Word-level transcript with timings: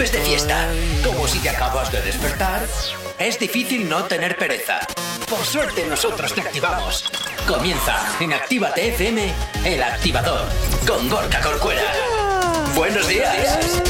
vuelves 0.00 0.18
de 0.18 0.26
fiesta, 0.26 0.66
como 1.04 1.28
si 1.28 1.40
te 1.40 1.50
acabas 1.50 1.92
de 1.92 2.00
despertar, 2.00 2.62
es 3.18 3.38
difícil 3.38 3.86
no 3.86 4.04
tener 4.04 4.34
pereza. 4.34 4.80
Por 5.28 5.44
suerte 5.44 5.84
nosotros 5.86 6.32
te 6.32 6.40
activamos. 6.40 7.04
Comienza 7.46 7.96
en 8.18 8.32
Actívate 8.32 8.88
FM, 8.88 9.30
el 9.62 9.82
activador, 9.82 10.48
con 10.86 11.06
Gorka 11.06 11.42
Corcuera. 11.42 11.82
Buenos 12.74 13.08
días. 13.08 13.82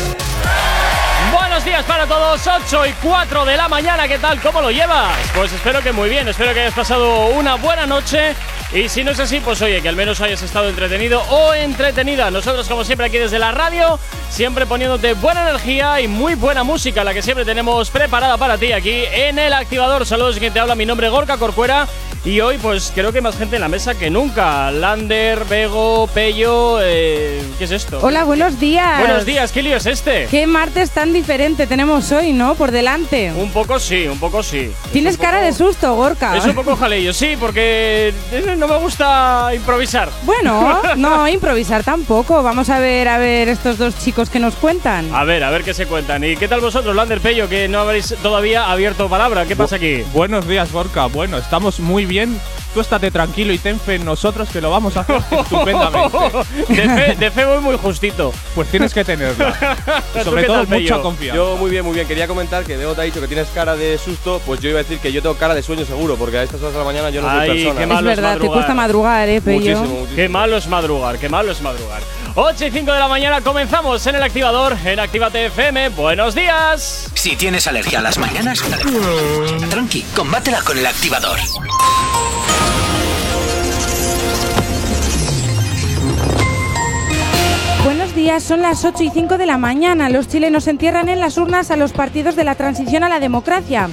Buenos 1.32 1.64
días 1.64 1.84
para 1.84 2.06
todos, 2.06 2.44
8 2.44 2.86
y 2.86 2.92
4 2.94 3.44
de 3.44 3.56
la 3.56 3.68
mañana, 3.68 4.08
¿qué 4.08 4.18
tal? 4.18 4.40
¿Cómo 4.40 4.62
lo 4.62 4.72
llevas? 4.72 5.16
Pues 5.32 5.52
espero 5.52 5.80
que 5.80 5.92
muy 5.92 6.08
bien, 6.08 6.26
espero 6.26 6.52
que 6.52 6.62
hayas 6.62 6.74
pasado 6.74 7.26
una 7.26 7.54
buena 7.54 7.86
noche 7.86 8.34
y 8.72 8.88
si 8.88 9.02
no 9.02 9.10
es 9.10 9.18
así, 9.18 9.40
pues 9.40 9.60
oye, 9.62 9.82
que 9.82 9.88
al 9.88 9.96
menos 9.96 10.20
hayas 10.20 10.42
estado 10.42 10.68
entretenido 10.68 11.22
o 11.28 11.52
entretenida. 11.54 12.30
Nosotros 12.30 12.68
como 12.68 12.84
siempre 12.84 13.06
aquí 13.06 13.18
desde 13.18 13.38
la 13.38 13.50
radio, 13.50 13.98
siempre 14.30 14.64
poniéndote 14.64 15.14
buena 15.14 15.42
energía 15.42 16.00
y 16.00 16.06
muy 16.06 16.36
buena 16.36 16.62
música, 16.62 17.02
la 17.02 17.12
que 17.12 17.22
siempre 17.22 17.44
tenemos 17.44 17.90
preparada 17.90 18.36
para 18.36 18.58
ti 18.58 18.72
aquí 18.72 19.02
en 19.12 19.38
el 19.38 19.52
activador. 19.52 20.06
Saludos, 20.06 20.38
quien 20.38 20.52
te 20.52 20.60
habla, 20.60 20.76
mi 20.76 20.86
nombre 20.86 21.08
es 21.08 21.12
Gorka 21.12 21.36
Corcuera 21.36 21.88
y 22.22 22.38
hoy, 22.40 22.58
pues 22.58 22.92
creo 22.94 23.12
que 23.12 23.18
hay 23.18 23.22
más 23.22 23.38
gente 23.38 23.56
en 23.56 23.62
la 23.62 23.68
mesa 23.68 23.94
que 23.94 24.10
nunca. 24.10 24.70
Lander, 24.70 25.46
Bego, 25.46 26.06
Pello. 26.12 26.78
Eh, 26.82 27.42
¿Qué 27.56 27.64
es 27.64 27.70
esto? 27.70 27.98
Hola, 28.02 28.24
buenos 28.24 28.60
días. 28.60 28.98
Buenos 29.00 29.24
días, 29.24 29.52
¿qué 29.52 29.62
lío 29.62 29.76
es 29.76 29.86
este? 29.86 30.26
Qué 30.30 30.46
martes 30.46 30.90
tan 30.90 31.14
diferente 31.14 31.66
tenemos 31.66 32.12
hoy, 32.12 32.34
¿no? 32.34 32.56
Por 32.56 32.72
delante. 32.72 33.32
Un 33.34 33.50
poco 33.50 33.80
sí, 33.80 34.06
un 34.06 34.18
poco 34.18 34.42
sí. 34.42 34.70
Tienes 34.92 35.16
cara 35.16 35.40
de 35.40 35.54
susto, 35.54 35.94
Gorka. 35.94 36.36
Es 36.36 36.44
un 36.44 36.54
poco 36.54 36.76
jaleillo, 36.76 37.14
sí, 37.14 37.36
porque 37.40 38.12
no 38.60 38.68
me 38.68 38.76
gusta 38.76 39.50
improvisar. 39.54 40.10
Bueno, 40.24 40.82
no, 40.96 41.26
improvisar 41.26 41.82
tampoco. 41.82 42.42
Vamos 42.42 42.68
a 42.68 42.78
ver, 42.78 43.08
a 43.08 43.16
ver 43.16 43.48
estos 43.48 43.78
dos 43.78 43.98
chicos 43.98 44.28
que 44.28 44.38
nos 44.38 44.54
cuentan. 44.54 45.12
A 45.14 45.24
ver, 45.24 45.42
a 45.42 45.50
ver 45.50 45.64
qué 45.64 45.72
se 45.72 45.86
cuentan. 45.86 46.22
¿Y 46.22 46.36
qué 46.36 46.46
tal 46.46 46.60
vosotros, 46.60 46.94
Lander, 46.94 47.20
Pello, 47.20 47.48
que 47.48 47.68
no 47.68 47.80
habéis 47.80 48.14
todavía 48.22 48.70
abierto 48.70 49.08
palabra? 49.08 49.46
¿Qué 49.46 49.56
pasa 49.56 49.76
aquí? 49.76 50.02
Buenos 50.12 50.46
días, 50.46 50.70
Gorka. 50.72 51.06
Bueno, 51.06 51.38
estamos 51.38 51.80
muy 51.80 52.04
bien. 52.04 52.38
Tú 52.72 52.80
estate 52.80 53.10
tranquilo 53.10 53.52
y 53.52 53.58
ten 53.58 53.80
fe 53.80 53.96
en 53.96 54.04
nosotros 54.04 54.48
que 54.48 54.60
lo 54.60 54.70
vamos 54.70 54.96
a 54.96 55.00
hacer 55.00 55.16
estupendamente. 55.40 56.18
De 56.68 56.74
fe, 56.88 57.16
de 57.16 57.30
fe 57.32 57.44
voy 57.44 57.58
muy 57.60 57.76
justito. 57.76 58.32
Pues 58.54 58.68
tienes 58.68 58.94
que 58.94 59.04
tenerla. 59.04 59.56
Y 60.14 60.18
¿Tú 60.18 60.24
sobre 60.24 60.42
qué 60.42 60.46
todo 60.46 60.56
tal, 60.58 60.66
Pello? 60.68 60.80
mucha 60.94 61.02
confianza. 61.02 61.36
Yo 61.36 61.56
muy 61.56 61.70
bien, 61.70 61.84
muy 61.84 61.94
bien. 61.94 62.06
Quería 62.06 62.28
comentar 62.28 62.64
que 62.64 62.76
Debo 62.76 62.94
te 62.94 63.00
ha 63.00 63.04
dicho 63.04 63.20
que 63.20 63.26
tienes 63.26 63.48
cara 63.48 63.74
de 63.76 63.98
susto, 63.98 64.40
pues 64.46 64.60
yo 64.60 64.68
iba 64.70 64.78
a 64.80 64.82
decir 64.82 64.98
que 64.98 65.10
yo 65.12 65.20
tengo 65.22 65.34
cara 65.36 65.54
de 65.54 65.62
sueño 65.62 65.84
seguro, 65.84 66.16
porque 66.16 66.38
a 66.38 66.42
estas 66.44 66.60
horas 66.60 66.72
de 66.74 66.78
la 66.78 66.84
mañana 66.84 67.10
yo 67.10 67.22
no 67.22 67.28
soy 67.30 67.38
Ay, 67.40 67.48
persona. 67.50 67.74
qué 67.76 67.82
es 67.82 67.88
malo 67.88 68.10
es 68.10 68.16
verdad, 68.16 68.30
te 68.32 68.38
madrugar. 68.38 68.54
cuesta 68.56 68.74
madrugar, 68.74 69.28
¿eh, 69.28 69.40
Pello? 69.40 69.58
Muchísimo, 69.58 69.82
muchísimo. 70.00 70.16
Qué 70.16 70.28
malo 70.28 70.56
es 70.56 70.66
madrugar, 70.68 71.18
qué 71.18 71.28
malo 71.28 71.52
es 71.52 71.60
madrugar. 71.62 72.02
8 72.34 72.66
y 72.66 72.70
5 72.70 72.92
de 72.92 72.98
la 72.98 73.08
mañana 73.08 73.40
comenzamos 73.40 74.06
en 74.06 74.14
el 74.14 74.22
activador 74.22 74.76
en 74.84 75.00
Actívate 75.00 75.46
FM. 75.46 75.88
Buenos 75.90 76.34
días. 76.34 77.10
Si 77.14 77.34
tienes 77.34 77.66
alergia 77.66 77.98
a 77.98 78.02
las 78.02 78.18
mañanas, 78.18 78.62
tranqui, 79.68 80.02
combátela 80.14 80.62
con 80.62 80.78
el 80.78 80.86
activador. 80.86 81.38
Buenos 87.84 88.14
días, 88.14 88.42
son 88.42 88.62
las 88.62 88.84
8 88.84 89.02
y 89.02 89.10
5 89.10 89.36
de 89.36 89.46
la 89.46 89.58
mañana. 89.58 90.08
Los 90.08 90.28
chilenos 90.28 90.68
entierran 90.68 91.08
en 91.08 91.18
las 91.18 91.36
urnas 91.36 91.70
a 91.70 91.76
los 91.76 91.92
partidos 91.92 92.36
de 92.36 92.44
la 92.44 92.54
transición 92.54 93.02
a 93.02 93.08
la 93.08 93.18
democracia. 93.18 93.88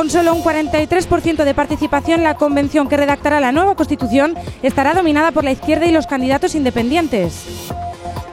Con 0.00 0.08
solo 0.08 0.32
un 0.32 0.42
43% 0.42 1.44
de 1.44 1.52
participación, 1.52 2.22
la 2.22 2.32
convención 2.32 2.88
que 2.88 2.96
redactará 2.96 3.38
la 3.38 3.52
nueva 3.52 3.74
constitución 3.74 4.34
estará 4.62 4.94
dominada 4.94 5.30
por 5.30 5.44
la 5.44 5.52
izquierda 5.52 5.84
y 5.84 5.92
los 5.92 6.06
candidatos 6.06 6.54
independientes. 6.54 7.44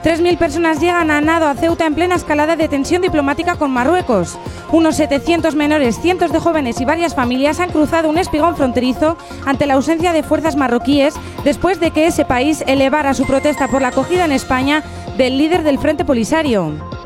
3.000 0.02 0.38
personas 0.38 0.80
llegan 0.80 1.10
a 1.10 1.20
nado 1.20 1.46
a 1.46 1.54
Ceuta 1.54 1.84
en 1.84 1.94
plena 1.94 2.14
escalada 2.14 2.56
de 2.56 2.68
tensión 2.68 3.02
diplomática 3.02 3.56
con 3.56 3.70
Marruecos. 3.70 4.38
Unos 4.72 4.96
700 4.96 5.54
menores, 5.56 6.00
cientos 6.00 6.32
de 6.32 6.38
jóvenes 6.38 6.80
y 6.80 6.86
varias 6.86 7.14
familias 7.14 7.60
han 7.60 7.68
cruzado 7.68 8.08
un 8.08 8.16
espigón 8.16 8.56
fronterizo 8.56 9.18
ante 9.44 9.66
la 9.66 9.74
ausencia 9.74 10.14
de 10.14 10.22
fuerzas 10.22 10.56
marroquíes 10.56 11.16
después 11.44 11.80
de 11.80 11.90
que 11.90 12.06
ese 12.06 12.24
país 12.24 12.64
elevara 12.66 13.12
su 13.12 13.26
protesta 13.26 13.68
por 13.68 13.82
la 13.82 13.88
acogida 13.88 14.24
en 14.24 14.32
España 14.32 14.82
del 15.18 15.36
líder 15.36 15.64
del 15.64 15.78
Frente 15.78 16.06
Polisario. 16.06 16.97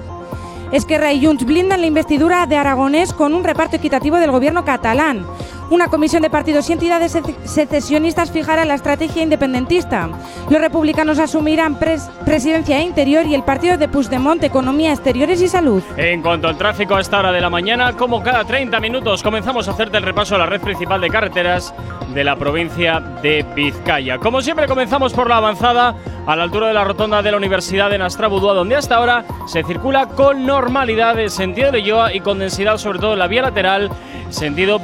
Esquerra 0.72 1.12
y 1.12 1.22
Junts 1.22 1.44
blindan 1.44 1.82
la 1.82 1.86
investidura 1.86 2.46
de 2.46 2.56
Aragonés 2.56 3.12
con 3.12 3.34
un 3.34 3.44
reparto 3.44 3.76
equitativo 3.76 4.16
del 4.16 4.30
gobierno 4.30 4.64
catalán. 4.64 5.26
Una 5.72 5.88
comisión 5.88 6.20
de 6.20 6.28
partidos 6.28 6.68
y 6.68 6.74
entidades 6.74 7.16
sece- 7.16 7.34
secesionistas 7.46 8.30
fijará 8.30 8.66
la 8.66 8.74
estrategia 8.74 9.22
independentista. 9.22 10.10
Los 10.50 10.60
republicanos 10.60 11.18
asumirán 11.18 11.78
pres- 11.80 12.10
presidencia 12.26 12.78
e 12.78 12.82
interior 12.82 13.24
y 13.24 13.34
el 13.34 13.42
partido 13.42 13.78
de 13.78 13.88
Puigdemont 13.88 14.44
economía, 14.44 14.92
exteriores 14.92 15.40
y 15.40 15.48
salud. 15.48 15.82
En 15.96 16.20
cuanto 16.20 16.46
al 16.46 16.58
tráfico 16.58 16.94
a 16.94 17.00
esta 17.00 17.20
hora 17.20 17.32
de 17.32 17.40
la 17.40 17.48
mañana, 17.48 17.94
como 17.94 18.22
cada 18.22 18.44
30 18.44 18.80
minutos, 18.80 19.22
comenzamos 19.22 19.66
a 19.66 19.70
hacerte 19.70 19.96
el 19.96 20.02
repaso 20.02 20.34
a 20.34 20.38
la 20.40 20.44
red 20.46 20.60
principal 20.60 21.00
de 21.00 21.08
carreteras 21.08 21.72
de 22.12 22.22
la 22.22 22.36
provincia 22.36 23.00
de 23.22 23.42
Vizcaya. 23.56 24.18
Como 24.18 24.42
siempre, 24.42 24.66
comenzamos 24.66 25.14
por 25.14 25.26
la 25.30 25.38
avanzada 25.38 25.94
a 26.26 26.36
la 26.36 26.42
altura 26.42 26.68
de 26.68 26.74
la 26.74 26.84
rotonda 26.84 27.22
de 27.22 27.30
la 27.30 27.38
Universidad 27.38 27.88
de 27.88 27.96
Nastrabudúa, 27.96 28.52
donde 28.52 28.76
hasta 28.76 28.96
ahora 28.96 29.24
se 29.46 29.64
circula 29.64 30.06
con 30.08 30.44
normalidad 30.44 31.18
en 31.18 31.30
sentido 31.30 31.72
de 31.72 31.82
Lloa 31.82 32.12
y 32.12 32.20
con 32.20 32.38
densidad, 32.40 32.76
sobre 32.76 32.98
todo 32.98 33.14
en 33.14 33.20
la 33.20 33.26
vía 33.26 33.40
lateral, 33.40 33.90
sentido 34.28 34.78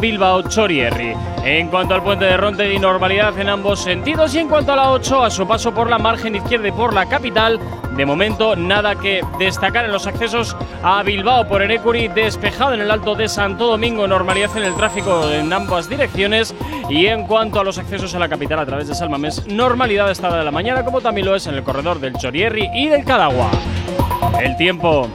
En 1.44 1.68
cuanto 1.68 1.94
al 1.94 2.04
puente 2.04 2.24
de 2.24 2.36
Ronte 2.36 2.72
y 2.72 2.78
normalidad 2.78 3.36
en 3.40 3.48
ambos 3.48 3.80
sentidos, 3.80 4.32
y 4.34 4.38
en 4.38 4.48
cuanto 4.48 4.72
a 4.72 4.76
la 4.76 4.90
8, 4.92 5.24
a 5.24 5.30
su 5.30 5.46
paso 5.46 5.74
por 5.74 5.90
la 5.90 5.98
margen 5.98 6.36
izquierda 6.36 6.68
y 6.68 6.72
por 6.72 6.94
la 6.94 7.06
capital, 7.06 7.58
de 7.96 8.06
momento 8.06 8.54
nada 8.54 8.94
que 8.94 9.20
destacar 9.40 9.86
en 9.86 9.92
los 9.92 10.06
accesos 10.06 10.56
a 10.84 11.02
Bilbao 11.02 11.48
por 11.48 11.62
Erecuri, 11.62 12.06
despejado 12.06 12.74
en 12.74 12.80
el 12.80 12.92
Alto 12.92 13.16
de 13.16 13.28
Santo 13.28 13.66
Domingo, 13.66 14.06
normalidad 14.06 14.56
en 14.56 14.62
el 14.62 14.74
tráfico 14.76 15.28
en 15.28 15.52
ambas 15.52 15.88
direcciones. 15.88 16.54
Y 16.88 17.06
en 17.06 17.26
cuanto 17.26 17.58
a 17.58 17.64
los 17.64 17.76
accesos 17.76 18.14
a 18.14 18.20
la 18.20 18.28
capital 18.28 18.60
a 18.60 18.66
través 18.66 18.86
de 18.86 18.94
Salmamés, 18.94 19.48
normalidad 19.48 20.08
esta 20.12 20.34
de 20.36 20.44
la 20.44 20.52
mañana, 20.52 20.84
como 20.84 21.00
también 21.00 21.26
lo 21.26 21.34
es 21.34 21.48
en 21.48 21.54
el 21.54 21.64
corredor 21.64 21.98
del 21.98 22.14
Chorierri 22.14 22.70
y 22.72 22.88
del 22.88 23.04
Cadagua. 23.04 23.50
El 24.40 24.56
tiempo. 24.56 25.08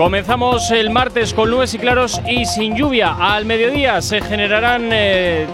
Comenzamos 0.00 0.70
el 0.70 0.88
martes 0.88 1.34
con 1.34 1.50
nubes 1.50 1.74
y 1.74 1.78
claros 1.78 2.22
y 2.26 2.46
sin 2.46 2.74
lluvia. 2.74 3.16
Al 3.20 3.44
mediodía 3.44 4.00
se 4.00 4.22
generarán, 4.22 4.88
eh, 4.90 5.46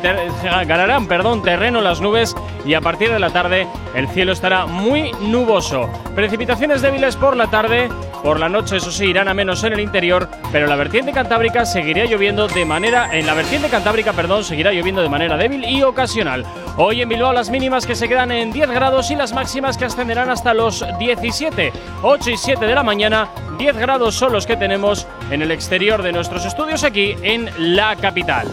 ganarán 0.69 1.09
perdón, 1.09 1.43
terreno 1.43 1.81
las 1.81 2.01
nubes 2.01 2.33
y 2.65 2.75
a 2.75 2.81
partir 2.81 3.11
de 3.11 3.19
la 3.19 3.31
tarde 3.31 3.67
el 3.97 4.07
cielo 4.07 4.31
estará 4.31 4.67
muy 4.67 5.11
nuboso. 5.15 5.91
Precipitaciones 6.15 6.81
débiles 6.81 7.17
por 7.17 7.37
la 7.37 7.49
tarde, 7.49 7.89
por 8.23 8.39
la 8.39 8.49
noche 8.49 8.77
eso 8.77 8.93
sí 8.93 9.07
irán 9.07 9.27
a 9.27 9.35
menos 9.35 9.65
en 9.65 9.73
el 9.73 9.81
interior, 9.81 10.29
pero 10.53 10.69
la 10.69 10.77
vertiente 10.77 11.11
cantábrica 11.11 11.67
seguirá 11.67 12.05
lloviendo 12.05 12.47
de 12.47 12.65
manera 12.65 13.19
en 13.19 13.27
la 13.27 13.35
vertiente 13.35 13.69
cantábrica, 13.69 14.13
perdón, 14.13 14.45
seguirá 14.45 14.71
lloviendo 14.71 15.03
de 15.03 15.09
manera 15.09 15.37
débil 15.37 15.65
y 15.65 15.83
ocasional. 15.83 16.45
Hoy 16.77 17.03
en 17.03 17.09
Bilbao 17.09 17.33
las 17.33 17.51
mínimas 17.51 17.85
que 17.85 17.97
se 17.97 18.09
quedan 18.09 18.31
en 18.31 18.53
10 18.53 18.71
grados 18.71 19.11
y 19.11 19.17
las 19.17 19.33
máximas 19.33 19.77
que 19.77 19.87
ascenderán 19.87 20.31
hasta 20.31 20.55
los 20.55 20.85
17, 21.01 21.73
8 22.03 22.31
y 22.31 22.37
7 22.37 22.65
de 22.65 22.75
la 22.77 22.85
mañana. 22.85 23.29
10 23.57 23.77
grados 23.77 24.15
son 24.15 24.33
los 24.33 24.47
que 24.47 24.57
tenemos 24.57 25.07
en 25.31 25.43
el 25.43 25.51
exterior 25.51 26.03
de 26.03 26.13
nuestros 26.13 26.45
estudios 26.45 26.85
aquí 26.85 27.17
en 27.23 27.51
la 27.59 27.97
capital. 27.97 28.49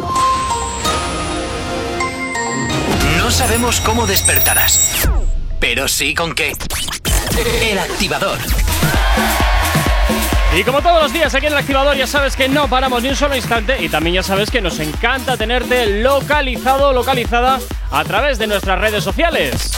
No 3.17 3.31
sabemos 3.31 3.79
cómo 3.81 4.07
despertarás, 4.07 5.09
pero 5.59 5.87
sí 5.87 6.13
con 6.13 6.33
qué. 6.33 6.53
El 7.61 7.79
activador. 7.79 8.37
Y 10.55 10.63
como 10.63 10.81
todos 10.81 11.01
los 11.01 11.13
días 11.13 11.33
aquí 11.33 11.47
en 11.47 11.53
el 11.53 11.59
activador 11.59 11.97
ya 11.97 12.05
sabes 12.05 12.35
que 12.35 12.47
no 12.47 12.67
paramos 12.67 13.01
ni 13.01 13.09
un 13.09 13.15
solo 13.15 13.35
instante 13.35 13.83
y 13.83 13.89
también 13.89 14.15
ya 14.15 14.23
sabes 14.23 14.51
que 14.51 14.61
nos 14.61 14.79
encanta 14.79 15.35
tenerte 15.35 16.01
localizado, 16.01 16.93
localizada 16.93 17.59
a 17.91 18.03
través 18.03 18.37
de 18.37 18.47
nuestras 18.47 18.79
redes 18.79 19.03
sociales. 19.03 19.73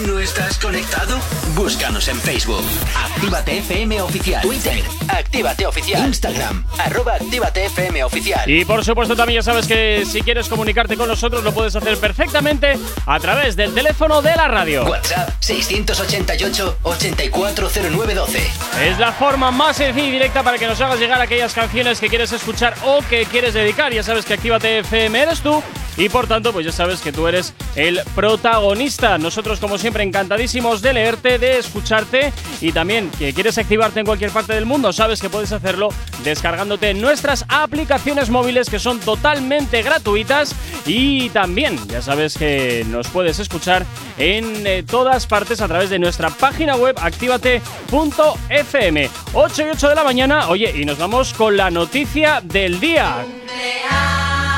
¿Aún 0.00 0.14
no 0.14 0.18
estás 0.18 0.58
conectado? 0.58 1.18
Búscanos 1.54 2.08
en 2.08 2.18
Facebook. 2.18 2.64
Actívate 2.96 3.58
FM 3.58 4.00
Oficial. 4.02 4.40
Twitter. 4.40 4.82
Actívate 5.08 5.66
Oficial. 5.66 6.06
Instagram. 6.06 6.64
Arroba 6.78 7.14
Actívate 7.14 7.66
FM 7.66 8.04
Oficial. 8.04 8.48
Y 8.48 8.64
por 8.64 8.82
supuesto 8.84 9.14
también 9.16 9.40
ya 9.40 9.42
sabes 9.42 9.66
que 9.66 10.04
si 10.06 10.22
quieres 10.22 10.48
comunicarte 10.48 10.96
con 10.96 11.08
nosotros 11.08 11.44
lo 11.44 11.52
puedes 11.52 11.76
hacer 11.76 11.98
perfectamente 11.98 12.78
a 13.04 13.20
través 13.20 13.56
del 13.56 13.74
teléfono 13.74 14.22
de 14.22 14.34
la 14.36 14.48
radio. 14.48 14.84
WhatsApp 14.84 15.28
688-840912. 15.42 18.38
Es 18.82 18.98
la 18.98 19.12
forma 19.12 19.50
más 19.50 19.76
sencilla 19.76 20.06
y 20.06 20.12
directa 20.12 20.42
para 20.42 20.56
que 20.56 20.66
nos 20.66 20.80
hagas 20.80 20.98
llegar 20.98 21.20
aquellas 21.20 21.52
canciones 21.52 22.00
que 22.00 22.08
quieres 22.08 22.32
escuchar 22.32 22.74
o 22.84 23.00
que 23.08 23.26
quieres 23.26 23.52
dedicar. 23.54 23.92
Ya 23.92 24.02
sabes 24.02 24.24
que 24.24 24.32
Actívate 24.34 24.78
FM 24.78 25.20
eres 25.20 25.40
tú 25.40 25.62
y 25.96 26.08
por 26.08 26.26
tanto 26.26 26.52
pues 26.52 26.64
ya 26.64 26.72
sabes 26.72 27.00
que 27.00 27.12
tú 27.12 27.26
eres 27.26 27.52
el 27.74 28.00
protagonista. 28.14 29.18
Nosotros 29.18 29.60
como 29.60 29.76
siempre 29.76 29.89
encantadísimos 29.98 30.82
de 30.82 30.92
leerte, 30.92 31.38
de 31.38 31.58
escucharte 31.58 32.32
y 32.60 32.72
también 32.72 33.10
que 33.18 33.32
quieres 33.34 33.58
activarte 33.58 34.00
en 34.00 34.06
cualquier 34.06 34.30
parte 34.30 34.54
del 34.54 34.66
mundo. 34.66 34.92
Sabes 34.92 35.20
que 35.20 35.28
puedes 35.28 35.52
hacerlo 35.52 35.88
descargándote 36.24 36.94
nuestras 36.94 37.44
aplicaciones 37.48 38.30
móviles 38.30 38.70
que 38.70 38.78
son 38.78 39.00
totalmente 39.00 39.82
gratuitas 39.82 40.54
y 40.86 41.28
también 41.30 41.78
ya 41.88 42.02
sabes 42.02 42.36
que 42.38 42.84
nos 42.88 43.08
puedes 43.08 43.38
escuchar 43.38 43.84
en 44.18 44.66
eh, 44.66 44.82
todas 44.82 45.26
partes 45.26 45.60
a 45.60 45.68
través 45.68 45.90
de 45.90 45.98
nuestra 45.98 46.30
página 46.30 46.76
web 46.76 46.96
activate.fm 47.00 49.10
8 49.32 49.62
y 49.62 49.70
8 49.70 49.88
de 49.88 49.94
la 49.94 50.04
mañana, 50.04 50.48
oye, 50.48 50.72
y 50.74 50.84
nos 50.84 50.98
vamos 50.98 51.32
con 51.34 51.56
la 51.56 51.70
noticia 51.70 52.40
del 52.42 52.80
día. 52.80 53.24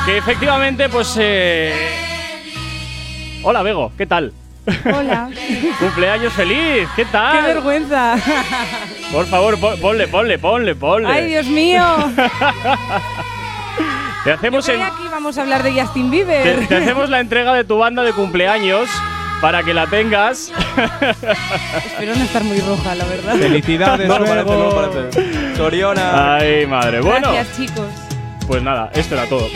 Que 0.05 0.17
efectivamente, 0.17 0.89
pues... 0.89 1.15
eh, 1.17 1.73
Hola, 3.43 3.61
Bego, 3.61 3.91
¿qué 3.97 4.05
tal? 4.05 4.33
Hola. 4.85 5.29
Cumpleaños 5.79 6.33
feliz, 6.33 6.87
¿qué 6.95 7.05
tal? 7.05 7.41
¡Qué 7.41 7.47
vergüenza! 7.53 8.15
Por 9.11 9.25
favor, 9.27 9.59
pon- 9.59 9.79
ponle, 9.79 10.07
ponle, 10.07 10.37
ponle, 10.37 10.75
ponle. 10.75 11.07
¡Ay, 11.09 11.27
Dios 11.27 11.45
mío! 11.47 11.83
te 14.23 14.31
hacemos 14.31 14.67
en- 14.69 14.75
Creía 14.75 14.91
que 14.97 15.03
íbamos 15.05 15.37
a 15.37 15.41
hablar 15.41 15.63
de 15.63 15.81
Justin 15.81 16.09
Bieber. 16.09 16.67
te 16.67 16.77
hacemos 16.77 17.09
la 17.09 17.19
entrega 17.19 17.53
de 17.53 17.63
tu 17.63 17.77
banda 17.77 18.03
de 18.03 18.13
cumpleaños 18.13 18.89
para 19.41 19.63
que 19.63 19.73
la 19.73 19.87
tengas. 19.87 20.51
Espero 21.85 22.15
no 22.15 22.23
estar 22.23 22.43
muy 22.45 22.59
roja, 22.61 22.95
la 22.95 23.05
verdad. 23.05 23.35
Felicidades, 23.35 24.07
No. 24.07 24.17
Soriona. 25.57 26.35
Ay, 26.35 26.65
madre. 26.65 27.01
Bueno, 27.01 27.33
Gracias, 27.33 27.57
chicos. 27.57 27.87
Pues 28.47 28.61
nada, 28.61 28.91
esto 28.93 29.15
era 29.15 29.25
todo. 29.27 29.47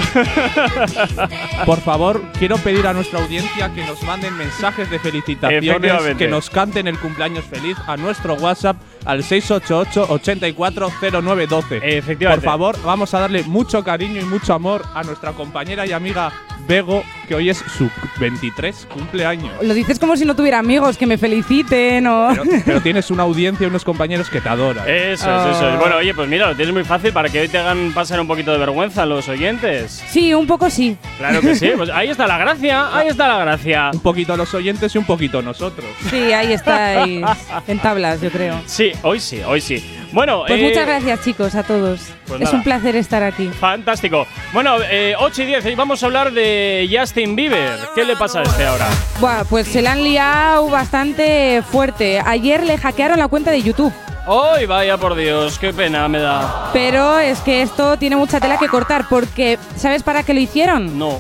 Por 1.66 1.80
favor, 1.82 2.22
quiero 2.38 2.58
pedir 2.58 2.88
a 2.88 2.94
nuestra 2.94 3.20
audiencia 3.20 3.74
que 3.74 3.86
nos 3.86 4.02
manden 4.04 4.36
mensajes 4.38 4.90
de 4.90 5.00
felicitaciones, 5.00 6.18
que 6.18 6.28
nos 6.28 6.50
canten 6.50 6.88
el 6.88 6.98
cumpleaños 7.00 7.46
feliz 7.46 7.78
a 7.88 7.98
nuestro 7.98 8.36
WhatsApp 8.36 8.78
al 9.06 9.24
688 9.24 10.14
840912. 10.14 11.98
Efectivamente. 11.98 12.44
Por 12.46 12.52
favor, 12.52 12.76
vamos 12.84 13.14
a 13.14 13.20
darle 13.20 13.44
mucho 13.44 13.84
cariño 13.84 14.22
y 14.22 14.26
mucho 14.26 14.54
amor 14.54 14.84
a 14.94 15.04
nuestra 15.04 15.32
compañera 15.34 15.86
y 15.86 15.92
amiga 15.92 16.32
Bego, 16.68 17.04
que 17.28 17.36
hoy 17.36 17.50
es 17.50 17.58
su 17.58 17.90
23 18.20 18.88
cumpleaños. 18.92 19.52
Lo 19.62 19.74
dices 19.74 20.00
como 20.00 20.18
si 20.18 20.26
no 20.26 20.36
tuviera 20.36 20.60
amigos 20.60 20.98
que 20.98 21.06
me 21.06 21.18
feliciten 21.18 22.06
o. 22.08 22.30
Pero, 22.30 22.44
pero 22.66 22.82
tienes 22.82 23.10
una 23.10 23.24
audiencia 23.24 23.66
y 23.66 23.70
unos 23.70 23.84
compañeros 23.84 24.30
que 24.30 24.42
te 24.42 24.50
adoran. 24.50 24.84
Eso 24.88 25.34
es, 25.36 25.56
eso 25.56 25.70
es. 25.70 25.76
Oh. 25.76 25.80
Bueno, 25.80 25.98
oye, 25.98 26.14
pues 26.14 26.28
mira, 26.28 26.50
lo 26.50 26.56
tienes 26.56 26.74
muy 26.74 26.84
fácil 26.84 27.14
para 27.14 27.30
que 27.30 27.42
hoy 27.42 27.48
te 27.48 27.58
hagan 27.58 27.94
pasar 27.94 28.20
un 28.20 28.28
poquito 28.28 28.52
de 28.52 28.58
vergüenza 28.58 29.06
los 29.06 29.28
oyentes. 29.30 30.04
Sí, 30.10 30.34
un 30.34 30.48
poco 30.48 30.70
sí. 30.70 30.98
Claro 31.18 31.42
que 31.42 31.56
sí, 31.56 31.72
pues 31.76 31.90
ahí 31.90 32.10
está 32.10 32.28
la 32.28 32.38
gracia, 32.38 32.96
ahí 32.96 33.08
está 33.08 33.28
la 33.28 33.40
gracia. 33.40 33.92
Un 33.94 34.00
poquito 34.02 34.36
los 34.36 34.54
oyentes 34.54 34.94
y 34.94 34.98
un 34.98 35.06
poquito 35.06 35.42
nosotros. 35.42 35.88
Sí, 36.10 36.34
ahí 36.34 36.54
estáis. 36.54 37.26
En 37.68 37.80
tablas, 37.80 38.22
yo 38.22 38.30
creo. 38.30 38.60
Sí, 38.66 38.92
hoy 39.04 39.20
sí, 39.20 39.42
hoy 39.46 39.62
sí. 39.62 39.84
Bueno, 40.12 40.44
Pues 40.48 40.60
eh, 40.60 40.64
muchas 40.64 40.86
gracias, 40.88 41.24
chicos, 41.24 41.56
a 41.56 41.64
todos. 41.64 42.00
pues 42.28 42.40
es 42.42 42.46
nada. 42.46 42.58
un 42.58 42.64
placer 42.64 42.96
estar 42.96 43.24
aquí. 43.24 43.48
Fantástico. 43.50 44.26
Bueno, 44.54 44.78
eh, 44.90 45.16
8 45.20 45.44
y 45.44 45.46
10, 45.48 45.66
y 45.66 45.76
vamos 45.76 46.02
a 46.02 46.06
hablar 46.06 46.32
de 46.32 46.88
Justin 46.92 47.36
Bieber. 47.36 47.78
¿Qué 47.96 48.04
le 48.06 48.16
pasa 48.16 48.40
a 48.40 48.44
este 48.44 48.66
ahora? 48.66 48.88
Buah, 49.20 49.44
pues 49.50 49.68
se 49.68 49.82
la 49.82 49.92
han 49.94 50.04
liado 50.04 50.70
bastante 50.70 51.62
fuerte. 51.70 52.22
Ayer 52.26 52.64
le 52.64 52.78
hackearon 52.78 53.20
la 53.20 53.28
cuenta 53.28 53.52
de 53.52 53.62
YouTube. 53.62 53.94
¡Ay, 54.28 54.66
vaya 54.66 54.98
por 54.98 55.16
Dios! 55.16 55.58
¡Qué 55.58 55.72
pena 55.74 56.08
me 56.10 56.20
da! 56.20 56.70
Pero 56.74 57.18
es 57.20 57.40
que 57.40 57.62
esto 57.62 57.98
tiene 57.98 58.16
mucha 58.18 58.40
tela 58.42 58.58
que 58.58 58.68
cortar 58.68 59.06
porque 59.10 59.58
¿sabes 59.78 60.04
para 60.04 60.24
qué 60.24 60.34
lo 60.34 60.40
hicieron? 60.42 61.00
No. 61.00 61.20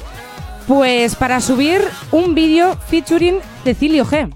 Pues 0.67 1.15
para 1.15 1.39
subir 1.39 1.81
un 2.11 2.35
vídeo 2.35 2.77
featuring 2.89 3.39
Cecilio 3.63 4.05
G. 4.05 4.29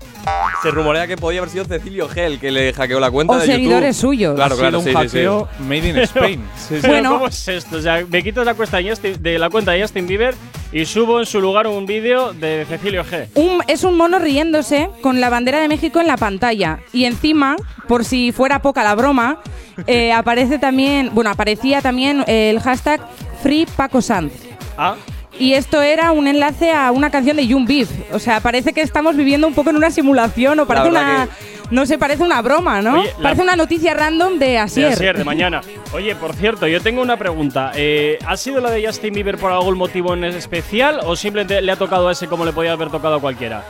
Se 0.62 0.70
rumorea 0.72 1.08
que 1.08 1.18
podía 1.18 1.40
haber 1.40 1.50
sido 1.50 1.66
Cecilio 1.66 2.08
G 2.08 2.18
el 2.20 2.40
que 2.40 2.52
le 2.52 2.72
hackeó 2.74 3.00
la 3.00 3.10
cuenta 3.10 3.34
O 3.34 3.38
de 3.40 3.46
seguidores 3.48 3.96
YouTube. 3.98 4.10
suyos. 4.12 4.36
Claro, 4.36 4.56
claro, 4.58 4.78
un 4.80 4.84
sí, 4.84 4.92
sí, 4.92 4.96
sí. 4.96 5.08
hackeo 5.08 5.48
made 5.68 5.90
in 5.90 5.98
Spain. 6.00 6.44
Bueno. 6.88 7.12
¿Cómo 7.14 7.28
es 7.28 7.48
esto? 7.48 7.78
O 7.78 7.82
sea, 7.82 8.06
me 8.08 8.22
quito 8.24 8.44
la 8.44 8.54
cuenta 8.54 8.78
de, 8.78 8.90
Justin- 8.92 9.18
de 9.20 9.40
la 9.40 9.50
cuenta 9.50 9.72
de 9.72 9.82
Justin 9.82 10.06
Bieber 10.08 10.36
y 10.72 10.86
subo 10.86 11.20
en 11.20 11.26
su 11.26 11.42
lugar 11.42 11.68
un 11.68 11.86
vídeo 11.86 12.34
de 12.34 12.66
Cecilio 12.70 13.04
G. 13.04 13.28
Un- 13.36 13.64
es 13.68 13.84
un 13.84 13.98
mono 13.98 14.20
riéndose 14.20 14.90
con 15.02 15.20
la 15.20 15.30
bandera 15.30 15.60
de 15.60 15.68
México 15.68 16.00
en 16.00 16.08
la 16.08 16.18
pantalla. 16.18 16.80
Y 16.94 17.06
encima, 17.06 17.56
por 17.88 18.06
si 18.06 18.32
fuera 18.32 18.62
poca 18.62 18.84
la 18.84 18.94
broma, 18.96 19.42
eh, 19.88 20.14
aparece 20.14 20.60
también, 20.60 21.10
bueno, 21.14 21.32
aparecía 21.32 21.82
también 21.82 22.24
el 22.28 22.60
hashtag 22.60 23.02
Free 23.42 23.66
Paco 23.76 24.02
Sanz. 24.02 24.34
Ah, 24.78 24.96
Y 25.42 25.56
esto 25.56 25.82
era 25.82 26.12
un 26.12 26.28
enlace 26.28 26.72
a 26.72 26.92
una 26.92 27.10
canción 27.10 27.36
de 27.36 27.48
Young 27.48 27.68
Beef. 27.68 27.90
O 28.14 28.20
sea, 28.20 28.42
parece 28.42 28.74
que 28.74 28.82
estamos 28.82 29.16
viviendo 29.18 29.48
un 29.48 29.56
poco 29.56 29.72
en 29.72 29.76
una 29.76 29.90
simulación 29.90 30.60
o 30.60 30.68
parece 30.68 30.90
una. 30.90 31.28
No 31.72 31.88
sé, 31.88 31.98
parece 31.98 32.22
una 32.22 32.40
broma, 32.44 32.80
¿no? 32.84 33.00
Oye, 33.00 33.10
parece 33.24 33.42
una 33.42 33.56
noticia 33.56 33.96
random 33.96 34.38
de 34.38 34.46
de 34.50 34.58
Asier. 34.60 34.92
ayer, 34.92 35.18
de 35.18 35.24
mañana. 35.24 35.62
Oye, 35.94 36.16
por 36.16 36.36
cierto, 36.36 36.68
yo 36.68 36.80
tengo 36.82 37.02
una 37.02 37.18
pregunta. 37.18 37.72
Eh, 37.74 38.20
¿Ha 38.28 38.38
sido 38.38 38.62
la 38.62 38.70
de 38.70 38.86
Justin 38.86 39.16
Bieber 39.16 39.40
por 39.40 39.52
algún 39.52 39.80
motivo 39.80 40.14
en 40.14 40.26
especial 40.26 41.00
o 41.06 41.16
simplemente 41.16 41.60
le 41.60 41.72
ha 41.72 41.76
tocado 41.76 42.10
a 42.10 42.12
ese 42.12 42.28
como 42.28 42.46
le 42.46 42.54
podía 42.54 42.74
haber 42.74 42.92
tocado 42.92 43.16
a 43.16 43.20
cualquiera? 43.20 43.64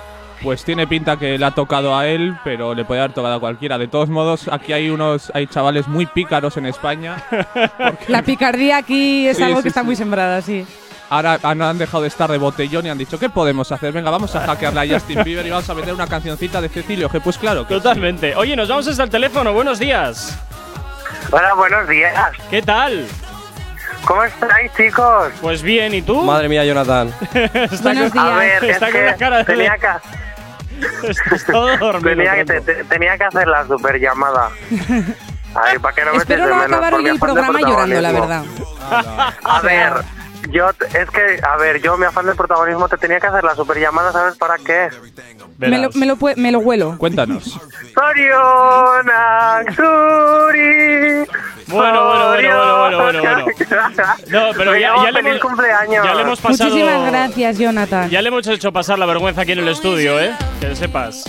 Pues 0.43 0.65
tiene 0.65 0.87
pinta 0.87 1.17
que 1.17 1.37
le 1.37 1.45
ha 1.45 1.51
tocado 1.51 1.95
a 1.95 2.05
él, 2.07 2.35
pero 2.43 2.73
le 2.75 2.83
puede 2.83 2.99
haber 2.99 3.13
tocado 3.13 3.35
a 3.35 3.39
cualquiera. 3.39 3.77
De 3.77 3.87
todos 3.87 4.09
modos, 4.09 4.49
aquí 4.51 4.73
hay 4.73 4.89
unos, 4.89 5.31
hay 5.33 5.47
chavales 5.47 5.87
muy 5.87 6.05
pícaros 6.07 6.57
en 6.57 6.65
España. 6.65 7.23
La 8.09 8.23
picardía 8.23 8.75
aquí 8.77 9.27
es 9.27 9.37
Sí, 9.37 9.43
algo 9.43 9.57
sí, 9.57 9.61
que 9.63 9.69
está 9.69 9.83
muy 9.83 9.95
sembrada, 9.95 10.41
sí. 10.41 10.65
Ahora 11.11 11.37
han, 11.43 11.61
han 11.61 11.77
dejado 11.77 12.03
de 12.03 12.07
estar 12.07 12.31
de 12.31 12.37
botellón 12.37 12.85
y 12.85 12.89
han 12.89 12.97
dicho, 12.97 13.19
¿qué 13.19 13.29
podemos 13.29 13.69
hacer? 13.71 13.91
Venga, 13.91 14.09
vamos 14.09 14.33
a 14.33 14.39
hackearle 14.47 14.79
a 14.79 14.93
Justin 14.95 15.23
Bieber 15.25 15.45
y 15.45 15.49
vamos 15.49 15.69
a 15.69 15.73
meter 15.73 15.93
una 15.93 16.07
cancioncita 16.07 16.61
de 16.61 16.69
Cecilio 16.69 17.09
G. 17.09 17.19
Pues 17.21 17.37
claro 17.37 17.67
que 17.67 17.73
sí. 17.75 17.81
Totalmente. 17.81 18.33
Oye, 18.37 18.55
nos 18.55 18.69
vamos 18.69 18.87
hasta 18.87 19.03
el 19.03 19.09
teléfono. 19.09 19.51
Buenos 19.51 19.77
días. 19.77 20.39
Hola, 21.29 21.53
buenos 21.55 21.85
días. 21.89 22.13
¿Qué 22.49 22.61
tal? 22.61 23.05
¿Cómo 24.05 24.23
estáis, 24.23 24.71
chicos? 24.77 25.33
Pues 25.41 25.61
bien, 25.61 25.93
¿y 25.93 26.01
tú? 26.01 26.21
Madre 26.23 26.47
mía, 26.47 26.63
Jonathan. 26.63 27.13
Está 27.33 27.91
Buenos 27.91 28.11
con- 28.11 28.19
A 28.21 28.39
días. 28.41 28.61
ver, 28.61 28.71
Está 28.71 28.87
es 28.87 28.93
con 28.93 29.01
que 29.01 29.05
la 29.07 29.15
cara 29.17 29.37
de- 29.39 29.43
tenía 29.45 29.77
que, 29.77 29.87
dormido. 31.77 31.99
tenía, 32.15 32.35
que, 32.35 32.45
te- 32.45 32.61
te- 32.61 32.83
tenía 32.85 33.17
que 33.17 33.23
hacer 33.25 33.47
la 33.49 33.67
super 33.67 33.99
llamada. 33.99 34.49
Ay, 35.53 35.77
para 35.77 35.93
que 35.93 36.05
no 36.05 36.11
me 36.13 36.17
Espero 36.19 36.47
no 36.47 36.61
acabar 36.63 36.93
hoy 36.93 37.05
el 37.07 37.19
programa 37.19 37.59
llorando, 37.59 37.99
la 38.01 38.11
verdad. 38.13 38.43
A 39.43 39.59
ver, 39.61 39.93
yo 40.51 40.69
es 40.69 41.09
que, 41.09 41.39
a 41.43 41.57
ver, 41.57 41.81
yo 41.81 41.97
mi 41.97 42.05
afán 42.05 42.25
de 42.25 42.35
protagonismo 42.35 42.87
te 42.89 42.97
tenía 42.97 43.19
que 43.19 43.27
hacer 43.27 43.43
la 43.43 43.55
super 43.55 43.77
llamada, 43.79 44.11
¿sabes 44.11 44.37
para 44.37 44.57
qué? 44.57 44.89
Me 45.57 45.77
lo, 45.77 45.89
me, 45.93 46.05
lo, 46.05 46.17
me 46.35 46.51
lo 46.51 46.59
huelo. 46.59 46.97
Cuéntanos. 46.97 47.59
Bueno, 51.67 52.03
bueno, 52.05 52.27
bueno, 52.27 52.77
bueno, 52.79 52.97
bueno, 53.03 53.21
bueno, 53.23 53.45
No, 54.29 54.57
pero 54.57 54.75
ya, 54.75 54.93
ya 55.03 55.11
le 55.11 55.19
hemos, 55.19 55.39
cumpleaños. 55.39 56.05
ya 56.05 56.13
le 56.15 56.21
hemos 56.23 56.41
pasado. 56.41 56.69
Muchísimas 56.69 57.11
gracias, 57.11 57.57
Jonathan. 57.57 58.09
Ya 58.09 58.21
le 58.21 58.27
hemos 58.27 58.45
hecho 58.47 58.71
pasar 58.73 58.99
la 58.99 59.05
vergüenza 59.05 59.41
aquí 59.41 59.53
en 59.53 59.59
el 59.59 59.67
estudio, 59.69 60.19
¿eh? 60.19 60.33
Que 60.59 60.67
lo 60.69 60.75
sepas. 60.75 61.23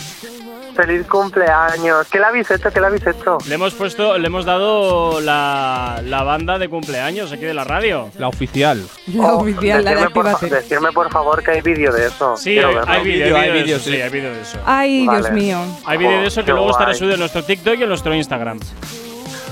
Feliz 0.74 1.06
cumpleaños. 1.06 2.06
¿Qué 2.10 2.19
le 2.19 2.24
habéis 2.24 2.50
hecho? 2.50 2.70
¿Qué 2.70 2.80
le 2.80 2.86
habéis 2.86 3.06
hecho? 3.06 3.38
Le 3.46 3.54
hemos 3.54 3.74
puesto, 3.74 4.16
le 4.16 4.26
hemos 4.26 4.44
dado 4.44 5.20
la, 5.20 6.00
la 6.04 6.22
banda 6.22 6.58
de 6.58 6.69
cumpleaños 6.69 7.30
aquí 7.32 7.44
de 7.44 7.54
la 7.54 7.64
radio. 7.64 8.08
La 8.19 8.28
oficial. 8.28 8.82
La 9.14 9.34
oficial, 9.34 9.84
la 9.84 9.94
de 9.94 10.10
por, 10.10 10.24
decirme, 10.48 10.91
por 10.93 11.10
favor 11.10 11.43
que 11.43 11.50
hay 11.50 11.60
vídeo 11.60 11.93
de 11.93 12.06
eso. 12.06 12.36
Sí, 12.36 12.52
Quiero 12.55 12.82
hay, 12.86 13.05
vídeo, 13.05 13.36
hay 13.36 13.50
vídeo, 13.50 13.62
vídeo, 13.64 13.64
de 13.64 13.72
eso, 13.74 13.84
sí. 13.84 13.91
sí, 13.96 14.00
hay 14.00 14.10
vídeo 14.10 14.32
de 14.34 14.41
eso. 14.41 14.58
Ay, 14.64 15.06
Vale. 15.06 15.19
Dios 15.20 15.32
mío. 15.32 15.58
Hay 15.84 15.98
vídeo 15.98 16.19
de 16.19 16.24
Oh, 16.24 16.26
eso 16.29 16.41
que 16.41 16.46
qué 16.46 16.52
luego 16.52 16.70
estará 16.70 16.94
subido 16.94 17.14
en 17.14 17.20
nuestro 17.20 17.43
TikTok 17.43 17.79
y 17.79 17.82
en 17.82 17.88
nuestro 17.88 18.14
Instagram. 18.14 18.58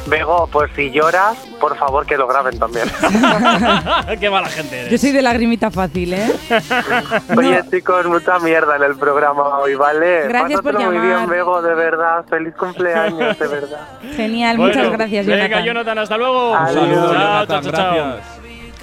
Bego, 0.07 0.49
pues 0.51 0.71
si 0.75 0.91
lloras, 0.91 1.37
por 1.61 1.77
favor 1.77 2.05
que 2.07 2.17
lo 2.17 2.27
graben 2.27 2.59
también. 2.59 2.89
Qué 4.21 4.31
mala 4.31 4.49
gente 4.49 4.81
eres. 4.81 4.91
Yo 4.91 4.99
soy 4.99 5.13
de 5.13 5.23
lagrimita 5.23 5.71
fácil, 5.71 6.15
¿eh? 6.15 6.33
Oye, 7.37 7.63
chicos, 7.71 8.07
mucha 8.07 8.39
mierda 8.41 8.77
en 8.77 8.83
el 8.83 8.97
programa 8.97 9.59
hoy, 9.59 9.75
¿vale? 9.75 10.23
Gracias 10.29 10.61
por 10.63 10.73
Pásatelo 10.73 10.91
muy 10.93 11.01
llamar. 11.07 11.19
bien, 11.19 11.31
Bego, 11.31 11.63
de 11.63 11.75
verdad. 11.75 12.25
Feliz 12.29 12.55
cumpleaños, 12.57 13.39
de 13.39 13.47
verdad. 13.47 13.89
Genial, 14.17 14.57
Bueno, 14.57 14.75
muchas 14.75 14.93
gracias, 14.93 15.27
Jonathan. 15.27 15.51
Venga, 15.51 15.65
Jonathan, 15.65 15.99
hasta 15.99 16.17
luego. 16.17 16.57
Adiós. 16.57 16.77
Un 16.77 16.83
saludo, 16.91 17.13
Chao, 17.13 17.13
Jonathan, 17.13 17.63
chao, 17.63 17.73
chao, 17.73 17.95
chao. 17.97 18.17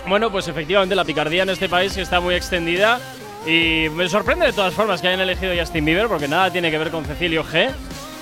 Bueno, 0.07 0.31
pues 0.31 0.47
efectivamente 0.47 0.95
la 0.95 1.03
picardía 1.03 1.43
en 1.43 1.49
este 1.49 1.67
país 1.67 1.97
está 1.97 2.21
muy 2.21 2.35
extendida 2.35 2.99
y 3.45 3.87
me 3.93 4.07
sorprende 4.07 4.45
de 4.45 4.53
todas 4.53 4.73
formas 4.73 5.01
que 5.01 5.07
hayan 5.09 5.19
elegido 5.19 5.51
a 5.51 5.55
Justin 5.59 5.83
Bieber 5.83 6.07
porque 6.07 6.27
nada 6.29 6.49
tiene 6.51 6.71
que 6.71 6.77
ver 6.77 6.91
con 6.91 7.03
Cecilio 7.03 7.43
G 7.43 7.69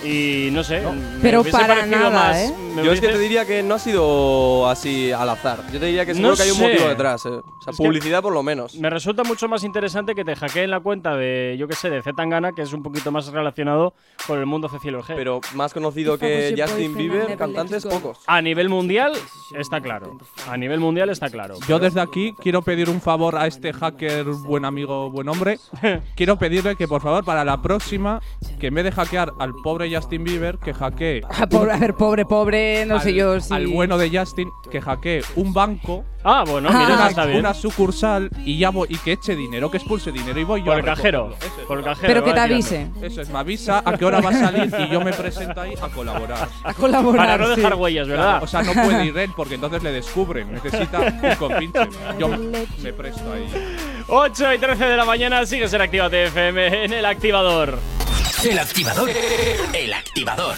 y 0.04 0.50
no 0.52 0.64
sé. 0.64 0.82
me 0.82 1.20
Pero 1.22 1.42
hubiese 1.42 1.58
para 1.58 1.76
parecido 1.76 1.98
nada, 2.00 2.10
más- 2.30 2.38
¿eh? 2.38 2.54
me 2.76 2.84
Yo 2.84 2.92
es 2.92 3.00
que 3.00 3.08
hubiese- 3.08 3.18
te 3.18 3.20
diría 3.20 3.46
que 3.46 3.64
no 3.64 3.76
ha 3.76 3.80
sido 3.80 4.68
así 4.70 5.12
al 5.12 5.30
azar. 5.30 5.60
Yo 5.72 5.80
te 5.80 5.86
diría 5.88 6.06
que 6.06 6.14
seguro 6.14 6.32
No 6.32 6.36
que 6.38 6.44
hay 6.44 6.52
un 6.52 6.58
sé. 6.58 6.68
motivo 6.70 6.88
detrás. 6.90 7.26
eh. 7.26 7.30
O 7.30 7.62
sea, 7.64 7.72
Es 7.72 7.78
que- 7.78 7.84
publicidad 7.84 8.22
por 8.22 8.34
lo 8.34 8.44
menos. 8.44 8.76
Me 8.76 8.90
resulta 8.90 9.24
mucho 9.24 9.48
más 9.48 9.64
interesante 9.64 10.14
que 10.14 10.24
te 10.24 10.36
hackeen 10.36 10.70
la 10.70 10.80
cuenta 10.80 11.16
de, 11.16 11.56
yo 11.58 11.68
qué 11.68 11.76
sé, 11.76 11.90
de 11.90 12.02
Zetangana, 12.04 12.52
que 12.54 12.62
es 12.62 12.74
un 12.74 12.84
poquito 12.84 13.12
más 13.12 13.28
relacionado 13.28 13.94
con 14.28 14.40
el 14.40 14.46
mundo 14.46 14.70
Cecilio 14.70 15.02
G. 15.02 15.14
Pero 15.16 15.42
más 15.54 15.74
conocido 15.74 16.18
que 16.18 16.54
your 16.56 16.68
Justin 16.70 16.96
Bieber, 16.96 17.38
cantantes 17.38 17.86
pocos. 17.86 18.20
a 18.28 18.42
nivel 18.42 18.70
mundial 18.70 19.14
está 19.58 19.82
claro. 19.82 20.18
A 20.50 20.58
nivel 20.58 20.80
mundial 20.80 21.10
está 21.10 21.30
claro. 21.30 21.56
Yo 21.68 21.80
desde 21.80 22.02
aquí 22.02 22.34
quiero 22.42 22.62
pedir 22.62 22.90
un 22.90 23.02
favor 23.02 23.36
a 23.38 23.48
este 23.48 23.74
hacker, 23.74 24.26
buen 24.26 24.66
amigo, 24.66 25.10
buen 25.10 25.28
hombre. 25.30 25.58
quiero 26.16 26.38
pedirle 26.38 26.76
que 26.76 26.88
por 26.88 27.02
favor 27.02 27.24
para 27.26 27.44
la 27.46 27.62
próxima, 27.62 28.22
que 28.60 28.68
en 28.68 28.76
vez 28.76 28.84
de 28.84 28.92
hackear 28.92 29.32
al 29.40 29.54
pobre 29.64 29.85
Justin 29.94 30.24
Bieber, 30.24 30.58
que 30.58 30.74
hackee 30.74 31.22
Ah, 31.30 31.48
pobre, 31.48 31.72
a 31.74 31.78
ver, 31.78 31.94
pobre, 31.96 32.26
pobre. 32.26 32.86
no 32.86 33.00
sé 33.00 33.10
al- 33.10 33.16
yo 33.16 33.40
si. 33.40 33.54
Al 33.54 33.68
bueno 33.68 33.98
de 33.98 34.10
Justin 34.18 34.50
que 34.72 34.80
hackee 34.82 35.22
un 35.36 35.54
banco, 35.54 36.04
Ah, 36.28 36.44
bueno, 36.48 36.70
mira, 36.70 36.96
una, 36.96 37.08
está 37.10 37.26
bien. 37.26 37.38
una 37.40 37.54
sucursal 37.54 38.32
y 38.44 38.58
ya 38.58 38.72
voy- 38.72 38.88
y 38.90 38.98
que 38.98 39.12
eche 39.12 39.36
dinero, 39.36 39.70
que 39.70 39.78
expulse 39.78 40.12
dinero 40.12 40.40
y 40.40 40.44
voy 40.44 40.62
yo 40.62 40.66
Por 40.66 40.76
a 40.76 40.80
el 40.80 40.86
cajero. 40.86 41.36
es. 41.40 41.66
Por 41.68 41.78
el 41.78 41.84
cajero. 41.84 42.08
Pero 42.08 42.24
que 42.24 42.34
te 42.34 42.40
avise. 42.40 42.88
Eso 43.02 43.22
es, 43.22 43.30
me 43.30 43.38
avisa 43.38 43.84
a 43.86 43.96
qué 43.96 44.06
hora 44.06 44.22
va 44.22 44.32
a 44.32 44.34
salir 44.34 44.74
y 44.80 44.90
yo 44.92 45.02
me 45.02 45.14
presento 45.14 45.62
ahí 45.62 45.76
a 45.80 45.88
colaborar. 45.90 46.48
A 46.64 46.74
colaborar. 46.74 47.28
Para 47.28 47.38
no 47.38 47.54
sí. 47.54 47.62
dejar 47.62 47.76
huellas, 47.76 48.08
¿verdad? 48.08 48.40
Claro, 48.40 48.44
o 48.46 48.48
sea, 48.48 48.64
no 48.64 48.74
puede 48.74 49.06
ir 49.06 49.16
él 49.20 49.30
porque 49.38 49.54
entonces 49.56 49.84
le 49.84 49.92
descubren. 49.92 50.52
Necesita 50.52 51.00
un 51.00 51.36
compinche. 51.36 51.80
Yo 52.18 52.28
me, 52.28 52.38
me 52.82 52.92
presto 52.94 53.32
ahí. 53.32 53.46
8 54.08 54.54
y 54.54 54.58
13 54.58 54.84
de 54.84 54.98
la 54.98 55.06
mañana, 55.06 55.46
sigues 55.46 55.72
en 55.74 55.82
Activa 55.82 56.10
TFM 56.10 56.86
en 56.86 56.94
el 56.94 57.06
activador. 57.06 57.78
El 58.44 58.60
activador. 58.60 59.10
El 59.74 59.94
activador. 59.94 60.56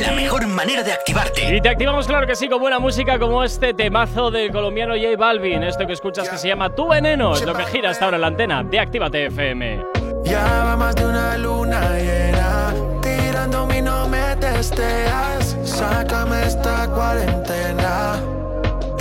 La 0.00 0.12
mejor 0.12 0.46
manera 0.46 0.82
de 0.82 0.92
activarte. 0.92 1.56
Y 1.56 1.60
te 1.60 1.68
activamos, 1.68 2.06
claro 2.06 2.26
que 2.26 2.34
sí, 2.36 2.48
con 2.48 2.60
buena 2.60 2.78
música 2.78 3.18
como 3.18 3.42
este 3.44 3.72
temazo 3.72 4.30
del 4.30 4.50
colombiano 4.50 4.94
J 4.94 5.16
Balvin. 5.16 5.62
Esto 5.62 5.86
que 5.86 5.92
escuchas 5.94 6.28
que 6.28 6.36
se 6.38 6.48
llama 6.48 6.74
Tu 6.74 6.86
Veneno, 6.88 7.34
es 7.34 7.44
lo 7.44 7.54
que 7.54 7.64
gira 7.66 7.90
hasta 7.90 8.06
ahora 8.06 8.16
en 8.16 8.20
la 8.20 8.26
antena 8.28 8.62
de 8.62 8.80
Actívate 8.80 9.26
FM. 9.26 9.84
Ya 10.24 10.44
va 10.64 10.76
más 10.76 10.94
de 10.94 11.06
una 11.06 11.36
luna 11.36 11.80
llena 11.98 12.74
Tirándome 13.00 13.78
y 13.78 13.82
no 13.82 14.08
me 14.08 14.36
testeas 14.36 15.56
Sácame 15.64 16.46
esta 16.46 16.88
cuarentena 16.88 18.20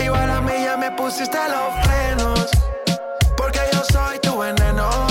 Igual 0.03 0.29
a 0.29 0.41
mí 0.41 0.53
ya 0.63 0.77
me 0.77 0.91
pusiste 0.91 1.37
los 1.37 1.85
frenos 1.85 2.49
Porque 3.37 3.59
yo 3.71 3.83
soy 3.91 4.17
tu 4.19 4.39
veneno 4.39 5.10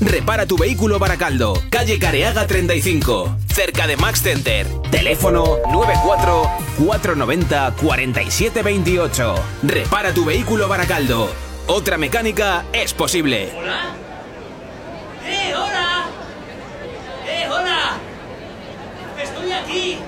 Repara 0.00 0.46
tu 0.46 0.56
vehículo 0.58 0.98
Baracaldo, 0.98 1.60
calle 1.70 1.98
Careaga 1.98 2.46
35, 2.46 3.36
cerca 3.46 3.86
de 3.86 3.96
Max 3.96 4.22
Center. 4.22 4.66
Teléfono 4.90 5.56
94 5.72 6.42
490 6.78 7.74
4728. 7.80 9.34
Repara 9.62 10.12
tu 10.12 10.24
vehículo 10.24 10.68
Baracaldo. 10.68 11.30
Otra 11.66 11.96
mecánica 11.96 12.64
es 12.72 12.92
posible. 12.92 13.44
¡Eh, 15.24 15.54
hola! 15.56 16.06
¡Eh, 17.26 17.48
hola! 17.50 17.96
¡Estoy 19.22 19.52
aquí! 19.52 19.98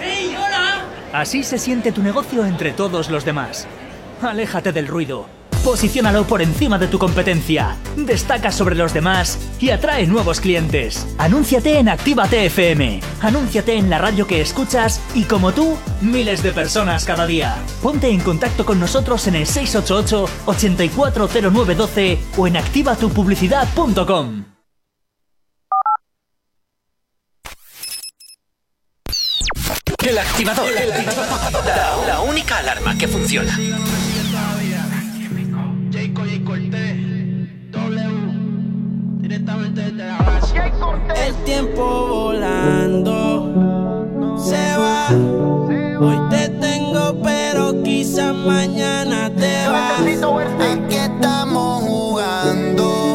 ¡Hey, 0.00 0.34
hola! 0.36 0.84
Así 1.12 1.42
se 1.44 1.58
siente 1.58 1.92
tu 1.92 2.02
negocio 2.02 2.46
entre 2.46 2.72
todos 2.72 3.10
los 3.10 3.24
demás. 3.24 3.68
Aléjate 4.22 4.72
del 4.72 4.88
ruido. 4.88 5.41
Posiciónalo 5.64 6.24
por 6.24 6.42
encima 6.42 6.76
de 6.76 6.88
tu 6.88 6.98
competencia. 6.98 7.76
Destaca 7.96 8.50
sobre 8.50 8.74
los 8.74 8.92
demás 8.92 9.38
y 9.60 9.70
atrae 9.70 10.08
nuevos 10.08 10.40
clientes. 10.40 11.06
Anúnciate 11.18 11.78
en 11.78 11.88
Actívate 11.88 12.46
FM. 12.46 13.00
Anúnciate 13.20 13.76
en 13.76 13.88
la 13.88 13.98
radio 13.98 14.26
que 14.26 14.40
escuchas 14.40 15.00
y 15.14 15.22
como 15.22 15.52
tú, 15.52 15.76
miles 16.00 16.42
de 16.42 16.50
personas 16.50 17.04
cada 17.04 17.26
día. 17.26 17.56
Ponte 17.80 18.08
en 18.08 18.20
contacto 18.20 18.66
con 18.66 18.80
nosotros 18.80 19.28
en 19.28 19.36
el 19.36 19.46
688 19.46 20.28
840912 20.46 22.18
o 22.36 22.46
en 22.48 22.56
activatupublicidad.com. 22.56 24.44
El 30.04 30.18
activador. 30.18 30.68
La, 31.64 31.96
la 32.08 32.20
única 32.22 32.58
alarma 32.58 32.98
que 32.98 33.06
funciona. 33.06 33.56
El 41.14 41.34
tiempo 41.44 42.06
volando 42.08 43.50
se 44.38 44.76
va. 44.78 45.08
Hoy 46.00 46.18
te 46.30 46.48
tengo, 46.48 47.20
pero 47.22 47.82
quizás 47.82 48.34
mañana 48.34 49.30
te 49.36 49.68
vas. 49.68 50.00
Aquí 50.00 50.94
estamos 50.94 51.82
jugando. 51.82 53.11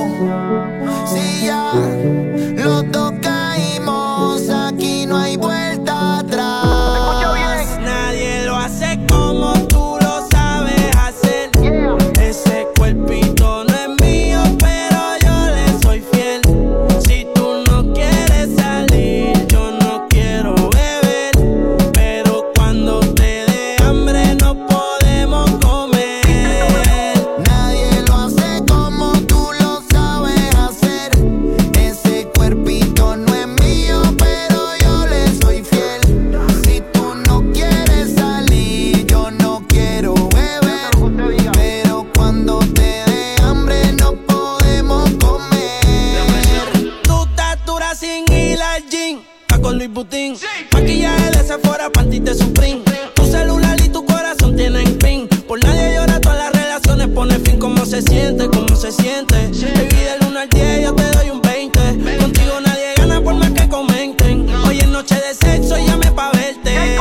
Tu 52.27 53.25
celular 53.25 53.79
y 53.81 53.87
tu 53.87 54.05
corazón 54.05 54.53
tienen 54.57 54.97
pin. 54.97 55.29
Por 55.47 55.63
nadie 55.63 55.95
llora, 55.95 56.19
todas 56.19 56.37
las 56.37 56.51
relaciones 56.61 57.07
pone 57.07 57.39
fin. 57.39 57.57
¿Cómo 57.57 57.85
se 57.85 58.01
siente? 58.01 58.49
¿Cómo 58.49 58.75
se 58.75 58.91
siente? 58.91 59.33
Baby, 59.33 59.95
del 59.95 60.27
1 60.31 60.39
al 60.41 60.49
10 60.49 60.83
yo 60.83 60.93
te 60.93 61.03
doy 61.03 61.29
un 61.29 61.41
20. 61.41 61.79
Contigo 62.19 62.59
nadie 62.65 62.95
gana 62.97 63.21
por 63.21 63.33
más 63.33 63.51
que 63.51 63.69
comenten. 63.69 64.45
Hoy 64.67 64.77
es 64.77 64.89
noche 64.89 65.15
de 65.15 65.33
sexo, 65.35 65.77
llame 65.77 66.11
pa' 66.11 66.31
verte. 66.33 66.97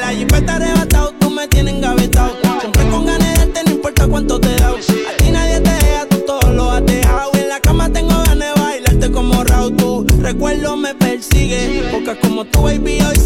La 0.00 0.10
jipeta 0.12 0.54
arrebatado, 0.54 1.14
tú 1.18 1.30
me 1.30 1.48
tienes 1.48 1.74
engavetado. 1.74 2.36
Siempre 2.60 2.88
con 2.90 3.06
ganas 3.06 3.28
de 3.28 3.38
darte, 3.38 3.64
no 3.64 3.70
importa 3.72 4.06
cuánto 4.06 4.38
te 4.38 4.54
da. 4.54 4.68
A 4.68 5.16
ti 5.16 5.30
nadie 5.32 5.58
te 5.58 5.70
deja, 5.70 6.06
tú 6.08 6.18
todo 6.24 6.52
lo 6.52 6.70
has 6.70 6.86
dejado. 6.86 7.32
En 7.34 7.48
la 7.48 7.58
cama 7.58 7.90
tengo 7.92 8.16
ganas 8.22 8.54
de 8.54 8.60
bailarte 8.60 9.10
como 9.10 9.42
Raúl. 9.42 9.74
Tu 9.74 10.06
recuerdo 10.20 10.76
me 10.76 10.94
persigue. 10.94 11.88
Porque 11.90 12.16
como 12.20 12.44
tu 12.44 12.62
baby 12.62 13.00
hoy 13.00 13.19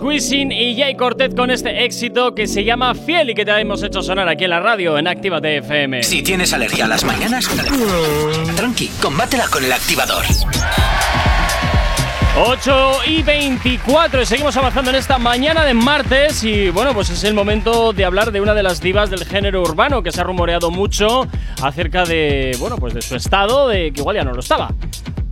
Wisin 0.00 0.50
y 0.52 0.76
Jay 0.76 0.94
Cortez 0.96 1.34
con 1.34 1.50
este 1.50 1.84
éxito 1.84 2.34
que 2.34 2.46
se 2.46 2.64
llama 2.64 2.94
Fiel 2.94 3.30
y 3.30 3.34
que 3.34 3.44
te 3.44 3.50
hemos 3.52 3.82
hecho 3.82 4.02
sonar 4.02 4.28
aquí 4.28 4.44
en 4.44 4.50
la 4.50 4.60
radio 4.60 4.96
en 4.98 5.06
Actívate 5.06 5.58
FM. 5.58 6.02
Si 6.02 6.22
tienes 6.22 6.52
alergia 6.52 6.84
a 6.84 6.88
las 6.88 7.04
mañanas, 7.04 7.48
tranqui, 8.56 8.88
combátela 9.00 9.46
con 9.48 9.64
el 9.64 9.72
activador. 9.72 10.24
8 12.34 12.90
y 13.08 13.22
24 13.22 14.22
y 14.22 14.26
seguimos 14.26 14.56
avanzando 14.56 14.90
en 14.90 14.96
esta 14.96 15.18
mañana 15.18 15.64
de 15.66 15.74
martes 15.74 16.42
y 16.44 16.70
bueno 16.70 16.94
pues 16.94 17.10
es 17.10 17.24
el 17.24 17.34
momento 17.34 17.92
de 17.92 18.06
hablar 18.06 18.32
de 18.32 18.40
una 18.40 18.54
de 18.54 18.62
las 18.62 18.80
divas 18.80 19.10
del 19.10 19.26
género 19.26 19.60
urbano 19.60 20.02
que 20.02 20.12
se 20.12 20.22
ha 20.22 20.24
rumoreado 20.24 20.70
mucho 20.70 21.28
acerca 21.60 22.04
de 22.04 22.56
bueno 22.58 22.76
pues 22.78 22.94
de 22.94 23.02
su 23.02 23.16
estado 23.16 23.68
de 23.68 23.92
que 23.92 24.00
igual 24.00 24.16
ya 24.16 24.24
no 24.24 24.32
lo 24.32 24.40
estaba. 24.40 24.70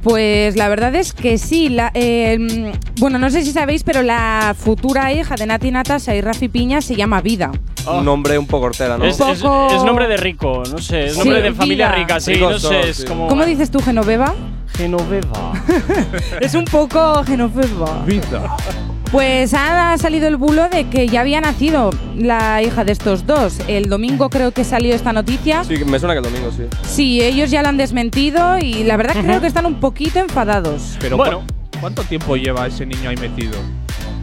Pues 0.02 0.56
la 0.56 0.68
verdad 0.68 0.94
es 0.94 1.12
que 1.12 1.36
sí. 1.38 1.68
la- 1.68 1.90
eh, 1.94 2.72
bueno, 3.00 3.18
no 3.18 3.30
sé 3.30 3.42
si 3.44 3.50
sabéis, 3.52 3.82
pero 3.82 4.02
la 4.02 4.54
futura 4.56 5.12
hija 5.12 5.34
de 5.34 5.46
Nati 5.46 5.70
Natasha 5.70 6.14
y 6.14 6.20
Rafi 6.20 6.48
Piña 6.48 6.80
se 6.80 6.94
llama 6.94 7.20
Vida. 7.20 7.50
Un 7.90 8.04
nombre 8.04 8.38
un 8.38 8.46
poco 8.46 8.66
hortera, 8.66 8.98
¿no? 8.98 9.04
Es, 9.04 9.18
es- 9.18 9.40
poco- 9.40 9.68
es 9.74 9.82
nombre 9.84 10.06
de 10.06 10.16
rico, 10.18 10.62
no 10.70 10.78
sé, 10.78 11.06
es 11.06 11.14
Sí, 11.14 11.18
nombre 11.20 11.40
de 11.42 11.52
familia 11.54 11.88
vida. 11.88 11.96
rica, 11.96 12.20
sí, 12.20 12.34
no 12.38 12.58
sé, 12.58 12.68
todos, 12.68 12.86
es 12.86 12.96
sí. 12.98 13.04
como 13.06 13.26
¿Cómo 13.26 13.44
dices 13.46 13.70
tú, 13.70 13.80
Genoveva? 13.80 14.34
Genoveva. 14.76 15.52
es 16.40 16.54
un 16.54 16.64
poco 16.66 17.24
Genoveva. 17.24 18.02
Vida. 18.06 18.56
Pues 19.10 19.54
ha 19.54 19.98
salido 19.98 20.28
el 20.28 20.36
bulo 20.36 20.68
de 20.68 20.88
que 20.88 21.08
ya 21.08 21.22
había 21.22 21.40
nacido 21.40 21.90
la 22.16 22.62
hija 22.62 22.84
de 22.84 22.92
estos 22.92 23.26
dos. 23.26 23.58
El 23.66 23.88
domingo 23.88 24.30
creo 24.30 24.52
que 24.52 24.62
salió 24.62 24.94
esta 24.94 25.12
noticia. 25.12 25.64
Sí, 25.64 25.84
me 25.84 25.98
suena 25.98 26.14
que 26.14 26.18
el 26.18 26.24
domingo, 26.32 26.52
sí. 26.56 26.62
Sí, 26.88 27.20
ellos 27.20 27.50
ya 27.50 27.62
lo 27.62 27.70
han 27.70 27.76
desmentido 27.76 28.58
y 28.58 28.84
la 28.84 28.96
verdad 28.96 29.16
creo 29.20 29.40
que 29.40 29.48
están 29.48 29.66
un 29.66 29.80
poquito 29.80 30.20
enfadados. 30.20 30.96
Pero 31.00 31.16
Bueno. 31.16 31.42
¿Cu- 31.80 31.82
¿cuánto 31.82 32.02
tiempo 32.04 32.36
lleva 32.36 32.66
ese 32.66 32.86
niño 32.86 33.10
ahí 33.10 33.16
metido? 33.16 33.56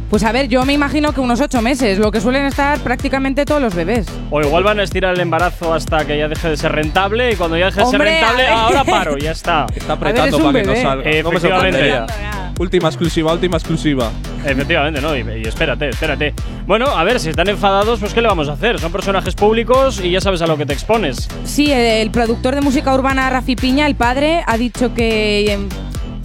Pues 0.09 0.23
a 0.23 0.31
ver, 0.31 0.47
yo 0.47 0.63
me 0.63 0.71
imagino 0.71 1.11
que 1.11 1.19
unos 1.19 1.41
ocho 1.41 1.61
meses, 1.61 1.99
lo 1.99 2.11
que 2.11 2.21
suelen 2.21 2.45
estar 2.45 2.79
prácticamente 2.79 3.43
todos 3.43 3.61
los 3.61 3.75
bebés. 3.75 4.07
O 4.31 4.39
igual 4.41 4.63
van 4.63 4.79
a 4.79 4.83
estirar 4.83 5.13
el 5.13 5.19
embarazo 5.19 5.73
hasta 5.73 6.05
que 6.05 6.17
ya 6.17 6.29
deje 6.29 6.49
de 6.51 6.55
ser 6.55 6.71
rentable 6.71 7.33
y 7.33 7.35
cuando 7.35 7.57
ya 7.57 7.65
deje 7.65 7.81
de 7.81 7.85
ser 7.87 7.99
rentable, 7.99 8.47
ahora 8.47 8.85
paro, 8.85 9.17
ya 9.17 9.31
está. 9.31 9.65
Está 9.75 9.95
ver, 9.95 10.13
apretando 10.17 10.37
para 10.39 10.53
que 10.61 10.63
no 10.65 10.71
bebé. 10.71 10.81
salga. 10.81 11.03
No 11.03 11.11
me 11.11 11.19
Efectivamente. 11.19 11.39
sorprendería. 11.89 12.05
Última 12.57 12.87
exclusiva, 12.87 13.33
última 13.33 13.57
exclusiva. 13.57 14.09
Efectivamente, 14.45 15.01
no, 15.01 15.13
y, 15.15 15.19
y 15.43 15.47
espérate, 15.47 15.89
espérate. 15.89 16.33
Bueno, 16.65 16.85
a 16.87 17.03
ver, 17.03 17.19
si 17.19 17.29
están 17.29 17.49
enfadados, 17.49 17.99
pues 17.99 18.13
¿qué 18.13 18.21
le 18.21 18.29
vamos 18.29 18.47
a 18.47 18.53
hacer? 18.53 18.79
Son 18.79 18.91
personajes 18.93 19.35
públicos 19.35 19.99
y 20.01 20.11
ya 20.11 20.21
sabes 20.21 20.41
a 20.41 20.47
lo 20.47 20.55
que 20.57 20.65
te 20.65 20.71
expones. 20.73 21.27
Sí, 21.43 21.69
el 21.71 22.09
productor 22.11 22.55
de 22.55 22.61
música 22.61 22.93
urbana 22.95 23.29
Rafi 23.29 23.57
Piña, 23.57 23.85
el 23.85 23.95
padre, 23.95 24.41
ha 24.47 24.57
dicho 24.57 24.93
que, 24.95 25.51
em, 25.51 25.69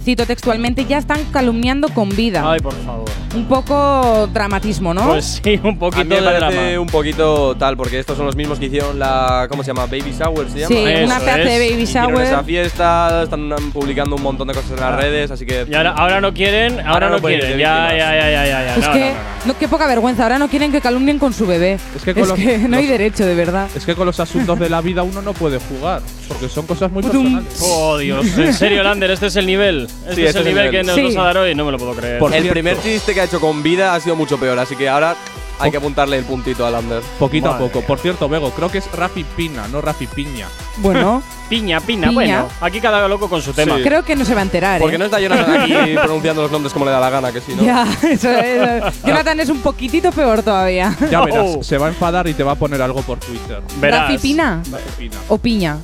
cito 0.03 0.25
textualmente, 0.25 0.85
ya 0.85 0.97
están 0.97 1.23
calumniando 1.31 1.89
con 1.89 2.09
vida. 2.09 2.43
Ay, 2.45 2.59
por 2.59 2.73
favor. 2.83 3.22
Un 3.33 3.47
poco 3.47 4.27
dramatismo, 4.31 4.93
¿no? 4.93 5.07
Pues 5.09 5.41
sí, 5.43 5.59
un 5.63 5.75
A 5.75 5.79
poquito 5.79 6.03
mí 6.05 6.09
me 6.09 6.15
de 6.17 6.39
parece 6.39 6.61
drama. 6.63 6.79
un 6.81 6.87
poquito 6.87 7.55
tal, 7.57 7.75
porque 7.75 7.97
estos 7.99 8.15
son 8.15 8.27
los 8.27 8.35
mismos 8.35 8.59
que 8.59 8.65
hicieron 8.67 8.99
la. 8.99 9.47
¿Cómo 9.49 9.63
se 9.63 9.67
llama? 9.67 9.85
Baby 9.87 10.13
Shower, 10.17 10.47
¿se 10.49 10.59
llama? 10.59 10.75
Sí, 10.75 10.83
Eso 10.85 11.05
una 11.05 11.19
pedazo 11.19 11.37
de 11.37 11.55
es. 11.65 11.71
baby 11.71 11.81
Hicieron 11.83 12.11
shower. 12.11 12.27
esa 12.27 12.43
fiesta, 12.43 13.23
están 13.23 13.49
publicando 13.73 14.15
un 14.15 14.21
montón 14.21 14.47
de 14.47 14.53
cosas 14.53 14.71
en 14.71 14.79
las 14.81 14.95
redes, 14.95 15.31
así 15.31 15.45
que. 15.47 15.65
Y 15.69 15.73
ahora, 15.73 15.91
ahora 15.97 16.21
no 16.21 16.31
quieren, 16.33 16.73
ahora, 16.79 16.91
Ahora 16.91 17.09
no, 17.09 17.15
no 17.17 17.21
quieren. 17.23 17.57
Ya, 17.57 17.89
ya, 17.91 17.97
ya, 17.97 18.29
ya, 18.29 18.45
ya, 18.45 18.65
ya. 18.65 18.75
Es 18.75 18.87
No, 18.87 18.93
que, 18.93 18.99
no, 18.99 19.05
no, 19.07 19.13
no. 19.13 19.45
no, 19.53 19.57
qué 19.57 19.67
poca 19.67 19.87
vergüenza, 19.87 20.23
ahora 20.23 20.37
no 20.37 20.47
quieren 20.47 20.71
que 20.71 20.79
calumnien 20.79 21.17
con 21.17 21.33
su 21.33 21.47
bebé. 21.47 21.79
Es 21.95 22.03
que 22.03 22.13
con 22.13 22.27
los- 22.27 22.37
no 22.37 22.77
hay 22.77 22.83
los- 22.83 22.87
derecho, 22.87 23.25
de 23.25 23.33
verdad. 23.33 23.67
Es 23.75 23.83
que 23.85 23.95
con 23.95 24.05
los 24.05 24.19
asuntos 24.19 24.59
de 24.59 24.69
la 24.69 24.81
vida 24.81 25.01
uno 25.01 25.23
no 25.23 25.33
puede 25.33 25.57
jugar, 25.57 26.01
porque 26.27 26.47
son 26.49 26.67
cosas 26.67 26.91
muy 26.91 27.01
personales. 27.01 27.45
Oh, 27.63 27.97
Dios. 27.97 28.25
En 28.37 28.53
serio, 28.53 28.83
Lander, 28.83 29.09
este 29.09 29.25
es 29.27 29.35
el 29.37 29.47
nivel. 29.47 29.87
Este 30.03 30.15
Sí, 30.15 30.21
es 30.21 30.27
este 30.35 30.39
el 30.41 30.45
es 30.47 30.51
el 30.51 30.55
nivel 30.55 30.71
que 30.71 30.83
nos 30.83 30.95
Sí. 30.95 31.03
vas 31.03 31.15
a 31.17 31.21
dar 31.23 31.37
hoy. 31.37 31.55
No 31.55 31.65
me 31.65 31.71
lo 31.71 31.77
puedo 31.79 31.93
creer. 31.93 32.19
Por 32.19 32.29
el 32.31 32.41
cierto. 32.41 32.53
primer 32.53 32.79
chiste 32.81 33.13
que 33.13 33.22
ha 33.23 33.25
hecho 33.25 33.39
con 33.39 33.63
vida 33.63 33.95
ha 33.95 33.99
sido 33.99 34.15
mucho 34.15 34.37
peor, 34.37 34.57
así 34.59 34.75
que 34.75 34.87
ahora 34.89 35.15
hay 35.59 35.71
que 35.71 35.77
apuntarle 35.77 36.17
el 36.17 36.25
puntito 36.25 36.65
al 36.65 36.75
Ander. 36.75 37.01
Poquito 37.19 37.47
Madre 37.47 37.63
a 37.65 37.67
poco. 37.67 37.79
mía. 37.79 37.87
Por 37.87 37.99
cierto, 37.99 38.27
Bego, 38.27 38.51
creo 38.51 38.69
que 38.69 38.79
es 38.79 38.91
Rafi 38.91 39.23
Pina, 39.23 39.67
no 39.69 39.81
Rafi 39.81 40.07
Piña. 40.07 40.47
Bueno, 40.77 41.21
Piña, 41.49 41.79
piña, 41.81 42.07
Piña. 42.07 42.13
Bueno, 42.13 42.49
aquí 42.61 42.79
cada 42.81 43.07
loco 43.07 43.29
con 43.29 43.41
su 43.41 43.53
tema. 43.53 43.75
Sí. 43.77 43.83
creo 43.83 44.03
que 44.03 44.15
no 44.15 44.25
se 44.25 44.33
va 44.33 44.39
a 44.39 44.43
enterar. 44.43 44.79
Porque 44.81 44.95
¿eh? 44.95 44.99
no 44.99 45.05
está 45.05 45.19
Jonathan 45.19 45.61
aquí 45.61 45.73
pronunciando 46.01 46.41
los 46.41 46.51
nombres 46.51 46.73
como 46.73 46.85
le 46.85 46.91
da 46.91 46.99
la 46.99 47.09
gana, 47.11 47.31
que 47.31 47.41
sí, 47.41 47.53
¿no? 47.55 47.63
Ya, 47.63 47.85
eso 48.01 48.29
es. 48.31 49.01
Jonathan 49.05 49.39
es 49.39 49.49
un 49.49 49.59
poquitito 49.61 50.11
peor 50.11 50.41
todavía. 50.41 50.95
Ya 51.11 51.21
Oh. 51.21 51.25
verás, 51.25 51.65
se 51.67 51.77
va 51.77 51.85
a 51.87 51.89
enfadar 51.89 52.27
y 52.27 52.33
te 52.33 52.43
va 52.43 52.53
a 52.53 52.55
poner 52.55 52.81
algo 52.81 53.01
por 53.03 53.19
Twitter. 53.19 53.61
Verás. 53.79 54.01
Rafi 54.01 54.17
Pina 54.17 54.63
Rafi 54.71 54.89
Pina. 54.97 55.17
o 55.27 55.37
Piña. 55.37 55.77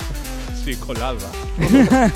Sí, 0.64 0.76
colada. 0.76 1.16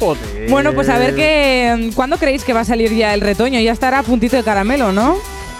Joder. 0.00 0.50
Bueno, 0.50 0.72
pues 0.72 0.88
a 0.88 0.98
ver 0.98 1.14
que. 1.14 1.90
¿Cuándo 1.94 2.16
creéis 2.16 2.44
que 2.44 2.52
va 2.52 2.60
a 2.60 2.64
salir 2.64 2.94
ya 2.94 3.14
el 3.14 3.20
retoño? 3.20 3.60
Ya 3.60 3.72
estará 3.72 4.00
a 4.00 4.02
puntito 4.02 4.36
de 4.36 4.44
caramelo, 4.44 4.92
¿no? 4.92 5.16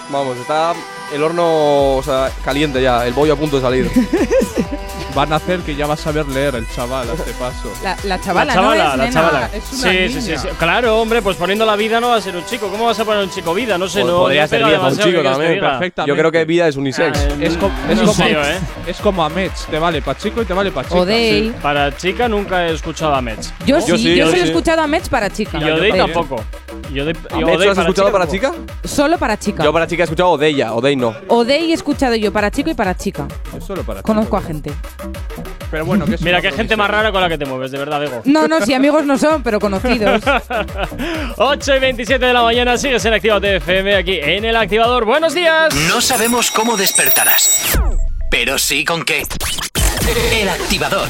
Vamos, 0.09 0.37
está 0.37 0.73
el 1.13 1.23
horno 1.23 1.97
o 1.97 2.03
sea, 2.03 2.31
caliente 2.43 2.81
ya, 2.81 3.05
el 3.05 3.13
bollo 3.13 3.33
a 3.33 3.35
punto 3.35 3.57
de 3.57 3.61
salir. 3.61 3.91
Van 5.19 5.33
a 5.33 5.35
hacer 5.35 5.59
que 5.59 5.75
ya 5.75 5.85
va 5.85 5.95
a 5.95 5.97
saber 5.97 6.25
leer 6.29 6.55
el 6.55 6.65
chaval 6.69 7.09
a 7.09 7.13
este 7.13 7.31
paso. 7.33 7.73
La, 7.83 7.97
la 8.05 8.21
chavala, 8.21 8.45
la 8.45 8.53
chavala, 8.53 8.83
¿no? 8.83 8.91
Es 8.91 8.97
la 8.97 9.05
nena, 9.05 9.11
chavala. 9.11 9.49
es 9.53 9.63
una 9.73 9.91
sí, 9.91 9.97
niña. 9.97 10.09
sí, 10.09 10.21
sí, 10.21 10.37
sí. 10.37 10.47
Claro, 10.57 10.97
hombre, 11.01 11.21
pues 11.21 11.35
poniendo 11.35 11.65
la 11.65 11.75
vida 11.75 11.99
no 11.99 12.07
va 12.09 12.15
a 12.15 12.21
ser 12.21 12.37
un 12.37 12.45
chico. 12.45 12.69
¿Cómo 12.69 12.85
vas 12.85 12.97
a 13.01 13.03
poner 13.03 13.21
un 13.25 13.29
chico 13.29 13.53
vida? 13.53 13.77
No 13.77 13.89
sé, 13.89 14.01
Pod- 14.01 14.07
no. 14.07 14.17
podría 14.19 14.43
no 14.43 14.47
ser 14.47 14.63
vida 14.63 14.77
para 14.79 14.93
un 14.93 14.97
chico 14.97 15.21
también, 15.21 15.59
perfectamente. 15.59 16.03
Yo 16.09 16.15
creo 16.15 16.31
que 16.31 16.45
vida 16.45 16.67
es 16.69 16.77
unisex. 16.77 17.19
Ah, 17.19 17.27
Es, 17.41 17.57
co- 17.57 17.69
no 17.87 17.91
es 17.91 17.99
como, 17.99 18.13
sé 18.13 18.31
yo, 18.31 18.41
¿eh? 18.41 18.59
es 18.87 18.97
como 19.01 19.25
a 19.25 19.29
Mets, 19.29 19.65
te 19.65 19.77
vale 19.77 20.01
para 20.01 20.17
chico 20.17 20.41
y 20.41 20.45
te 20.45 20.53
vale 20.53 20.71
para 20.71 20.87
chica. 20.87 21.01
Odey. 21.01 21.49
Para 21.61 21.97
chica 21.97 22.29
nunca 22.29 22.65
he 22.67 22.73
escuchado 22.73 23.13
a 23.13 23.21
Mets. 23.21 23.53
Yo, 23.65 23.77
Yo 23.79 23.97
sí, 23.97 24.03
sí, 24.03 24.09
yo 24.11 24.15
yo 24.15 24.25
solo 24.27 24.37
he 24.37 24.41
sí. 24.43 24.47
escuchado 24.47 24.81
a 24.81 24.87
Mets 24.87 25.09
para 25.09 25.29
chica. 25.29 25.57
Y 25.59 25.69
Odey 25.69 25.91
Eh, 25.91 25.97
tampoco. 25.97 26.41
Y 26.93 26.99
Odey, 27.01 27.13
y 27.13 27.33
¿A 27.33 27.37
Odey 27.37 27.45
Metro 27.57 27.71
has 27.71 27.77
escuchado 27.77 28.11
para 28.11 28.25
chica? 28.27 28.53
Solo 28.85 29.17
para 29.17 29.37
chica. 29.37 29.63
Yo 29.65 29.73
para 29.73 29.85
chica 29.85 30.03
he 30.03 30.05
escuchado 30.05 30.29
Odeya, 30.29 30.73
Odey 30.73 30.95
no. 30.95 31.13
Odey 31.27 31.71
he 31.71 31.73
escuchado 31.73 32.15
yo 32.15 32.31
para 32.31 32.49
chico 32.51 32.69
y 32.69 32.73
para 32.73 32.95
chica. 32.95 33.27
Es 33.57 33.63
solo 33.65 33.83
para 33.83 34.01
Conozco 34.01 34.37
a 34.37 34.41
gente. 34.41 34.71
Pero 35.71 35.85
bueno, 35.85 36.05
que 36.05 36.15
es 36.15 36.21
Mira, 36.21 36.41
qué 36.41 36.51
gente 36.51 36.75
más 36.75 36.89
rara 36.89 37.11
con 37.11 37.21
la 37.21 37.29
que 37.29 37.37
te 37.37 37.45
mueves, 37.45 37.71
de 37.71 37.77
verdad, 37.77 37.99
Bego. 37.99 38.21
No, 38.25 38.47
no, 38.47 38.59
si 38.65 38.73
amigos 38.73 39.05
no 39.05 39.17
son, 39.17 39.43
pero 39.43 39.59
conocidos. 39.59 40.23
8 41.37 41.75
y 41.75 41.79
27 41.79 42.25
de 42.25 42.33
la 42.33 42.41
mañana, 42.41 42.77
sigues 42.77 43.05
en 43.05 43.13
Activa 43.13 43.39
TFM 43.39 43.95
aquí 43.95 44.19
en 44.19 44.45
el 44.45 44.55
activador. 44.55 45.05
¡Buenos 45.05 45.33
días! 45.33 45.73
No 45.87 46.01
sabemos 46.01 46.49
cómo 46.49 46.75
despertarás, 46.75 47.79
pero 48.31 48.57
sí 48.57 48.83
con 48.83 49.03
qué. 49.03 49.23
El 50.33 50.49
activador. 50.49 51.07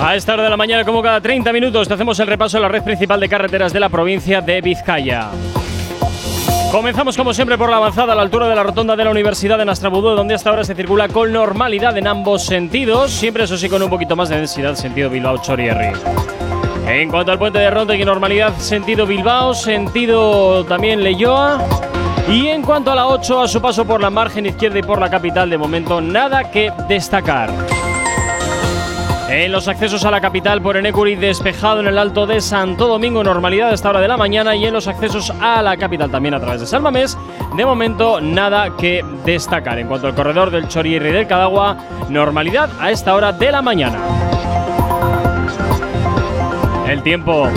A 0.00 0.16
esta 0.16 0.34
hora 0.34 0.44
de 0.44 0.50
la 0.50 0.56
mañana, 0.56 0.84
como 0.84 1.02
cada 1.02 1.20
30 1.20 1.52
minutos, 1.52 1.88
te 1.88 1.94
hacemos 1.94 2.18
el 2.20 2.26
repaso 2.26 2.58
a 2.58 2.60
la 2.60 2.68
red 2.68 2.82
principal 2.82 3.18
de 3.20 3.28
carreteras 3.28 3.72
de 3.72 3.80
la 3.80 3.88
provincia 3.88 4.40
de 4.40 4.60
Vizcaya. 4.60 5.30
Comenzamos 6.74 7.16
como 7.16 7.32
siempre 7.32 7.56
por 7.56 7.70
la 7.70 7.76
avanzada 7.76 8.14
a 8.14 8.16
la 8.16 8.22
altura 8.22 8.48
de 8.48 8.56
la 8.56 8.64
rotonda 8.64 8.96
de 8.96 9.04
la 9.04 9.12
Universidad 9.12 9.56
de 9.58 9.64
Nastrabudú, 9.64 10.16
donde 10.16 10.34
hasta 10.34 10.50
ahora 10.50 10.64
se 10.64 10.74
circula 10.74 11.06
con 11.06 11.32
normalidad 11.32 11.96
en 11.96 12.08
ambos 12.08 12.46
sentidos, 12.46 13.12
siempre 13.12 13.44
eso 13.44 13.56
sí 13.56 13.68
con 13.68 13.80
un 13.80 13.88
poquito 13.88 14.16
más 14.16 14.28
de 14.28 14.38
densidad 14.38 14.74
sentido 14.74 15.08
Bilbao-Chorierri. 15.08 15.92
En 16.88 17.08
cuanto 17.10 17.30
al 17.30 17.38
puente 17.38 17.60
de 17.60 17.70
Rontegui, 17.70 18.04
normalidad 18.04 18.58
sentido 18.58 19.06
Bilbao, 19.06 19.54
sentido 19.54 20.64
también 20.64 21.04
Leyoa. 21.04 21.64
Y 22.28 22.48
en 22.48 22.62
cuanto 22.62 22.90
a 22.90 22.96
la 22.96 23.06
8, 23.06 23.42
a 23.42 23.46
su 23.46 23.62
paso 23.62 23.84
por 23.84 24.00
la 24.00 24.10
margen 24.10 24.46
izquierda 24.46 24.80
y 24.80 24.82
por 24.82 25.00
la 25.00 25.08
capital, 25.08 25.48
de 25.48 25.56
momento 25.56 26.00
nada 26.00 26.50
que 26.50 26.72
destacar. 26.88 27.50
En 29.28 29.52
los 29.52 29.68
accesos 29.68 30.04
a 30.04 30.10
la 30.10 30.20
capital 30.20 30.60
por 30.60 30.76
Enecuri 30.76 31.16
despejado 31.16 31.80
en 31.80 31.86
el 31.86 31.98
alto 31.98 32.26
de 32.26 32.40
Santo 32.40 32.86
Domingo, 32.86 33.24
normalidad 33.24 33.70
a 33.70 33.74
esta 33.74 33.88
hora 33.88 34.00
de 34.00 34.08
la 34.08 34.18
mañana 34.18 34.54
y 34.54 34.66
en 34.66 34.74
los 34.74 34.86
accesos 34.86 35.32
a 35.40 35.62
la 35.62 35.76
capital 35.76 36.10
también 36.10 36.34
a 36.34 36.40
través 36.40 36.60
de 36.60 36.66
Salmamés, 36.66 37.16
de 37.56 37.64
momento 37.64 38.20
nada 38.20 38.76
que 38.76 39.02
destacar. 39.24 39.78
En 39.78 39.88
cuanto 39.88 40.08
al 40.08 40.14
corredor 40.14 40.50
del 40.50 40.68
Chorierri 40.68 41.10
del 41.10 41.26
Cadagua, 41.26 41.76
normalidad 42.10 42.70
a 42.78 42.90
esta 42.90 43.14
hora 43.14 43.32
de 43.32 43.50
la 43.50 43.62
mañana. 43.62 43.98
El 46.86 47.02
tiempo. 47.02 47.48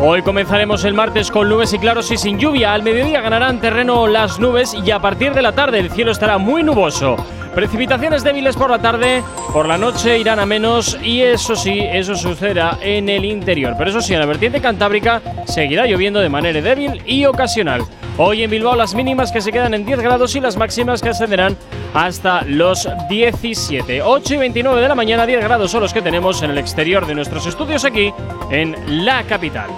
Hoy 0.00 0.22
comenzaremos 0.22 0.84
el 0.84 0.94
martes 0.94 1.30
con 1.30 1.48
nubes 1.48 1.72
y 1.72 1.78
claros 1.78 2.10
y 2.10 2.16
sin 2.16 2.38
lluvia. 2.38 2.72
Al 2.72 2.82
mediodía 2.82 3.20
ganarán 3.20 3.60
terreno 3.60 4.06
las 4.06 4.38
nubes 4.38 4.72
y 4.72 4.90
a 4.90 5.00
partir 5.00 5.34
de 5.34 5.42
la 5.42 5.52
tarde 5.52 5.78
el 5.78 5.90
cielo 5.90 6.12
estará 6.12 6.38
muy 6.38 6.62
nuboso. 6.62 7.16
Precipitaciones 7.54 8.24
débiles 8.24 8.56
por 8.56 8.70
la 8.70 8.78
tarde, 8.78 9.22
por 9.52 9.68
la 9.68 9.76
noche 9.76 10.18
irán 10.18 10.38
a 10.38 10.46
menos 10.46 10.96
y 11.02 11.20
eso 11.20 11.54
sí, 11.54 11.80
eso 11.80 12.14
sucederá 12.14 12.78
en 12.80 13.10
el 13.10 13.26
interior. 13.26 13.74
Pero 13.76 13.90
eso 13.90 14.00
sí, 14.00 14.14
en 14.14 14.20
la 14.20 14.26
vertiente 14.26 14.60
cantábrica 14.60 15.20
seguirá 15.46 15.86
lloviendo 15.86 16.20
de 16.20 16.30
manera 16.30 16.62
débil 16.62 17.02
y 17.04 17.26
ocasional. 17.26 17.82
Hoy 18.16 18.42
en 18.42 18.50
Bilbao 18.50 18.74
las 18.74 18.94
mínimas 18.94 19.32
que 19.32 19.40
se 19.40 19.52
quedan 19.52 19.74
en 19.74 19.84
10 19.84 20.00
grados 20.00 20.34
y 20.34 20.40
las 20.40 20.56
máximas 20.56 21.02
que 21.02 21.10
ascenderán 21.10 21.56
hasta 21.92 22.42
los 22.42 22.88
17. 23.08 24.02
8 24.02 24.34
y 24.34 24.36
29 24.38 24.80
de 24.80 24.88
la 24.88 24.94
mañana, 24.94 25.26
10 25.26 25.42
grados 25.42 25.70
son 25.70 25.82
los 25.82 25.92
que 25.92 26.00
tenemos 26.00 26.42
en 26.42 26.50
el 26.50 26.58
exterior 26.58 27.06
de 27.06 27.14
nuestros 27.14 27.46
estudios 27.46 27.84
aquí 27.84 28.12
en 28.50 29.04
la 29.04 29.24
capital. 29.24 29.70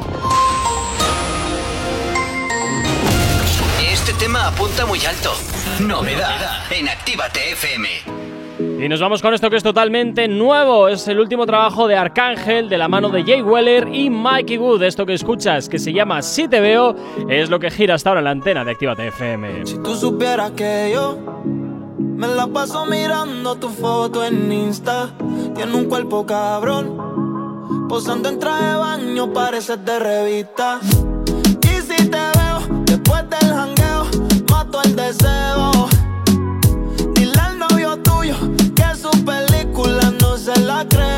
Este 3.92 4.12
tema 4.14 4.48
apunta 4.48 4.86
muy 4.86 5.04
alto. 5.04 5.32
Novedad 5.80 6.38
en 6.70 6.88
Actívate 6.88 7.52
FM. 7.52 7.88
Y 8.84 8.88
nos 8.88 9.00
vamos 9.00 9.20
con 9.20 9.34
esto 9.34 9.50
que 9.50 9.56
es 9.56 9.62
totalmente 9.62 10.28
nuevo. 10.28 10.88
Es 10.88 11.08
el 11.08 11.18
último 11.18 11.46
trabajo 11.46 11.88
de 11.88 11.96
Arcángel 11.96 12.68
de 12.68 12.78
la 12.78 12.86
mano 12.86 13.08
de 13.08 13.24
Jay 13.24 13.42
Weller 13.42 13.88
y 13.92 14.08
Mikey 14.08 14.56
Wood. 14.58 14.82
Esto 14.84 15.04
que 15.04 15.14
escuchas, 15.14 15.68
que 15.68 15.78
se 15.78 15.92
llama 15.92 16.22
Si 16.22 16.46
Te 16.48 16.60
Veo, 16.60 16.94
es 17.28 17.50
lo 17.50 17.58
que 17.58 17.70
gira 17.70 17.94
hasta 17.96 18.10
ahora 18.10 18.20
en 18.20 18.24
la 18.24 18.30
antena 18.30 18.64
de 18.64 18.70
Actívate 18.70 19.08
FM. 19.08 19.66
Si 19.66 19.82
tú 19.82 19.96
supieras 19.96 20.52
que 20.52 20.92
yo 20.94 21.18
me 22.16 22.28
la 22.28 22.46
paso 22.46 22.86
mirando 22.86 23.56
tu 23.56 23.68
foto 23.68 24.24
en 24.24 24.52
Insta. 24.52 25.10
Tiene 25.54 25.74
un 25.74 25.86
cuerpo 25.86 26.24
cabrón. 26.24 27.86
Posando 27.88 28.28
en 28.28 28.38
traje 28.38 28.64
de 28.64 28.74
baño, 28.76 29.32
pareces 29.32 29.84
de 29.84 29.98
revista. 29.98 30.78
Y 31.62 31.82
si 31.82 32.08
te 32.08 32.18
veo 32.18 32.84
después 32.84 33.28
del 33.28 33.52
jangueo, 33.52 34.06
mato 34.74 34.88
el 34.88 34.96
deseo. 34.96 35.88
Dile 37.14 37.40
al 37.40 37.58
novio 37.58 37.96
tuyo 37.98 38.36
que 38.74 38.96
su 38.96 39.10
película 39.24 40.12
no 40.20 40.36
se 40.36 40.58
la 40.60 40.86
creo. 40.88 41.13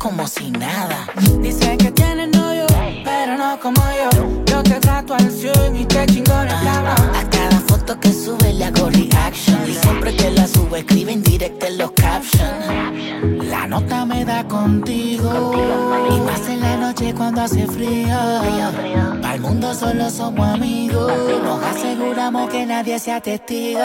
Como 0.00 0.26
si 0.26 0.50
nada. 0.50 1.06
Dice 1.42 1.76
que 1.76 1.90
tienes 1.90 2.30
novio, 2.34 2.66
pero 3.04 3.36
no 3.36 3.60
como 3.60 3.82
yo. 4.00 4.44
Yo 4.46 4.62
te 4.62 4.80
trato 4.80 5.14
al 5.14 5.30
100 5.30 5.76
y 5.76 5.84
te 5.84 6.06
chingo 6.06 6.32
en 6.40 6.48
el 6.48 6.64
cabrón. 6.64 7.14
A 7.14 7.30
cada 7.30 7.60
foto 7.68 8.00
que 8.00 8.10
sube 8.10 8.54
le 8.54 8.64
hago 8.64 8.88
reaction. 8.88 9.58
Y 9.68 9.74
siempre 9.74 10.16
que 10.16 10.30
la 10.30 10.46
subo 10.46 10.76
escribe 10.76 11.12
en 11.12 11.22
directo 11.22 11.66
en 11.66 11.76
los 11.76 11.90
captions. 11.92 13.44
La 13.44 13.66
nota 13.66 14.06
me 14.06 14.24
da 14.24 14.48
contigo. 14.48 15.52
Y 16.10 16.20
más 16.20 16.48
en 16.48 16.60
la 16.60 16.76
noche 16.78 17.14
cuando 17.14 17.42
hace 17.42 17.66
frío. 17.66 18.16
Para 19.20 19.34
el 19.34 19.40
mundo 19.42 19.74
solo 19.74 20.08
somos 20.08 20.48
amigos. 20.48 21.12
Nos 21.44 21.62
aseguramos 21.62 22.48
que 22.48 22.64
nadie 22.64 22.98
sea 22.98 23.20
testigo. 23.20 23.80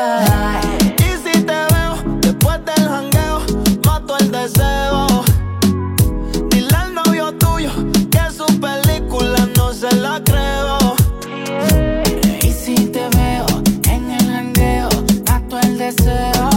Y 0.97 1.29
si 1.29 1.41
te 1.41 1.53
veo 1.73 2.19
después 2.21 2.59
del 2.63 2.87
jangueo, 2.87 3.41
mato 3.83 4.17
el 4.17 4.31
deseo. 4.31 5.34
Que 7.65 8.31
su 8.31 8.45
película 8.59 9.49
no 9.57 9.73
se 9.73 9.93
la 9.95 10.21
creo. 10.23 10.77
Y 12.43 12.51
si 12.51 12.75
te 12.75 13.07
veo 13.09 13.45
en 13.89 14.11
el 14.11 14.23
jangueo, 14.23 14.89
mato 15.27 15.59
el 15.59 15.77
deseo. 15.79 16.49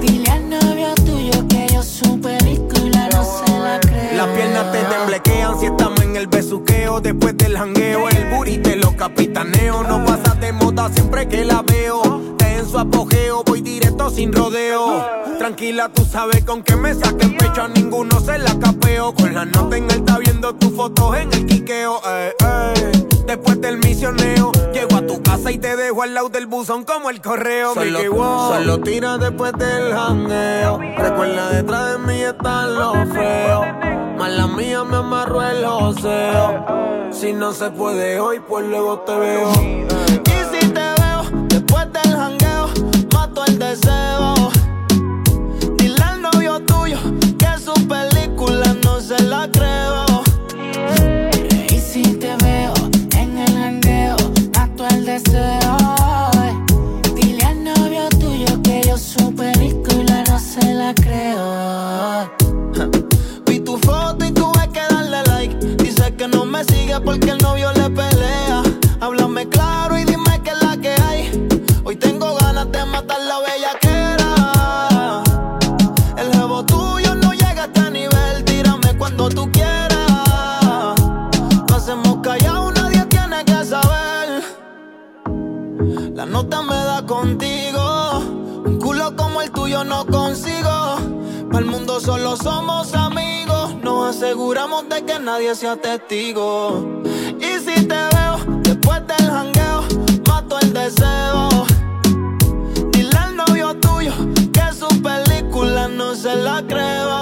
Dile 0.00 0.30
al 0.30 0.50
novio 0.50 0.94
tuyo 0.96 1.46
que 1.48 1.68
yo 1.72 1.82
su 1.84 2.20
película 2.20 3.08
no 3.12 3.22
se 3.22 3.58
la 3.58 3.78
creo. 3.80 4.16
Las 4.16 4.28
piernas 4.28 4.72
te 4.72 4.82
temblequean 4.82 5.60
si 5.60 5.66
estamos 5.66 6.00
en 6.00 6.16
el 6.16 6.26
besuqueo. 6.26 7.00
Después 7.00 7.36
del 7.36 7.56
jangueo, 7.56 8.08
el 8.08 8.30
booty 8.30 8.58
te 8.58 8.74
lo 8.74 8.96
capitaneo. 8.96 9.84
No 9.84 10.04
pasa 10.04 10.34
de 10.34 10.52
moda 10.52 10.90
siempre 10.92 11.28
que 11.28 11.44
la 11.44 11.62
veo. 11.62 12.20
Está 12.32 12.52
en 12.52 12.68
su 12.68 12.78
apogeo, 12.78 13.44
voy 13.44 13.60
directo 13.60 13.87
sin 14.14 14.32
rodeo. 14.32 15.04
Tranquila, 15.38 15.88
tú 15.92 16.04
sabes 16.04 16.44
con 16.44 16.62
que 16.62 16.76
me 16.76 16.94
saque 16.94 17.26
el 17.26 17.36
pecho. 17.36 17.62
A 17.62 17.68
ninguno 17.68 18.18
se 18.20 18.38
la 18.38 18.58
capeo. 18.58 19.12
Con 19.14 19.34
la 19.34 19.44
nota 19.44 19.76
en 19.76 19.90
alta 19.90 20.18
viendo 20.18 20.54
tus 20.54 20.72
fotos 20.74 21.16
en 21.16 21.32
el 21.32 21.46
quiqueo. 21.46 22.00
eh, 22.06 22.32
eh. 22.40 22.92
Después 23.26 23.60
del 23.60 23.76
misioneo, 23.78 24.50
llego 24.72 24.96
a 24.96 25.02
tu 25.06 25.22
casa 25.22 25.50
y 25.50 25.58
te 25.58 25.76
dejo 25.76 26.02
al 26.02 26.14
lado 26.14 26.30
del 26.30 26.46
buzón 26.46 26.84
como 26.84 27.10
el 27.10 27.20
correo. 27.20 27.74
Solo- 27.74 27.98
Mickey, 27.98 28.08
wow. 28.08 28.54
solo 28.54 28.80
tira 28.80 29.18
después 29.18 29.52
del 29.52 29.92
jangueo. 29.92 30.78
Recuerda 30.96 31.50
detrás 31.50 31.92
de 31.92 31.98
mí 31.98 32.22
están 32.22 32.74
los 32.74 32.94
feos. 33.12 33.66
Mala 34.16 34.46
mía 34.46 34.82
me 34.84 34.96
amarró 34.96 35.42
el 35.42 35.64
joseo. 35.66 36.64
Si 37.12 37.32
no 37.34 37.52
se 37.52 37.70
puede 37.70 38.18
hoy, 38.18 38.40
pues 38.40 38.66
luego 38.66 39.00
te 39.00 39.14
veo. 39.16 39.52
Dile 45.78 46.02
al 46.04 46.22
novio 46.22 46.60
tuyo 46.60 46.96
que 47.38 47.58
su 47.58 47.74
película 47.88 48.72
no 48.84 49.00
se 49.00 49.20
la 49.24 49.50
creo. 49.50 50.04
Y 51.68 51.80
si 51.80 52.02
te 52.02 52.36
veo 52.36 52.72
en 53.16 53.36
el 53.36 53.52
jangueo, 53.52 54.16
mato 54.54 54.86
el 54.86 55.04
deseo. 55.04 55.76
Dile 57.16 57.42
al 57.42 57.64
novio 57.64 58.08
tuyo 58.20 58.62
que 58.62 58.80
yo 58.86 58.96
su 58.96 59.34
película 59.34 60.22
no 60.28 60.38
se 60.38 60.74
la 60.74 60.94
creo. 60.94 62.30
Vi 63.44 63.58
tu 63.58 63.76
foto 63.78 64.24
y 64.24 64.30
tuve 64.30 64.68
que 64.72 64.82
darle 64.88 65.24
like. 65.24 65.56
Dice 65.82 66.14
que 66.14 66.28
no 66.28 66.44
me 66.44 66.62
sigue 66.62 67.00
porque 67.00 67.30
el 67.30 67.38
novio 67.38 67.72
le 67.72 67.90
pelea. 67.90 68.62
Nota 86.38 86.62
me 86.62 86.76
da 86.90 87.04
contigo. 87.04 87.84
Un 88.64 88.78
culo 88.78 89.16
como 89.16 89.42
el 89.42 89.50
tuyo 89.50 89.82
no 89.82 90.06
consigo. 90.06 90.96
Para 91.50 91.58
el 91.58 91.64
mundo 91.64 91.98
solo 91.98 92.36
somos 92.36 92.94
amigos. 92.94 93.74
Nos 93.82 94.14
aseguramos 94.14 94.88
de 94.88 95.04
que 95.04 95.18
nadie 95.18 95.56
sea 95.56 95.74
testigo. 95.76 96.86
Y 97.40 97.50
si 97.64 97.74
te 97.90 98.00
veo 98.14 98.34
después 98.62 99.00
del 99.08 99.26
jangueo, 99.34 99.82
mato 100.28 100.60
el 100.60 100.72
deseo. 100.72 101.48
Dile 102.92 103.18
al 103.18 103.34
novio 103.34 103.74
tuyo 103.86 104.12
que 104.52 104.66
su 104.80 104.88
película 105.02 105.88
no 105.88 106.14
se 106.14 106.36
la 106.36 106.62
creo. 106.72 107.18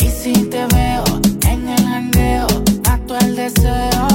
Y 0.00 0.08
si 0.08 0.32
te 0.52 0.66
veo 0.74 1.04
en 1.52 1.68
el 1.68 1.84
jangueo, 1.84 2.46
mato 2.84 3.16
el 3.20 3.36
deseo. 3.36 4.13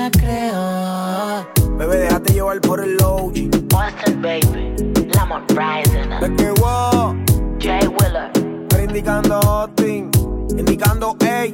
La 0.00 0.10
creo. 0.10 1.76
Bebé, 1.76 1.98
déjate 1.98 2.32
llevar 2.32 2.60
por 2.60 2.82
el 2.82 2.96
low. 2.96 3.32
Monster 3.72 4.16
baby, 4.16 4.74
Lamont 5.14 5.50
Rising. 5.50 6.12
Es 6.12 6.30
que 6.36 6.50
wow. 6.60 7.14
Jay 7.58 7.86
Willer. 7.86 8.30
Pero 8.68 8.84
indicando 8.84 9.34
Austin, 9.36 10.10
indicando 10.56 11.16
Ace. 11.20 11.52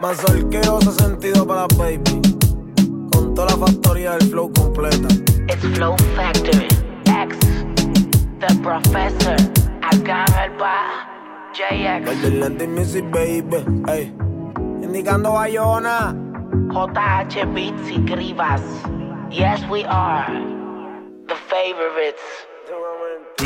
Más 0.00 0.16
solqueo 0.18 0.78
ese 0.80 0.92
sentido 0.92 1.46
para 1.46 1.62
la 1.62 1.68
baby. 1.76 2.20
Con 3.12 3.34
toda 3.34 3.48
la 3.48 3.66
factoría 3.66 4.12
del 4.12 4.28
flow 4.30 4.50
completa. 4.52 5.08
It's 5.48 5.64
Flow 5.74 5.96
Factory. 6.16 6.68
X, 7.04 7.36
The 8.40 8.54
Professor. 8.62 9.36
Pa. 10.58 11.08
JX. 11.52 12.10
El 12.10 12.22
del 12.22 12.40
Lente 12.40 12.66
Music, 12.66 13.04
baby. 13.10 13.64
Ey. 13.88 14.14
Indicando 14.82 15.32
Bayona. 15.32 16.27
JH 16.66 17.54
Beats 17.54 17.90
y 17.90 17.98
Grivas. 18.04 18.60
Yes, 19.30 19.60
we 19.70 19.84
are. 19.84 20.26
The 21.26 21.36
favorites. 21.48 22.20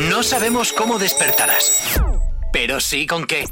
No 0.08 0.22
sabemos 0.22 0.72
cómo 0.72 0.98
despertarás, 0.98 2.00
pero 2.52 2.80
sí 2.80 3.06
con 3.06 3.26
qué. 3.26 3.44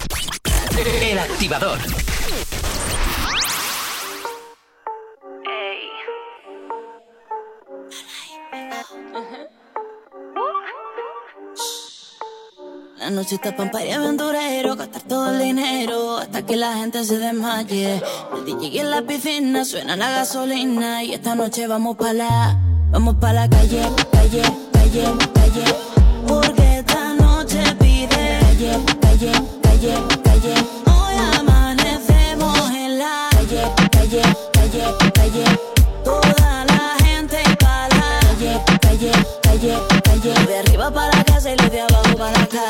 El 1.03 1.19
activador. 1.19 1.79
La 13.01 13.09
noche 13.09 13.37
está 13.37 13.57
pampa 13.57 13.83
y 13.83 13.91
aventurero, 13.93 14.77
gastar 14.77 15.01
todo 15.01 15.31
el 15.31 15.39
dinero 15.39 16.19
hasta 16.19 16.43
que 16.43 16.55
la 16.55 16.75
gente 16.75 17.03
se 17.03 17.17
desmaye. 17.17 17.95
El 18.37 18.45
DJ 18.45 18.83
en 18.83 18.91
la 18.91 19.01
piscina 19.01 19.65
suena 19.65 19.97
la 19.97 20.11
gasolina 20.11 21.03
y 21.03 21.15
esta 21.15 21.35
noche 21.35 21.67
vamos 21.67 21.97
pa' 21.97 22.13
la, 22.13 22.59
vamos 22.91 23.15
pa' 23.15 23.33
la 23.33 23.49
calle, 23.49 23.81
calle, 24.13 24.43
calle, 24.71 25.05
calle. 25.33 25.65
Porque 26.29 26.79
esta 26.81 27.15
noche 27.15 27.63
pide 27.79 28.39
calle, 28.41 28.79
calle, 29.01 29.33
calle, 29.63 29.95
calle. 30.23 30.55
Hoy 30.85 31.39
amanecemos 31.39 32.71
en 32.71 32.99
la 32.99 33.31
calle, 33.31 33.63
calle, 33.91 34.23
calle, 34.53 35.13
calle. 35.15 35.70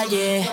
Calle. 0.00 0.50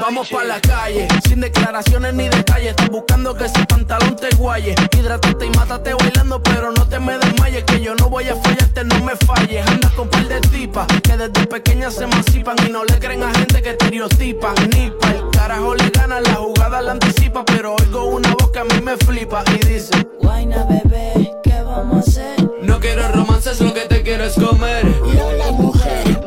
Vamos 0.00 0.28
pa' 0.28 0.44
la 0.44 0.60
calle, 0.60 1.08
sin 1.26 1.40
declaraciones 1.40 2.14
ni 2.14 2.28
detalles. 2.28 2.70
Estás 2.70 2.88
buscando 2.90 3.34
que 3.34 3.44
ese 3.44 3.64
pantalón 3.66 4.16
te 4.16 4.28
guaye. 4.36 4.74
Hidrátate 4.96 5.46
y 5.46 5.50
mátate 5.50 5.94
bailando, 5.94 6.42
pero 6.42 6.72
no 6.72 6.86
te 6.86 6.98
me 6.98 7.18
desmayes. 7.18 7.64
Que 7.64 7.80
yo 7.80 7.94
no 7.94 8.08
voy 8.08 8.28
a 8.28 8.36
fallarte, 8.36 8.84
no 8.84 9.00
me 9.00 9.16
falles. 9.16 9.66
Andas 9.66 9.92
con 9.92 10.08
par 10.08 10.26
de 10.28 10.40
tipas 10.40 10.86
que 11.02 11.16
desde 11.16 11.46
pequeñas 11.46 11.94
se 11.94 12.04
emancipan 12.04 12.56
y 12.66 12.70
no 12.70 12.84
le 12.84 12.98
creen 12.98 13.22
a 13.22 13.32
gente 13.32 13.62
que 13.62 13.70
estereotipan. 13.70 14.54
Ni 14.74 14.90
pa' 14.90 15.10
el 15.10 15.30
carajo 15.30 15.74
le 15.74 15.90
gana, 15.90 16.20
la 16.20 16.34
jugada 16.34 16.80
la 16.82 16.92
anticipa. 16.92 17.44
Pero 17.44 17.76
oigo 17.76 18.04
una 18.04 18.30
voz 18.34 18.50
que 18.50 18.58
a 18.58 18.64
mí 18.64 18.80
me 18.82 18.96
flipa 18.96 19.42
y 19.54 19.66
dice: 19.66 19.92
Guayna, 20.20 20.64
bebé, 20.64 21.32
¿qué 21.42 21.62
vamos 21.62 22.06
a 22.06 22.10
hacer? 22.10 22.50
No 22.62 22.78
quiero 22.80 23.08
romances, 23.08 23.60
lo 23.60 23.72
que 23.72 23.82
te 23.82 24.02
quiero 24.02 24.24
es 24.24 24.34
comer. 24.34 24.84
Lola, 24.84 25.52
mujer, 25.52 26.04
mujer. 26.04 26.19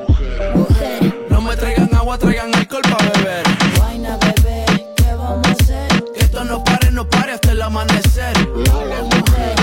Agua, 2.14 2.30
traigan 2.30 2.54
alcohol 2.54 2.82
pa' 2.84 3.04
beber. 3.10 3.44
Guayna, 3.76 4.18
bebé, 4.18 4.66
¿qué 4.98 5.14
vamos 5.18 5.48
a 5.48 5.52
hacer? 5.52 6.04
Que 6.14 6.20
esto 6.20 6.44
no 6.44 6.64
pare, 6.64 6.92
no 6.92 7.10
pare 7.10 7.32
hasta 7.32 7.52
el 7.54 7.62
amanecer. 7.62 8.38
Lola, 8.50 9.02
mujer, 9.02 9.56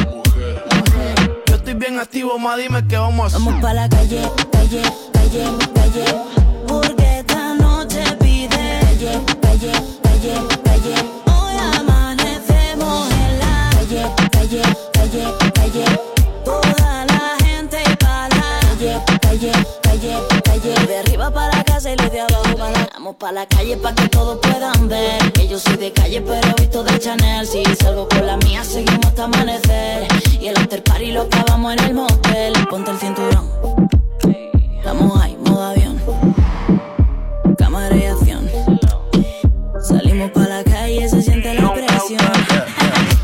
mujer. 0.74 1.42
Yo 1.46 1.54
estoy 1.54 1.74
bien 1.74 2.00
activo, 2.00 2.40
ma, 2.40 2.56
dime 2.56 2.84
qué 2.88 2.96
vamos 2.96 3.22
a 3.22 3.36
hacer. 3.36 3.46
Vamos 3.46 3.62
pa' 3.62 3.72
la 3.72 3.88
calle, 3.88 4.28
calle, 4.50 4.82
calle, 5.12 5.44
calle. 5.74 6.04
Porque 6.66 7.18
esta 7.20 7.54
noche 7.54 8.02
pide 8.18 8.80
calle, 8.82 9.20
calle, 9.40 9.72
calle, 10.02 10.34
Vamos 23.10 23.18
pa' 23.18 23.32
la 23.32 23.44
calle 23.44 23.76
pa' 23.76 23.92
que 23.92 24.08
todos 24.08 24.38
puedan 24.38 24.86
ver 24.86 25.32
Que 25.32 25.48
yo 25.48 25.58
soy 25.58 25.76
de 25.78 25.90
calle 25.90 26.20
pero 26.20 26.54
visto 26.56 26.84
de 26.84 26.96
Chanel 26.96 27.44
Si 27.44 27.64
salgo 27.82 28.08
con 28.08 28.24
la 28.24 28.36
mía 28.36 28.62
seguimos 28.62 29.04
hasta 29.04 29.24
amanecer 29.24 30.06
Y 30.40 30.46
el 30.46 30.56
after 30.56 30.80
party 30.80 31.10
lo 31.10 31.22
acabamos 31.22 31.72
en 31.72 31.80
el 31.86 31.94
motel 31.94 32.52
Ponte 32.70 32.92
el 32.92 32.98
cinturón 32.98 33.50
Estamos 34.76 35.20
ahí, 35.20 35.36
modo 35.44 35.60
avión 35.60 36.00
Cámara 37.58 37.96
y 37.96 38.04
acción 38.04 38.48
Salimos 39.82 40.30
pa' 40.30 40.46
la 40.46 40.62
calle, 40.62 41.08
se 41.08 41.20
siente 41.20 41.52
la 41.54 41.74
presión 41.74 42.20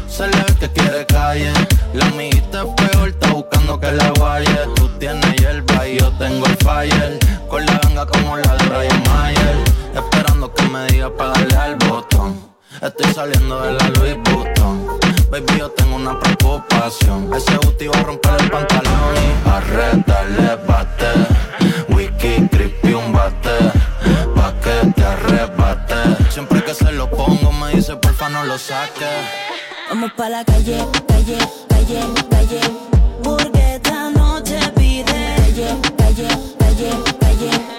Se 0.08 0.26
le 0.26 0.46
que 0.58 0.68
quiere 0.72 1.04
calle. 1.06 1.52
La 1.94 2.06
amiguita 2.06 2.62
es 2.62 2.90
peor, 2.90 3.08
está 3.08 3.32
buscando 3.32 3.78
que 3.78 3.92
la 3.92 4.10
guaye. 4.10 4.58
Tú 4.74 4.88
tienes 4.98 5.36
hierba 5.36 5.86
y 5.86 5.98
yo 5.98 6.10
tengo 6.18 6.46
el 6.46 6.56
fire. 6.56 7.18
Con 7.48 7.64
la 7.66 7.78
ganga 7.78 8.06
como 8.06 8.36
la 8.36 8.56
de 8.56 8.64
Brian 8.68 9.02
Mayer. 9.04 9.35
Me 10.76 10.86
diga 10.88 11.08
para 11.08 11.32
darle 11.32 11.56
al 11.56 11.76
botón. 11.76 12.38
Estoy 12.82 13.10
saliendo 13.14 13.62
de 13.62 13.72
la 13.72 13.88
Louis 13.94 14.16
Vuitton. 14.24 14.86
Baby, 15.30 15.58
yo 15.58 15.70
tengo 15.70 15.96
una 15.96 16.20
preocupación. 16.20 17.32
Ese 17.34 17.56
booty 17.56 17.86
va 17.86 17.98
a 17.98 18.02
romper 18.02 18.32
el 18.40 18.50
pantalón 18.50 19.14
y 19.16 19.48
arrétale 19.48 20.56
bate. 20.68 21.12
Wiki, 21.88 22.48
creepy, 22.48 22.92
un 22.92 23.10
bate. 23.10 23.56
Pa' 24.34 24.52
que 24.60 24.92
te 24.92 25.02
arrebate. 25.02 26.30
Siempre 26.30 26.62
que 26.62 26.74
se 26.74 26.92
lo 26.92 27.08
pongo 27.08 27.52
me 27.52 27.70
dice 27.70 27.96
porfa 27.96 28.28
no 28.28 28.44
lo 28.44 28.58
saques. 28.58 29.08
Vamos 29.88 30.12
pa' 30.12 30.28
la 30.28 30.44
calle, 30.44 30.86
calle, 31.08 31.38
calle, 31.70 32.00
calle. 32.30 32.60
Porque 33.24 33.76
esta 33.76 34.10
noche 34.10 34.58
pide 34.76 35.36
calle, 35.38 35.68
calle, 35.96 36.28
calle, 36.58 36.90
calle. 37.18 37.75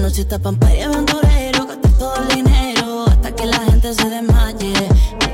Noche 0.00 0.22
está 0.22 0.38
pampa 0.38 0.72
y 0.74 0.82
aventurero, 0.82 1.66
gastar 1.66 1.92
todo 1.98 2.14
el 2.16 2.28
dinero 2.28 3.04
hasta 3.08 3.34
que 3.34 3.46
la 3.46 3.58
gente 3.58 3.94
se 3.94 4.08
desmaye. 4.08 4.72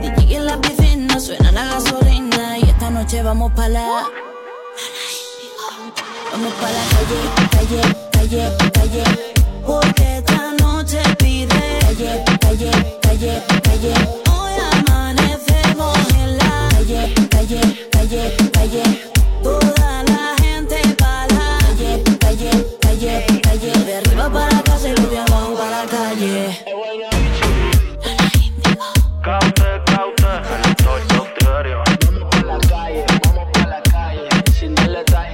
El 0.02 0.14
DJ 0.16 0.36
en 0.36 0.46
la 0.46 0.60
piscina 0.60 1.20
suena 1.20 1.52
la 1.52 1.64
gasolina 1.66 2.58
y 2.58 2.62
esta 2.62 2.90
noche 2.90 3.22
vamos 3.22 3.52
pa' 3.52 3.68
la. 3.68 3.86
Vamos 6.32 6.52
pa' 6.54 6.70
la 6.70 6.84
calle, 6.94 7.20
calle, 7.50 7.80
calle, 8.12 8.70
calle. 8.72 9.34
Porque 9.66 10.18
esta 10.18 10.52
noche 10.52 11.00
pide 11.18 11.78
calle, 11.80 12.24
calle, 12.40 12.70
calle, 13.02 13.42
calle. 13.62 13.94
Hoy 14.30 14.52
amanecemos 14.72 15.98
en 16.14 16.38
la 16.38 16.68
calle, 16.70 17.14
calle, 17.30 17.88
calle, 17.90 18.36
calle. 18.52 19.13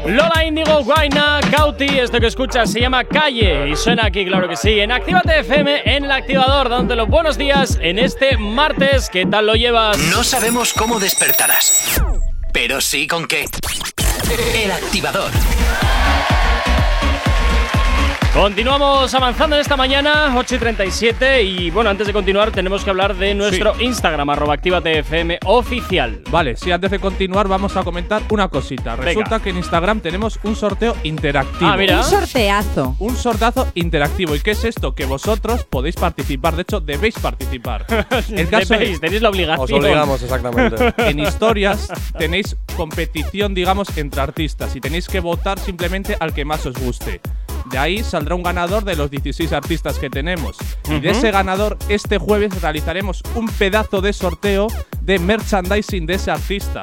Lola 0.06 0.44
Indigo, 0.44 0.82
Guaina, 0.82 1.40
Cauti, 1.50 1.98
esto 1.98 2.18
que 2.18 2.26
escuchas 2.26 2.72
se 2.72 2.80
llama 2.80 3.04
Calle 3.04 3.68
y 3.68 3.76
suena 3.76 4.06
aquí, 4.06 4.24
claro 4.24 4.48
que 4.48 4.56
sí, 4.56 4.80
en 4.80 4.90
Actívate 4.90 5.40
FM, 5.40 5.82
en 5.84 6.04
el 6.04 6.10
activador, 6.10 6.68
dándote 6.70 6.96
los 6.96 7.08
buenos 7.08 7.36
días 7.36 7.78
en 7.80 7.98
este 7.98 8.36
martes. 8.38 9.10
¿Qué 9.10 9.26
tal 9.26 9.46
lo 9.46 9.54
llevas? 9.54 9.98
No 9.98 10.24
sabemos 10.24 10.72
cómo 10.72 10.98
despertarás, 10.98 12.02
pero 12.52 12.80
sí 12.80 13.06
con 13.06 13.26
qué. 13.26 13.44
El 14.54 14.70
activador. 14.72 15.30
Continuamos 18.32 19.12
avanzando 19.12 19.56
en 19.56 19.60
esta 19.60 19.76
mañana, 19.76 20.32
8 20.36 20.54
y 20.54 20.58
37. 20.58 21.42
Y 21.42 21.70
bueno, 21.72 21.90
antes 21.90 22.06
de 22.06 22.12
continuar, 22.12 22.52
tenemos 22.52 22.84
que 22.84 22.90
hablar 22.90 23.16
de 23.16 23.34
nuestro 23.34 23.74
Instagram, 23.80 24.30
arroba 24.30 24.54
ActívateFM 24.54 25.40
oficial. 25.46 26.22
Vale, 26.30 26.54
sí, 26.54 26.70
antes 26.70 26.92
de 26.92 27.00
continuar, 27.00 27.48
vamos 27.48 27.76
a 27.76 27.82
comentar 27.82 28.22
una 28.30 28.46
cosita. 28.46 28.94
Venga. 28.94 29.06
Resulta 29.06 29.40
que 29.40 29.50
en 29.50 29.56
Instagram 29.56 30.00
tenemos 30.00 30.38
un 30.44 30.54
sorteo 30.54 30.96
interactivo. 31.02 31.70
Ah, 31.72 31.76
mira. 31.76 31.98
Un 31.98 32.04
sorteazo. 32.04 32.96
Un 33.00 33.16
sortazo 33.16 33.66
interactivo. 33.74 34.36
¿Y 34.36 34.40
qué 34.40 34.52
es 34.52 34.64
esto? 34.64 34.94
Que 34.94 35.06
vosotros 35.06 35.64
podéis 35.64 35.96
participar. 35.96 36.54
De 36.54 36.62
hecho, 36.62 36.78
debéis 36.78 37.18
participar. 37.18 37.84
El 38.30 38.48
caso 38.48 38.74
Debéis, 38.74 38.94
es, 38.94 39.00
tenéis 39.00 39.22
la 39.22 39.30
obligación. 39.30 39.64
Os 39.64 39.72
obligamos, 39.72 40.22
exactamente. 40.22 40.94
en 40.98 41.18
historias 41.18 41.88
tenéis 42.16 42.56
competición, 42.76 43.54
digamos, 43.54 43.96
entre 43.98 44.20
artistas 44.20 44.76
y 44.76 44.80
tenéis 44.80 45.08
que 45.08 45.18
votar 45.18 45.58
simplemente 45.58 46.16
al 46.20 46.32
que 46.32 46.44
más 46.44 46.64
os 46.64 46.78
guste. 46.78 47.20
De 47.70 47.78
ahí 47.78 48.02
saldrá 48.02 48.34
un 48.34 48.42
ganador 48.42 48.84
de 48.84 48.96
los 48.96 49.10
16 49.10 49.52
artistas 49.52 49.98
que 49.98 50.10
tenemos. 50.10 50.56
Y 50.88 50.98
de 50.98 51.10
ese 51.10 51.30
ganador, 51.30 51.78
este 51.88 52.18
jueves 52.18 52.60
realizaremos 52.60 53.22
un 53.36 53.46
pedazo 53.46 54.00
de 54.00 54.12
sorteo 54.12 54.66
de 55.02 55.18
merchandising 55.18 56.06
de 56.06 56.14
ese 56.14 56.30
artista. 56.32 56.82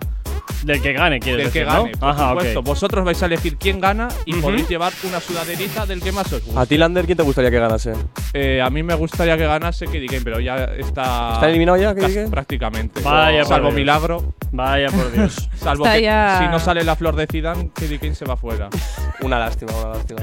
Del 0.63 0.81
que 0.81 0.93
gane, 0.93 1.19
quieres 1.19 1.45
Del 1.45 1.53
que 1.53 1.59
decir, 1.59 1.73
¿no? 1.73 1.83
gane, 1.83 1.97
por 1.97 2.09
Ajá, 2.09 2.25
ok. 2.33 2.39
supuesto. 2.39 2.61
Vosotros 2.63 3.05
vais 3.05 3.21
a 3.23 3.25
elegir 3.27 3.57
quién 3.57 3.79
gana 3.79 4.07
y 4.25 4.33
podéis 4.35 4.67
llevar 4.67 4.91
una 5.03 5.19
sudaderita 5.19 5.85
del 5.85 6.01
que 6.01 6.11
más 6.11 6.31
os 6.33 6.43
guste. 6.43 6.59
A 6.59 6.65
ti, 6.65 6.77
Lander, 6.77 7.05
¿quién 7.05 7.17
te 7.17 7.23
gustaría 7.23 7.51
que 7.51 7.59
ganase? 7.59 7.93
Eh, 8.33 8.61
a 8.61 8.69
mí 8.69 8.83
me 8.83 8.95
gustaría 8.95 9.37
que 9.37 9.45
ganase 9.45 9.85
Kid 9.87 10.05
Game, 10.09 10.21
pero 10.23 10.39
ya 10.39 10.55
está. 10.77 11.33
¿Está 11.35 11.49
eliminado 11.49 11.77
ya, 11.77 11.93
Kid? 11.95 12.29
Prácticamente. 12.29 13.01
Vaya 13.01 13.39
por 13.39 13.47
Salvo 13.47 13.67
Dios. 13.67 13.75
milagro. 13.75 14.33
Vaya 14.51 14.87
por 14.89 15.11
Dios. 15.11 15.49
Salvo 15.55 15.85
Está 15.85 15.97
que 15.97 16.01
ya- 16.03 16.39
si 16.41 16.47
no 16.47 16.59
sale 16.59 16.83
la 16.83 16.95
flor 16.95 17.15
de 17.15 17.27
Zidane, 17.27 17.69
Kid 17.75 17.99
Game 18.01 18.15
se 18.15 18.25
va 18.25 18.35
fuera. 18.37 18.69
Una 19.21 19.39
lástima, 19.39 19.71
una 19.75 19.89
lástima. 19.95 20.19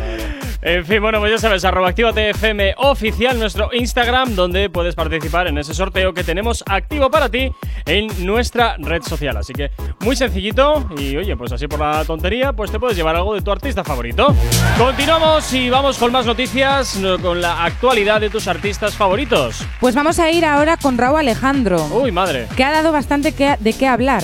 En 0.62 0.84
fin, 0.86 1.03
bueno, 1.03 1.18
pues 1.18 1.32
ya 1.32 1.38
sabes, 1.38 1.64
arroba 1.64 1.88
Actívate 1.88 2.30
FM 2.30 2.74
oficial, 2.78 3.38
nuestro 3.38 3.70
Instagram, 3.72 4.34
donde 4.36 4.70
puedes 4.70 4.94
participar 4.94 5.49
en 5.49 5.59
ese 5.59 5.74
sorteo 5.74 6.14
que 6.14 6.22
tenemos 6.24 6.62
activo 6.66 7.11
para 7.11 7.28
ti 7.28 7.51
en 7.86 8.07
nuestra 8.24 8.76
red 8.78 9.03
social. 9.03 9.36
Así 9.36 9.53
que 9.53 9.72
muy 10.01 10.13
sencillito 10.16 10.86
y 10.98 11.16
oye, 11.16 11.36
pues 11.36 11.52
así 11.52 11.66
por 11.66 11.80
la 11.80 12.04
tontería, 12.04 12.52
pues 12.52 12.70
te 12.70 12.78
puedes 12.78 12.96
llevar 12.96 13.16
algo 13.16 13.34
de 13.34 13.42
tu 13.42 13.50
artista 13.50 13.82
favorito. 13.84 14.34
Continuamos 14.78 15.52
y 15.52 15.70
vamos 15.70 15.98
con 15.98 16.12
más 16.12 16.26
noticias, 16.26 16.96
no, 16.96 17.18
con 17.18 17.40
la 17.40 17.64
actualidad. 17.64 18.14
de 18.20 18.30
tus 18.30 18.46
artistas 18.48 18.94
favoritos. 18.94 19.64
Pues 19.80 19.94
vamos 19.94 20.18
a 20.18 20.30
ir 20.30 20.44
ahora 20.44 20.76
con 20.76 20.96
Raúl 20.98 21.18
Alejandro, 21.20 21.84
Uy, 21.92 22.12
madre. 22.12 22.46
que 22.56 22.62
ha 22.64 22.70
dado 22.70 22.92
bastante 22.92 23.32
que- 23.32 23.56
de 23.58 23.72
qué 23.72 23.86
hablar. 23.88 24.22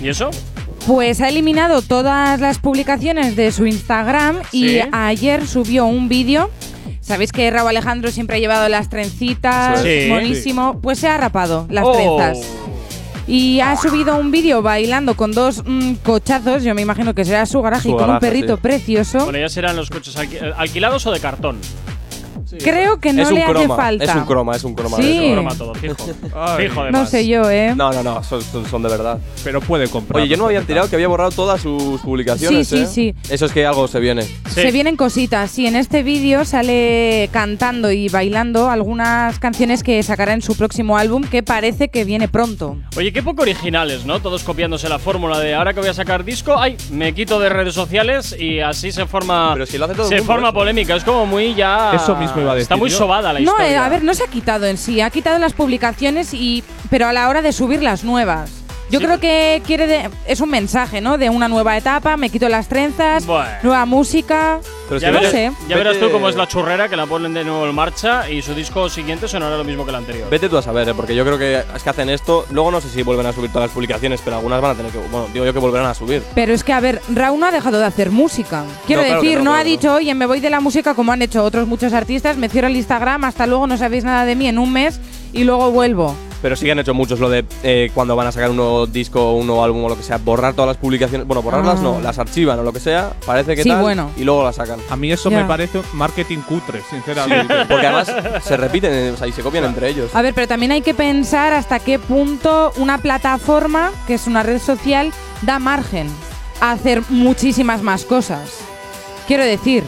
¿Y 0.00 0.08
eso? 0.08 0.30
Pues 0.86 1.20
ha 1.20 1.28
eliminado 1.28 1.82
todas 1.82 2.40
las 2.40 2.58
publicaciones 2.58 3.36
de 3.36 3.52
su 3.52 3.66
Instagram 3.66 4.40
y 4.52 4.78
ayer 4.92 5.46
subió 5.46 5.86
un 5.86 6.08
vídeo. 6.08 6.50
Sabéis 7.00 7.32
que 7.32 7.50
Raúl 7.50 7.68
Alejandro 7.70 8.10
siempre 8.10 8.36
ha 8.36 8.40
llevado 8.40 8.68
las 8.68 8.88
trencitas, 8.88 9.82
Sí. 9.82 10.06
monísimo. 10.08 10.80
Pues 10.80 10.98
se 10.98 11.08
ha 11.08 11.16
rapado 11.16 11.66
las 11.70 11.84
Oh. 11.86 11.92
trenzas. 11.92 12.46
Y 13.32 13.60
ha 13.60 13.76
subido 13.76 14.16
un 14.18 14.32
vídeo 14.32 14.60
bailando 14.60 15.14
con 15.14 15.30
dos 15.30 15.62
mm, 15.64 15.92
cochazos. 16.02 16.64
Yo 16.64 16.74
me 16.74 16.82
imagino 16.82 17.14
que 17.14 17.24
será 17.24 17.46
su 17.46 17.62
garaje 17.62 17.84
Su 17.88 17.94
y 17.94 17.96
con 17.96 18.10
un 18.10 18.18
perrito 18.18 18.56
sí. 18.56 18.62
precioso. 18.62 19.22
Bueno, 19.22 19.38
ya 19.38 19.48
serán 19.48 19.76
los 19.76 19.88
coches 19.88 20.16
alqui- 20.16 20.52
alquilados 20.56 21.06
o 21.06 21.12
de 21.12 21.20
cartón. 21.20 21.56
Creo 22.58 22.98
que 23.00 23.12
no 23.12 23.22
es 23.22 23.30
le 23.30 23.42
hace 23.42 23.52
croma, 23.52 23.76
falta. 23.76 24.04
Es 24.04 24.14
un 24.14 24.24
croma, 24.24 24.56
es 24.56 24.64
un 24.64 24.74
croma. 24.74 24.96
Sí. 24.96 25.02
de. 25.02 25.16
Es 25.16 25.22
un 25.28 25.32
croma 25.34 25.54
todo, 25.56 25.74
fijo. 25.74 25.94
fijo, 26.58 26.74
No 26.74 26.82
además. 26.82 27.10
sé 27.10 27.26
yo, 27.26 27.50
¿eh? 27.50 27.74
No, 27.76 27.92
no, 27.92 28.02
no, 28.02 28.22
son, 28.22 28.82
de 28.82 28.88
verdad. 28.88 29.18
Pero 29.44 29.60
puede 29.60 29.88
comprar. 29.88 30.20
Oye, 30.22 30.28
yo 30.30 30.36
no 30.36 30.44
me 30.44 30.48
había 30.48 30.60
enterado 30.60 30.88
que 30.88 30.96
había 30.96 31.08
borrado 31.08 31.30
todas 31.30 31.60
sus 31.60 32.00
publicaciones. 32.00 32.68
Sí, 32.68 32.76
sí, 32.86 33.10
¿eh? 33.10 33.14
sí. 33.24 33.32
Eso 33.32 33.46
es 33.46 33.52
que 33.52 33.64
algo 33.66 33.86
se 33.88 34.00
viene. 34.00 34.26
Se 34.48 34.70
vienen 34.70 34.96
cositas. 34.96 35.50
Sí, 35.50 35.66
en 35.66 35.76
este 35.76 36.02
vídeo 36.02 36.44
sale 36.44 37.28
cantando 37.32 37.90
y 37.90 38.08
bailando 38.08 38.70
algunas 38.70 39.38
canciones 39.38 39.82
que 39.82 40.02
sacará 40.02 40.32
en 40.32 40.42
su 40.42 40.56
próximo 40.56 40.96
álbum 40.96 41.24
que 41.24 41.42
parece 41.42 41.88
que 41.88 42.04
viene 42.04 42.28
pronto. 42.28 42.76
Oye, 42.96 43.12
qué 43.12 43.22
poco 43.22 43.42
originales, 43.42 44.04
¿no? 44.04 44.20
Todos 44.20 44.42
copiándose 44.44 44.88
la 44.88 44.98
fórmula 44.98 45.38
de 45.38 45.54
ahora 45.54 45.72
que 45.74 45.80
voy 45.80 45.88
a 45.88 45.94
sacar 45.94 46.24
disco, 46.24 46.58
ay, 46.58 46.76
me 46.90 47.12
quito 47.14 47.38
de 47.40 47.48
redes 47.48 47.74
sociales 47.74 48.34
y 48.38 48.60
así 48.60 48.92
se 48.92 49.06
forma 49.06 49.50
Pero 49.54 49.66
si 49.66 49.78
lo 49.78 49.84
hace 49.86 49.94
todo 49.94 50.06
se 50.08 50.16
mundo, 50.16 50.32
forma 50.32 50.48
eso. 50.48 50.54
polémica, 50.54 50.96
es 50.96 51.04
como 51.04 51.26
muy 51.26 51.54
ya 51.54 51.92
Eso 51.94 52.16
mismo 52.16 52.39
iba 52.40 52.52
a 52.52 52.58
Está 52.58 52.76
muy 52.76 52.90
sobada 52.90 53.32
la 53.32 53.40
No, 53.40 53.52
eh, 53.52 53.52
historia. 53.52 53.84
a 53.84 53.88
ver, 53.88 54.02
no 54.02 54.14
se 54.14 54.24
ha 54.24 54.28
quitado 54.28 54.66
en 54.66 54.76
sí, 54.76 55.00
ha 55.00 55.10
quitado 55.10 55.38
las 55.38 55.52
publicaciones 55.52 56.34
y 56.34 56.64
pero 56.90 57.06
a 57.06 57.12
la 57.12 57.28
hora 57.28 57.42
de 57.42 57.52
subir 57.52 57.82
las 57.82 58.04
nuevas. 58.04 58.50
Yo 58.90 58.98
Sí. 58.98 59.04
creo 59.06 59.20
que 59.20 59.62
quiere 59.66 59.86
de- 59.86 60.10
es 60.26 60.40
un 60.40 60.50
mensaje, 60.50 61.00
¿no? 61.00 61.16
De 61.16 61.30
una 61.30 61.46
nueva 61.48 61.76
etapa, 61.76 62.16
me 62.16 62.28
quito 62.28 62.48
las 62.48 62.66
trenzas, 62.68 63.24
Bueno. 63.24 63.48
nueva 63.62 63.86
música. 63.86 64.58
Pero 64.90 65.00
ya 65.00 65.10
no 65.10 65.18
verás, 65.18 65.32
sé. 65.32 65.52
ya 65.68 65.76
verás 65.76 65.98
tú 65.98 66.10
cómo 66.10 66.28
es 66.28 66.36
la 66.36 66.46
churrera 66.46 66.88
que 66.88 66.96
la 66.96 67.06
ponen 67.06 67.32
de 67.32 67.44
nuevo 67.44 67.66
en 67.66 67.74
marcha 67.74 68.28
y 68.28 68.42
su 68.42 68.54
disco 68.54 68.88
siguiente 68.90 69.26
sonará 69.28 69.56
lo 69.56 69.64
mismo 69.64 69.84
que 69.84 69.90
el 69.90 69.96
anterior. 69.96 70.28
Vete 70.28 70.48
tú 70.50 70.58
a 70.58 70.62
saber, 70.62 70.88
¿eh? 70.88 70.94
porque 70.94 71.14
yo 71.14 71.24
creo 71.24 71.38
que 71.38 71.62
es 71.74 71.82
que 71.82 71.88
hacen 71.90 72.10
esto. 72.10 72.44
Luego 72.50 72.70
no 72.70 72.80
sé 72.82 72.88
si 72.90 73.02
vuelven 73.02 73.24
a 73.26 73.32
subir 73.32 73.50
todas 73.50 73.68
las 73.68 73.74
publicaciones, 73.74 74.20
pero 74.22 74.36
algunas 74.36 74.60
van 74.60 74.72
a 74.72 74.74
tener 74.74 74.92
que. 74.92 74.98
Bueno, 74.98 75.28
digo 75.32 75.46
yo 75.46 75.52
que 75.54 75.58
volverán 75.58 75.86
a 75.86 75.94
subir. 75.94 76.22
Pero 76.34 76.52
es 76.52 76.62
que, 76.64 76.72
a 76.72 76.80
ver, 76.80 77.00
Raúl 77.14 77.40
no 77.40 77.46
ha 77.46 77.50
dejado 77.52 77.78
de 77.78 77.84
hacer 77.86 78.10
música. 78.10 78.64
Quiero 78.86 79.00
No, 79.02 79.06
claro 79.08 79.20
que 79.22 79.26
decir, 79.28 79.38
no, 79.38 79.44
no, 79.44 79.50
claro 79.52 79.60
ha 79.62 79.64
dicho, 79.64 79.94
oye, 79.94 80.14
me 80.14 80.26
voy 80.26 80.40
de 80.40 80.50
la 80.50 80.60
música 80.60 80.94
como 80.94 81.12
han 81.12 81.22
hecho 81.22 81.42
otros 81.44 81.66
muchos 81.66 81.92
artistas, 81.92 82.36
me 82.36 82.48
cierro 82.48 82.66
el 82.68 82.76
Instagram, 82.76 83.24
hasta 83.24 83.46
luego, 83.46 83.66
no 83.66 83.76
sabéis 83.76 84.04
nada 84.04 84.24
de 84.24 84.34
mí 84.34 84.46
en 84.48 84.58
un 84.58 84.72
mes 84.72 85.00
y 85.32 85.44
luego 85.44 85.70
vuelvo. 85.70 86.14
Pero 86.42 86.56
sí 86.56 86.64
que 86.64 86.72
han 86.72 86.78
hecho 86.78 86.94
muchos 86.94 87.20
lo 87.20 87.28
de 87.28 87.44
eh, 87.62 87.90
cuando 87.92 88.16
van 88.16 88.26
a 88.26 88.32
sacar 88.32 88.48
un 88.48 88.56
nuevo 88.56 88.86
disco, 88.86 89.32
un 89.34 89.46
nuevo 89.46 89.62
álbum 89.62 89.84
o 89.84 89.88
lo 89.90 89.96
que 89.96 90.02
sea, 90.02 90.16
borrar 90.16 90.54
todas 90.54 90.68
las 90.68 90.78
publicaciones. 90.78 91.26
Bueno, 91.26 91.42
borrarlas 91.42 91.78
Ah. 91.80 91.82
no, 91.82 92.00
las 92.00 92.18
archivan 92.18 92.58
o 92.58 92.62
lo 92.62 92.72
que 92.72 92.80
sea, 92.80 93.12
parece 93.26 93.54
que 93.54 93.62
Sí, 93.62 93.68
tal, 93.68 93.82
bueno. 93.82 94.10
y 94.16 94.24
luego 94.24 94.42
las 94.42 94.56
sacan. 94.56 94.79
A 94.88 94.96
mí 94.96 95.12
eso 95.12 95.30
Ya. 95.30 95.38
me 95.38 95.44
parece 95.44 95.80
marketing 95.92 96.38
cutre, 96.38 96.82
sinceramente. 96.88 97.54
Porque 97.68 97.86
además 97.86 98.12
se 98.42 98.56
repiten, 98.56 99.14
o 99.14 99.16
sea, 99.16 99.26
y 99.26 99.32
se 99.32 99.42
copian 99.42 99.64
entre 99.64 99.88
ellos. 99.88 100.14
A 100.14 100.22
ver, 100.22 100.34
pero 100.34 100.48
también 100.48 100.72
hay 100.72 100.82
que 100.82 100.94
pensar 100.94 101.52
hasta 101.52 101.78
qué 101.78 101.98
punto 101.98 102.72
una 102.76 102.98
plataforma, 102.98 103.90
que 104.06 104.14
es 104.14 104.26
una 104.26 104.42
red 104.42 104.58
social, 104.60 105.12
da 105.42 105.58
margen 105.58 106.08
a 106.60 106.72
hacer 106.72 107.02
muchísimas 107.08 107.82
más 107.82 108.04
cosas. 108.04 108.50
Quiero 109.26 109.44
decir, 109.44 109.84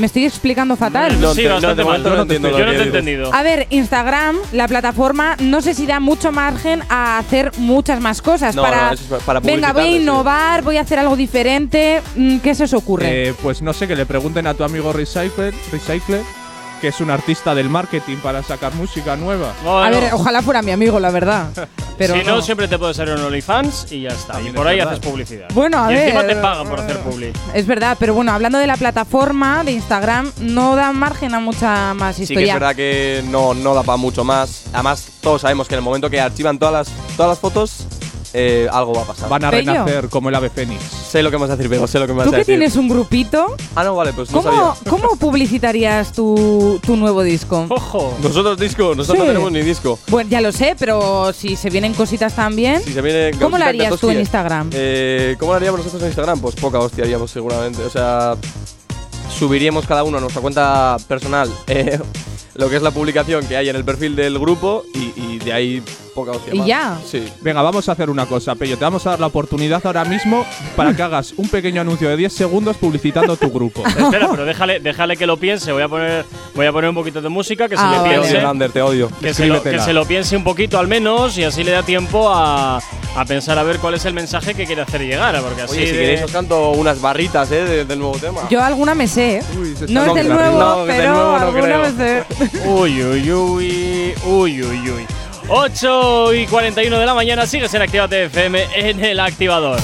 me 0.00 0.06
estoy 0.06 0.24
explicando 0.24 0.76
fatal. 0.76 1.20
No 1.20 1.34
sí, 1.34 1.44
bastante 1.44 1.82
de 1.82 1.84
mal. 1.84 2.02
momento 2.02 2.08
Yo 2.08 2.16
no 2.16 2.26
te, 2.26 2.34
entiendo 2.34 2.58
yo 2.58 2.58
lo 2.58 2.64
no 2.64 2.70
que 2.72 2.76
te 2.76 2.82
he 2.82 2.86
entendido. 2.86 3.34
A 3.34 3.42
ver, 3.42 3.66
Instagram, 3.70 4.36
la 4.52 4.66
plataforma, 4.66 5.36
no 5.40 5.60
sé 5.60 5.74
si 5.74 5.86
da 5.86 6.00
mucho 6.00 6.32
margen 6.32 6.82
a 6.88 7.18
hacer 7.18 7.52
muchas 7.58 8.00
más 8.00 8.22
cosas. 8.22 8.56
No, 8.56 8.62
para, 8.62 8.88
no, 8.88 8.92
es 8.94 9.22
para 9.24 9.40
venga, 9.40 9.72
voy 9.72 9.82
a 9.82 9.84
publicitarle, 9.84 9.90
sí. 9.90 10.02
innovar, 10.02 10.62
voy 10.62 10.76
a 10.78 10.80
hacer 10.80 10.98
algo 10.98 11.16
diferente. 11.16 12.02
Mm, 12.16 12.38
¿Qué 12.38 12.54
se 12.54 12.64
os 12.64 12.72
ocurre? 12.72 13.28
Eh, 13.28 13.34
pues 13.42 13.62
no 13.62 13.72
sé, 13.72 13.86
que 13.86 13.94
le 13.94 14.06
pregunten 14.06 14.46
a 14.46 14.54
tu 14.54 14.64
amigo 14.64 14.92
Recycler, 14.92 15.54
Recycler 15.70 16.22
que 16.80 16.88
es 16.88 17.00
un 17.02 17.10
artista 17.10 17.54
del 17.54 17.68
marketing 17.68 18.16
para 18.22 18.42
sacar 18.42 18.74
música 18.74 19.14
nueva. 19.14 19.52
Bueno, 19.62 19.82
a 19.82 19.90
ver, 19.90 20.14
ojalá 20.14 20.40
fuera 20.40 20.62
mi 20.62 20.70
amigo, 20.70 20.98
la 20.98 21.10
verdad. 21.10 21.50
Pero 22.00 22.14
si 22.14 22.24
no, 22.24 22.36
no. 22.36 22.42
siempre 22.42 22.66
te 22.66 22.78
puedes 22.78 22.98
hacer 22.98 23.14
un 23.14 23.22
OnlyFans 23.22 23.92
y 23.92 24.00
ya 24.02 24.08
está. 24.08 24.32
También 24.32 24.54
y 24.54 24.56
por 24.56 24.66
es 24.66 24.70
ahí 24.72 24.78
verdad. 24.78 24.94
haces 24.94 25.06
publicidad. 25.06 25.48
Bueno, 25.52 25.84
a 25.84 25.92
y 25.92 25.96
encima 25.98 26.22
ver, 26.22 26.34
te 26.34 26.42
pagan 26.42 26.66
por 26.66 26.80
hacer 26.80 26.98
publi. 27.00 27.30
Es 27.52 27.66
verdad, 27.66 27.96
pero 28.00 28.14
bueno, 28.14 28.32
hablando 28.32 28.56
de 28.58 28.66
la 28.66 28.78
plataforma 28.78 29.62
de 29.64 29.72
Instagram, 29.72 30.32
no 30.40 30.76
da 30.76 30.92
margen 30.92 31.34
a 31.34 31.40
mucha 31.40 31.92
más 31.92 32.16
Sí 32.16 32.20
que 32.20 32.24
es 32.24 32.30
historia. 32.30 32.54
verdad 32.54 32.74
que 32.74 33.22
no, 33.28 33.52
no 33.52 33.74
da 33.74 33.82
para 33.82 33.98
mucho 33.98 34.24
más. 34.24 34.64
Además, 34.72 35.08
todos 35.20 35.42
sabemos 35.42 35.68
que 35.68 35.74
en 35.74 35.80
el 35.80 35.84
momento 35.84 36.08
que 36.08 36.20
archivan 36.20 36.58
todas 36.58 36.72
las, 36.88 37.16
todas 37.18 37.30
las 37.32 37.38
fotos, 37.38 37.86
eh, 38.32 38.68
algo 38.72 38.94
va 38.94 39.02
a 39.02 39.04
pasar. 39.06 39.28
Van 39.28 39.44
a 39.44 39.50
Pello. 39.50 39.72
renacer 39.72 40.08
como 40.08 40.28
el 40.28 40.34
ave 40.34 40.50
fénix. 40.50 40.80
Sé 40.82 41.22
lo 41.22 41.30
que 41.30 41.36
me 41.36 41.42
vas 41.42 41.50
a 41.50 41.56
decir, 41.56 41.68
pero 41.70 41.86
sé 41.86 41.98
lo 41.98 42.06
que 42.06 42.12
me 42.12 42.18
vas 42.18 42.26
Tú 42.26 42.30
a 42.30 42.32
que 42.32 42.38
decir. 42.38 42.54
tienes 42.56 42.76
un 42.76 42.88
grupito, 42.88 43.56
Ah, 43.74 43.84
no, 43.84 43.96
vale, 43.96 44.12
pues 44.12 44.30
no 44.30 44.42
¿cómo, 44.42 44.74
sabía. 44.74 44.90
¿cómo 44.90 45.16
publicitarías 45.18 46.12
tu, 46.12 46.78
tu 46.84 46.96
nuevo 46.96 47.22
disco? 47.22 47.66
Ojo. 47.68 48.16
Nosotros 48.22 48.58
disco, 48.58 48.94
nosotros 48.94 49.16
Sí. 49.16 49.18
no 49.22 49.26
tenemos 49.26 49.52
ni 49.52 49.62
disco. 49.62 49.98
Bueno, 50.08 50.30
ya 50.30 50.40
lo 50.40 50.52
sé, 50.52 50.76
pero 50.78 51.32
si 51.32 51.56
se 51.56 51.70
vienen 51.70 51.92
cositas 51.94 52.34
también, 52.36 52.82
Si 52.82 52.92
se 52.92 53.02
viene 53.02 53.32
¿cómo 53.40 53.58
lo 53.58 53.64
harías 53.64 53.98
tú 53.98 54.10
en 54.10 54.20
Instagram? 54.20 54.70
Eh, 54.72 55.36
¿Cómo 55.38 55.52
lo 55.52 55.56
haríamos 55.56 55.78
nosotros 55.80 56.02
en 56.02 56.08
Instagram? 56.08 56.40
Pues 56.40 56.54
poca 56.54 56.78
hostia 56.78 57.04
haríamos 57.04 57.30
seguramente. 57.30 57.82
O 57.82 57.90
sea, 57.90 58.36
subiríamos 59.36 59.86
cada 59.86 60.04
uno 60.04 60.18
a 60.18 60.20
nuestra 60.20 60.42
cuenta 60.42 60.96
personal 61.08 61.50
eh, 61.66 61.98
lo 62.54 62.68
que 62.68 62.76
es 62.76 62.82
la 62.82 62.90
publicación 62.90 63.46
que 63.46 63.56
hay 63.56 63.68
en 63.68 63.76
el 63.76 63.84
perfil 63.84 64.16
del 64.16 64.38
grupo 64.38 64.84
y, 64.94 65.12
y 65.20 65.38
de 65.38 65.52
ahí 65.52 65.82
poca 66.10 66.32
hostia 66.32 66.54
Y 66.54 66.66
ya. 66.66 66.98
Sí. 67.06 67.26
Venga, 67.40 67.62
vamos 67.62 67.88
a 67.88 67.92
hacer 67.92 68.10
una 68.10 68.26
cosa, 68.26 68.54
Pello. 68.54 68.76
Te 68.76 68.84
vamos 68.84 69.06
a 69.06 69.10
dar 69.10 69.20
la 69.20 69.26
oportunidad 69.26 69.80
ahora 69.86 70.04
mismo 70.04 70.44
para 70.76 70.94
que 70.94 71.02
hagas 71.02 71.32
un 71.36 71.48
pequeño 71.48 71.80
anuncio 71.80 72.08
de 72.08 72.16
10 72.16 72.32
segundos 72.32 72.76
publicitando 72.76 73.36
tu 73.36 73.50
grupo. 73.50 73.82
Espera, 73.98 74.28
pero 74.30 74.44
déjale, 74.44 74.80
déjale 74.80 75.16
que 75.16 75.26
lo 75.26 75.36
piense. 75.36 75.72
Voy 75.72 75.82
a 75.82 75.88
poner, 75.88 76.24
voy 76.54 76.66
a 76.66 76.72
poner 76.72 76.90
un 76.90 76.96
poquito 76.96 77.20
de 77.22 77.28
música 77.28 77.68
que 77.68 77.76
se 77.76 77.82
Ah, 77.82 77.90
le 77.92 77.96
vale. 77.98 78.08
Te 78.10 78.18
piense. 78.18 78.36
odio, 78.36 78.42
Lander, 78.46 78.70
te 78.72 78.82
odio. 78.82 79.10
Que 79.20 79.34
se, 79.34 79.46
lo, 79.46 79.62
que 79.62 79.78
se 79.80 79.92
lo 79.92 80.04
piense 80.06 80.36
un 80.36 80.44
poquito 80.44 80.78
al 80.78 80.88
menos 80.88 81.36
y 81.38 81.44
así 81.44 81.64
le 81.64 81.72
da 81.72 81.82
tiempo 81.82 82.28
a, 82.30 82.78
a 82.78 83.24
pensar 83.26 83.58
a 83.58 83.62
ver 83.62 83.78
cuál 83.78 83.94
es 83.94 84.04
el 84.04 84.14
mensaje 84.14 84.54
que 84.54 84.66
quiere 84.66 84.82
hacer 84.82 85.00
llegar. 85.02 85.40
Porque 85.42 85.62
así 85.62 85.76
Oye, 85.76 85.86
si 85.86 85.92
queréis 85.92 86.22
os 86.22 86.30
canto 86.32 86.70
unas 86.70 87.00
barritas 87.00 87.50
eh, 87.52 87.62
de- 87.64 87.84
del 87.84 87.98
nuevo 87.98 88.16
tema. 88.18 88.42
Yo 88.50 88.62
alguna 88.62 88.94
me 88.94 89.06
sé, 89.08 89.36
¿eh? 89.38 89.42
Uy, 89.58 89.74
se 89.76 89.86
No 89.92 90.00
está 90.06 90.20
es 90.20 90.26
del 90.26 90.28
nuevo, 90.34 90.58
No, 90.58 90.84
del 90.86 90.96
pero 90.96 91.12
nuevo 91.14 91.30
no 91.30 91.36
alguna 91.36 91.62
creo. 91.62 91.78
me 91.80 91.90
sé. 91.92 92.24
Uy, 92.66 93.02
uy, 93.04 93.32
uy, 93.32 94.14
uy, 94.24 94.62
uy, 94.62 94.90
uy. 94.90 95.06
8 95.52 96.34
y 96.34 96.46
41 96.46 96.96
de 96.96 97.06
la 97.06 97.12
mañana 97.12 97.44
sigues 97.44 97.74
en 97.74 97.82
Actívate 97.82 98.24
FM 98.26 98.66
en 98.72 99.04
el 99.04 99.18
activador. 99.18 99.80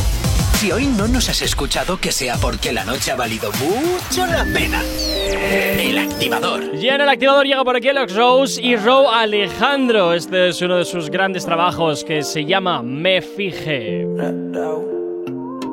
Si 0.61 0.71
hoy 0.71 0.87
no 0.87 1.09
nos 1.09 1.29
has 1.29 1.43
escuchado, 1.43 1.99
que 1.99 2.13
sea 2.13 2.37
porque 2.37 2.73
la 2.73 2.85
noche 2.85 3.11
ha 3.11 3.17
valido 3.17 3.51
mucho 3.53 4.25
la 4.27 4.45
pena. 4.45 4.81
El 4.81 5.99
activador. 5.99 6.73
Ya 6.77 6.95
en 6.95 7.01
el 7.01 7.09
activador 7.09 7.47
llega 7.47 7.65
por 7.65 7.75
aquí 7.75 7.89
Alex 7.89 8.15
Rose 8.15 8.63
y 8.63 8.77
Ro 8.77 9.11
Alejandro. 9.11 10.15
Este 10.15 10.49
es 10.51 10.63
uno 10.63 10.77
de 10.77 10.85
sus 10.85 11.11
grandes 11.11 11.45
trabajos 11.45 12.05
que 12.05 12.23
se 12.23 12.45
llama 12.45 12.83
Me 12.83 13.21
Fije. 13.21 14.07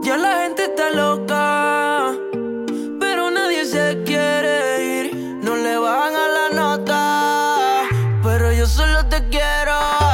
Ya 0.04 0.18
la 0.18 0.44
gente 0.44 0.64
está 0.64 0.89
loca, 0.89 2.14
pero 3.00 3.30
nadie 3.30 3.64
se 3.64 4.02
quiere 4.04 5.02
ir. 5.02 5.16
No 5.16 5.56
le 5.56 5.78
van 5.78 6.14
a 6.14 6.28
la 6.28 6.50
nota, 6.50 7.22
yo 8.64 8.70
solo 8.70 9.05
te 9.07 9.22
quiero 9.28 10.12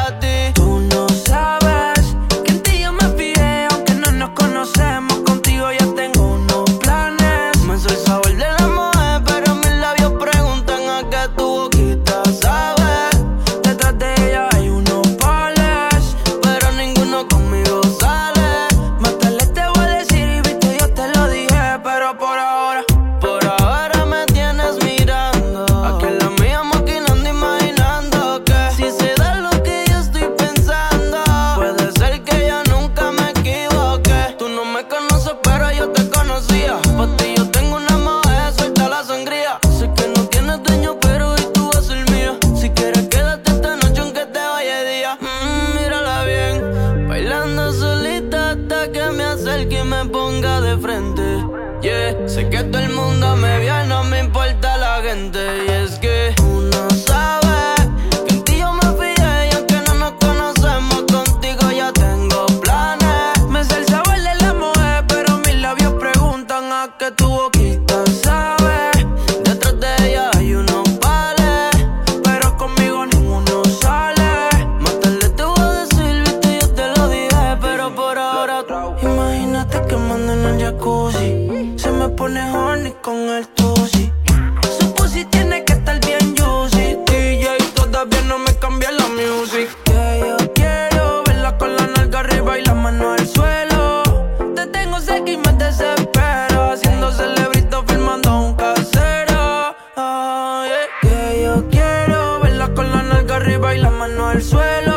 arriba 104.00 104.08
y 104.08 104.12
la 104.12 104.16
mano 104.16 104.28
al 104.30 104.42
suelo. 104.42 104.89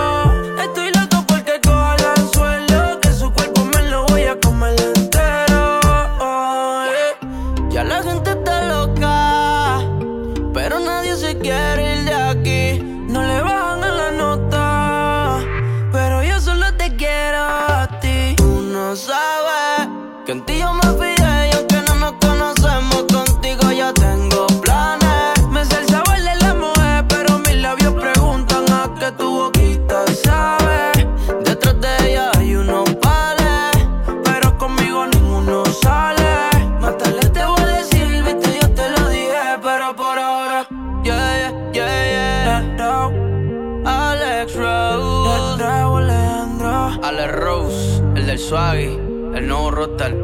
El 48.75 49.47
nuevo 49.49 49.71
roster, 49.71 50.17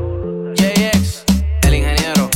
JX, 0.54 1.24
el 1.62 1.74
ingeniero, 1.74 2.30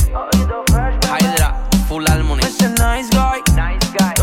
Hydra, 1.19 1.67
Full 1.87 2.05
Harmony, 2.07 2.41
ese 2.41 2.69
nice 2.69 3.09
guy, 3.11 3.41
nice 3.55 3.91
guy, 3.97 4.13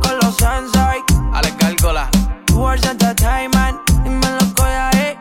con 0.00 0.18
los 0.20 0.36
Sensei, 0.36 1.02
Alex 1.34 1.56
Gálgola, 1.58 2.08
Towards 2.46 2.86
Entertainment, 2.86 3.78
dímelo 4.04 4.54
que 4.54 4.62
ahí. 4.62 5.18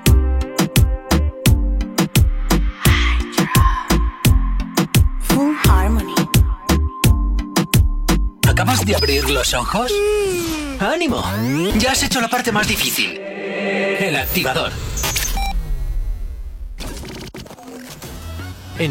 Full 5.24 5.56
Harmony. 5.70 6.16
¿Acabas 8.48 8.86
de 8.86 8.96
abrir 8.96 9.30
los 9.30 9.54
ojos? 9.54 9.92
¡Ánimo! 10.80 11.22
Ya 11.78 11.92
has 11.92 12.02
hecho 12.04 12.22
la 12.22 12.30
parte 12.30 12.54
más 12.54 12.66
difícil. 12.66 13.18
El 13.18 14.16
activador. 14.16 14.72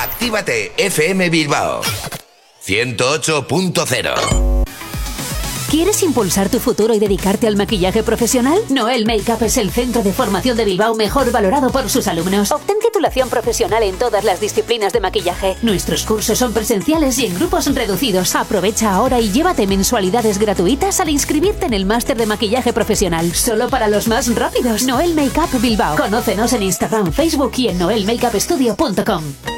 Actívate 0.00 0.72
FM 0.76 1.28
Bilbao 1.28 1.80
108.0 2.64 4.64
¿Quieres 5.70 6.04
impulsar 6.04 6.48
tu 6.48 6.60
futuro 6.60 6.94
y 6.94 7.00
dedicarte 7.00 7.48
al 7.48 7.56
maquillaje 7.56 8.04
profesional? 8.04 8.60
Noel 8.68 9.04
Makeup 9.04 9.42
es 9.42 9.56
el 9.56 9.72
centro 9.72 10.04
de 10.04 10.12
formación 10.12 10.56
de 10.56 10.64
Bilbao 10.64 10.94
mejor 10.94 11.32
valorado 11.32 11.72
por 11.72 11.90
sus 11.90 12.06
alumnos. 12.06 12.52
Obtén 12.52 12.78
titulación 12.78 13.28
profesional 13.28 13.82
en 13.82 13.96
todas 13.96 14.22
las 14.22 14.40
disciplinas 14.40 14.92
de 14.92 15.00
maquillaje. 15.00 15.56
Nuestros 15.62 16.04
cursos 16.04 16.38
son 16.38 16.52
presenciales 16.52 17.18
y 17.18 17.26
en 17.26 17.34
grupos 17.34 17.66
reducidos. 17.74 18.36
Aprovecha 18.36 18.94
ahora 18.94 19.20
y 19.20 19.32
llévate 19.32 19.66
mensualidades 19.66 20.38
gratuitas 20.38 21.00
al 21.00 21.08
inscribirte 21.08 21.66
en 21.66 21.74
el 21.74 21.86
máster 21.86 22.16
de 22.16 22.26
maquillaje 22.26 22.72
profesional. 22.72 23.34
Solo 23.34 23.68
para 23.68 23.88
los 23.88 24.06
más 24.06 24.32
rápidos. 24.32 24.84
Noel 24.84 25.14
Makeup 25.14 25.60
Bilbao. 25.60 25.96
Conócenos 25.96 26.52
en 26.52 26.62
Instagram, 26.62 27.12
Facebook 27.12 27.52
y 27.56 27.68
en 27.68 27.78
noelmakeupstudio.com. 27.78 29.57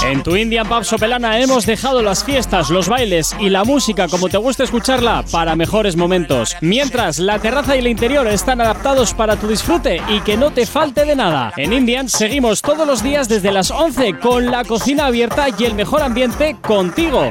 En 0.00 0.22
tu 0.22 0.36
Indian 0.36 0.66
Pub 0.66 0.84
Sopelana 0.84 1.38
hemos 1.38 1.66
dejado 1.66 2.02
las 2.02 2.24
fiestas, 2.24 2.70
los 2.70 2.88
bailes 2.88 3.36
y 3.38 3.50
la 3.50 3.64
música 3.64 4.08
como 4.08 4.28
te 4.28 4.36
gusta 4.36 4.64
escucharla 4.64 5.24
para 5.30 5.54
mejores 5.54 5.96
momentos. 5.96 6.56
Mientras 6.60 7.18
la 7.18 7.38
terraza 7.38 7.76
y 7.76 7.80
el 7.80 7.86
interior 7.86 8.26
están 8.26 8.60
adaptados 8.60 9.14
para 9.14 9.36
tu 9.36 9.46
disfrute 9.46 10.02
y 10.08 10.20
que 10.20 10.36
no 10.36 10.50
te 10.50 10.66
falte 10.66 11.04
de 11.04 11.14
nada. 11.14 11.52
En 11.56 11.72
Indian 11.72 12.08
seguimos 12.08 12.62
todos 12.62 12.86
los 12.86 13.02
días 13.02 13.28
desde 13.28 13.52
las 13.52 13.70
11 13.70 14.18
con 14.18 14.46
la 14.46 14.64
cocina 14.64 15.06
abierta 15.06 15.46
y 15.56 15.64
el 15.64 15.74
mejor 15.74 16.02
ambiente 16.02 16.56
contigo. 16.60 17.28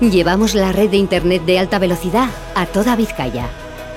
Llevamos 0.00 0.54
la 0.54 0.72
red 0.72 0.90
de 0.90 0.96
Internet 0.96 1.44
de 1.44 1.58
alta 1.58 1.78
velocidad 1.78 2.28
a 2.54 2.66
toda 2.66 2.96
Vizcaya. 2.96 3.46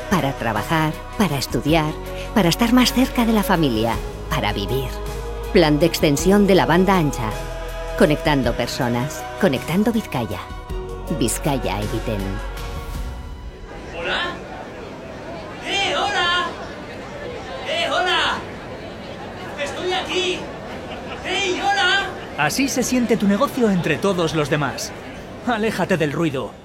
Para 0.10 0.34
trabajar, 0.34 0.94
para 1.18 1.38
estudiar, 1.38 1.92
para 2.34 2.50
estar 2.50 2.74
más 2.74 2.94
cerca 2.94 3.26
de 3.26 3.34
la 3.34 3.44
familia, 3.44 3.96
para 4.30 4.54
vivir. 4.54 4.90
Plan 5.56 5.80
de 5.80 5.86
extensión 5.86 6.48
de 6.48 6.54
la 6.54 6.66
banda 6.66 6.98
ancha. 6.98 7.30
Conectando 7.98 8.52
personas, 8.52 9.24
conectando 9.40 9.94
Vizcaya. 9.94 10.42
Vizcaya 11.18 11.80
Eviten. 11.80 12.20
¿Hola? 13.98 14.36
¡Eh, 15.66 15.96
hola! 15.96 16.48
¡Eh, 17.70 17.88
hola! 17.90 18.34
¡Estoy 19.64 19.94
aquí! 19.94 20.40
¡Hey, 21.24 21.62
hola! 21.64 22.10
Así 22.38 22.68
se 22.68 22.84
siente 22.84 23.16
tu 23.16 23.26
negocio 23.26 23.70
entre 23.70 23.96
todos 23.96 24.36
los 24.36 24.50
demás. 24.50 24.92
Aléjate 25.48 25.96
del 25.96 26.12
ruido. 26.12 26.65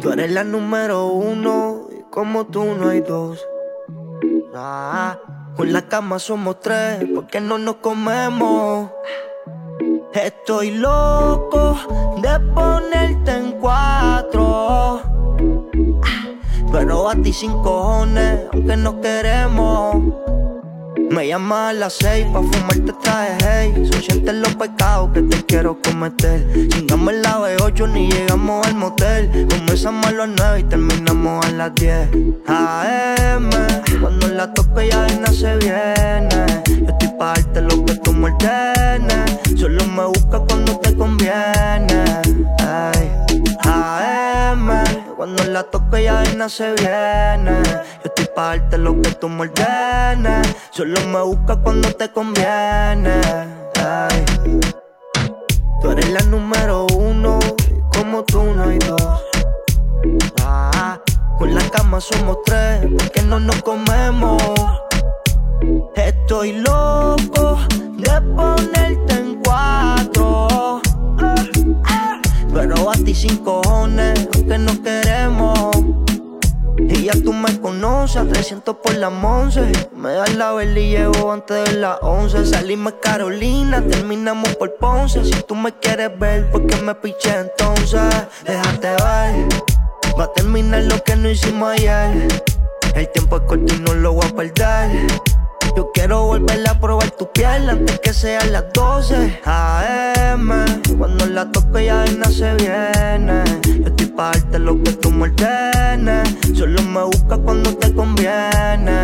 Tú 0.00 0.10
eres 0.10 0.30
la 0.32 0.44
número 0.44 1.06
uno 1.06 1.88
y 1.90 2.02
como 2.10 2.46
tú 2.46 2.64
no 2.64 2.88
hay 2.88 3.00
dos. 3.00 3.44
Ah, 4.54 5.18
con 5.56 5.72
la 5.72 5.82
cama 5.82 6.18
somos 6.18 6.60
tres, 6.60 7.04
porque 7.14 7.40
no 7.40 7.58
nos 7.58 7.76
comemos. 7.76 8.90
Estoy 10.12 10.72
loco 10.72 11.76
de 12.20 12.40
ponerte 12.54 13.30
en 13.30 13.52
cuatro. 13.52 15.00
Pero 16.70 17.08
a 17.08 17.14
ti 17.14 17.32
sin 17.32 17.52
cojones, 17.62 18.46
aunque 18.52 18.76
no 18.76 19.00
queremos. 19.00 19.96
Me 21.12 21.28
llamas 21.28 21.70
a 21.70 21.72
las 21.74 21.92
seis 21.92 22.24
pa' 22.32 22.40
fumarte 22.40 22.90
traje 23.02 23.36
hey. 23.44 23.88
Son 23.92 24.02
sientes 24.02 24.34
los 24.34 24.54
pecados 24.54 25.10
que 25.12 25.20
te 25.20 25.44
quiero 25.44 25.78
cometer. 25.82 26.42
Chingamos 26.70 27.12
la 27.12 27.38
B8 27.38 27.92
ni 27.92 28.10
llegamos 28.10 28.66
al 28.66 28.76
motel. 28.76 29.46
Comenzamos 29.50 30.06
a 30.06 30.12
las 30.12 30.28
nueve 30.28 30.60
y 30.60 30.62
terminamos 30.64 31.44
a 31.44 31.50
las 31.50 31.74
10 31.74 32.08
AM 32.46 33.50
Cuando 34.00 34.28
la 34.28 34.54
tope 34.54 34.88
ya 34.88 35.02
de 35.02 35.16
nada 35.16 35.32
se 35.34 35.54
viene. 35.56 36.62
Yo 36.66 36.88
estoy 36.88 37.08
pa' 37.18 37.34
darte 37.34 37.60
lo 37.60 37.84
que 37.84 37.94
tú 37.96 38.14
me 38.14 38.32
ordenes. 38.32 39.60
Solo 39.60 39.84
me 39.84 40.06
busca 40.06 40.38
cuando 40.40 40.78
te 40.78 40.96
conviene 40.96 42.04
Ay. 42.58 43.10
AM 43.64 45.11
Cuando 45.22 45.44
la 45.44 45.62
toque 45.62 46.02
ya 46.02 46.20
nada 46.34 46.48
se 46.48 46.72
viene. 46.72 47.62
Yo 47.64 48.06
estoy 48.06 48.26
pa' 48.34 48.56
darte 48.56 48.76
lo 48.76 49.00
que 49.00 49.12
tú 49.12 49.28
me 49.28 49.42
ordenes. 49.42 50.48
Solo 50.72 51.00
me 51.02 51.22
busca 51.22 51.54
cuando 51.62 51.92
te 51.92 52.10
conviene. 52.10 53.20
Tú 55.80 55.90
eres 55.92 56.10
la 56.10 56.22
número 56.22 56.88
uno 56.96 57.38
como 57.96 58.24
tú 58.24 58.42
no 58.42 58.64
hay 58.64 58.78
dos. 58.80 59.22
Ah, 60.42 60.98
con 61.38 61.54
la 61.54 61.62
cama 61.70 62.00
somos 62.00 62.38
tres 62.44 62.80
porque 62.98 63.22
no 63.22 63.38
nos 63.38 63.62
comemos. 63.62 64.42
Estoy 65.94 66.54
loco 66.54 67.60
de 67.96 68.20
ponerte 68.34 69.14
en 69.14 69.40
cuatro 69.40 70.81
Pero 72.52 72.90
a 72.90 72.92
ti 72.94 73.14
sin 73.14 73.38
cojones, 73.38 74.28
aunque 74.34 74.58
no 74.58 74.82
queremos. 74.82 75.70
Y 76.78 77.04
ya 77.04 77.12
tú 77.12 77.32
me 77.32 77.60
conoces, 77.60 78.28
300 78.28 78.76
por 78.76 78.94
la 78.94 79.08
once 79.08 79.60
Me 79.94 80.12
das 80.12 80.34
la 80.34 80.52
vela 80.52 80.80
y 80.80 80.90
llevo 80.90 81.30
antes 81.30 81.64
de 81.64 81.78
las 81.78 81.98
11 82.02 82.46
Salimos 82.46 82.94
Carolina, 83.00 83.82
terminamos 83.82 84.56
por 84.56 84.74
Ponce. 84.76 85.24
Si 85.24 85.42
tú 85.42 85.54
me 85.54 85.72
quieres 85.72 86.18
ver, 86.18 86.50
¿por 86.50 86.66
qué 86.66 86.76
me 86.82 86.94
piché 86.94 87.38
entonces? 87.38 88.00
Déjate 88.44 88.88
ver 88.88 89.48
Va 90.18 90.24
a 90.24 90.32
terminar 90.32 90.82
lo 90.84 91.02
que 91.02 91.16
no 91.16 91.30
hicimos 91.30 91.72
ayer. 91.72 92.28
El 92.94 93.08
tiempo 93.12 93.36
es 93.36 93.42
corto 93.42 93.74
y 93.74 93.78
no 93.78 93.94
lo 93.94 94.14
voy 94.14 94.26
a 94.26 94.34
perder 94.34 95.31
yo 95.76 95.90
quiero 95.92 96.24
volver 96.24 96.68
a 96.68 96.78
probar 96.78 97.10
tu 97.12 97.30
piel 97.32 97.68
antes 97.68 97.98
que 98.00 98.12
sean 98.12 98.52
las 98.52 98.64
12 98.72 99.40
AM. 99.44 100.50
Cuando 100.98 101.26
la 101.26 101.50
tope 101.50 101.86
ya 101.86 102.04
nada 102.04 102.30
se 102.30 102.54
viene. 102.54 103.42
Yo 103.64 103.86
estoy 103.86 104.06
pa' 104.06 104.32
darte 104.32 104.58
lo 104.58 104.82
que 104.82 104.92
tú 104.92 105.10
me 105.10 105.24
ordenes. 105.24 106.28
Solo 106.54 106.82
me 106.82 107.02
busca 107.04 107.38
cuando 107.38 107.74
te 107.76 107.94
conviene. 107.94 109.02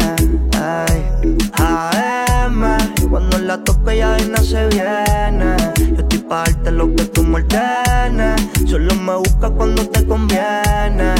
Ay. 0.61 1.37
AM. 1.55 2.79
Cuando 3.11 3.39
la 3.39 3.63
tope 3.65 3.99
ya 3.99 4.17
nada 4.19 4.43
se 4.43 4.67
viene. 4.69 5.57
Yo 5.77 6.03
estoy 6.03 6.19
pa' 6.19 6.45
darte 6.45 6.71
lo 6.73 6.95
que 6.95 7.05
tú 7.05 7.23
me 7.23 7.37
ordenes. 7.37 8.41
Solo 8.67 8.95
me 8.95 9.17
busca 9.17 9.51
cuando 9.51 9.89
te 9.89 10.07
conviene. 10.07 11.15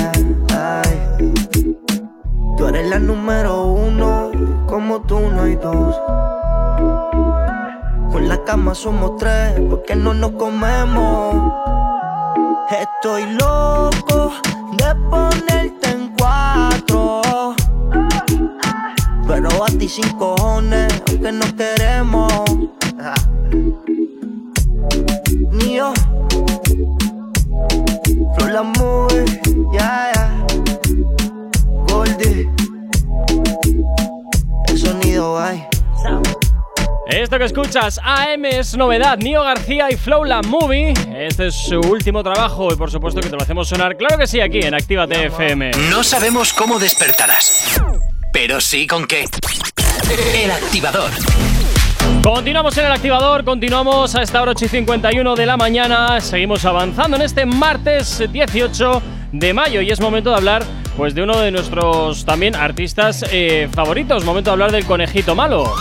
Ay. 0.55 1.09
Tú 2.59 2.67
eres 2.67 2.89
la 2.91 2.99
número 2.99 3.67
uno, 3.67 4.33
como 4.69 5.01
tú 5.01 5.19
no 5.19 5.43
hay 5.43 5.57
dos. 5.57 5.97
Con 8.13 8.29
la 8.29 8.45
cama 8.45 8.75
somos 8.75 9.17
tres, 9.17 9.61
porque 9.69 9.97
no 9.97 10.13
nos 10.15 10.33
comemos. 10.33 11.53
Estoy 12.71 13.25
loco 13.33 14.33
de 14.77 14.95
ponerte 15.11 15.91
en 15.91 16.15
cuatro. 16.19 17.23
Pero 19.27 19.65
a 19.65 19.67
ti 19.79 19.89
sin 19.89 20.09
cojones, 20.19 21.03
aunque 21.09 21.33
no 21.33 21.47
queremos. 21.57 22.33
Ah. 23.01 23.15
Mío, 25.51 25.93
Flow 28.37 28.49
la 28.49 28.63
movie, 28.63 29.25
ya, 29.73 30.18
que 37.39 37.45
escuchas, 37.45 38.01
AM 38.03 38.47
es 38.47 38.77
novedad, 38.77 39.17
Nio 39.19 39.43
García 39.43 39.89
y 39.93 39.97
Flow 39.97 40.25
La 40.25 40.43
Movie. 40.43 40.93
Este 41.17 41.47
es 41.47 41.55
su 41.55 41.79
último 41.79 42.25
trabajo 42.25 42.73
y 42.73 42.77
por 42.77 42.91
supuesto 42.91 43.21
que 43.21 43.29
te 43.29 43.37
lo 43.37 43.43
hacemos 43.43 43.69
sonar, 43.69 43.97
claro 43.97 44.19
que 44.19 44.27
sí, 44.27 44.41
aquí 44.41 44.59
en 44.61 44.75
Actívate 44.75 45.27
FM. 45.27 45.71
No 45.89 46.03
sabemos 46.03 46.53
cómo 46.53 46.81
despertarás, 46.81 47.81
pero 48.33 48.61
sí 48.61 48.89
con 48.89 49.07
qué. 49.07 49.27
El 50.35 50.51
activador. 50.51 51.11
Continuamos 52.25 52.77
en 52.79 52.87
el 52.87 52.93
activador, 52.93 53.45
continuamos 53.45 54.17
a 54.17 54.23
esta 54.23 54.43
hora 54.43 54.51
8 54.51 54.65
y 54.65 54.69
51 54.69 55.37
de 55.37 55.47
la 55.47 55.57
mañana. 55.57 56.21
Seguimos 56.21 56.65
avanzando 56.65 57.17
en 57.19 57.23
este 57.23 57.47
martes 57.47 58.25
18 58.33 59.03
de 59.31 59.55
mayo 59.55 59.81
y 59.81 59.91
es 59.91 60.01
momento 60.01 60.31
de 60.31 60.37
hablar 60.37 60.65
pues 60.97 61.15
de 61.15 61.23
uno 61.23 61.39
de 61.39 61.53
nuestros 61.53 62.25
también 62.25 62.57
artistas 62.57 63.25
eh, 63.31 63.69
favoritos. 63.73 64.25
Momento 64.25 64.51
de 64.51 64.53
hablar 64.53 64.73
del 64.73 64.85
conejito 64.85 65.37
malo. 65.37 65.73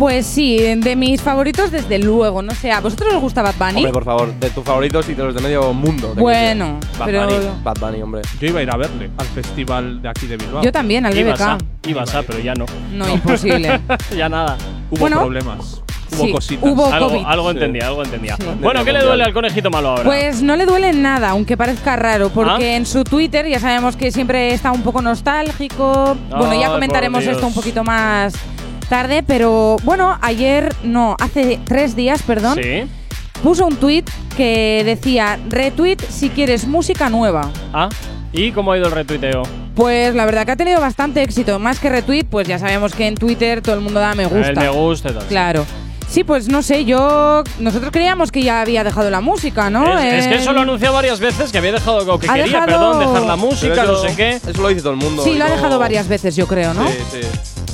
Pues 0.00 0.24
sí, 0.26 0.56
de 0.58 0.96
mis 0.96 1.20
favoritos 1.20 1.70
desde 1.70 1.98
luego. 1.98 2.40
No 2.40 2.54
sé, 2.54 2.72
¿a 2.72 2.80
vosotros 2.80 3.12
os 3.14 3.20
gusta 3.20 3.42
Bad 3.42 3.54
Bunny? 3.58 3.76
Hombre, 3.76 3.92
por 3.92 4.04
favor, 4.04 4.32
de 4.34 4.48
tus 4.48 4.64
favoritos 4.64 5.06
y 5.10 5.14
de 5.14 5.22
los 5.24 5.34
de 5.34 5.42
medio 5.42 5.72
mundo. 5.74 6.12
te 6.14 6.20
Bueno, 6.22 6.80
quiero 6.80 6.80
decir. 6.80 6.98
Bad 6.98 7.06
pero- 7.06 7.26
Bunny, 7.26 7.62
Bad 7.62 7.76
Bunny, 7.80 8.02
hombre. 8.02 8.22
Yo 8.40 8.48
iba 8.48 8.60
a 8.60 8.62
ir 8.62 8.70
a 8.72 8.76
verle 8.78 9.10
al 9.18 9.26
festival 9.26 10.00
de 10.00 10.08
aquí 10.08 10.26
de 10.26 10.38
Bilbao. 10.38 10.62
Yo 10.62 10.72
también, 10.72 11.04
al 11.04 11.16
Ibas 11.16 11.38
BBK. 11.38 11.42
a, 11.46 11.58
ibas 11.88 12.14
a, 12.14 12.22
pero 12.22 12.38
ya 12.38 12.54
no. 12.54 12.64
No, 12.94 13.08
imposible. 13.10 13.78
ya 14.16 14.28
nada. 14.30 14.56
Hubo 14.90 15.00
Bueno, 15.00 15.18
problemas. 15.20 15.82
Hubo 16.12 16.24
sí, 16.26 16.32
cositas. 16.32 16.70
hubo 16.72 16.86
algo, 16.92 17.08
COVID. 17.10 17.24
algo 17.26 17.44
Sí. 17.50 17.56
entendía, 17.58 17.86
algo 17.86 18.02
entendía. 18.02 18.36
Sí. 18.36 18.44
Bueno, 18.60 18.84
¿qué 18.84 18.92
le 18.94 19.02
duele 19.04 19.22
al 19.22 19.32
conejito 19.34 19.70
malo 19.70 19.90
ahora? 19.90 20.02
Pues 20.04 20.42
no 20.42 20.56
le 20.56 20.64
duele 20.66 20.92
nada, 20.94 21.28
aunque 21.30 21.56
parezca 21.58 21.94
raro, 21.96 22.30
porque 22.30 22.72
¿Ah? 22.72 22.76
en 22.76 22.86
su 22.86 23.04
Twitter 23.04 23.46
ya 23.46 23.60
sabemos 23.60 23.96
que 23.96 24.10
siempre 24.10 24.52
está 24.54 24.72
un 24.72 24.82
poco 24.82 25.02
nostálgico. 25.02 26.16
bueno, 26.30 26.58
ya 26.58 26.70
comentaremos 26.70 27.22
esto 27.24 27.46
un 27.46 27.54
poquito 27.54 27.84
más 27.84 28.32
tarde, 28.90 29.22
pero 29.26 29.76
bueno, 29.84 30.18
ayer, 30.20 30.74
no, 30.82 31.16
hace 31.18 31.58
tres 31.64 31.96
días, 31.96 32.20
perdón, 32.22 32.58
Sí. 32.62 32.82
puso 33.42 33.64
un 33.66 33.76
tweet 33.76 34.04
que 34.36 34.82
decía, 34.84 35.38
retweet 35.48 35.96
si 36.10 36.28
quieres 36.28 36.66
música 36.66 37.08
nueva. 37.08 37.50
Ah, 37.72 37.88
¿y 38.34 38.52
cómo 38.52 38.72
ha 38.72 38.76
ido 38.76 38.86
el 38.88 38.92
retuiteo? 38.92 39.44
Pues 39.74 40.14
la 40.14 40.26
verdad 40.26 40.44
que 40.44 40.52
ha 40.52 40.56
tenido 40.56 40.80
bastante 40.80 41.22
éxito, 41.22 41.58
más 41.58 41.78
que 41.78 41.88
retweet, 41.88 42.24
pues 42.24 42.46
ya 42.46 42.58
sabemos 42.58 42.94
que 42.94 43.06
en 43.06 43.14
Twitter 43.14 43.62
todo 43.62 43.74
el 43.76 43.80
mundo 43.80 43.98
da 44.00 44.14
me 44.14 44.26
gusta. 44.26 44.48
El 44.50 44.56
me 44.58 44.68
gusta 44.68 45.08
y 45.10 45.14
tal. 45.14 45.24
Claro. 45.26 45.64
Sí, 46.08 46.24
pues 46.24 46.48
no 46.48 46.60
sé, 46.60 46.84
yo. 46.84 47.44
Nosotros 47.60 47.92
creíamos 47.92 48.32
que 48.32 48.42
ya 48.42 48.60
había 48.62 48.82
dejado 48.82 49.10
la 49.10 49.20
música, 49.20 49.70
¿no? 49.70 49.96
Es, 49.96 50.24
es 50.24 50.26
que 50.26 50.34
eso 50.42 50.52
lo 50.52 50.58
ha 50.58 50.62
anunciado 50.64 50.92
varias 50.92 51.20
veces 51.20 51.52
que 51.52 51.58
había 51.58 51.70
dejado 51.70 52.04
lo 52.04 52.18
que 52.18 52.28
Ha 52.28 52.34
quería, 52.34 52.46
dejado- 52.46 52.66
perdón, 52.66 52.98
dejar 52.98 53.22
la 53.28 53.36
música, 53.36 53.74
Pero 53.76 53.92
no 53.92 53.98
sé 54.00 54.16
qué. 54.16 54.30
Eso 54.30 54.60
lo 54.60 54.68
dice 54.68 54.80
todo 54.82 54.90
el 54.94 54.98
mundo. 54.98 55.22
Sí, 55.22 55.30
y 55.30 55.38
lo 55.38 55.44
ha 55.44 55.48
no- 55.48 55.54
dejado 55.54 55.78
varias 55.78 56.08
veces, 56.08 56.34
yo 56.34 56.48
creo, 56.48 56.74
¿no? 56.74 56.84
Sí, 56.88 56.94
sí. 57.12 57.20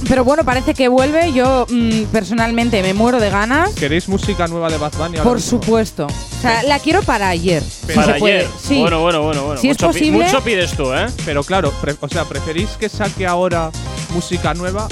Pero 0.08 0.24
bueno, 0.24 0.44
parece 0.44 0.74
que 0.74 0.88
vuelve. 0.88 1.32
Yo 1.32 1.66
mm, 1.68 2.04
personalmente 2.12 2.82
me 2.82 2.94
muero 2.94 3.18
de 3.20 3.30
ganas. 3.30 3.70
¿Queréis 3.74 4.08
música 4.08 4.46
nueva 4.46 4.68
de 4.70 4.78
Bad 4.78 4.92
Bunny? 4.92 5.16
ahora 5.18 5.22
Por 5.24 5.36
mismo? 5.36 5.50
supuesto. 5.60 6.06
O 6.06 6.40
sea, 6.42 6.62
la 6.62 6.78
quiero 6.78 7.02
para 7.02 7.28
ayer. 7.28 7.62
si 7.62 7.92
Para 7.94 8.14
se 8.14 8.18
puede. 8.20 8.38
ayer. 8.40 8.50
Sí. 8.62 8.80
Bueno, 8.80 9.00
bueno, 9.00 9.22
bueno, 9.22 9.44
bueno. 9.44 9.60
Si 9.60 9.68
es 9.70 9.76
mucho, 9.80 9.92
pi- 9.92 9.98
posible- 10.10 10.24
mucho 10.26 10.40
pides 10.44 10.72
tú, 10.76 10.92
¿eh? 10.92 11.06
Pero 11.24 11.42
claro, 11.42 11.72
pre- 11.80 11.96
o 12.00 12.08
sea, 12.08 12.24
¿preferís 12.24 12.68
que 12.78 12.88
saque 12.88 13.26
ahora 13.26 13.70
música 14.14 14.54
nueva 14.54 14.86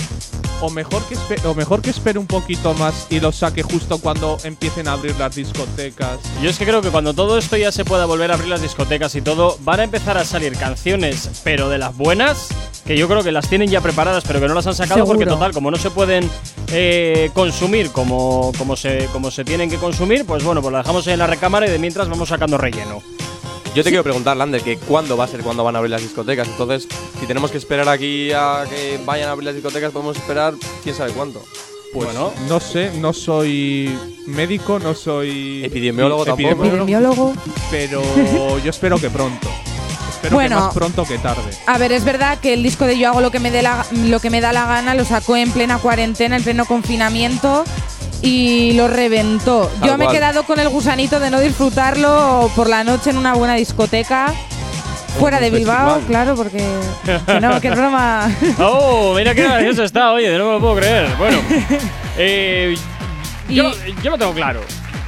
o 0.60 0.70
mejor 0.70 1.02
que 1.04 1.16
espe- 1.16 1.44
o 1.44 1.54
mejor 1.54 1.82
que 1.82 1.90
espere 1.90 2.18
un 2.18 2.26
poquito 2.26 2.74
más 2.74 3.06
y 3.10 3.20
lo 3.20 3.32
saque 3.32 3.62
justo 3.62 3.98
cuando 3.98 4.38
empiecen 4.44 4.88
a 4.88 4.92
abrir 4.92 5.14
las 5.18 5.34
discotecas. 5.34 6.18
Yo 6.42 6.50
es 6.50 6.58
que 6.58 6.64
creo 6.64 6.80
que 6.82 6.90
cuando 6.90 7.14
todo 7.14 7.38
esto 7.38 7.56
ya 7.56 7.70
se 7.72 7.84
pueda 7.84 8.06
volver 8.06 8.30
a 8.30 8.34
abrir 8.34 8.48
las 8.50 8.62
discotecas 8.62 9.14
y 9.14 9.22
todo, 9.22 9.56
van 9.60 9.80
a 9.80 9.84
empezar 9.84 10.16
a 10.18 10.24
salir 10.24 10.56
canciones, 10.56 11.28
pero 11.44 11.68
de 11.68 11.78
las 11.78 11.96
buenas, 11.96 12.48
que 12.86 12.96
yo 12.96 13.08
creo 13.08 13.22
que 13.22 13.32
las 13.32 13.48
tienen 13.48 13.68
ya 13.70 13.80
preparadas, 13.80 14.24
pero 14.26 14.40
que 14.40 14.48
no 14.48 14.54
las 14.54 14.66
han 14.66 14.74
sacado 14.74 15.00
porque 15.06 15.24
total, 15.38 15.52
como 15.52 15.70
no 15.70 15.76
se 15.78 15.90
pueden 15.90 16.30
eh, 16.68 17.30
consumir 17.34 17.90
como, 17.92 18.52
como, 18.58 18.76
se, 18.76 19.06
como 19.12 19.30
se 19.30 19.44
tienen 19.44 19.70
que 19.70 19.76
consumir, 19.78 20.24
pues 20.26 20.44
bueno, 20.44 20.60
pues 20.62 20.72
la 20.72 20.78
dejamos 20.78 21.06
en 21.06 21.18
la 21.18 21.26
recámara 21.26 21.66
y 21.66 21.70
de 21.70 21.78
mientras 21.78 22.08
vamos 22.08 22.28
sacando 22.28 22.58
relleno. 22.58 23.02
Yo 23.74 23.82
te 23.82 23.90
quiero 23.90 24.04
preguntar, 24.04 24.36
Lander, 24.36 24.62
que 24.62 24.76
cuándo 24.78 25.16
va 25.16 25.24
a 25.24 25.28
ser 25.28 25.40
cuando 25.40 25.64
van 25.64 25.74
a 25.74 25.78
abrir 25.78 25.90
las 25.90 26.02
discotecas. 26.02 26.46
Entonces, 26.46 26.86
si 27.18 27.26
tenemos 27.26 27.50
que 27.50 27.58
esperar 27.58 27.88
aquí 27.88 28.30
a 28.32 28.64
que 28.68 29.00
vayan 29.04 29.28
a 29.28 29.32
abrir 29.32 29.46
las 29.46 29.54
discotecas, 29.54 29.90
podemos 29.90 30.16
esperar 30.16 30.54
quién 30.84 30.94
sabe 30.94 31.10
cuánto. 31.12 31.42
Pues 31.92 32.08
no 32.48 32.60
sé, 32.60 32.92
no 32.98 33.12
soy 33.12 33.96
médico, 34.26 34.78
no 34.78 34.94
soy 34.94 35.64
Epidemiólogo 35.64 36.24
tampoco. 36.24 36.64
Epidemiólogo. 36.64 37.34
pero 37.70 38.02
yo 38.64 38.70
espero 38.70 38.98
que 38.98 39.10
pronto. 39.10 39.48
Espero 40.10 40.34
Bueno. 40.36 40.56
que 40.56 40.62
más 40.62 40.74
pronto 40.74 41.04
que 41.04 41.18
tarde. 41.18 41.50
A 41.66 41.76
ver, 41.78 41.92
es 41.92 42.04
verdad 42.04 42.38
que 42.40 42.54
el 42.54 42.62
disco 42.62 42.86
de 42.86 42.98
Yo 42.98 43.08
hago 43.08 43.20
lo 43.20 43.30
que 43.30 43.38
me 43.40 43.50
dé 43.50 43.62
la, 43.62 43.84
lo 43.92 44.20
que 44.20 44.30
me 44.30 44.40
da 44.40 44.52
la 44.52 44.66
gana 44.66 44.94
lo 44.94 45.04
sacó 45.04 45.36
en 45.36 45.50
plena 45.50 45.78
cuarentena, 45.78 46.36
en 46.36 46.42
pleno 46.44 46.64
confinamiento 46.64 47.64
y 48.24 48.72
lo 48.72 48.88
reventó. 48.88 49.70
Tal 49.80 49.90
Yo 49.90 49.98
me 49.98 50.06
he 50.06 50.08
quedado 50.08 50.44
con 50.44 50.58
el 50.58 50.70
gusanito 50.70 51.20
de 51.20 51.30
no 51.30 51.40
disfrutarlo 51.40 52.50
por 52.56 52.70
la 52.70 52.82
noche 52.82 53.10
en 53.10 53.18
una 53.18 53.34
buena 53.34 53.54
discoteca. 53.54 54.32
Fuera 55.20 55.38
de 55.38 55.50
Bilbao, 55.50 55.96
festival. 55.96 56.08
claro, 56.08 56.34
porque. 56.34 56.64
que 57.26 57.40
no, 57.40 57.60
que 57.60 57.68
es 57.68 57.76
broma. 57.76 58.28
¡Oh! 58.58 59.14
Mira 59.14 59.34
qué 59.34 59.44
gracioso 59.44 59.84
está, 59.84 60.12
oye, 60.12 60.36
no 60.36 60.46
me 60.46 60.52
lo 60.52 60.60
puedo 60.60 60.76
creer. 60.76 61.06
Bueno, 61.18 61.38
eh, 62.18 62.74
yo, 63.48 63.70
yo 64.02 64.10
lo 64.10 64.18
tengo 64.18 64.32
claro. 64.32 64.60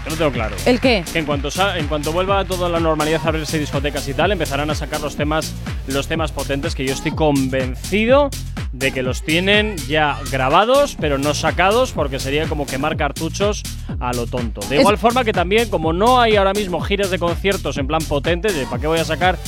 Lo 0.09 0.15
tengo 0.17 0.31
claro. 0.31 0.55
¿El 0.67 0.81
qué? 0.81 1.05
Que 1.13 1.19
en 1.19 1.25
cuanto, 1.27 1.49
en 1.77 1.87
cuanto 1.89 2.13
vuelva 2.13 2.45
toda 2.45 2.69
la 2.69 2.79
normalidad 2.81 3.21
a 3.25 3.29
abrirse 3.29 3.59
discotecas 3.59 4.07
y 4.09 4.15
tal, 4.15 4.33
empezarán 4.33 4.71
a 4.71 4.75
sacar 4.75 5.01
los 5.01 5.17
temas, 5.17 5.55
los 5.89 6.07
temas 6.07 6.33
potentes 6.33 6.75
que 6.75 6.85
yo 6.87 6.93
estoy 6.95 7.13
convencido 7.13 8.31
de 8.73 8.93
que 8.93 9.03
los 9.03 9.23
tienen 9.23 9.77
ya 9.89 10.19
grabados, 10.31 10.97
pero 11.01 11.17
no 11.19 11.33
sacados, 11.35 11.93
porque 11.93 12.19
sería 12.21 12.47
como 12.47 12.67
quemar 12.67 12.97
cartuchos 12.97 13.63
a 14.01 14.13
lo 14.13 14.27
tonto. 14.27 14.61
De 14.69 14.75
Es- 14.77 14.81
igual 14.81 14.99
forma 14.99 15.25
que 15.25 15.33
también, 15.33 15.71
como 15.71 15.93
no 15.95 16.21
hay 16.21 16.37
ahora 16.37 16.53
mismo 16.53 16.81
giras 16.81 17.11
de 17.11 17.19
conciertos 17.19 17.79
en 17.79 17.87
plan 17.87 18.03
potentes, 18.07 18.55
de 18.55 18.67
¿para 18.67 18.81
qué 18.81 18.87
voy 18.87 18.99
a 18.99 19.05
sacar, 19.05 19.39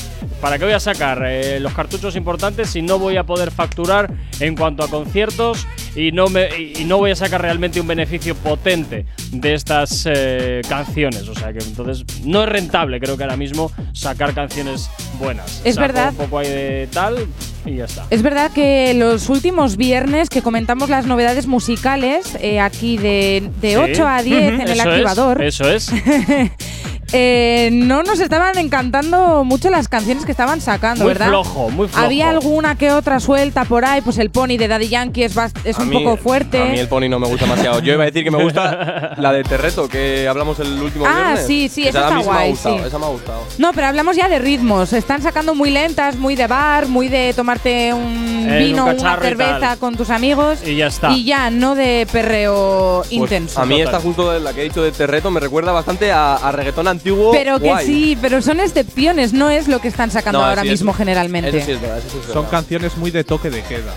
para 0.41 0.59
qué 0.59 0.65
voy 0.65 0.73
a 0.73 0.81
sacar 0.81 1.23
eh, 1.27 1.61
los 1.61 1.75
cartuchos 1.75 2.17
importantes 2.17 2.71
si 2.71 2.81
no 2.81 2.99
voy 2.99 3.17
a 3.19 3.25
poder 3.25 3.51
facturar 3.51 4.11
en 4.41 4.57
cuanto 4.57 4.83
a 4.83 4.89
conciertos 4.89 5.67
y 5.95 6.11
no 6.13 6.29
me 6.29 6.49
y 6.59 6.73
y 6.79 6.85
no 6.85 6.97
voy 6.99 7.11
a 7.11 7.17
sacar 7.17 7.43
realmente 7.43 7.81
un 7.81 7.87
beneficio 7.89 8.35
potente 8.37 9.05
de 9.33 9.55
estas 9.55 10.07
eh, 10.07 10.48
canciones? 10.69 11.29
O 11.29 11.35
sea 11.35 11.53
que 11.53 11.59
entonces 11.65 12.05
no 12.25 12.43
es 12.45 12.49
rentable, 12.49 13.01
creo 13.01 13.17
que 13.17 13.25
ahora 13.25 13.37
mismo 13.37 13.71
sacar 13.93 14.35
canciones 14.35 14.89
buenas. 15.19 15.61
Es 15.65 15.75
Saco 15.77 15.87
verdad. 15.87 16.11
Un 16.11 16.17
poco 16.17 16.39
ahí 16.39 16.49
de 16.49 16.89
tal 16.93 17.27
y 17.67 17.77
ya 17.77 17.85
está. 17.85 18.07
Es 18.11 18.23
verdad 18.23 18.51
que 18.53 18.95
los 18.95 19.29
últimos 19.29 19.77
viernes 19.77 20.29
que 20.31 20.43
comentamos 20.43 20.89
las 20.89 21.07
novedades 21.07 21.47
musicales, 21.47 22.37
eh, 22.41 22.61
aquí 22.61 22.97
de, 22.97 23.51
de 23.61 23.71
Sí. 23.71 23.77
8 23.77 24.07
a 24.09 24.23
10 24.23 24.43
en 24.43 24.61
el 24.63 24.71
Eso 24.71 24.73
es, 24.73 24.87
activador, 24.87 25.43
eso 25.43 25.69
es. 25.71 25.91
eh, 27.13 27.71
no 27.73 28.03
nos 28.03 28.21
estaban 28.21 28.57
encantando 28.59 29.45
mucho 29.45 29.71
las 29.71 29.89
canciones 29.89 30.25
que 30.25 30.33
estaban 30.33 30.61
sacando, 30.61 31.05
Muy 31.05 31.13
¿verdad? 31.13 31.29
flojo, 31.29 31.71
muy 31.71 31.89
flojo. 31.89 32.05
Había 32.05 32.31
alguna 32.31 32.77
que 32.77 32.93
otra 32.93 33.21
suelta 33.21 33.65
por 33.65 33.85
ahí, 33.85 34.01
pues 34.03 34.19
el 34.19 34.31
pony 34.31 34.57
de 34.59 34.69
Daddy 34.69 34.89
Yankee 34.89 35.25
es, 35.25 35.35
es 35.65 35.79
un 35.79 35.89
mí- 35.89 36.03
poco 36.05 36.17
fuerte. 36.17 36.61
A 36.63 36.67
mí 36.67 36.79
el 36.79 36.89
pony 36.89 37.09
no 37.09 37.19
me 37.19 37.27
gusta 37.29 37.47
demasiado. 37.47 37.81
Yo 37.81 37.95
iba 37.95 38.03
a 38.03 38.07
decir 38.07 38.25
que 38.25 38.31
me 38.31 38.43
gusta 38.43 39.15
la 39.19 39.33
de 39.33 39.43
Terreto, 39.45 39.89
que 39.89 40.29
hablamos 40.29 40.59
el 40.61 40.81
último 40.83 41.07
Ah, 41.07 41.15
viernes. 41.33 41.47
sí, 41.47 41.69
sí, 41.69 41.87
esa 41.89 42.01
está 42.05 42.17
me 42.17 42.23
guay, 42.25 42.47
ha 42.47 42.51
gustado, 42.51 42.79
sí. 42.79 42.85
esa 42.87 42.99
me 42.99 43.05
ha 43.07 43.09
gustado. 43.09 43.43
No, 43.59 43.73
pero 43.73 43.87
hablamos 43.87 44.17
ya 44.17 44.29
de 44.29 44.39
ritmos. 44.39 44.93
Están 44.93 45.23
sacando 45.23 45.55
muy 45.55 45.71
lentas, 45.71 46.17
muy 46.17 46.37
de 46.37 46.47
bar, 46.47 46.87
muy 46.89 47.09
de 47.09 47.33
tomarte 47.35 47.93
un 47.95 48.47
Eh, 48.49 48.59
vino, 48.61 48.85
un 48.87 48.99
una 49.01 49.17
cerveza 49.19 49.77
con 49.77 49.97
tus 49.97 50.11
amigos. 50.11 50.59
Y 50.67 50.77
ya 50.77 50.87
está. 50.87 51.11
Y 51.13 51.25
ya, 51.25 51.51
no 51.51 51.75
de 51.75 52.07
perreo 52.11 53.01
Pues 53.03 53.13
intenso. 53.13 53.61
a 53.61 53.67
mí 53.67 53.81
esta 53.81 54.01
justo 54.01 54.31
de 54.33 54.41
la 54.41 54.53
que 54.53 54.61
he 54.63 54.65
dicho 54.65 54.83
de 54.83 54.93
Terreto 54.93 55.31
me 55.31 55.41
recuerda 55.41 55.73
bastante 55.73 56.13
a, 56.13 56.35
a 56.37 56.53
reggaetón 56.53 56.89
antiguo. 56.99 57.33
Pero 57.33 57.59
que 57.59 57.69
guay. 57.71 57.87
sí, 57.87 58.19
pero 58.21 58.43
son 58.43 58.61
excepciones, 58.61 59.33
no 59.33 59.51
es 59.51 59.69
lo 59.69 59.81
que 59.81 59.89
están 59.89 60.11
sacando 60.11 60.41
No, 60.41 60.45
ahora 60.47 60.65
mismo 60.65 60.93
generalmente. 60.93 61.57
Eso 61.57 61.67
sí 61.67 61.73
es 61.73 61.81
verdad, 61.81 61.99
eso 61.99 62.09
sí 62.11 62.19
es 62.21 62.27
Son 62.27 62.35
verdad. 62.35 62.51
canciones 62.51 62.97
muy 62.97 63.11
de 63.11 63.25
toque 63.25 63.51
de 63.51 63.63
queda. 63.63 63.95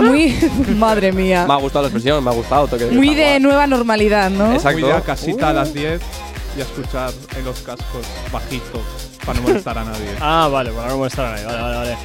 Muy, 0.00 0.34
madre 0.76 1.12
mía. 1.12 1.44
Me 1.46 1.52
ha 1.52 1.56
gustado 1.56 1.82
la 1.82 1.88
expresión, 1.88 2.24
me 2.24 2.30
ha 2.30 2.34
gustado. 2.34 2.66
toque 2.66 2.84
de 2.86 2.92
Muy 2.92 3.14
queda, 3.14 3.32
de 3.32 3.40
nueva 3.40 3.66
normalidad, 3.66 4.30
¿no? 4.30 4.52
Exacto. 4.54 4.78
Muy 4.78 4.88
de 4.88 4.94
a 4.94 5.00
casita 5.02 5.48
a 5.48 5.52
Uh. 5.52 5.54
las 5.56 5.74
10 5.74 6.00
y 6.56 6.60
a 6.60 6.62
escuchar 6.64 7.10
en 7.36 7.44
los 7.44 7.58
cascos 7.60 8.06
bajito 8.32 8.80
para 9.26 9.40
no 9.40 9.48
molestar 9.48 9.76
a 9.78 9.84
nadie. 9.84 10.06
Ah, 10.20 10.48
vale, 10.50 10.70
para 10.70 10.88
no 10.88 10.98
molestar 10.98 11.26
a 11.26 11.30
nadie. 11.32 11.44
Vale, 11.46 11.60
vale, 11.60 11.76
vale. 11.76 11.96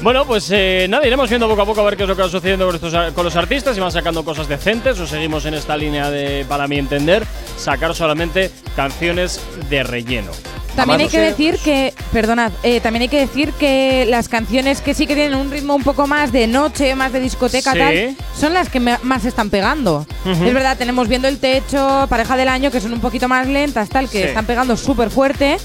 Bueno, 0.00 0.24
pues 0.24 0.48
eh, 0.52 0.86
nada, 0.88 1.04
iremos 1.06 1.28
viendo 1.28 1.48
poco 1.48 1.62
a 1.62 1.66
poco 1.66 1.80
a 1.80 1.84
ver 1.84 1.96
qué 1.96 2.04
es 2.04 2.08
lo 2.08 2.14
que 2.14 2.22
va 2.22 2.28
sucediendo 2.28 2.66
con, 2.66 2.74
estos, 2.76 3.12
con 3.12 3.24
los 3.24 3.34
artistas. 3.36 3.74
Si 3.74 3.80
van 3.80 3.90
sacando 3.90 4.24
cosas 4.24 4.46
decentes 4.48 4.98
o 5.00 5.06
seguimos 5.06 5.44
en 5.46 5.54
esta 5.54 5.76
línea 5.76 6.08
de, 6.10 6.46
para 6.48 6.68
mi 6.68 6.78
entender, 6.78 7.26
sacar 7.56 7.94
solamente 7.94 8.50
canciones 8.76 9.40
de 9.68 9.82
relleno. 9.82 10.30
También 10.76 11.00
hay 11.00 11.08
que 11.08 11.18
decir 11.18 11.58
que, 11.58 11.92
perdonad, 12.12 12.52
eh, 12.62 12.78
también 12.80 13.02
hay 13.02 13.08
que 13.08 13.18
decir 13.18 13.50
que 13.54 14.06
las 14.08 14.28
canciones 14.28 14.80
que 14.80 14.94
sí 14.94 15.08
que 15.08 15.16
tienen 15.16 15.36
un 15.36 15.50
ritmo 15.50 15.74
un 15.74 15.82
poco 15.82 16.06
más 16.06 16.30
de 16.30 16.46
noche, 16.46 16.94
más 16.94 17.12
de 17.12 17.18
discoteca, 17.18 17.72
Sí. 17.72 17.78
tal, 17.80 18.16
son 18.38 18.54
las 18.54 18.68
que 18.68 18.78
más 18.78 19.24
están 19.24 19.50
pegando. 19.50 20.06
Es 20.24 20.54
verdad, 20.54 20.76
tenemos 20.78 21.08
viendo 21.08 21.26
el 21.26 21.38
techo, 21.38 22.06
pareja 22.08 22.36
del 22.36 22.46
año, 22.46 22.70
que 22.70 22.80
son 22.80 22.92
un 22.92 23.00
poquito 23.00 23.26
más 23.26 23.48
lentas, 23.48 23.88
tal, 23.88 24.08
que 24.08 24.22
Sí. 24.22 24.28
están 24.28 24.46
pegando 24.46 24.76
súper 24.76 25.10
fuerte. 25.10 25.56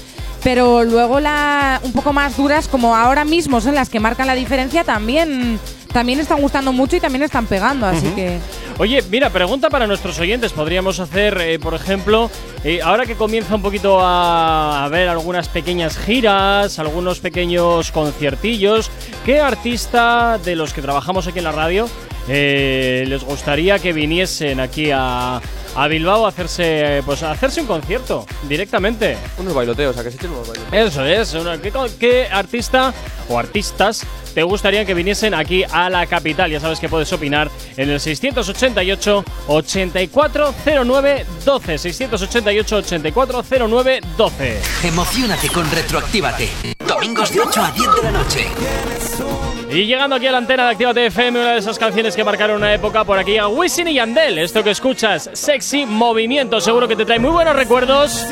Pero 0.44 0.84
luego 0.84 1.20
la 1.20 1.80
un 1.82 1.92
poco 1.92 2.12
más 2.12 2.36
duras, 2.36 2.68
como 2.68 2.94
ahora 2.94 3.24
mismo 3.24 3.60
son 3.60 3.74
las 3.74 3.88
que 3.88 3.98
marcan 3.98 4.26
la 4.26 4.34
diferencia, 4.34 4.84
también, 4.84 5.58
también 5.92 6.20
están 6.20 6.40
gustando 6.40 6.72
mucho 6.72 6.96
y 6.96 7.00
también 7.00 7.22
están 7.22 7.46
pegando. 7.46 7.86
Así 7.86 8.06
que 8.10 8.38
Oye, 8.78 9.02
mira, 9.10 9.30
pregunta 9.30 9.70
para 9.70 9.86
nuestros 9.86 10.18
oyentes. 10.18 10.52
Podríamos 10.52 11.00
hacer, 11.00 11.38
eh, 11.40 11.58
por 11.58 11.74
ejemplo, 11.74 12.30
eh, 12.62 12.80
ahora 12.82 13.06
que 13.06 13.14
comienza 13.14 13.54
un 13.54 13.62
poquito 13.62 14.00
a, 14.00 14.84
a 14.84 14.88
ver 14.88 15.08
algunas 15.08 15.48
pequeñas 15.48 15.96
giras, 15.96 16.78
algunos 16.78 17.20
pequeños 17.20 17.90
conciertillos, 17.92 18.90
¿qué 19.24 19.40
artista 19.40 20.38
de 20.44 20.56
los 20.56 20.74
que 20.74 20.82
trabajamos 20.82 21.26
aquí 21.26 21.38
en 21.38 21.44
la 21.44 21.52
radio 21.52 21.88
eh, 22.28 23.04
les 23.06 23.22
gustaría 23.22 23.78
que 23.78 23.92
viniesen 23.92 24.60
aquí 24.60 24.90
a, 24.92 25.40
a 25.76 25.88
Bilbao 25.88 26.26
a 26.26 26.28
hacerse, 26.28 27.02
pues, 27.04 27.22
a 27.22 27.32
hacerse 27.32 27.60
un 27.60 27.66
concierto 27.66 28.26
directamente? 28.48 29.16
Unos 29.38 29.54
bailoteos, 29.54 29.96
a 29.98 30.04
que 30.04 30.10
se 30.10 30.16
echen 30.16 30.30
unos 30.30 30.48
bailoteos. 30.48 30.90
Eso 30.92 31.04
es. 31.04 31.34
una- 31.34 31.58
¿qué, 31.60 31.72
qué 31.98 32.26
artista 32.30 32.92
o 33.28 33.38
artistas 33.38 34.06
te 34.34 34.42
gustaría 34.42 34.84
que 34.84 34.94
viniesen 34.94 35.34
aquí 35.34 35.64
a 35.70 35.88
la 35.90 36.06
capital? 36.06 36.50
Ya 36.50 36.60
sabes 36.60 36.78
que 36.80 36.88
puedes 36.88 37.12
opinar 37.12 37.50
en 37.76 37.90
el 37.90 38.00
688 38.00 39.24
8409 39.48 41.26
12. 41.44 41.78
688 41.78 42.76
8409 42.76 44.00
12. 44.16 44.60
Emocionate 44.84 45.48
con 45.48 45.70
Retroactívate. 45.70 46.48
Domingos 46.86 47.32
de 47.32 47.40
8 47.40 47.62
a 47.62 47.70
10 47.72 47.88
de 47.96 48.02
la 48.02 48.10
noche. 48.10 48.46
Y 49.74 49.86
llegando 49.86 50.14
aquí 50.14 50.28
a 50.28 50.30
la 50.30 50.38
antena 50.38 50.66
de 50.66 50.70
Actívate 50.70 51.06
FM, 51.06 51.40
una 51.40 51.52
de 51.54 51.58
esas 51.58 51.80
canciones 51.80 52.14
que 52.14 52.22
marcaron 52.22 52.58
una 52.58 52.72
época 52.72 53.02
por 53.02 53.18
aquí 53.18 53.38
a 53.38 53.48
Wisin 53.48 53.88
y 53.88 53.94
Yandel. 53.94 54.38
Esto 54.38 54.62
que 54.62 54.70
escuchas, 54.70 55.28
Sexy 55.32 55.84
Movimiento, 55.84 56.60
seguro 56.60 56.86
que 56.86 56.94
te 56.94 57.04
trae 57.04 57.18
muy 57.18 57.32
buenos 57.32 57.56
recuerdos. 57.56 58.24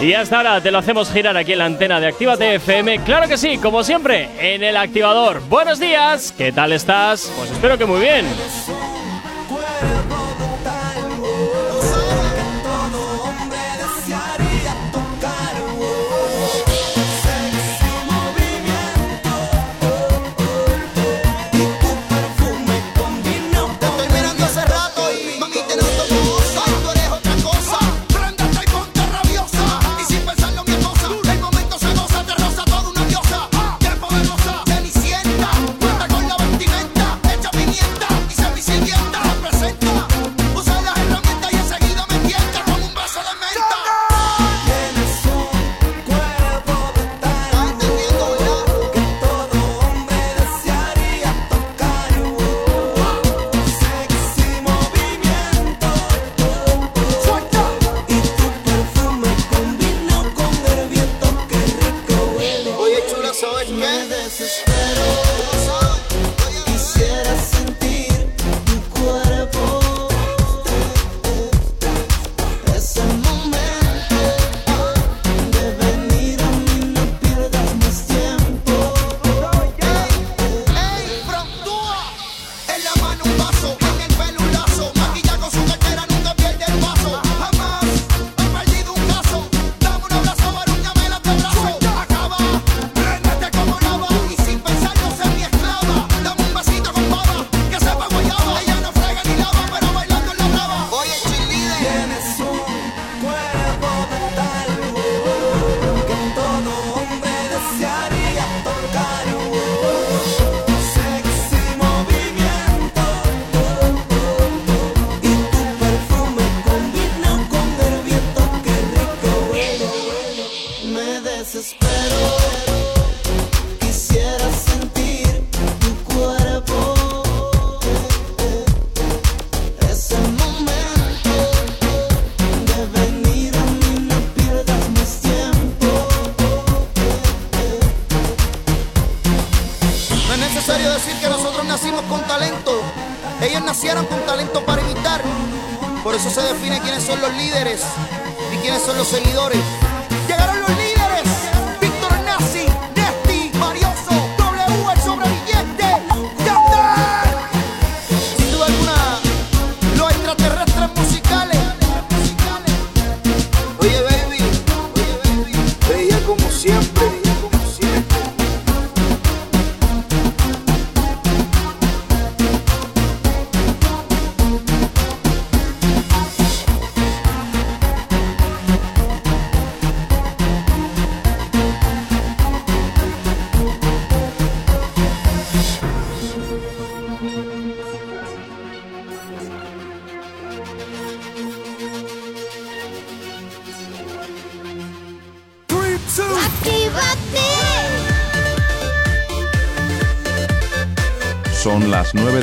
Y 0.00 0.14
hasta 0.14 0.38
ahora 0.38 0.62
te 0.62 0.70
lo 0.70 0.78
hacemos 0.78 1.12
girar 1.12 1.36
aquí 1.36 1.52
en 1.52 1.58
la 1.58 1.66
antena 1.66 2.00
de 2.00 2.06
Actívate 2.06 2.54
FM. 2.54 3.00
Claro 3.04 3.28
que 3.28 3.36
sí, 3.36 3.58
como 3.58 3.84
siempre, 3.84 4.30
en 4.40 4.64
el 4.64 4.74
activador. 4.74 5.42
Buenos 5.50 5.78
días, 5.78 6.32
¿qué 6.32 6.50
tal 6.50 6.72
estás? 6.72 7.30
Pues 7.36 7.50
espero 7.50 7.76
que 7.76 7.84
muy 7.84 8.00
bien. 8.00 8.24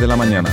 La 0.08 0.16
mañana. 0.16 0.50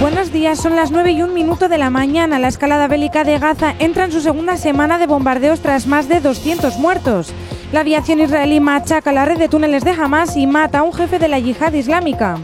Buenos 0.00 0.32
días, 0.32 0.58
son 0.58 0.76
las 0.76 0.90
9 0.90 1.12
y 1.12 1.22
un 1.22 1.32
minuto 1.32 1.68
de 1.68 1.78
la 1.78 1.90
mañana. 1.90 2.38
La 2.38 2.48
escalada 2.48 2.88
bélica 2.88 3.24
de 3.24 3.38
Gaza 3.38 3.74
entra 3.78 4.04
en 4.04 4.12
su 4.12 4.20
segunda 4.20 4.56
semana 4.56 4.98
de 4.98 5.06
bombardeos 5.06 5.60
tras 5.60 5.86
más 5.86 6.08
de 6.08 6.20
200 6.20 6.76
muertos. 6.78 7.32
La 7.72 7.80
aviación 7.80 8.20
israelí 8.20 8.60
machaca 8.60 9.12
la 9.12 9.24
red 9.24 9.38
de 9.38 9.48
túneles 9.48 9.82
de 9.82 9.92
Hamas 9.92 10.36
y 10.36 10.46
mata 10.46 10.80
a 10.80 10.82
un 10.82 10.92
jefe 10.92 11.18
de 11.18 11.28
la 11.28 11.38
yihad 11.38 11.72
islámica. 11.72 12.38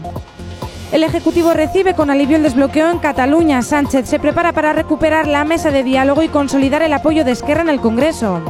El 0.91 1.05
Ejecutivo 1.05 1.53
recibe 1.53 1.93
con 1.93 2.09
alivio 2.09 2.35
el 2.35 2.43
desbloqueo 2.43 2.91
en 2.91 2.99
Cataluña. 2.99 3.61
Sánchez 3.61 4.09
se 4.09 4.19
prepara 4.19 4.51
para 4.51 4.73
recuperar 4.73 5.25
la 5.25 5.45
mesa 5.45 5.71
de 5.71 5.83
diálogo 5.83 6.21
y 6.21 6.27
consolidar 6.27 6.81
el 6.81 6.91
apoyo 6.91 7.23
de 7.23 7.31
Esquerra 7.31 7.61
en 7.61 7.69
el 7.69 7.79
Congreso. 7.79 8.41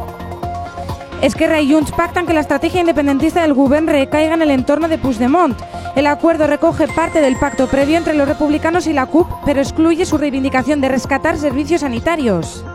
Esquerra 1.21 1.61
y 1.61 1.71
Junts 1.71 1.91
pactan 1.91 2.25
que 2.25 2.33
la 2.33 2.39
estrategia 2.39 2.79
independentista 2.79 3.43
del 3.43 3.53
Gobierno 3.53 3.91
recaiga 3.91 4.33
en 4.33 4.41
el 4.41 4.49
entorno 4.49 4.87
de 4.87 4.97
Puigdemont. 4.97 5.55
El 5.95 6.07
acuerdo 6.07 6.47
recoge 6.47 6.87
parte 6.87 7.21
del 7.21 7.35
pacto 7.35 7.67
previo 7.67 7.97
entre 7.97 8.15
los 8.15 8.27
republicanos 8.27 8.87
y 8.87 8.93
la 8.93 9.05
CUP, 9.05 9.27
pero 9.45 9.61
excluye 9.61 10.03
su 10.07 10.17
reivindicación 10.17 10.81
de 10.81 10.89
rescatar 10.89 11.37
servicios 11.37 11.81
sanitarios. 11.81 12.65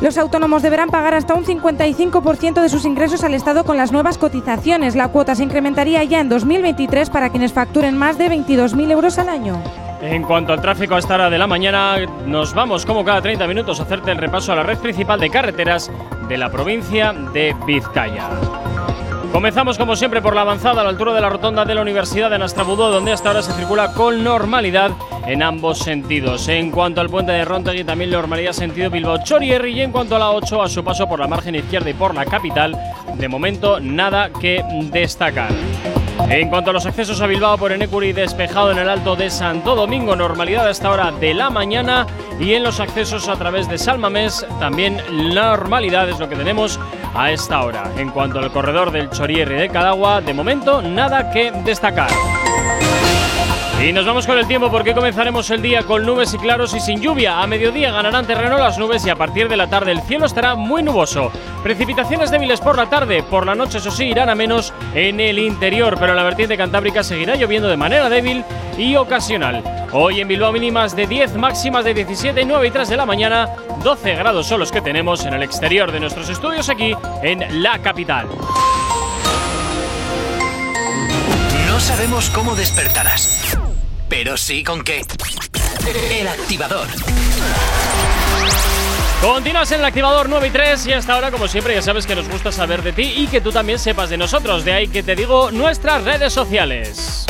Los 0.00 0.18
autónomos 0.18 0.62
deberán 0.62 0.90
pagar 0.90 1.14
hasta 1.14 1.34
un 1.34 1.44
55% 1.44 2.60
de 2.60 2.68
sus 2.68 2.84
ingresos 2.84 3.24
al 3.24 3.32
Estado 3.32 3.64
con 3.64 3.78
las 3.78 3.92
nuevas 3.92 4.18
cotizaciones. 4.18 4.94
La 4.94 5.08
cuota 5.08 5.34
se 5.34 5.42
incrementaría 5.42 6.04
ya 6.04 6.20
en 6.20 6.28
2023 6.28 7.08
para 7.08 7.30
quienes 7.30 7.54
facturen 7.54 7.96
más 7.96 8.18
de 8.18 8.28
22.000 8.28 8.90
euros 8.90 9.18
al 9.18 9.30
año. 9.30 9.60
En 10.02 10.22
cuanto 10.22 10.52
al 10.52 10.60
tráfico 10.60 10.94
a 10.94 10.98
esta 10.98 11.14
hora 11.14 11.30
de 11.30 11.38
la 11.38 11.46
mañana, 11.46 11.96
nos 12.26 12.52
vamos 12.52 12.84
como 12.84 13.04
cada 13.04 13.22
30 13.22 13.46
minutos 13.46 13.80
a 13.80 13.84
hacerte 13.84 14.12
el 14.12 14.18
repaso 14.18 14.52
a 14.52 14.56
la 14.56 14.62
red 14.62 14.78
principal 14.78 15.18
de 15.18 15.30
carreteras 15.30 15.90
de 16.28 16.36
la 16.36 16.50
provincia 16.50 17.14
de 17.32 17.56
Vizcaya. 17.66 18.28
Comenzamos 19.32 19.78
como 19.78 19.96
siempre 19.96 20.20
por 20.20 20.34
la 20.34 20.42
avanzada 20.42 20.82
a 20.82 20.84
la 20.84 20.90
altura 20.90 21.14
de 21.14 21.20
la 21.22 21.30
rotonda 21.30 21.64
de 21.64 21.74
la 21.74 21.82
Universidad 21.82 22.30
de 22.30 22.38
Nastrabudó, 22.38 22.90
donde 22.90 23.12
hasta 23.12 23.30
ahora 23.30 23.42
se 23.42 23.52
circula 23.54 23.92
con 23.92 24.22
normalidad 24.22 24.92
en 25.26 25.42
ambos 25.42 25.78
sentidos. 25.78 26.48
En 26.48 26.70
cuanto 26.70 27.00
al 27.00 27.10
puente 27.10 27.32
de 27.32 27.44
Rontegui, 27.44 27.84
también 27.84 28.10
normalidad 28.10 28.52
sentido 28.52 28.90
Bilbao-Chorierri 28.90 29.72
y 29.72 29.80
en 29.82 29.92
cuanto 29.92 30.16
a 30.16 30.18
la 30.18 30.30
8, 30.30 30.62
a 30.62 30.68
su 30.68 30.84
paso 30.84 31.08
por 31.08 31.20
la 31.20 31.26
margen 31.26 31.54
izquierda 31.54 31.90
y 31.90 31.94
por 31.94 32.14
la 32.14 32.24
capital, 32.24 32.76
de 33.16 33.28
momento 33.28 33.80
nada 33.80 34.30
que 34.30 34.64
destacar. 34.92 35.50
En 36.28 36.48
cuanto 36.48 36.70
a 36.70 36.72
los 36.72 36.86
accesos 36.86 37.20
a 37.20 37.26
Bilbao 37.26 37.56
por 37.56 37.70
Enecuri, 37.70 38.12
despejado 38.12 38.72
en 38.72 38.78
el 38.78 38.88
Alto 38.88 39.14
de 39.14 39.30
Santo 39.30 39.76
Domingo, 39.76 40.16
normalidad 40.16 40.66
a 40.66 40.70
esta 40.70 40.90
hora 40.90 41.12
de 41.12 41.34
la 41.34 41.50
mañana 41.50 42.06
y 42.40 42.54
en 42.54 42.64
los 42.64 42.80
accesos 42.80 43.28
a 43.28 43.36
través 43.36 43.68
de 43.68 43.78
Salmamés, 43.78 44.44
también 44.58 45.00
normalidad 45.32 46.08
es 46.08 46.18
lo 46.18 46.28
que 46.28 46.34
tenemos 46.34 46.80
a 47.14 47.30
esta 47.30 47.62
hora. 47.62 47.92
En 47.96 48.10
cuanto 48.10 48.40
al 48.40 48.50
corredor 48.50 48.90
del 48.90 49.10
Chorierri 49.10 49.54
de 49.54 49.68
Cadagua, 49.68 50.20
de 50.20 50.34
momento 50.34 50.82
nada 50.82 51.30
que 51.30 51.52
destacar. 51.64 52.10
Y 53.82 53.92
nos 53.92 54.06
vamos 54.06 54.26
con 54.26 54.38
el 54.38 54.48
tiempo 54.48 54.70
porque 54.70 54.94
comenzaremos 54.94 55.50
el 55.50 55.60
día 55.60 55.82
con 55.82 56.04
nubes 56.04 56.32
y 56.32 56.38
claros 56.38 56.74
y 56.74 56.80
sin 56.80 57.00
lluvia. 57.00 57.42
A 57.42 57.46
mediodía 57.46 57.92
ganarán 57.92 58.26
terreno 58.26 58.56
las 58.56 58.78
nubes 58.78 59.04
y 59.06 59.10
a 59.10 59.16
partir 59.16 59.48
de 59.48 59.56
la 59.56 59.68
tarde 59.68 59.92
el 59.92 60.00
cielo 60.00 60.24
estará 60.24 60.54
muy 60.54 60.82
nuboso. 60.82 61.30
Precipitaciones 61.62 62.30
débiles 62.30 62.60
por 62.60 62.76
la 62.76 62.88
tarde, 62.88 63.22
por 63.22 63.46
la 63.46 63.54
noche 63.54 63.78
eso 63.78 63.90
sí 63.90 64.04
irán 64.06 64.30
a 64.30 64.34
menos 64.34 64.72
en 64.94 65.20
el 65.20 65.38
interior, 65.38 65.96
pero 66.00 66.12
en 66.12 66.16
la 66.16 66.24
vertiente 66.24 66.56
cantábrica 66.56 67.04
seguirá 67.04 67.36
lloviendo 67.36 67.68
de 67.68 67.76
manera 67.76 68.08
débil 68.08 68.44
y 68.78 68.96
ocasional. 68.96 69.62
Hoy 69.92 70.20
en 70.20 70.28
Bilbao 70.28 70.52
mínimas 70.52 70.96
de 70.96 71.06
10, 71.06 71.34
máximas 71.36 71.84
de 71.84 71.94
17, 71.94 72.44
9 72.44 72.66
y 72.66 72.70
3 72.70 72.88
de 72.88 72.96
la 72.96 73.06
mañana, 73.06 73.50
12 73.84 74.14
grados 74.16 74.46
son 74.46 74.58
los 74.58 74.72
que 74.72 74.80
tenemos 74.80 75.24
en 75.26 75.34
el 75.34 75.42
exterior 75.42 75.92
de 75.92 76.00
nuestros 76.00 76.28
estudios 76.28 76.68
aquí 76.70 76.94
en 77.22 77.62
la 77.62 77.78
capital. 77.78 78.26
No 81.68 81.80
sabemos 81.80 82.30
cómo 82.30 82.54
despertarás, 82.54 83.45
pero 84.08 84.36
sí 84.36 84.62
con 84.62 84.82
qué. 84.82 85.04
El 86.10 86.28
activador. 86.28 86.86
Continúas 89.20 89.70
en 89.72 89.80
el 89.80 89.86
activador 89.86 90.28
9 90.28 90.48
y 90.48 90.50
3 90.50 90.86
y 90.86 90.92
hasta 90.92 91.14
ahora, 91.14 91.30
como 91.30 91.48
siempre, 91.48 91.74
ya 91.74 91.82
sabes 91.82 92.06
que 92.06 92.14
nos 92.14 92.28
gusta 92.28 92.52
saber 92.52 92.82
de 92.82 92.92
ti 92.92 93.14
y 93.16 93.26
que 93.26 93.40
tú 93.40 93.50
también 93.50 93.78
sepas 93.78 94.10
de 94.10 94.16
nosotros. 94.16 94.64
De 94.64 94.72
ahí 94.72 94.88
que 94.88 95.02
te 95.02 95.16
digo 95.16 95.50
nuestras 95.50 96.04
redes 96.04 96.32
sociales. 96.32 97.24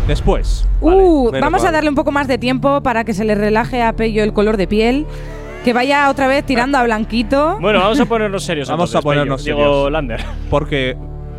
Después. 0.07 0.65
Uh, 0.81 1.31
vamos 1.41 1.63
a 1.65 1.71
darle 1.71 1.89
un 1.89 1.95
poco 1.95 2.11
más 2.11 2.27
de 2.27 2.37
tiempo 2.37 2.81
para 2.81 3.03
que 3.03 3.13
se 3.13 3.25
le 3.25 3.35
relaje 3.35 3.81
a 3.81 3.93
Pello 3.93 4.23
el 4.23 4.33
color 4.33 4.55
de 4.57 4.67
piel. 4.67 5.05
Que 5.65 5.73
vaya 5.73 6.09
otra 6.09 6.27
vez 6.27 6.45
tirando 6.45 6.77
a 6.77 6.83
Blanquito. 6.83 7.57
Bueno, 7.59 7.79
vamos 7.79 7.99
a 7.99 8.05
ponernos 8.05 8.43
serios. 8.43 8.69
Vamos 8.69 8.95
a 8.95 9.01
ponernos 9.01 9.43
Pello. 9.43 9.55
serios. 9.57 9.73
Digo, 9.75 9.89
Lander. 9.89 10.23
Porque. 10.49 10.95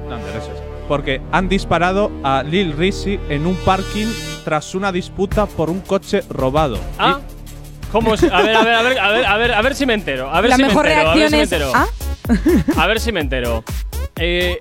Lander, 0.09 0.37
eso 0.37 0.53
es. 0.53 0.58
Porque 0.89 1.21
han 1.33 1.49
disparado 1.49 2.11
a 2.25 2.43
Lil 2.43 2.73
Rizzy 2.73 3.21
en 3.29 3.47
un 3.47 3.55
parking 3.57 4.07
tras 4.45 4.75
una 4.75 4.91
disputa 4.91 5.47
por 5.47 5.69
un 5.71 5.81
coche 5.81 6.23
robado. 6.31 6.79
Ah, 6.99 7.21
¿cómo 7.93 8.15
es? 8.15 8.23
A 8.25 8.41
ver, 8.43 8.57
a 8.57 8.63
ver, 8.65 8.75
a 8.75 8.83
ver, 8.83 8.99
a 8.99 9.09
ver, 9.11 9.27
a 9.27 9.37
ver, 9.37 9.53
a 9.53 9.63
ver 9.63 9.75
si 9.75 9.85
me 9.87 9.95
entero. 9.95 10.31
A 10.35 10.41
ver 10.41 10.51
La 10.51 10.57
si 10.57 10.63
mejor 10.63 10.87
me 10.87 10.93
entero, 10.93 11.11
a 11.11 11.15
ver 11.15 11.21
reacción 11.21 11.31
si 11.31 11.37
me 11.37 11.43
es. 11.43 11.53
entero. 11.53 11.73
¿Ah? 11.75 11.87
A 12.83 12.87
ver 12.87 13.01
si 13.01 13.13
me 13.13 13.21
entero. 13.21 13.65
Eh, 14.17 14.59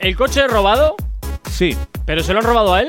¿El 0.00 0.16
coche 0.16 0.44
es 0.44 0.50
robado? 0.50 0.96
Sí, 1.50 1.76
¿Pero 2.04 2.22
se 2.22 2.32
lo 2.32 2.40
han 2.40 2.44
robado 2.46 2.74
a 2.74 2.80
él? 2.82 2.88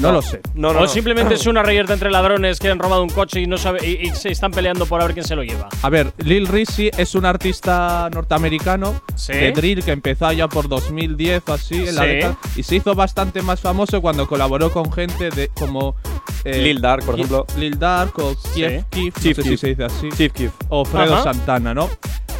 No, 0.00 0.12
lo 0.12 0.22
sé. 0.22 0.40
No, 0.54 0.72
no, 0.72 0.78
¿O 0.80 0.82
no. 0.82 0.88
simplemente 0.88 1.34
es 1.36 1.46
una 1.46 1.62
reyerta 1.62 1.92
entre 1.92 2.10
ladrones 2.10 2.58
que 2.58 2.68
han 2.70 2.78
robado 2.78 3.02
un 3.02 3.08
coche 3.10 3.40
y 3.40 3.46
no 3.46 3.58
sabe 3.58 3.86
y, 3.86 4.08
y 4.08 4.10
se 4.14 4.30
están 4.30 4.50
peleando 4.50 4.86
por 4.86 5.00
a 5.00 5.04
ver 5.04 5.14
quién 5.14 5.26
se 5.26 5.36
lo 5.36 5.42
lleva? 5.42 5.68
A 5.82 5.88
ver, 5.90 6.12
Lil 6.18 6.46
Rizzy 6.46 6.90
es 6.96 7.14
un 7.14 7.24
artista 7.24 8.08
norteamericano 8.12 9.00
Sí. 9.14 9.32
de 9.32 9.52
drill 9.52 9.82
que 9.84 9.92
empezó 9.92 10.30
ya 10.32 10.48
por 10.48 10.68
2010 10.68 11.42
o 11.48 11.52
así 11.54 11.86
en 11.88 11.94
la 11.94 12.02
Sí. 12.02 12.08
década 12.08 12.36
y 12.56 12.62
se 12.62 12.76
hizo 12.76 12.94
bastante 12.94 13.42
más 13.42 13.60
famoso 13.60 14.00
cuando 14.00 14.26
colaboró 14.26 14.70
con 14.72 14.92
gente 14.92 15.30
de 15.30 15.48
como 15.48 15.96
eh, 16.44 16.58
Lil 16.62 16.80
Dark, 16.80 17.04
por 17.04 17.14
ejemplo. 17.16 17.46
Lil 17.58 17.78
Dark 17.78 18.12
o 18.18 18.34
Chief 18.54 18.84
Keef, 18.90 19.16
no 19.16 19.22
Chief 19.22 19.36
sé 19.36 19.42
si 19.42 19.56
se 19.56 19.66
dice 19.68 19.84
así, 19.84 20.08
Chief 20.16 20.32
Keef. 20.32 20.52
o 20.68 20.84
Fredo 20.84 21.14
Ajá. 21.14 21.24
Santana, 21.32 21.74
¿no? 21.74 21.88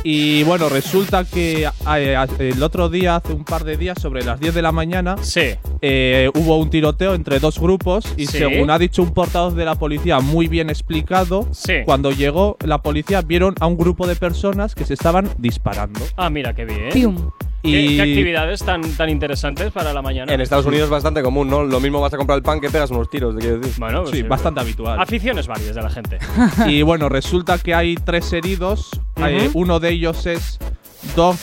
Y 0.08 0.44
bueno, 0.44 0.68
resulta 0.68 1.24
que 1.24 1.68
eh, 1.96 2.26
el 2.38 2.62
otro 2.62 2.88
día, 2.88 3.16
hace 3.16 3.32
un 3.32 3.44
par 3.44 3.64
de 3.64 3.76
días, 3.76 4.00
sobre 4.00 4.22
las 4.24 4.38
10 4.38 4.54
de 4.54 4.62
la 4.62 4.70
mañana, 4.70 5.16
Sí. 5.20 5.56
eh, 5.82 6.30
hubo 6.36 6.58
un 6.58 6.70
tiroteo 6.70 7.14
entre 7.14 7.40
dos 7.40 7.58
grupos 7.58 8.14
y 8.16 8.26
Sí. 8.26 8.38
según 8.38 8.70
ha 8.70 8.78
dicho 8.78 9.02
un 9.02 9.10
portavoz 9.12 9.56
de 9.56 9.64
la 9.64 9.74
policía 9.74 10.20
muy 10.20 10.46
bien 10.46 10.70
explicado, 10.70 11.48
Sí. 11.50 11.78
cuando 11.84 12.12
llegó 12.12 12.56
la 12.64 12.82
policía 12.82 13.20
vieron 13.22 13.56
a 13.58 13.66
un 13.66 13.76
grupo 13.76 14.06
de 14.06 14.14
personas 14.14 14.76
que 14.76 14.84
se 14.84 14.94
estaban 14.94 15.28
disparando. 15.38 15.98
Ah, 16.16 16.30
mira, 16.30 16.54
qué 16.54 16.66
bien. 16.66 16.88
Pium. 16.92 17.16
¿Qué, 17.70 17.80
Y 17.80 17.96
qué 17.96 18.02
actividades 18.02 18.64
tan, 18.64 18.82
tan 18.96 19.08
interesantes 19.08 19.72
para 19.72 19.92
la 19.92 20.02
mañana? 20.02 20.32
En 20.32 20.40
Estados 20.40 20.66
Unidos 20.66 20.84
es 20.84 20.90
bastante 20.90 21.22
común, 21.22 21.48
¿no? 21.48 21.64
Lo 21.64 21.80
mismo 21.80 22.00
vas 22.00 22.12
a 22.14 22.16
comprar 22.16 22.36
el 22.36 22.42
pan 22.42 22.60
que 22.60 22.70
pegas 22.70 22.90
unos 22.90 23.10
tiros, 23.10 23.34
te 23.34 23.40
quiero 23.40 23.58
decir. 23.58 23.74
Bueno, 23.78 24.02
pues, 24.02 24.12
sí, 24.14 24.20
eh, 24.20 24.22
bastante 24.22 24.60
habitual. 24.60 25.00
Aficiones 25.00 25.46
varias 25.46 25.74
de 25.74 25.82
la 25.82 25.90
gente. 25.90 26.18
y 26.66 26.82
bueno, 26.82 27.08
resulta 27.08 27.58
que 27.58 27.74
hay 27.74 27.94
tres 27.96 28.32
heridos. 28.32 28.90
Eh, 29.16 29.48
Ujú. 29.48 29.58
uno 29.60 29.80
de 29.80 29.90
ellos 29.90 30.26
es 30.26 30.58
Dog 31.14 31.36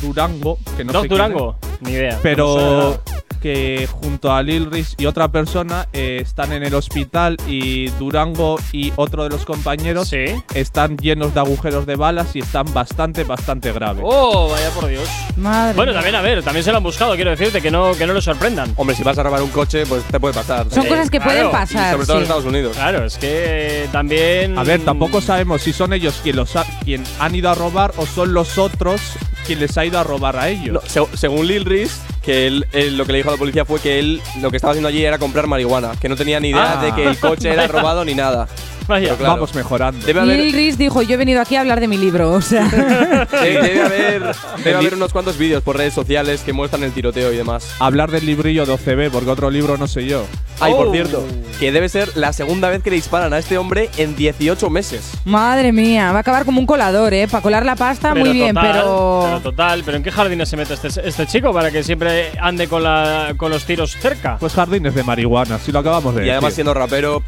Durango, 0.00 0.58
que 0.76 0.84
no 0.84 0.92
¿Dos 0.92 1.02
sé 1.02 1.08
quién 1.08 1.18
Durango? 1.18 1.56
Ni 1.80 1.92
idea. 1.92 2.18
pero 2.22 2.94
sé 3.06 3.11
que 3.42 3.88
junto 3.90 4.32
a 4.32 4.42
Lil 4.42 4.70
Riz 4.70 4.94
y 4.98 5.06
otra 5.06 5.28
persona 5.28 5.88
eh, 5.92 6.20
están 6.22 6.52
en 6.52 6.62
el 6.62 6.74
hospital 6.74 7.36
y 7.46 7.88
Durango 7.98 8.58
y 8.72 8.92
otro 8.96 9.24
de 9.24 9.30
los 9.30 9.44
compañeros 9.44 10.08
Sí. 10.08 10.24
están 10.54 10.96
llenos 10.96 11.34
de 11.34 11.40
agujeros 11.40 11.84
de 11.86 11.96
balas 11.96 12.34
y 12.36 12.38
están 12.38 12.72
bastante, 12.72 13.24
bastante 13.24 13.72
graves. 13.72 14.04
Oh, 14.06 14.48
vaya 14.50 14.70
por 14.70 14.86
Dios. 14.86 15.08
Madre. 15.36 15.74
Bueno, 15.74 15.92
también, 15.92 16.14
a 16.14 16.20
ver, 16.22 16.42
también 16.42 16.62
se 16.64 16.70
lo 16.70 16.76
han 16.78 16.82
buscado, 16.84 17.14
quiero 17.16 17.30
decirte, 17.32 17.60
que 17.60 17.70
no, 17.70 17.92
que 17.96 18.06
no 18.06 18.12
lo 18.12 18.20
sorprendan. 18.20 18.72
Hombre, 18.76 18.94
si 18.94 19.02
vas 19.02 19.18
a 19.18 19.22
robar 19.22 19.42
un 19.42 19.50
coche, 19.50 19.84
pues 19.86 20.04
te 20.04 20.20
puede 20.20 20.34
pasar. 20.34 20.66
Son 20.70 20.86
Eh, 20.86 20.88
cosas 20.88 21.10
que 21.10 21.18
claro. 21.18 21.32
pueden 21.32 21.46
Y 21.48 21.50
pasar. 21.52 21.92
sobre 21.94 22.06
todo 22.06 22.16
en 22.18 22.20
sí. 22.20 22.22
Estados 22.24 22.44
Unidos. 22.44 22.76
Claro, 22.76 23.04
es 23.04 23.16
que 23.18 23.88
también. 23.90 24.56
A 24.58 24.62
ver, 24.64 24.84
tampoco 24.84 25.20
sabemos 25.20 25.62
si 25.62 25.72
son 25.72 25.92
ellos 25.92 26.20
quien 26.22 26.36
los 26.36 26.54
ha- 26.56 26.66
quien 26.84 27.02
han 27.18 27.34
ido 27.34 27.50
a 27.50 27.54
robar 27.54 27.92
o 27.96 28.06
son 28.06 28.32
los 28.34 28.58
otros 28.58 29.00
quien 29.46 29.58
les 29.58 29.76
ha 29.76 29.84
ido 29.84 29.98
a 29.98 30.04
robar 30.04 30.36
a 30.36 30.48
ellos. 30.48 30.72
No, 30.74 30.80
se- 30.86 31.16
según 31.16 31.46
Lil 31.48 31.64
Riz, 31.64 32.00
que 32.22 32.46
él, 32.46 32.66
él 32.72 32.96
lo 32.96 33.04
que 33.04 33.12
le 33.12 33.18
dijo 33.18 33.28
a 33.30 33.32
la 33.32 33.38
policía 33.38 33.64
fue 33.64 33.80
que 33.80 33.98
él 33.98 34.20
lo 34.40 34.50
que 34.50 34.56
estaba 34.56 34.70
haciendo 34.72 34.88
allí 34.88 35.04
era 35.04 35.18
comprar 35.18 35.46
marihuana, 35.46 35.92
que 36.00 36.08
no 36.08 36.16
tenía 36.16 36.38
ni 36.40 36.50
idea 36.50 36.80
Ah. 36.80 36.84
de 36.84 36.92
que 36.94 37.04
el 37.06 37.18
coche 37.18 37.50
era 37.52 37.66
robado 37.68 38.04
ni 38.04 38.14
nada. 38.14 38.46
Vaya. 38.88 39.06
Pero 39.06 39.16
claro, 39.18 39.32
Vamos 39.34 39.54
mejorando. 39.54 40.04
Debe 40.06 40.20
haber, 40.20 40.40
Lil 40.40 40.52
Riz 40.52 40.78
dijo, 40.78 41.02
yo 41.02 41.14
he 41.14 41.16
venido 41.16 41.40
aquí 41.40 41.56
a 41.56 41.60
hablar 41.60 41.80
de 41.80 41.88
mi 41.88 41.96
libro, 41.98 42.30
o 42.32 42.40
sea. 42.40 42.66
de- 42.68 43.26
debe 43.62 43.82
haber, 43.82 44.22
debe 44.64 44.76
haber 44.76 44.94
unos 44.94 45.12
cuantos 45.12 45.38
vídeos 45.38 45.62
por 45.62 45.76
redes 45.76 45.94
sociales 45.94 46.42
que 46.42 46.52
muestran 46.52 46.82
el 46.84 46.92
tiroteo 46.92 47.32
y 47.32 47.36
demás. 47.36 47.74
Hablar 47.78 48.10
del 48.10 48.26
librillo 48.26 48.66
de 48.66 48.72
OCB, 48.72 49.10
porque 49.12 49.30
otro 49.30 49.50
libro 49.50 49.76
no 49.78 49.86
sé 49.86 50.06
yo. 50.06 50.24
Ay, 50.60 50.72
por 50.74 50.88
Oh. 50.88 50.92
cierto, 50.92 51.24
que 51.58 51.72
debe 51.72 51.88
ser 51.88 52.16
la 52.16 52.32
segunda 52.32 52.68
vez 52.68 52.82
que 52.82 52.90
le 52.90 52.96
disparan 52.96 53.32
a 53.32 53.38
este 53.38 53.58
hombre 53.58 53.88
en 53.96 54.14
18 54.14 54.68
meses. 54.70 55.12
Madre 55.24 55.72
mía, 55.72 56.12
va 56.12 56.18
a 56.18 56.20
acabar 56.20 56.44
como 56.44 56.60
un 56.60 56.66
colador, 56.66 57.12
¿eh? 57.14 57.26
Para 57.28 57.42
colar 57.42 57.64
la 57.66 57.74
pasta, 57.76 58.14
muy 58.14 58.30
bien, 58.32 58.54
total, 58.54 58.72
pero. 58.72 59.22
Pero 59.26 59.40
total, 59.40 59.82
¿pero 59.84 59.96
en 59.96 60.02
qué 60.02 60.12
jardines 60.12 60.48
se 60.48 60.56
mete 60.56 60.74
este, 60.74 60.88
este 61.08 61.26
chico 61.26 61.52
para 61.52 61.70
que 61.70 61.82
siempre 61.82 62.30
ande 62.40 62.68
con, 62.68 62.82
la, 62.82 63.34
con 63.36 63.50
los 63.50 63.64
tiros 63.64 63.96
cerca? 63.96 64.36
Pues 64.38 64.52
jardines 64.54 64.94
de 64.94 65.02
marihuana, 65.02 65.58
si 65.58 65.72
lo 65.72 65.78
acabamos 65.80 66.14
de 66.14 66.26
Y 66.26 66.30
además 66.30 66.50
decir. 66.50 66.54
siendo 66.56 66.74
rapero, 66.74 67.22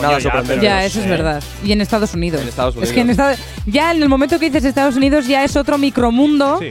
nada 0.00 0.14
ya, 0.18 0.20
sorprendente. 0.20 0.64
Ya, 0.64 0.84
eso 0.84 1.00
es 1.00 1.08
verdad. 1.08 1.42
Y 1.64 1.72
en 1.72 1.80
Estados 1.80 2.14
Unidos. 2.14 2.42
En 2.42 2.48
Estados 2.48 2.76
Es 2.76 2.92
que 2.92 3.00
en 3.00 3.08
Unidos. 3.08 3.28
Estados 3.30 3.38
ya 3.66 3.92
en 3.92 4.02
el 4.02 4.08
momento 4.08 4.38
que 4.38 4.46
dices 4.46 4.64
Estados 4.64 4.96
Unidos 4.96 5.26
ya 5.26 5.44
es 5.44 5.56
otro 5.56 5.78
micromundo 5.78 6.58
Sí. 6.58 6.70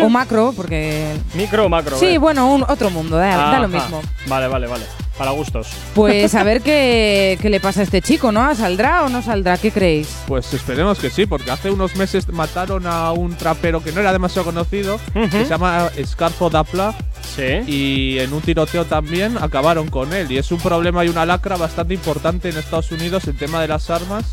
o 0.00 0.08
macro, 0.08 0.52
porque 0.56 1.14
¿Micro 1.34 1.66
o 1.66 1.68
macro? 1.68 1.98
sí, 1.98 2.06
eh? 2.06 2.18
bueno, 2.18 2.52
un 2.52 2.62
otro 2.62 2.90
mundo, 2.90 3.16
da, 3.16 3.36
da 3.36 3.58
lo 3.60 3.68
mismo. 3.68 4.00
Vale, 4.26 4.48
vale, 4.48 4.66
vale. 4.66 4.84
Para 5.18 5.32
gustos. 5.32 5.68
Pues 5.94 6.34
a 6.34 6.42
ver 6.44 6.62
qué, 6.62 7.38
qué 7.42 7.50
le 7.50 7.60
pasa 7.60 7.80
a 7.80 7.82
este 7.82 8.00
chico, 8.00 8.32
¿no? 8.32 8.54
¿Saldrá 8.54 9.04
o 9.04 9.10
no 9.10 9.20
saldrá? 9.20 9.58
¿Qué 9.58 9.70
creéis? 9.70 10.08
Pues 10.26 10.52
esperemos 10.54 10.98
que 10.98 11.10
sí, 11.10 11.26
porque 11.26 11.50
hace 11.50 11.70
unos 11.70 11.94
meses 11.96 12.26
mataron 12.28 12.86
a 12.86 13.12
un 13.12 13.36
trapero 13.36 13.82
que 13.84 13.92
no 13.92 14.00
era 14.00 14.10
demasiado 14.12 14.46
conocido, 14.46 14.98
que 15.12 15.28
se 15.30 15.44
llama 15.44 15.90
Scarfo 16.02 16.48
Dapla, 16.48 16.94
Sí. 17.22 17.60
y 17.66 18.18
en 18.18 18.32
un 18.32 18.42
tiroteo 18.42 18.84
también 18.84 19.38
acabaron 19.40 19.88
con 19.88 20.12
él. 20.12 20.30
Y 20.30 20.38
es 20.38 20.50
un 20.52 20.58
problema 20.60 21.04
y 21.04 21.08
una 21.08 21.24
lacra 21.24 21.56
bastante 21.56 21.94
importante 21.94 22.48
en 22.50 22.56
Estados 22.56 22.90
Unidos 22.92 23.26
el 23.26 23.36
tema 23.36 23.60
de 23.60 23.68
las 23.68 23.88
armas, 23.90 24.24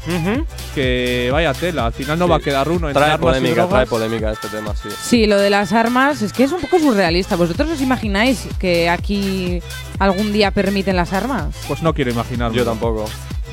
que 0.76 1.30
vaya 1.32 1.54
tela, 1.54 1.86
al 1.88 1.94
final 1.94 2.20
no 2.20 2.28
va 2.28 2.38
a 2.38 2.40
quedar 2.40 2.68
uno 2.70 2.88
entre 2.90 3.02
Trae 3.02 3.14
armas 3.14 3.20
y 3.20 3.40
polémica, 3.40 3.56
drogas. 3.56 3.70
trae 3.70 3.86
polémica 3.86 4.32
este 4.32 4.48
tema, 4.50 4.76
sí. 4.76 4.90
Sí, 5.02 5.26
lo 5.28 5.38
de 5.38 5.50
las 5.50 5.72
armas 5.74 6.22
es 6.22 6.34
que 6.34 6.44
es 6.44 6.52
un 6.52 6.62
poco 6.62 6.80
surrealista. 6.80 7.36
¿Vosotros 7.36 7.70
os 7.70 7.82
imagináis 7.82 8.48
que 8.60 8.90
aquí 8.90 9.62
algún 10.00 10.34
día 10.34 10.52
permiten 10.52 10.96
las 10.96 11.14
armas? 11.14 11.56
Pues 11.68 11.82
no 11.82 11.94
quiero 11.94 12.12
imaginarlo. 12.12 12.56
Yo 12.58 12.66
tampoco. 12.66 13.06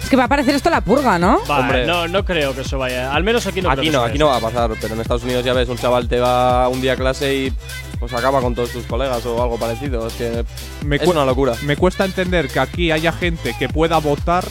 Es 0.03 0.09
que 0.11 0.16
va 0.16 0.24
a 0.24 0.28
parecer 0.28 0.55
esto 0.55 0.70
la 0.70 0.80
purga, 0.80 1.18
¿no? 1.18 1.40
Vale, 1.49 1.62
Hombre. 1.62 1.86
no, 1.86 2.07
no 2.09 2.24
creo 2.24 2.55
que 2.55 2.61
eso 2.61 2.78
vaya. 2.78 3.12
Al 3.12 3.24
menos 3.24 3.44
aquí 3.47 3.61
no 3.61 3.70
aquí 3.70 3.90
no, 3.90 4.03
aquí 4.03 4.18
no 4.18 4.28
va 4.28 4.36
a 4.36 4.40
pasar, 4.40 4.70
pero 4.80 4.94
en 4.94 5.01
Estados 5.01 5.24
Unidos 5.24 5.44
ya 5.44 5.53
ves, 5.53 5.68
un 5.68 5.76
chaval 5.78 6.09
te 6.09 6.20
va 6.20 6.68
un 6.68 6.80
día 6.80 6.92
a 6.92 6.97
clase 6.97 7.34
y 7.34 7.53
pues 7.99 8.12
acaba 8.12 8.40
con 8.40 8.55
todos 8.55 8.70
tus 8.70 8.84
colegas 8.84 9.24
o 9.26 9.42
algo 9.42 9.59
parecido. 9.59 10.07
Es 10.07 10.12
que 10.14 10.44
Me, 10.84 10.97
es 10.97 11.07
una 11.09 11.24
locura. 11.24 11.55
me 11.62 11.76
cuesta 11.76 12.05
entender 12.05 12.49
que 12.49 12.61
aquí 12.61 12.92
haya 12.92 13.11
gente 13.12 13.55
que 13.59 13.68
pueda 13.68 13.99
votar 13.99 14.44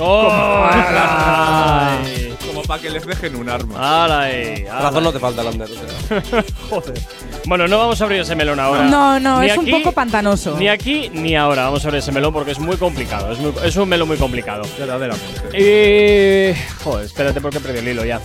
¡Oh! 0.00 0.28
¡Ay! 0.70 2.34
como 2.46 2.62
para 2.62 2.80
que 2.82 2.90
les 2.90 3.04
dejen 3.06 3.36
un 3.36 3.48
arma. 3.48 4.04
¡Hala 4.04 4.28
Razón 4.80 5.04
no 5.04 5.12
te 5.12 5.18
falta, 5.18 5.42
Lander. 5.42 5.68
o 5.70 5.74
sea. 5.74 6.42
Joder. 6.70 6.94
Bueno, 7.46 7.66
no 7.68 7.78
vamos 7.78 8.00
a 8.00 8.04
abrir 8.04 8.20
ese 8.20 8.34
melón 8.36 8.60
ahora. 8.60 8.84
No, 8.84 9.18
no, 9.18 9.40
Ni 9.40 9.46
es 9.46 9.52
aquí, 9.58 9.72
un 9.72 9.82
poco 9.82 9.92
pantanoso. 9.92 10.56
Ni 10.58 10.68
aquí 10.68 11.10
ni 11.14 11.34
ahora 11.34 11.64
vamos 11.64 11.82
a 11.84 11.88
abrir 11.88 12.00
ese 12.00 12.12
melón 12.12 12.32
porque 12.32 12.52
es 12.52 12.58
muy 12.58 12.76
complicado. 12.76 13.32
Es, 13.32 13.38
muy- 13.38 13.52
es 13.64 13.74
un 13.76 13.88
melón 13.88 14.08
muy 14.08 14.18
complicado. 14.18 14.62
Verdaderamente. 14.78 16.54
Joder, 16.84 17.06
espérate 17.06 17.40
porque 17.40 17.58
he 17.58 17.60
perdido 17.60 17.82
el 17.82 17.88
hilo 17.88 18.04
ya. 18.04 18.20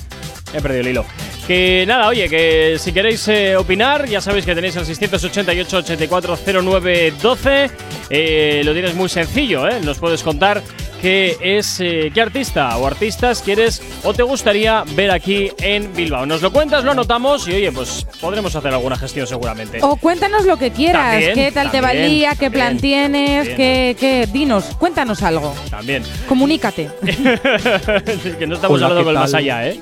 He 0.54 0.62
perdido 0.62 0.82
el 0.82 0.88
hilo. 0.90 1.06
Que 1.48 1.84
nada, 1.88 2.08
oye, 2.08 2.30
que 2.30 2.78
si 2.80 2.94
queréis 2.94 3.28
eh, 3.28 3.58
opinar, 3.58 4.08
ya 4.08 4.22
sabéis 4.22 4.46
que 4.46 4.56
tenéis 4.56 4.76
el 4.78 4.86
688-840912. 4.86 7.72
Eh, 8.10 8.62
lo 8.64 8.72
tienes 8.74 8.94
muy 8.96 9.10
sencillo, 9.10 9.68
¿eh? 9.68 9.80
Nos 9.84 10.00
puedes 10.00 10.24
contar 10.24 10.62
qué 11.04 11.38
es, 11.42 11.82
eh, 11.82 12.12
qué 12.14 12.22
artista 12.22 12.78
o 12.78 12.88
artistas 12.88 13.42
quieres 13.42 13.82
o 14.04 14.14
te 14.14 14.24
gustaría 14.24 14.86
ver 14.96 15.12
aquí 15.12 15.52
en 15.60 15.94
Bilbao. 15.94 16.26
Nos 16.26 16.42
lo 16.42 16.52
cuentas, 16.54 16.86
lo 16.86 16.92
anotamos 16.92 17.46
y 17.50 17.52
oye, 17.56 17.72
pues 17.74 18.08
podremos 18.22 18.56
hacer 18.56 18.74
alguna 18.74 18.96
gestión 18.96 19.28
seguramente. 19.28 19.80
O 19.82 19.98
cuéntanos 19.98 20.46
lo 20.46 20.56
que 20.56 20.72
quieras. 20.72 21.12
También, 21.12 21.34
¿Qué 21.36 21.52
tal 21.52 21.72
te 21.72 21.82
va 21.82 21.92
el 21.92 22.00
también? 22.04 22.38
¿Qué 22.40 22.50
plan 22.52 22.74
también, 22.78 23.12
tienes? 23.12 23.38
también. 23.50 23.58
¿Qué, 23.58 23.96
qué? 24.00 24.28
Dinos, 24.32 24.64
cuéntanos 24.80 25.22
algo. 25.24 25.54
También. 25.70 26.04
Comunícate. 26.28 26.90
que 28.40 28.48
no 28.48 28.56
estamos 28.56 28.78
Hola, 28.78 28.88
hablando 28.88 29.00
¿qué 29.00 29.04
con 29.04 29.10
el 29.10 29.20
más 29.20 29.34
allá, 29.34 29.68
¿eh? 29.68 29.80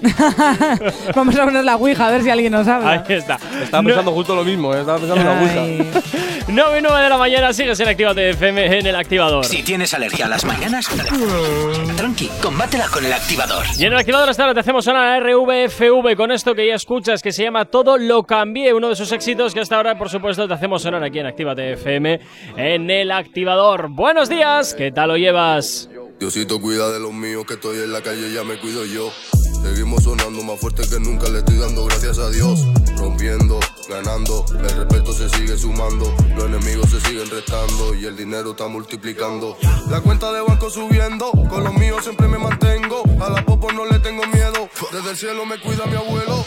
Vamos 1.15 1.36
a 1.38 1.43
poner 1.45 1.63
la 1.63 1.76
ouija 1.76 2.07
a 2.07 2.11
ver 2.11 2.24
si 2.24 2.32
alguien 2.32 2.51
nos 2.51 2.67
habla. 2.67 2.91
Ahí 3.07 3.15
está. 3.15 3.38
Estaba 3.63 3.84
No- 3.84 3.88
pensando 3.89 4.11
justo 4.11 4.36
lo 4.36 4.43
mismo, 4.43 4.74
¿eh? 4.74 4.80
estaba 4.80 4.97
pensando 4.97 5.22
en 5.22 5.28
la 5.28 5.39
Ouija. 5.41 5.61
Ay. 5.61 5.91
9 6.47 6.80
y 6.80 6.82
9 6.82 7.03
de 7.03 7.09
la 7.09 7.17
mañana, 7.17 7.53
sigues 7.53 7.80
en 7.80 7.88
Actívate 7.88 8.32
FM 8.32 8.80
en 8.80 8.86
el 8.88 8.95
activador. 8.95 9.45
Si 9.45 9.61
tienes 9.63 9.93
alergia 9.93 10.26
a 10.26 10.30
las 10.30 10.43
mañanas, 10.43 10.88
tranqui, 11.97 12.30
combátela 12.41 12.88
con 12.88 13.05
el 13.05 13.14
activador. 13.14 13.66
Y 13.78 13.86
en 13.86 13.93
el 13.93 13.99
activador 13.99 14.30
esta 14.30 14.43
hora 14.43 14.53
te 14.53 14.62
hacemos 14.62 14.86
sonar 14.86 15.22
RVFV 15.22 16.16
con 16.16 16.32
esto 16.32 16.55
que 16.55 16.68
ya 16.68 16.76
escuchas, 16.76 17.22
que 17.22 17.32
se 17.32 17.43
llama 17.43 17.66
Todo 17.66 17.97
lo 17.97 18.24
cambié, 18.24 18.74
uno 18.74 18.89
de 18.89 18.95
sus 18.95 19.12
éxitos 19.12 19.53
que 19.53 19.59
hasta 19.59 19.78
ahora, 19.78 19.97
por 19.97 20.09
supuesto, 20.09 20.47
te 20.47 20.53
hacemos 20.53 20.82
sonar 20.82 21.03
aquí 21.03 21.20
en 21.20 21.26
Actívate 21.26 21.74
FM 21.74 22.20
en 22.57 22.89
el 22.89 23.12
activador. 23.12 23.89
Buenos 23.89 24.30
días, 24.30 24.74
¿qué 24.74 24.91
tal 24.91 25.09
lo 25.09 25.18
llevas? 25.18 25.89
Diosito 26.20 26.62
cuida 26.62 26.91
de 26.91 26.99
los 26.99 27.12
míos 27.12 27.45
que 27.45 27.55
estoy 27.55 27.80
en 27.80 27.91
la 27.91 28.01
calle 28.01 28.32
ya 28.32 28.43
me 28.43 28.57
cuido 28.57 28.86
yo. 28.86 29.12
Seguimos 29.62 30.03
sonando 30.03 30.43
más 30.43 30.59
fuerte 30.59 30.82
que 30.89 30.99
nunca, 30.99 31.30
le 31.30 31.39
estoy 31.39 31.57
dando 31.57 31.86
gracias 31.86 32.18
a 32.18 32.30
Dios. 32.30 32.66
Rompiendo, 32.97 33.59
ganando, 33.89 34.45
el 34.49 34.76
respeto 34.76 35.14
se 35.14 35.30
sigue 35.30 35.57
sumando, 35.57 36.14
los 36.36 36.45
enemigos 36.45 36.89
se 36.89 36.99
siguen 37.01 37.30
restando 37.30 37.93
y 37.95 38.05
el 38.05 38.16
dinero 38.16 38.51
está 38.51 38.68
multiplicando. 38.68 39.57
La 39.89 40.01
cuenta 40.01 40.32
de 40.32 40.41
banco 40.41 40.70
subiendo, 40.70 41.32
con 41.49 41.64
los 41.64 41.74
míos 41.74 42.03
siempre 42.03 42.28
me 42.28 42.38
mantengo, 42.38 43.03
a 43.20 43.30
la 43.30 43.45
popo 43.45 43.72
no 43.72 43.86
le 43.86 43.99
tengo 43.99 44.26
miedo, 44.28 44.70
desde 44.91 45.12
el 45.12 45.18
cielo 45.18 45.45
me 45.45 45.59
cuida 45.59 45.86
mi 45.86 45.95
abuelo. 45.95 46.43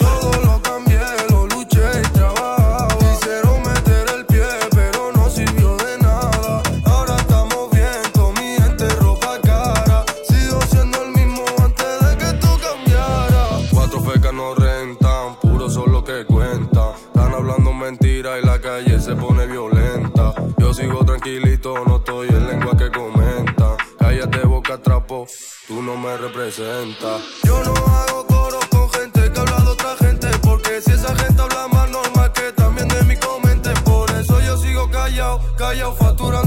Yo 27.44 27.62
no 27.62 27.72
hago 27.72 28.26
coro 28.26 28.58
con 28.68 28.90
gente 28.90 29.30
que 29.32 29.38
habla 29.38 29.56
de 29.60 29.68
otra 29.68 29.96
gente, 29.98 30.26
porque 30.42 30.80
si 30.80 30.90
esa 30.90 31.14
gente 31.14 31.40
habla 31.40 31.68
más 31.68 31.88
normal 31.88 32.32
que 32.32 32.50
también 32.50 32.88
de 32.88 33.04
mi 33.04 33.16
comente. 33.16 33.70
Por 33.84 34.10
eso 34.10 34.40
yo 34.40 34.56
sigo 34.56 34.90
callado, 34.90 35.40
callado, 35.56 35.94
facturando 35.94 36.43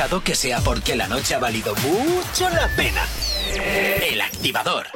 escuchado 0.00 0.24
que 0.24 0.34
sea 0.34 0.60
porque 0.60 0.96
la 0.96 1.08
noche 1.08 1.34
ha 1.34 1.38
valido 1.38 1.74
mucho 1.74 2.48
la 2.48 2.68
pena. 2.74 3.02
El 4.10 4.18
activador. 4.22 4.86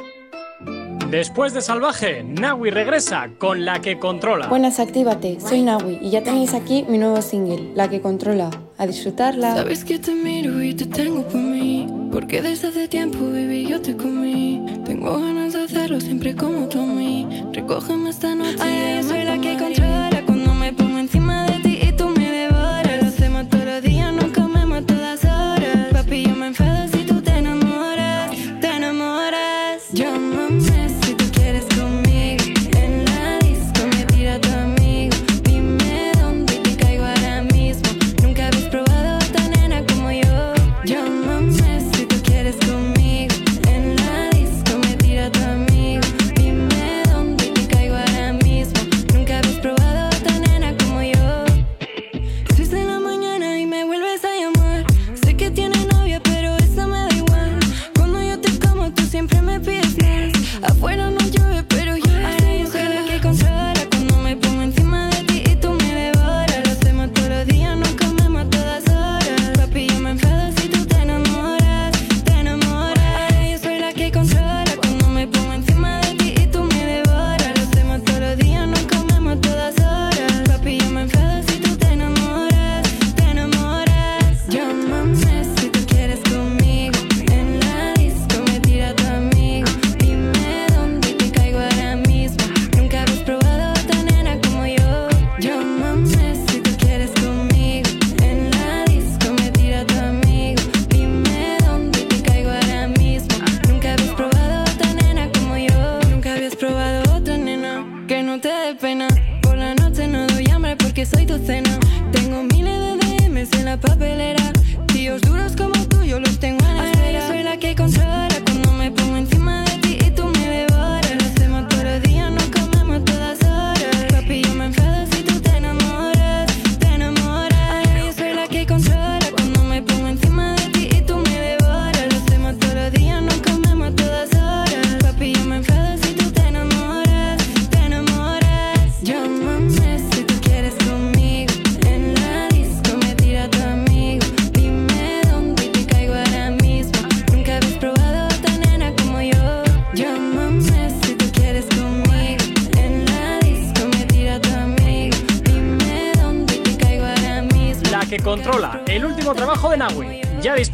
Después 1.11 1.53
de 1.53 1.61
Salvaje, 1.61 2.23
Nawi 2.23 2.71
regresa 2.71 3.29
con 3.37 3.65
La 3.65 3.81
que 3.81 3.99
controla. 3.99 4.47
Buenas, 4.47 4.79
actívate. 4.79 5.39
Soy 5.39 5.61
Nawi 5.61 5.99
y 6.01 6.09
ya 6.09 6.23
tenéis 6.23 6.55
aquí 6.55 6.85
mi 6.89 6.97
nuevo 6.97 7.21
single, 7.21 7.73
La 7.75 7.87
que 7.87 8.01
controla. 8.01 8.49
A 8.79 8.87
disfrutarla. 8.87 9.53
Sabes 9.53 9.85
que 9.85 9.99
te 9.99 10.11
miro 10.15 10.59
y 10.63 10.73
te 10.73 10.87
tengo 10.87 11.21
por 11.21 11.39
mí. 11.39 11.87
Porque 12.11 12.41
desde 12.41 12.69
hace 12.69 12.87
tiempo, 12.87 13.19
baby, 13.19 13.67
yo 13.67 13.79
te 13.79 13.95
comí. 13.95 14.65
Tengo 14.85 15.19
ganas 15.19 15.53
de 15.53 15.65
hacerlo 15.65 16.01
siempre 16.01 16.35
como 16.35 16.67
tú 16.67 16.81
a 16.81 16.85
mí. 16.85 17.45
Recógeme 17.53 18.09
esta 18.09 18.33
noche. 18.33 18.57
Ay, 18.59 19.03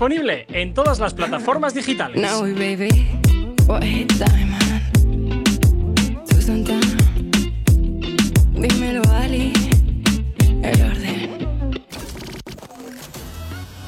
disponible 0.02 0.48
en 0.49 0.73
todas 0.73 0.98
las 0.99 1.14
plataformas 1.14 1.76
digitales. 1.76 2.28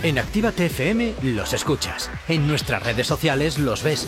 En 0.03 0.19
Activa 0.19 0.51
TFM 0.51 1.13
los 1.23 1.53
escuchas, 1.53 2.11
en 2.27 2.47
nuestras 2.47 2.83
redes 2.83 3.07
sociales 3.07 3.57
los 3.57 3.81
ves 3.81 4.07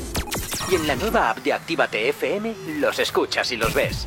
y 0.69 0.75
en 0.75 0.85
la 0.85 0.95
nueva 0.95 1.31
app 1.31 1.37
de 1.39 1.53
Activa 1.53 1.87
TFM 1.87 2.53
los 2.79 2.99
escuchas 2.99 3.51
y 3.51 3.57
los 3.57 3.73
ves. 3.73 4.05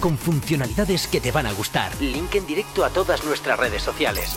Con 0.00 0.16
funcionalidades 0.16 1.06
que 1.06 1.20
te 1.20 1.32
van 1.32 1.46
a 1.46 1.52
gustar. 1.52 1.92
Link 2.00 2.34
en 2.34 2.46
directo 2.46 2.82
a 2.82 2.88
todas 2.88 3.24
nuestras 3.24 3.58
redes 3.58 3.82
sociales 3.82 4.36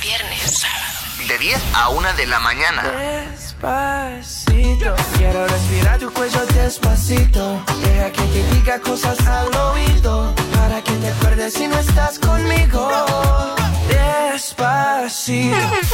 De 1.31 1.37
10 1.37 1.61
a 1.75 1.87
1 1.87 2.13
de 2.17 2.25
la 2.27 2.39
mañana. 2.41 2.83
Despacito, 3.31 4.93
quiero 5.17 5.47
respirar 5.47 5.97
tu 5.97 6.11
cuello 6.11 6.45
despacito. 6.47 7.63
Deja 7.85 8.11
que 8.11 8.21
te 8.23 8.43
diga 8.53 8.79
cosas 8.81 9.17
al 9.25 9.47
oído. 9.55 10.35
Para 10.53 10.81
que 10.81 10.91
te 10.91 11.07
acuerdes 11.07 11.53
si 11.53 11.69
no 11.69 11.79
estás 11.79 12.19
conmigo. 12.19 12.85
Despacito. 13.87 15.55
Ay, 15.55 15.87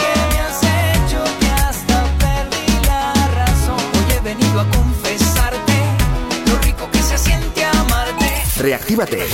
¿qué 0.00 0.14
me 0.30 0.40
has 0.40 0.62
hecho? 0.62 1.22
Que 1.38 1.50
hasta 1.50 2.04
perdí 2.22 2.86
la 2.86 3.12
razón. 3.34 3.76
Hoy 3.92 4.12
he 4.16 4.20
venido 4.20 4.60
a 4.62 4.64
confesarte 4.64 5.07
Reactívate. 8.58 9.24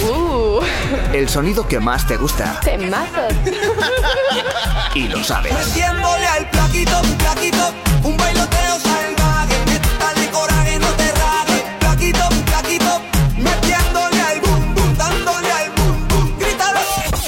El 1.15 1.29
sonido 1.31 1.67
que 1.67 1.81
más 1.81 2.07
te 2.07 2.17
gusta. 2.17 2.61
Temazos. 2.61 3.33
Y 4.95 5.09
lo 5.09 5.25
sabes. 5.25 5.53
Metiéndole 5.53 6.27
al 6.27 6.49
plaquito, 6.51 7.03
plaquito, 7.19 7.75
un 8.05 8.17
bailoteo 8.17 8.79
salvaje. 8.79 9.57
Dale 9.99 10.31
coraje, 10.31 10.79
no 10.79 10.87
te 10.89 11.11
rajes. 11.11 11.63
Plaquito, 11.81 12.29
plaquito, 12.47 13.01
metiéndole 13.37 14.21
al 14.21 14.41
bum 14.41 14.75
bum, 14.75 14.97
dándole 14.97 15.51
al 15.51 15.71
bum 15.73 16.09
bum. 16.09 16.39
Grítalo. 16.39 16.81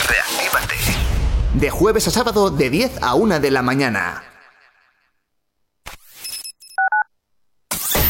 Reactívate. 0.06 0.76
De 1.54 1.70
jueves 1.70 2.06
a 2.06 2.10
sábado 2.12 2.50
de 2.50 2.70
10 2.70 3.02
a 3.02 3.14
1 3.14 3.40
de 3.40 3.50
la 3.50 3.62
mañana. 3.62 4.22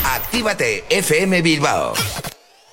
Actívate 0.05 0.85
FM 0.91 1.41
Bilbao 1.41 1.95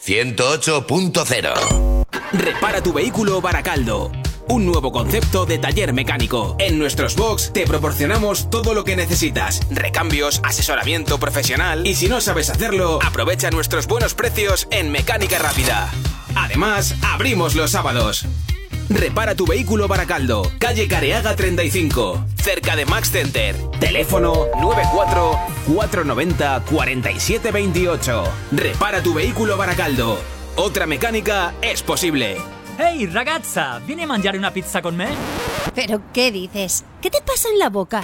108.0 0.06 2.06
Repara 2.34 2.84
tu 2.84 2.92
vehículo 2.92 3.40
Baracaldo. 3.40 4.12
Un 4.50 4.66
nuevo 4.66 4.92
concepto 4.92 5.46
de 5.46 5.60
taller 5.60 5.94
mecánico. 5.94 6.58
En 6.60 6.78
nuestros 6.78 7.16
box 7.16 7.54
te 7.54 7.66
proporcionamos 7.66 8.50
todo 8.50 8.74
lo 8.74 8.84
que 8.84 8.98
necesitas. 8.98 9.62
Recambios, 9.70 10.42
asesoramiento 10.44 11.20
profesional. 11.20 11.88
Y 11.88 11.96
si 11.96 12.10
no 12.10 12.20
sabes 12.20 12.50
hacerlo, 12.50 13.00
aprovecha 13.02 13.50
nuestros 13.50 13.88
buenos 13.88 14.14
precios 14.14 14.68
en 14.72 14.92
Mecánica 14.92 15.40
Rápida. 15.40 15.90
Además, 16.36 16.96
abrimos 17.02 17.56
los 17.56 17.72
sábados. 17.72 18.26
Repara 18.90 19.36
tu 19.36 19.46
vehículo 19.46 19.88
Baracaldo, 19.88 20.52
calle 20.60 20.88
Careaga 20.88 21.36
35, 21.36 22.26
cerca 22.42 22.76
de 22.76 22.86
Max 22.86 23.12
Center. 23.12 23.56
Teléfono 23.80 24.48
94 24.60 25.40
490 25.68 26.64
4728. 26.70 28.24
Repara 28.52 29.02
tu 29.02 29.14
vehículo 29.14 29.58
Baracaldo. 29.58 30.18
Otra 30.56 30.86
mecánica 30.86 31.54
es 31.62 31.82
posible. 31.82 32.38
Ehi 32.78 33.06
ragazza, 33.08 33.80
vieni 33.86 34.04
a 34.04 34.08
mangiare 34.08 34.38
una 34.38 34.52
pizza 34.52 34.82
con 34.82 34.96
me? 34.96 35.08
¿Pero 35.76 36.02
qué 36.12 36.32
dices? 36.32 36.84
¿Qué 37.02 37.10
te 37.10 37.22
pasa 37.22 37.50
en 37.50 37.60
la 37.60 37.70
boca? 37.70 38.04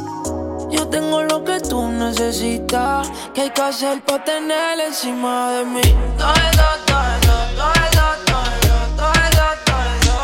Yo 0.71 0.87
tengo 0.87 1.21
lo 1.23 1.43
que 1.43 1.59
tú 1.59 1.87
necesitas. 1.87 3.11
¿Qué 3.33 3.41
hay 3.41 3.49
que 3.51 3.61
hacer 3.61 4.01
para 4.03 4.23
tener 4.23 4.79
encima 4.79 5.51
de 5.51 5.65
mí? 5.65 5.81
Todo 6.17 6.33
eso, 6.33 6.63
todo 6.87 7.01
eso, 7.21 7.35
todo 7.55 7.73
eso, 7.73 8.07
todo 8.25 8.43
eso, 8.53 8.75
todo 8.95 9.13
eso, 9.13 9.45
todo 9.65 9.81
eso. 9.99 10.15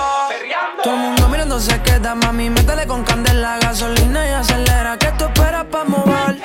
Todo 0.84 0.94
el 0.94 1.00
mundo 1.00 1.28
mirando 1.30 1.60
se 1.60 1.82
queda, 1.82 2.16
mami. 2.16 2.50
Métele 2.50 2.88
con 2.88 3.04
candela, 3.04 3.58
gasolina 3.60 4.28
y 4.28 4.32
acelera. 4.32 4.98
¿Qué 4.98 5.12
tú 5.18 5.26
esperas 5.26 5.66
para 5.66 5.84
mover? 5.84 6.42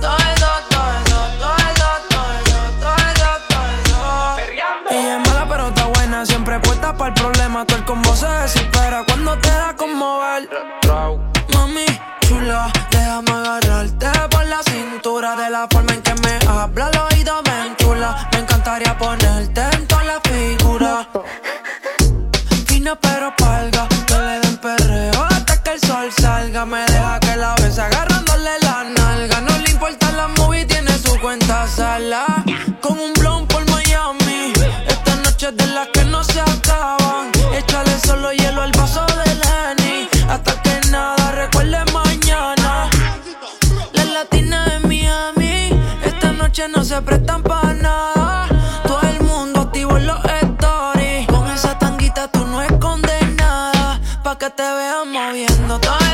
Todo 0.00 0.16
eso, 0.16 0.50
todo 0.70 0.88
eso, 1.04 1.20
todo 1.38 1.56
eso, 1.68 1.90
todo 2.10 2.26
eso, 2.40 2.58
todo 2.80 2.96
eso, 3.06 3.30
todo 3.48 4.36
eso. 4.36 4.90
Ella 4.90 5.16
es 5.16 5.28
mala, 5.28 5.46
pero 5.48 5.68
está 5.68 5.84
buena. 5.86 6.26
Siempre 6.26 6.58
puesta 6.60 6.96
para 6.96 7.08
el 7.08 7.14
problema. 7.14 7.64
Todo 7.64 7.78
el 7.78 7.84
combo 7.84 8.16
se 8.16 8.26
desespera 8.26 9.04
cuando 9.06 9.38
te 9.38 9.50
da 9.50 9.74
con 9.76 9.94
mover. 9.94 10.48
Mami, 11.54 11.86
chula, 12.20 12.70
déjame 13.08 13.30
agarrarte 13.30 14.06
por 14.30 14.46
la 14.46 14.62
cintura. 14.62 15.34
De 15.36 15.50
la 15.50 15.66
forma 15.70 15.94
en 15.94 16.02
que 16.02 16.14
me 16.22 16.38
habla, 16.46 16.97
No 46.74 46.84
se 46.84 47.00
prestan 47.02 47.42
para 47.42 47.72
nada. 47.74 48.46
Todo 48.86 49.00
el 49.02 49.20
mundo 49.22 49.60
activo 49.60 49.96
en 49.96 50.06
los 50.06 50.18
stories. 50.24 51.26
Con 51.26 51.48
esa 51.50 51.78
tanguita 51.78 52.28
tú 52.28 52.46
no 52.46 52.62
escondes 52.62 53.34
nada. 53.36 54.00
Pa' 54.22 54.36
que 54.36 54.50
te 54.50 54.62
vean 54.62 55.10
moviendo 55.10 55.78
todo 55.80 56.07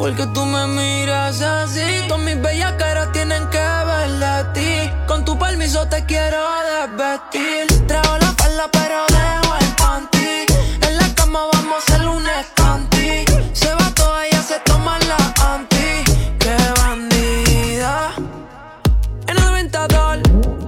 Porque 0.00 0.26
tú 0.28 0.46
me 0.46 0.66
miras 0.66 1.42
así. 1.42 2.06
Todas 2.08 2.24
mis 2.24 2.40
bellas 2.40 2.72
caras 2.78 3.12
tienen 3.12 3.46
que 3.50 3.58
ver 3.58 4.10
de 4.12 4.44
ti. 4.54 4.90
Con 5.06 5.26
tu 5.26 5.38
permiso 5.38 5.86
te 5.88 6.06
quiero 6.06 6.38
desvestir. 6.70 7.86
Traigo 7.86 8.16
la 8.16 8.32
falda, 8.32 8.70
pero 8.72 9.04
dejo 9.08 9.56
el 9.60 9.66
panty. 9.76 10.46
En 10.88 10.96
la 10.96 11.14
cama 11.14 11.40
vamos 11.52 11.74
a 11.74 11.92
hacer 11.94 12.08
un 12.08 12.26
escanti. 12.26 13.26
Se 13.52 13.74
va 13.74 13.90
toda, 13.94 14.26
ella 14.26 14.42
se 14.42 14.58
toma 14.60 14.98
la 15.00 15.18
anti. 15.52 16.02
Qué 16.38 16.56
bandida. 16.80 18.12
En 19.26 19.36
el 19.36 19.46
aventador, 19.46 20.22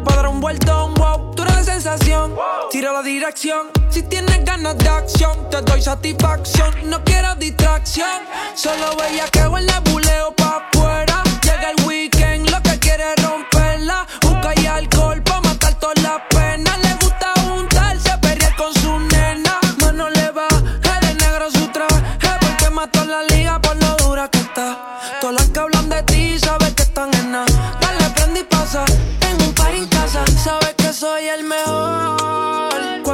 para 0.05 0.17
dar 0.17 0.29
un 0.29 0.43
vueltón, 0.43 0.93
wow. 0.93 1.35
Tú 1.35 1.43
eres 1.45 1.55
la 1.55 1.65
sensación, 1.65 2.35
tira 2.71 2.93
la 2.93 3.03
dirección. 3.03 3.82
Si 3.93 4.03
tienes 4.05 4.43
ganas 4.43 4.79
de 4.79 4.89
acción, 4.89 5.51
te 5.51 5.61
doy 5.61 5.83
satisfacción. 5.83 6.71
No 6.85 7.05
quiero 7.05 7.35
distracción, 7.35 8.23
solo 8.55 8.97
veía 8.97 9.27
que 9.27 9.41
en 9.41 9.85
buleo 9.85 10.35
pa' 10.35 10.67
afuera. 10.71 11.23
Llega 11.43 11.73
el 11.73 11.87
weekend, 11.87 12.49
lo 12.49 12.63
que 12.63 12.79
quiere 12.79 13.05
es 13.15 13.23
romperla. 13.23 14.07
Busca 14.23 14.55
y 14.59 14.65
alcohol 14.65 15.23
pa' 15.23 15.43
matar 15.43 15.75
todas 15.75 16.03
las 16.03 16.23
penas. 16.31 16.79
Le 16.79 16.95
gusta 17.05 17.35
juntarse, 17.43 18.17
perrear 18.23 18.57
con 18.57 18.73
su 18.73 18.99
nena. 18.99 19.61
Mano 19.83 20.09
le 20.09 20.31
va, 20.31 20.49
de 20.49 21.15
negro 21.15 21.51
su 21.51 21.69
traje. 21.69 22.01
Porque 22.41 22.71
mató 22.71 23.05
la 23.05 23.23
liga 23.25 23.61
por 23.61 23.77
lo 23.77 23.95
dura 23.97 24.27
que 24.29 24.39
está. 24.39 25.01
Todas 25.21 25.37
las 25.37 25.49
que 25.51 25.61
hablan 25.61 25.91
de 25.91 26.03
ti, 26.05 26.39
sabes 26.39 26.73
que 26.73 26.83
están 26.83 27.13
en 27.13 27.33
nada. 27.33 27.79
Dale, 27.79 28.09
prende 28.15 28.41
y 28.41 28.45
pasa. 28.45 28.87
En 29.29 29.43
un 29.43 29.53
par 29.53 29.75
en 29.75 29.87
casa, 29.89 30.25
sabes 30.43 30.75
que 30.79 30.95
soy 30.95 31.29
el 31.29 31.45
mejor. 31.45 31.92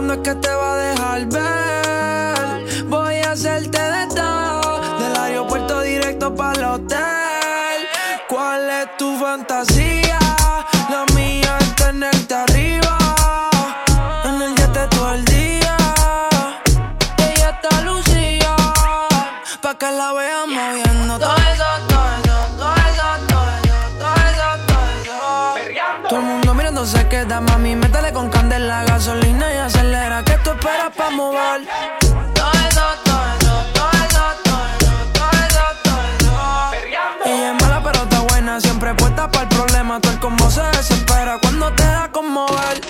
Cuando 0.08 0.22
es 0.22 0.34
que 0.34 0.40
te 0.40 0.54
va 0.54 0.72
a 0.72 0.76
dejar 0.78 1.26
ver, 1.26 2.84
voy 2.84 3.16
a 3.16 3.32
hacerte 3.32 3.78
de 3.78 4.06
todo. 4.16 4.98
Del 5.00 5.16
aeropuerto 5.18 5.82
directo 5.82 6.34
para 6.34 6.58
el 6.58 6.64
hotel. 6.64 6.98
¿Cuál 8.26 8.70
es 8.70 8.96
tu 8.96 9.18
fantasía? 9.18 9.77
Desespera 40.78 41.38
cuando 41.42 41.72
te 41.72 41.82
da 41.82 42.08
conmover. 42.12 42.80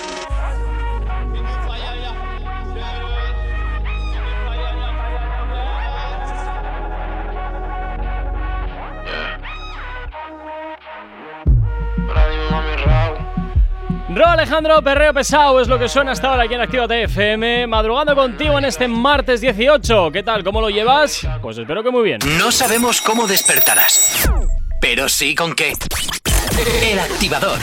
Ro 14.09 14.25
Alejandro 14.25 14.81
Perreo 14.83 15.13
Pesado 15.13 15.59
es 15.59 15.67
lo 15.67 15.79
que 15.79 15.87
suena 15.89 16.11
hasta 16.11 16.29
ahora 16.29 16.43
aquí 16.43 16.53
en 16.53 16.61
Activa 16.61 16.85
FM, 16.85 17.65
madrugando 17.65 18.15
contigo 18.15 18.57
en 18.59 18.65
este 18.65 18.87
martes 18.87 19.41
18. 19.41 20.11
¿Qué 20.11 20.21
tal? 20.21 20.43
¿Cómo 20.43 20.61
lo 20.61 20.69
llevas? 20.69 21.27
Pues 21.41 21.57
espero 21.57 21.83
que 21.83 21.89
muy 21.89 22.03
bien. 22.03 22.19
No 22.37 22.51
sabemos 22.51 23.01
cómo 23.01 23.25
despertarás, 23.25 24.29
pero 24.79 25.09
sí 25.09 25.33
con 25.33 25.55
qué. 25.55 25.73
El 26.65 26.99
activador. 26.99 27.59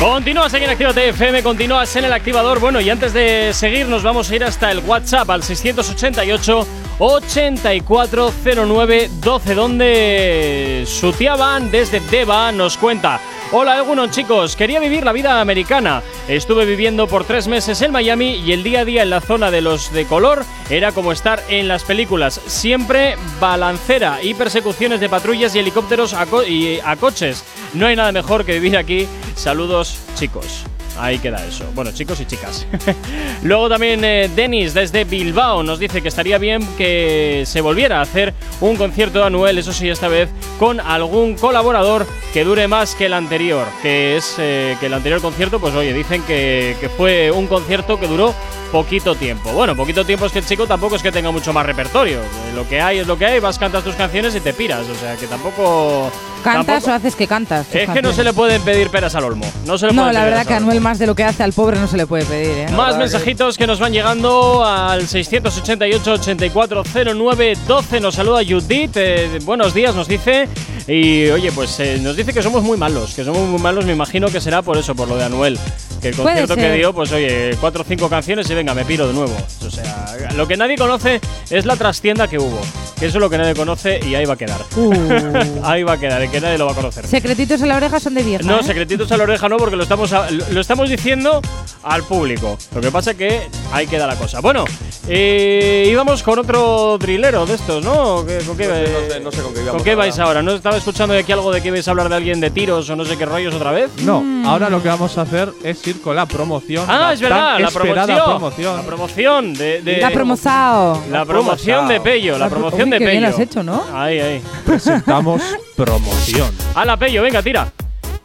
Continúas 0.00 0.54
aquí 0.54 0.62
en 0.62 0.70
Activa 0.70 0.92
FM, 0.92 1.42
continúas 1.42 1.96
en 1.96 2.04
el 2.04 2.12
activador. 2.12 2.60
Bueno, 2.60 2.80
y 2.80 2.88
antes 2.88 3.12
de 3.12 3.52
seguir, 3.52 3.88
nos 3.88 4.04
vamos 4.04 4.30
a 4.30 4.36
ir 4.36 4.44
hasta 4.44 4.70
el 4.70 4.78
WhatsApp 4.78 5.28
al 5.28 5.42
688 5.42 6.68
840912, 7.00 9.54
donde 9.54 10.84
Sutiaban 10.86 11.72
desde 11.72 11.98
Deva 11.98 12.52
nos 12.52 12.76
cuenta. 12.76 13.20
Hola, 13.50 13.78
Egunon, 13.78 14.10
chicos. 14.10 14.56
Quería 14.56 14.78
vivir 14.78 15.04
la 15.04 15.12
vida 15.12 15.40
americana. 15.40 16.02
Estuve 16.28 16.66
viviendo 16.66 17.06
por 17.06 17.24
tres 17.24 17.48
meses 17.48 17.80
en 17.80 17.92
Miami 17.92 18.36
y 18.36 18.52
el 18.52 18.62
día 18.62 18.80
a 18.80 18.84
día 18.84 19.02
en 19.02 19.08
la 19.08 19.22
zona 19.22 19.50
de 19.50 19.62
los 19.62 19.90
de 19.92 20.04
color 20.04 20.44
era 20.68 20.92
como 20.92 21.12
estar 21.12 21.42
en 21.48 21.66
las 21.66 21.82
películas. 21.82 22.42
Siempre 22.46 23.16
balancera 23.40 24.22
y 24.22 24.34
persecuciones 24.34 25.00
de 25.00 25.08
patrullas 25.08 25.54
y 25.54 25.60
helicópteros 25.60 26.14
y 26.46 26.78
a 26.84 26.96
coches. 26.96 27.42
No 27.72 27.86
hay 27.86 27.96
nada 27.96 28.12
mejor 28.12 28.44
que 28.44 28.52
vivir 28.52 28.76
aquí. 28.76 29.08
Saludos, 29.34 29.87
chicos. 30.14 30.64
Ahí 30.98 31.18
queda 31.18 31.44
eso. 31.46 31.64
Bueno, 31.74 31.92
chicos 31.92 32.20
y 32.20 32.26
chicas. 32.26 32.66
Luego 33.42 33.68
también 33.68 34.04
eh, 34.04 34.28
Denis 34.34 34.74
desde 34.74 35.04
Bilbao 35.04 35.62
nos 35.62 35.78
dice 35.78 36.02
que 36.02 36.08
estaría 36.08 36.38
bien 36.38 36.66
que 36.76 37.44
se 37.46 37.60
volviera 37.60 38.00
a 38.00 38.02
hacer 38.02 38.34
un 38.60 38.76
concierto 38.76 39.24
anual, 39.24 39.58
eso 39.58 39.72
sí, 39.72 39.88
esta 39.88 40.08
vez 40.08 40.28
con 40.58 40.80
algún 40.80 41.36
colaborador 41.36 42.04
que 42.32 42.42
dure 42.42 42.66
más 42.66 42.96
que 42.96 43.06
el 43.06 43.14
anterior. 43.14 43.64
Que 43.80 44.16
es 44.16 44.34
eh, 44.38 44.76
que 44.80 44.86
el 44.86 44.94
anterior 44.94 45.20
concierto, 45.20 45.60
pues 45.60 45.74
oye, 45.74 45.92
dicen 45.92 46.22
que, 46.22 46.76
que 46.80 46.88
fue 46.88 47.30
un 47.30 47.46
concierto 47.46 48.00
que 48.00 48.08
duró 48.08 48.34
poquito 48.72 49.14
tiempo. 49.14 49.50
Bueno, 49.52 49.76
poquito 49.76 50.04
tiempo 50.04 50.26
es 50.26 50.32
que 50.32 50.38
el 50.40 50.46
chico 50.46 50.66
tampoco 50.66 50.96
es 50.96 51.02
que 51.02 51.12
tenga 51.12 51.30
mucho 51.30 51.52
más 51.52 51.64
repertorio. 51.66 52.18
Eh, 52.20 52.52
Lo 52.54 52.66
que 52.68 52.80
hay 52.80 52.98
es 52.98 53.06
lo 53.06 53.16
que 53.18 53.26
hay, 53.26 53.40
vas, 53.40 53.58
cantas 53.58 53.84
tus 53.84 53.94
canciones 53.94 54.34
y 54.34 54.40
te 54.40 54.52
piras. 54.52 54.86
O 54.88 54.94
sea, 54.94 55.16
que 55.16 55.26
tampoco. 55.26 56.10
¿Cantas 56.42 56.66
tampoco- 56.84 56.90
o 56.90 56.94
haces 56.94 57.16
que 57.16 57.26
cantas? 57.26 57.66
es 57.74 57.88
que 57.90 58.02
no 58.02 58.12
se 58.12 58.24
le 58.24 58.30
canciones? 58.30 58.34
pueden 58.34 58.62
pedir 58.62 58.90
peras 58.90 59.14
al 59.16 59.24
olmo. 59.24 59.44
No 59.66 59.76
se 59.78 59.86
le 59.86 59.92
No, 59.92 60.02
pueden 60.02 60.14
la 60.14 60.24
verdad 60.24 60.46
que 60.46 60.54
olmo. 60.54 60.68
Anuel 60.70 60.80
más 60.80 60.98
de 60.98 61.06
lo 61.06 61.14
que 61.14 61.24
hace 61.24 61.42
al 61.42 61.52
pobre 61.52 61.78
no 61.80 61.88
se 61.88 61.96
le 61.96 62.06
puede 62.06 62.24
pedir, 62.24 62.50
¿eh? 62.58 62.68
Más 62.72 62.96
mensajitos 62.96 63.56
que 63.58 63.66
nos 63.66 63.80
van 63.80 63.92
llegando 63.92 64.64
al 64.64 65.06
688-8409-12. 65.08 68.00
Nos 68.00 68.14
saluda 68.14 68.40
Judith. 68.48 68.96
eh, 68.96 69.38
buenos 69.44 69.74
días, 69.74 69.94
nos 69.94 70.08
dice. 70.08 70.48
Y 70.86 71.28
oye, 71.30 71.52
pues 71.52 71.78
eh, 71.80 71.98
nos 72.02 72.16
dice 72.16 72.32
que 72.32 72.42
somos 72.42 72.62
muy 72.62 72.78
malos. 72.78 73.14
Que 73.14 73.24
somos 73.24 73.46
muy 73.46 73.60
malos, 73.60 73.84
me 73.84 73.92
imagino 73.92 74.28
que 74.28 74.40
será 74.40 74.62
por 74.62 74.78
eso, 74.78 74.94
por 74.94 75.08
lo 75.08 75.16
de 75.16 75.24
Anuel. 75.24 75.58
Que 76.00 76.08
el 76.10 76.16
concierto 76.16 76.54
que 76.54 76.72
dio, 76.72 76.92
pues 76.94 77.10
oye, 77.12 77.50
cuatro 77.60 77.82
o 77.82 77.84
cinco 77.84 78.08
canciones 78.08 78.48
y 78.48 78.54
venga, 78.58 78.74
me 78.74 78.84
piro 78.84 79.06
de 79.06 79.14
nuevo. 79.14 79.34
O 79.66 79.70
sea, 79.70 80.14
lo 80.36 80.46
que 80.48 80.56
nadie 80.56 80.76
conoce 80.76 81.20
es 81.50 81.64
la 81.64 81.76
trastienda 81.76 82.26
que 82.28 82.38
hubo. 82.38 82.58
Que 82.98 83.06
eso 83.06 83.18
es 83.18 83.20
lo 83.22 83.30
que 83.30 83.38
nadie 83.38 83.54
conoce 83.54 84.00
y 84.04 84.14
ahí 84.16 84.24
va 84.24 84.34
a 84.34 84.36
quedar. 84.36 84.60
Uh. 84.76 84.92
ahí 85.62 85.84
va 85.84 85.92
a 85.92 85.98
quedar, 85.98 86.24
y 86.24 86.28
que 86.28 86.40
nadie 86.40 86.58
lo 86.58 86.66
va 86.66 86.72
a 86.72 86.74
conocer. 86.74 87.06
Secretitos 87.06 87.62
en 87.62 87.68
la 87.68 87.76
oreja 87.76 88.00
son 88.00 88.14
de 88.14 88.22
vieja. 88.24 88.42
No, 88.44 88.58
¿eh? 88.58 88.64
secretitos 88.64 89.10
a 89.12 89.16
la 89.16 89.22
oreja 89.22 89.48
no, 89.48 89.56
porque 89.56 89.76
lo 89.76 89.84
estamos, 89.84 90.12
a- 90.12 90.28
lo 90.30 90.60
estamos 90.60 90.90
diciendo 90.90 91.40
al 91.84 92.02
público. 92.02 92.58
Lo 92.74 92.80
que 92.80 92.90
pasa 92.90 93.12
es 93.12 93.16
que 93.16 93.48
ahí 93.72 93.86
queda 93.86 94.06
la 94.08 94.16
cosa. 94.16 94.40
Bueno, 94.40 94.64
eh, 95.06 95.86
íbamos 95.90 96.22
con 96.24 96.38
otro 96.40 96.96
trilero 96.98 97.46
de 97.46 97.54
estos, 97.54 97.84
¿no? 97.84 98.24
¿Qué- 98.26 98.38
¿Con 98.44 98.56
qué, 98.56 98.66
No 98.66 98.74
sé, 98.74 98.82
no 99.08 99.14
sé- 99.14 99.20
no 99.20 99.30
sé 99.32 99.42
con 99.42 99.54
qué 99.54 99.60
íbamos 99.60 99.74
¿con 99.76 99.84
qué 99.84 99.90
ahora. 99.92 100.02
vais 100.02 100.18
ahora? 100.18 100.42
¿No 100.42 100.52
estaba 100.52 100.76
escuchando 100.76 101.14
de 101.14 101.20
aquí 101.20 101.30
algo 101.32 101.52
de 101.52 101.60
que 101.62 101.68
ibais 101.68 101.86
a 101.86 101.92
hablar 101.92 102.08
de 102.08 102.16
alguien 102.16 102.40
de 102.40 102.50
tiros 102.50 102.90
o 102.90 102.96
no 102.96 103.04
sé 103.04 103.16
qué 103.16 103.26
rollos 103.26 103.54
otra 103.54 103.70
vez? 103.70 103.90
No, 104.02 104.24
ahora 104.46 104.68
lo 104.70 104.82
que 104.82 104.88
vamos 104.88 105.16
a 105.18 105.22
hacer 105.22 105.52
es 105.62 105.86
ir 105.86 106.00
con 106.02 106.16
la 106.16 106.26
promoción. 106.26 106.84
Ah, 106.88 106.98
la 106.98 107.12
es 107.12 107.20
verdad, 107.20 107.58
la 107.60 107.68
esperada 107.68 108.06
promoción. 108.06 108.47
Promoción. 108.50 108.76
La 108.76 108.82
promoción 108.82 109.54
de. 109.54 109.82
de- 109.82 109.96
La 109.98 110.10
promozao. 110.10 111.02
La 111.10 111.24
promoción 111.24 111.88
de 111.88 112.00
Pello, 112.00 112.32
la 112.32 112.38
La 112.38 112.46
pro- 112.48 112.58
promoción 112.58 112.88
Uy, 112.88 112.90
de 112.92 112.98
qué 112.98 113.04
bien 113.04 113.16
Pello. 113.18 113.28
lo 113.28 113.34
has 113.34 113.40
hecho, 113.40 113.62
¿no? 113.62 113.84
Ahí, 113.94 114.18
ahí. 114.20 114.42
Presentamos 114.64 115.42
promoción. 115.76 116.50
Hala, 116.74 116.96
Pello, 116.96 117.22
venga, 117.22 117.42
tira. 117.42 117.70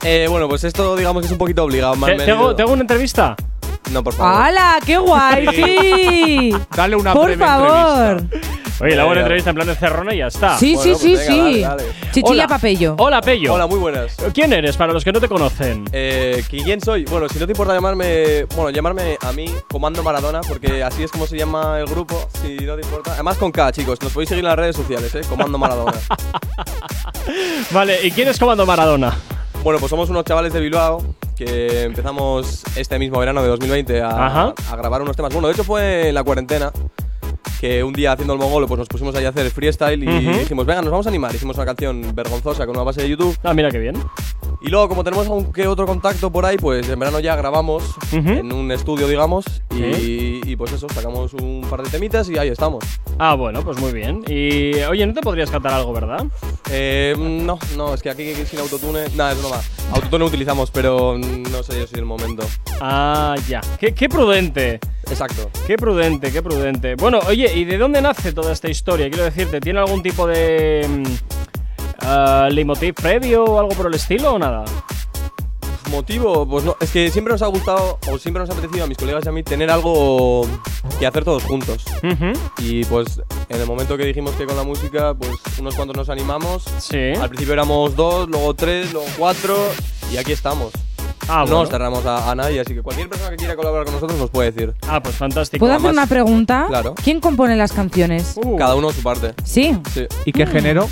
Eh, 0.04 0.28
bueno, 0.30 0.50
pues 0.50 0.64
esto 0.66 0.96
digamos 0.96 1.22
que 1.22 1.28
es 1.28 1.32
un 1.32 1.38
poquito 1.38 1.64
obligado. 1.64 1.96
¿Te, 2.06 2.16
te 2.16 2.32
hago, 2.32 2.56
te 2.56 2.62
hago 2.64 2.74
una 2.74 2.82
entrevista? 2.82 3.36
No, 3.92 4.04
por 4.04 4.14
favor. 4.14 4.42
¡Hala! 4.42 4.80
¡Qué 4.86 4.98
guay! 4.98 5.48
¡Sí! 5.54 6.56
Dale 6.76 6.96
una 6.96 7.14
Por 7.14 7.26
breve 7.26 7.46
favor. 7.46 8.24
Oye, 8.82 8.96
la 8.96 9.06
buena 9.06 9.22
entrevista 9.22 9.50
en 9.52 9.56
plan 9.56 9.68
de 9.68 9.76
cerrona 9.76 10.14
y 10.14 10.18
ya 10.18 10.28
está. 10.28 10.58
Sí, 10.58 10.76
Bueno, 10.76 10.84
sí, 10.84 10.90
pues 10.90 11.26
sí, 11.26 11.32
venga, 11.32 11.46
sí. 11.52 11.62
dale, 11.62 11.84
dale. 11.84 11.84
Chichilla 12.12 12.32
Hola. 12.32 12.48
papello. 12.48 12.96
Hola, 12.98 13.22
Pello. 13.22 13.54
Hola, 13.54 13.68
muy 13.68 13.80
buenas. 13.80 14.16
¿Quién 14.34 14.52
eres 14.54 14.76
para 14.78 14.92
los 14.94 15.04
que 15.04 15.12
no 15.12 15.20
te 15.22 15.28
conocen? 15.28 15.86
Eh, 15.92 16.44
¿Quién 16.50 16.82
soy? 16.82 17.06
Bueno, 17.06 17.30
si 17.30 17.40
no 17.40 17.46
te 17.46 17.52
importa 17.54 17.74
llamarme. 17.74 18.46
Bueno, 18.56 18.70
llamarme 18.72 19.18
a 19.22 19.32
mí 19.32 19.54
Comando 19.70 20.02
Maradona, 20.04 20.42
porque 20.42 20.84
así 20.84 21.04
es 21.04 21.12
como 21.12 21.28
se 21.28 21.38
llama 21.38 21.80
el 21.80 21.86
grupo, 21.86 22.16
si 22.42 22.56
no 22.66 22.76
te 22.76 22.82
importa. 22.82 23.14
Además 23.14 23.38
con 23.38 23.52
K, 23.52 23.72
chicos, 23.72 24.02
nos 24.02 24.12
podéis 24.12 24.30
seguir 24.30 24.44
en 24.44 24.50
las 24.50 24.58
redes 24.58 24.76
sociales, 24.76 25.14
¿eh? 25.16 25.22
Comando 25.30 25.58
Maradona. 25.58 25.94
Vale, 27.72 28.00
¿y 28.06 28.12
quién 28.12 28.28
es 28.28 28.40
Comando 28.40 28.66
Maradona? 28.66 29.14
bueno, 29.64 29.80
pues 29.80 29.90
somos 29.90 30.10
unos 30.10 30.26
chavales 30.26 30.52
de 30.52 30.60
Bilbao 30.60 31.02
que 31.38 31.84
empezamos 31.84 32.64
este 32.76 33.00
mismo 33.00 33.18
verano 33.20 33.42
de 33.42 33.48
2020 33.48 34.02
a, 34.02 34.10
Ajá. 34.28 34.54
a 34.70 34.76
grabar 34.76 35.02
unos 35.02 35.16
temas. 35.16 35.32
Bueno, 35.32 35.48
de 35.48 35.54
hecho 35.54 35.64
fue 35.64 36.10
en 36.10 36.16
la 36.16 36.24
cuarentena. 36.24 36.72
Que 37.64 37.82
un 37.82 37.94
día 37.94 38.12
haciendo 38.12 38.34
el 38.34 38.40
mongolo, 38.40 38.68
pues 38.68 38.78
nos 38.78 38.90
pusimos 38.90 39.16
ahí 39.16 39.24
a 39.24 39.30
hacer 39.30 39.50
freestyle 39.50 40.04
y 40.04 40.06
dijimos, 40.06 40.66
venga, 40.66 40.82
nos 40.82 40.92
vamos 40.92 41.06
a 41.06 41.10
animar. 41.10 41.34
Hicimos 41.34 41.56
una 41.56 41.66
canción 41.66 42.14
vergonzosa 42.14 42.66
con 42.66 42.76
una 42.76 42.84
base 42.84 43.04
de 43.04 43.08
YouTube. 43.08 43.38
Ah, 43.42 43.54
mira 43.54 43.72
qué 43.72 43.80
bien. 43.80 43.96
Y 44.64 44.70
luego, 44.70 44.88
como 44.88 45.04
tenemos 45.04 45.26
algún 45.28 45.52
que 45.52 45.68
otro 45.68 45.86
contacto 45.86 46.32
por 46.32 46.46
ahí, 46.46 46.56
pues 46.56 46.88
en 46.88 46.98
verano 46.98 47.20
ya 47.20 47.36
grabamos 47.36 47.84
en 48.14 48.54
un 48.54 48.72
estudio, 48.72 49.10
digamos, 49.10 49.44
y, 49.76 50.56
pues 50.56 50.72
eso, 50.72 50.88
sacamos 50.88 51.34
un 51.34 51.68
par 51.70 51.84
de 51.84 51.90
temitas 51.90 52.30
y 52.30 52.38
ahí 52.38 52.48
estamos. 52.48 52.86
Ah, 53.20 53.36
bueno, 53.36 53.62
pues 53.62 53.78
muy 53.78 53.92
bien. 53.92 54.24
Y 54.26 54.76
oye, 54.84 55.06
¿no 55.06 55.14
te 55.14 55.20
podrías 55.20 55.52
cantar 55.52 55.74
algo, 55.74 55.92
verdad? 55.92 56.26
Eh, 56.72 57.14
no, 57.20 57.60
no, 57.76 57.94
es 57.94 58.02
que 58.02 58.10
aquí 58.10 58.34
sin 58.46 58.60
autotune, 58.60 59.10
nada, 59.16 59.34
es 59.34 59.40
broma. 59.40 59.60
Autotune 59.92 60.24
utilizamos, 60.24 60.72
pero 60.72 61.18
no 61.18 61.62
sé 61.62 61.80
yo 61.80 61.86
si 61.86 61.96
el 61.96 62.06
momento. 62.06 62.46
Ah, 62.80 63.36
ya. 63.50 63.60
Qué, 63.78 63.94
qué 63.94 64.08
prudente. 64.08 64.80
Exacto. 65.10 65.50
Qué 65.68 65.76
prudente, 65.76 66.32
qué 66.32 66.42
prudente. 66.42 66.96
Bueno, 66.96 67.20
oye, 67.28 67.54
¿y 67.54 67.66
de 67.66 67.78
dónde 67.78 68.02
nace 68.02 68.32
toda 68.32 68.54
esta 68.54 68.70
historia? 68.70 69.10
Quiero 69.10 69.26
decirte, 69.26 69.60
¿tiene 69.60 69.80
algún 69.80 70.02
tipo 70.02 70.26
de 70.26 71.04
mm, 72.04 72.08
ah, 72.08 72.50
leitmotiv 72.52 72.94
previo 72.94 73.44
o 73.46 73.60
algo 73.60 73.72
por 73.72 73.88
el 73.88 73.94
estilo 73.96 74.34
o 74.34 74.40
nada? 74.40 74.66
Motivo, 75.92 76.48
pues 76.48 76.64
no, 76.66 76.76
es 76.80 76.90
que 76.90 77.12
siempre 77.12 77.32
nos 77.34 77.44
ha 77.44 77.48
gustado, 77.48 78.00
o 78.10 78.18
siempre 78.18 78.40
nos 78.42 78.50
ha 78.50 78.54
apetecido 78.54 78.84
a 78.84 78.88
mis 78.88 78.98
colegas 78.98 79.26
y 79.26 79.30
a 79.30 79.32
mí 79.32 79.44
tener 79.44 79.70
algo 79.70 80.48
que 80.98 81.06
hacer 81.06 81.24
todos 81.24 81.44
juntos. 81.44 81.86
Y 82.58 82.84
pues 82.86 83.22
en 83.48 83.62
el 83.62 83.68
momento 83.68 83.96
que 83.96 84.06
dijimos 84.06 84.34
que 84.34 84.46
con 84.46 84.56
la 84.58 84.64
música, 84.64 85.14
pues 85.14 85.30
unos 85.60 85.76
cuantos 85.76 85.96
nos 85.96 86.10
animamos. 86.10 86.64
Sí. 86.80 87.14
Al 87.20 87.30
principio 87.30 87.54
éramos 87.54 87.96
dos, 87.96 88.28
luego 88.28 88.56
tres, 88.56 88.92
luego 88.92 89.08
cuatro, 89.20 89.56
y 90.12 90.18
aquí 90.18 90.32
estamos. 90.32 90.72
Ah, 91.28 91.42
no 91.42 91.46
bueno. 91.46 91.60
nos 91.62 91.70
cerramos 91.70 92.06
a, 92.06 92.32
a 92.32 92.36
nadie, 92.36 92.60
así 92.60 92.74
que 92.74 92.82
cualquier 92.82 93.08
persona 93.08 93.30
que 93.30 93.38
quiera 93.38 93.56
colaborar 93.56 93.86
con 93.86 93.94
nosotros 93.94 94.18
nos 94.20 94.30
puede 94.32 94.52
decir. 94.52 94.74
Ah, 94.88 95.02
pues 95.02 95.16
fantástico. 95.16 95.60
¿Puedo 95.60 95.76
hacer 95.76 95.92
una 95.92 96.08
pregunta? 96.08 96.66
Claro. 96.68 96.96
¿Quién 96.96 97.20
compone 97.20 97.56
las 97.56 97.72
canciones? 97.72 98.36
Cada 98.58 98.74
uno 98.76 98.92
su 98.92 99.04
parte. 99.04 99.34
Sí. 99.44 99.78
Sí. 99.94 100.08
¿Y 100.26 100.32
qué 100.32 100.48
género? 100.48 100.90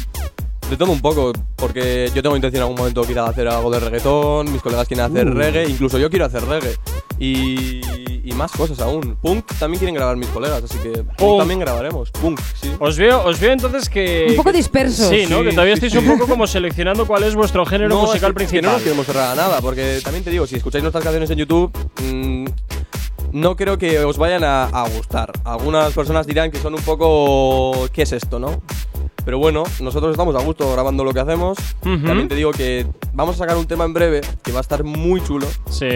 De 0.71 0.77
todo 0.77 0.91
un 0.93 1.01
poco, 1.01 1.33
porque 1.57 2.09
yo 2.15 2.23
tengo 2.23 2.33
intención 2.37 2.59
en 2.61 2.63
algún 2.63 2.77
momento 2.77 3.01
quizá 3.03 3.23
de 3.25 3.29
hacer 3.29 3.47
algo 3.49 3.69
de 3.69 3.81
reggaetón, 3.81 4.49
mis 4.53 4.61
colegas 4.61 4.87
quieren 4.87 5.05
hacer 5.05 5.27
Uh. 5.27 5.33
reggae, 5.33 5.67
incluso 5.69 5.97
yo 5.99 6.09
quiero 6.09 6.23
hacer 6.25 6.45
reggae. 6.45 6.77
Y, 7.19 7.81
y 8.23 8.31
más 8.35 8.53
cosas 8.53 8.79
aún. 8.79 9.17
Punk 9.21 9.45
también 9.59 9.79
quieren 9.79 9.95
grabar 9.95 10.15
mis 10.15 10.29
colegas, 10.29 10.63
así 10.63 10.77
que 10.77 11.03
punk, 11.17 11.39
también 11.39 11.59
grabaremos. 11.59 12.09
Punk, 12.11 12.39
sí. 12.59 12.71
Os 12.79 12.97
veo, 12.97 13.21
os 13.25 13.37
veo 13.37 13.51
entonces 13.51 13.89
que. 13.89 14.27
Un 14.29 14.37
poco 14.37 14.53
dispersos. 14.53 15.09
Sí, 15.09 15.25
¿no? 15.29 15.39
Sí, 15.39 15.43
que 15.43 15.51
todavía 15.51 15.75
sí, 15.75 15.85
estáis 15.85 15.91
sí. 15.91 15.97
un 15.99 16.17
poco 16.17 16.25
como 16.29 16.47
seleccionando 16.47 17.05
cuál 17.05 17.23
es 17.23 17.35
vuestro 17.35 17.65
género 17.65 17.89
No, 17.89 18.01
musical 18.03 18.15
es 18.15 18.21
que- 18.21 18.27
que 18.27 18.33
principal. 18.33 18.63
no 18.63 18.71
nos 18.71 18.81
queremos 18.81 19.05
cerrar 19.05 19.31
a 19.33 19.35
nada, 19.35 19.59
porque 19.59 19.99
también 20.01 20.23
te 20.23 20.31
digo, 20.31 20.47
si 20.47 20.55
escucháis 20.55 20.83
nuestras 20.85 21.03
canciones 21.03 21.29
en 21.31 21.37
YouTube, 21.37 21.69
mm, 22.01 22.45
no 23.33 23.57
creo 23.57 23.77
que 23.77 23.99
os 24.05 24.17
vayan 24.17 24.45
a, 24.45 24.63
a 24.67 24.87
gustar. 24.87 25.33
Algunas 25.43 25.91
personas 25.91 26.25
dirán 26.25 26.49
que 26.49 26.59
son 26.59 26.73
un 26.75 26.81
poco. 26.81 27.89
¿Qué 27.91 28.03
es 28.03 28.13
esto, 28.13 28.39
no? 28.39 28.61
Pero 29.25 29.37
bueno, 29.37 29.63
nosotros 29.79 30.11
estamos 30.11 30.35
a 30.35 30.39
gusto 30.39 30.71
grabando 30.71 31.03
lo 31.03 31.13
que 31.13 31.19
hacemos. 31.19 31.57
Ujú. 31.81 32.05
También 32.05 32.27
te 32.27 32.35
digo 32.35 32.51
que 32.51 32.85
vamos 33.13 33.35
a 33.35 33.39
sacar 33.39 33.57
un 33.57 33.65
tema 33.67 33.85
en 33.85 33.93
breve 33.93 34.21
que 34.43 34.51
va 34.51 34.59
a 34.59 34.61
estar 34.61 34.83
muy 34.83 35.21
chulo. 35.23 35.47
Sí. 35.69 35.87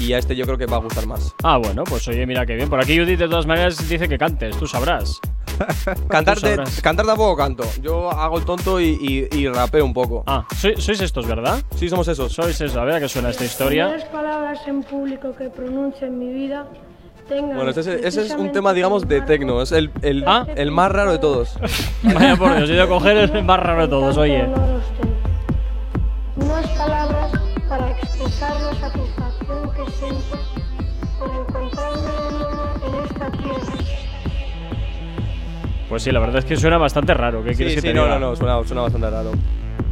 Y 0.00 0.12
a 0.12 0.18
este 0.18 0.36
yo 0.36 0.44
creo 0.44 0.58
que 0.58 0.66
va 0.66 0.76
a 0.76 0.80
gustar 0.80 1.06
más. 1.06 1.34
Ah, 1.42 1.56
bueno, 1.58 1.84
pues 1.84 2.06
oye, 2.08 2.24
mira 2.26 2.46
qué 2.46 2.54
bien. 2.54 2.68
Por 2.68 2.80
aquí 2.80 2.98
Judith 2.98 3.18
de 3.18 3.28
todas 3.28 3.46
maneras 3.46 3.88
dice 3.88 4.08
que 4.08 4.16
cantes, 4.18 4.56
tú 4.56 4.66
sabrás. 4.66 5.20
Cantarte, 6.08 6.56
cantar 6.82 7.04
tampoco 7.06 7.36
canto. 7.36 7.64
Yo 7.82 8.10
hago 8.12 8.38
el 8.38 8.44
tonto 8.44 8.80
y, 8.80 9.28
y- 9.32 9.36
y 9.38 9.48
rapeo 9.48 9.84
un 9.84 9.92
poco. 9.92 10.22
Ah, 10.26 10.46
sois, 10.56 10.82
sois 10.82 11.00
estos, 11.00 11.26
¿verdad? 11.26 11.60
Sí, 11.74 11.88
somos 11.88 12.06
esos. 12.06 12.32
Sois 12.32 12.60
eso, 12.60 12.80
a 12.80 12.84
ver 12.84 12.94
a 12.96 13.00
qué 13.00 13.08
suena 13.08 13.30
esta 13.30 13.42
Las 13.42 13.52
historia. 13.52 13.86
primeras 13.88 14.08
palabras 14.10 14.60
en 14.68 14.82
público 14.84 15.34
que 15.36 15.48
pronuncie 15.50 16.06
en 16.06 16.18
mi 16.18 16.32
vida 16.32 16.68
tengan 17.28 17.54
Bueno, 17.56 17.70
ese, 17.70 17.80
es- 17.80 17.88
ese 18.04 18.22
es 18.22 18.30
un 18.32 18.50
tema, 18.52 18.72
digamos, 18.72 19.06
de 19.06 19.20
tecno. 19.20 19.60
Es 19.62 19.72
el, 19.72 19.90
el, 20.02 20.24
Ah. 20.26 20.46
el 20.56 20.70
más 20.70 20.90
raro 20.90 21.12
de 21.12 21.18
todos. 21.18 21.56
Vaya 22.02 22.36
por 22.36 22.56
Dios, 22.56 22.70
he 22.70 22.74
ido 22.74 22.82
a 22.84 22.88
coger 22.88 23.16
el 23.18 23.44
más 23.44 23.60
raro 23.60 23.82
de 23.82 23.88
todos, 23.88 24.16
oye. 24.16 24.44
unas 26.36 26.66
palabras 26.70 27.32
para 27.68 27.90
expresar 27.90 28.52
la 28.60 28.74
satisfacción 28.74 29.70
que 29.74 29.90
siento 29.92 30.38
por 31.18 31.30
encontrarme 31.30 32.10
de 32.10 32.30
nuevo 32.30 32.98
en 32.98 33.04
esta 33.04 33.30
tierra. 33.32 33.72
Pues 35.88 36.02
sí, 36.02 36.12
la 36.12 36.20
verdad 36.20 36.38
es 36.38 36.44
que 36.44 36.56
suena 36.56 36.78
bastante 36.78 37.14
raro. 37.14 37.42
¿Qué 37.42 37.54
quieres 37.54 37.74
Sí, 37.74 37.76
que 37.76 37.80
sí, 37.80 37.86
te 37.88 37.94
no, 37.94 38.04
diga? 38.04 38.18
no, 38.18 38.30
no, 38.30 38.36
suena, 38.36 38.62
suena 38.66 38.82
bastante 38.82 39.10
raro. 39.10 39.30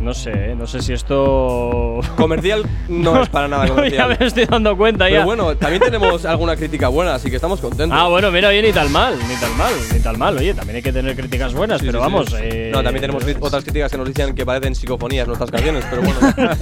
No 0.06 0.14
sé, 0.14 0.30
¿eh? 0.30 0.54
no 0.56 0.68
sé 0.68 0.82
si 0.82 0.92
esto. 0.92 1.98
Comercial 2.16 2.62
no 2.88 3.20
es 3.20 3.28
para 3.28 3.48
nada 3.48 3.66
ya 3.66 3.74
comercial. 3.74 4.16
me 4.20 4.26
estoy 4.26 4.44
dando 4.44 4.76
cuenta 4.76 5.06
Pero 5.06 5.16
ya. 5.18 5.24
bueno, 5.24 5.56
también 5.56 5.82
tenemos 5.82 6.24
alguna 6.24 6.54
crítica 6.54 6.86
buena, 6.86 7.16
así 7.16 7.28
que 7.28 7.34
estamos 7.34 7.60
contentos. 7.60 7.98
Ah, 8.00 8.06
bueno, 8.06 8.30
mira, 8.30 8.48
oye, 8.50 8.62
ni 8.62 8.70
tan 8.72 8.92
mal, 8.92 9.18
ni 9.18 9.34
tan 9.34 9.56
mal, 9.58 9.72
ni 9.92 9.98
tan 9.98 10.16
mal. 10.16 10.36
Oye, 10.38 10.54
también 10.54 10.76
hay 10.76 10.82
que 10.82 10.92
tener 10.92 11.16
críticas 11.16 11.54
buenas, 11.54 11.80
Sí, 11.80 11.86
pero 11.88 11.98
sí, 11.98 12.06
sí. 12.06 12.12
vamos. 12.12 12.36
eh, 12.40 12.70
No, 12.72 12.84
también 12.84 13.00
tenemos 13.00 13.26
cri- 13.26 13.36
otras 13.40 13.64
críticas 13.64 13.90
que 13.90 13.98
nos 13.98 14.06
dicen 14.06 14.32
que 14.36 14.46
parecen 14.46 14.76
psicofonías 14.76 15.26
nuestras 15.26 15.50
canciones, 15.50 15.84
pero 15.90 16.02
bueno. 16.02 16.20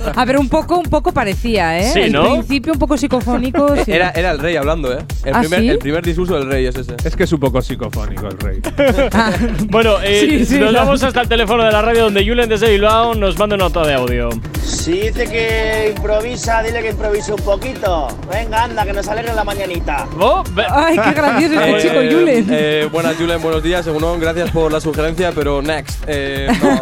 A 0.17 0.25
ver, 0.25 0.39
un 0.39 0.49
poco, 0.49 0.79
un 0.79 0.87
poco 0.89 1.13
parecía, 1.13 1.79
¿eh? 1.79 1.91
Sí, 1.93 2.01
el 2.01 2.13
¿no? 2.13 2.33
principio 2.33 2.73
un 2.73 2.79
poco 2.79 2.97
psicofónico. 2.97 3.77
sí. 3.85 3.93
Era, 3.93 4.09
era 4.13 4.31
el 4.31 4.39
rey 4.39 4.57
hablando, 4.57 4.91
¿eh? 4.91 5.05
El, 5.23 5.35
¿Ah, 5.35 5.41
primer, 5.41 5.61
sí? 5.61 5.69
el 5.69 5.79
primer 5.79 6.03
discurso 6.03 6.39
del 6.39 6.49
rey 6.49 6.65
es 6.65 6.77
ese. 6.77 6.95
Es 7.05 7.15
que 7.15 7.25
es 7.25 7.33
un 7.35 7.41
poco 7.41 7.61
psicofónico 7.61 8.27
el 8.27 8.39
rey. 8.39 8.61
Bueno, 9.69 9.97
eh, 10.03 10.21
Sí, 10.27 10.47
sí, 10.47 10.59
nos 10.59 10.73
no. 10.73 10.79
vamos 10.79 11.03
hasta 11.03 11.21
el 11.21 11.29
teléfono 11.29 11.63
de 11.65 11.73
la 11.73 11.83
radio 11.83 12.05
donde 12.05 12.27
Julen 12.27 12.49
desde 12.49 12.71
Bilbao 12.71 13.15
nos 13.15 13.34
manda 13.39 13.57
una 13.57 13.65
nota 13.65 13.87
de 13.87 13.95
audio. 13.95 14.29
Si 14.63 14.93
dice 14.93 15.27
que 15.29 15.93
improvisa, 15.97 16.63
dile 16.63 16.83
que 16.83 16.91
improvise 16.91 17.33
un 17.33 17.41
poquito. 17.43 18.09
Venga, 18.31 18.65
anda, 18.65 18.85
que 18.85 18.93
nos 18.93 19.07
alegre 19.09 19.35
la 19.35 19.45
mañanita. 19.45 20.07
Ay, 20.71 20.97
qué 20.99 21.13
gracioso 21.13 21.55
este 21.61 21.71
Eh, 21.77 21.81
chico, 21.83 21.95
Julen. 22.19 22.47
eh, 22.51 22.89
buenas, 22.91 23.17
Julen, 23.17 23.41
buenos 23.43 23.63
días. 23.63 23.85
Según 23.85 24.21
gracias 24.21 24.51
por 24.51 24.71
la 24.73 24.81
sugerencia, 24.81 25.33
pero 25.35 25.63
next. 25.63 26.03
Eh, 26.07 26.49
no. 26.63 26.81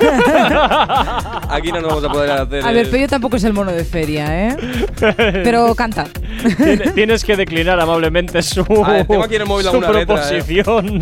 Aquí 1.50 1.70
no 1.72 1.80
nos 1.80 1.88
vamos 1.90 2.04
a 2.04 2.08
poder 2.08 2.30
hacer. 2.30 2.64
A 2.64 2.72
ver, 2.72 2.86
eh, 2.86 2.90
Pello 2.90 3.08
tampoco 3.08 3.36
es 3.36 3.44
el 3.44 3.52
mono 3.52 3.72
de 3.72 3.84
feria, 3.84 4.48
¿eh? 4.48 4.56
Pero 5.44 5.74
canta. 5.74 6.06
Tien- 6.56 6.94
Tienes 6.94 7.24
que 7.24 7.36
declinar 7.36 7.78
amablemente 7.80 8.42
su, 8.42 8.64
ver, 8.64 9.06
tengo 9.06 9.22
aquí 9.24 9.34
en 9.36 9.42
el 9.42 9.48
móvil 9.48 9.66
su 9.66 9.80
letra, 9.80 10.00
eh. 10.00 10.06
proposición. 10.06 11.00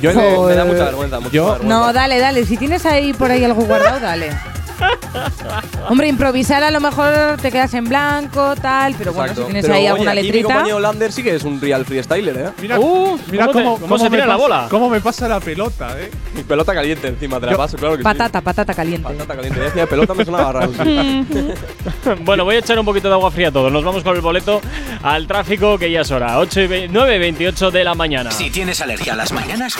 Yo 0.00 0.12
me, 0.14 0.38
me 0.48 0.54
da 0.54 0.64
mucha 0.64 0.84
vergüenza, 0.84 1.20
mucha 1.20 1.32
Yo- 1.32 1.44
vergüenza. 1.52 1.68
No, 1.78 1.92
dale, 1.92 2.18
dale. 2.18 2.44
Si 2.44 2.56
tienes 2.56 2.86
ahí 2.86 3.12
por 3.12 3.30
ahí 3.30 3.44
algo 3.44 3.62
guardado, 3.64 4.00
dale. 4.00 4.30
Hombre, 5.88 6.08
improvisar 6.08 6.62
a 6.62 6.70
lo 6.70 6.80
mejor 6.80 7.36
te 7.40 7.50
quedas 7.50 7.72
en 7.74 7.84
blanco, 7.84 8.54
tal, 8.60 8.94
pero 8.98 9.12
bueno, 9.12 9.32
Exacto. 9.32 9.42
si 9.42 9.46
tienes 9.46 9.64
Pero, 9.64 9.74
ahí 9.74 9.80
oye, 9.82 9.88
alguna 9.90 10.10
aquí 10.12 10.20
Mi 10.20 10.26
letrita. 10.26 10.46
compañero 10.48 10.80
Lander 10.80 11.12
sí 11.12 11.22
que 11.22 11.34
es 11.34 11.44
un 11.44 11.60
real 11.60 11.84
freestyler, 11.84 12.36
¿eh? 12.36 12.50
Mira, 12.60 12.78
Uh, 12.78 13.18
mira 13.30 13.46
¿cómo 13.46 13.58
te- 13.58 13.64
cómo, 13.64 13.78
cómo 13.80 13.98
se 13.98 14.10
tira 14.10 14.26
la 14.26 14.36
bola? 14.36 14.66
Cómo 14.70 14.90
me 14.90 15.00
pasa 15.00 15.28
la 15.28 15.40
pelota, 15.40 15.98
eh. 16.00 16.10
Mi 16.34 16.42
pelota 16.42 16.74
caliente 16.74 17.08
encima, 17.08 17.40
te 17.40 17.46
la 17.46 17.56
paso, 17.56 17.76
claro 17.76 17.94
que 17.94 17.98
sí. 18.00 18.04
Patata, 18.04 18.40
patata 18.40 18.74
caliente. 18.74 19.08
Patata 19.08 19.36
caliente. 19.36 19.60
Decía 19.60 19.86
pelota 19.86 20.14
me 20.14 20.24
sonaba 20.24 20.52
raro. 20.52 20.72
bueno, 22.24 22.44
voy 22.44 22.56
a 22.56 22.58
echar 22.58 22.78
un 22.78 22.84
poquito 22.84 23.08
de 23.08 23.14
agua 23.14 23.30
fría 23.30 23.48
a 23.48 23.52
todos. 23.52 23.72
Nos 23.72 23.84
vamos 23.84 24.02
con 24.02 24.14
el 24.14 24.20
boleto 24.22 24.60
al 25.02 25.26
tráfico 25.26 25.78
que 25.78 25.90
ya 25.90 26.00
es 26.02 26.10
hora. 26.10 26.38
8 26.38 26.60
y 26.62 26.66
ve- 26.66 26.88
9 26.90 27.16
y 27.16 27.18
28 27.18 27.70
de 27.70 27.84
la 27.84 27.94
mañana. 27.94 28.30
Si 28.30 28.50
tienes 28.50 28.80
alergia 28.80 29.14
a 29.14 29.16
las 29.16 29.32
mañanas, 29.32 29.74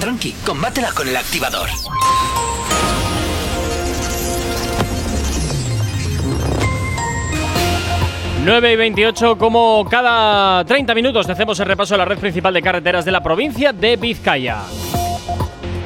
tranqui, 0.00 0.32
combátela 0.46 0.92
con 0.92 1.08
el 1.08 1.16
activador. 1.16 1.68
Nueve 8.44 8.72
y 8.72 8.76
28, 8.76 9.38
como 9.38 9.86
cada 9.88 10.64
30 10.64 10.94
minutos, 10.96 11.30
hacemos 11.30 11.60
el 11.60 11.66
repaso 11.66 11.94
de 11.94 11.98
la 11.98 12.04
red 12.04 12.18
principal 12.18 12.52
de 12.52 12.60
carreteras 12.60 13.04
de 13.04 13.12
la 13.12 13.22
provincia 13.22 13.72
de 13.72 13.96
Vizcaya. 13.96 14.62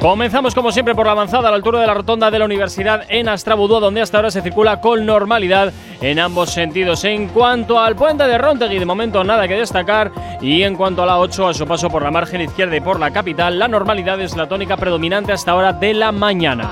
Comenzamos 0.01 0.55
como 0.55 0.71
siempre 0.71 0.95
por 0.95 1.05
la 1.05 1.11
avanzada 1.11 1.49
a 1.49 1.51
la 1.51 1.57
altura 1.57 1.79
de 1.79 1.85
la 1.85 1.93
rotonda 1.93 2.31
de 2.31 2.39
la 2.39 2.45
Universidad 2.45 3.03
en 3.09 3.29
Astrabudúa, 3.29 3.79
donde 3.79 4.01
hasta 4.01 4.17
ahora 4.17 4.31
se 4.31 4.41
circula 4.41 4.81
con 4.81 5.05
normalidad 5.05 5.71
en 6.01 6.17
ambos 6.17 6.49
sentidos. 6.49 7.03
En 7.03 7.27
cuanto 7.27 7.79
al 7.79 7.95
puente 7.95 8.23
de 8.23 8.39
Rontegui, 8.39 8.79
de 8.79 8.85
momento 8.85 9.23
nada 9.23 9.47
que 9.47 9.55
destacar. 9.55 10.11
Y 10.41 10.63
en 10.63 10.75
cuanto 10.75 11.03
a 11.03 11.05
la 11.05 11.19
8, 11.19 11.49
a 11.49 11.53
su 11.53 11.67
paso 11.67 11.89
por 11.89 12.01
la 12.01 12.09
margen 12.09 12.41
izquierda 12.41 12.75
y 12.75 12.81
por 12.81 12.99
la 12.99 13.11
capital, 13.11 13.59
la 13.59 13.67
normalidad 13.67 14.19
es 14.19 14.35
la 14.35 14.47
tónica 14.47 14.77
predominante 14.77 15.31
hasta 15.31 15.53
hora 15.53 15.73
de 15.73 15.93
la 15.93 16.11
mañana. 16.11 16.71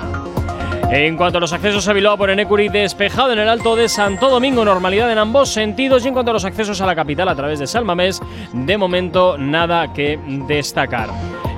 En 0.92 1.18
cuanto 1.18 1.40
a 1.40 1.42
los 1.42 1.52
accesos 1.52 1.88
a 1.88 1.94
Bilbao 1.94 2.18
por 2.18 2.30
Enecuri, 2.30 2.70
despejado 2.70 3.34
en 3.34 3.40
el 3.40 3.50
Alto 3.50 3.76
de 3.76 3.90
Santo 3.90 4.30
Domingo, 4.30 4.64
normalidad 4.64 5.12
en 5.12 5.18
ambos 5.18 5.50
sentidos. 5.50 6.06
Y 6.06 6.10
en 6.10 6.14
cuanto 6.14 6.32
a 6.32 6.34
los 6.34 6.46
accesos 6.46 6.80
a 6.80 6.86
la 6.86 6.96
capital 6.96 7.28
a 7.28 7.36
través 7.36 7.60
de 7.60 7.68
Salmamés, 7.68 8.22
de 8.54 8.78
momento 8.78 9.38
nada 9.38 9.92
que 9.94 10.20
destacar. 10.48 11.10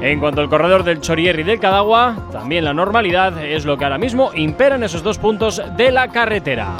En 0.01 0.19
cuanto 0.19 0.41
al 0.41 0.49
corredor 0.49 0.83
del 0.83 1.01
Chorier 1.01 1.39
y 1.39 1.43
del 1.43 1.59
Cadagua, 1.59 2.15
también 2.31 2.63
la 2.63 2.73
normalidad 2.73 3.43
es 3.43 3.65
lo 3.65 3.77
que 3.77 3.83
ahora 3.83 3.97
mismo 3.97 4.31
impera 4.33 4.75
en 4.75 4.83
esos 4.83 5.03
dos 5.03 5.17
puntos 5.17 5.61
de 5.75 5.91
la 5.91 6.07
carretera. 6.07 6.75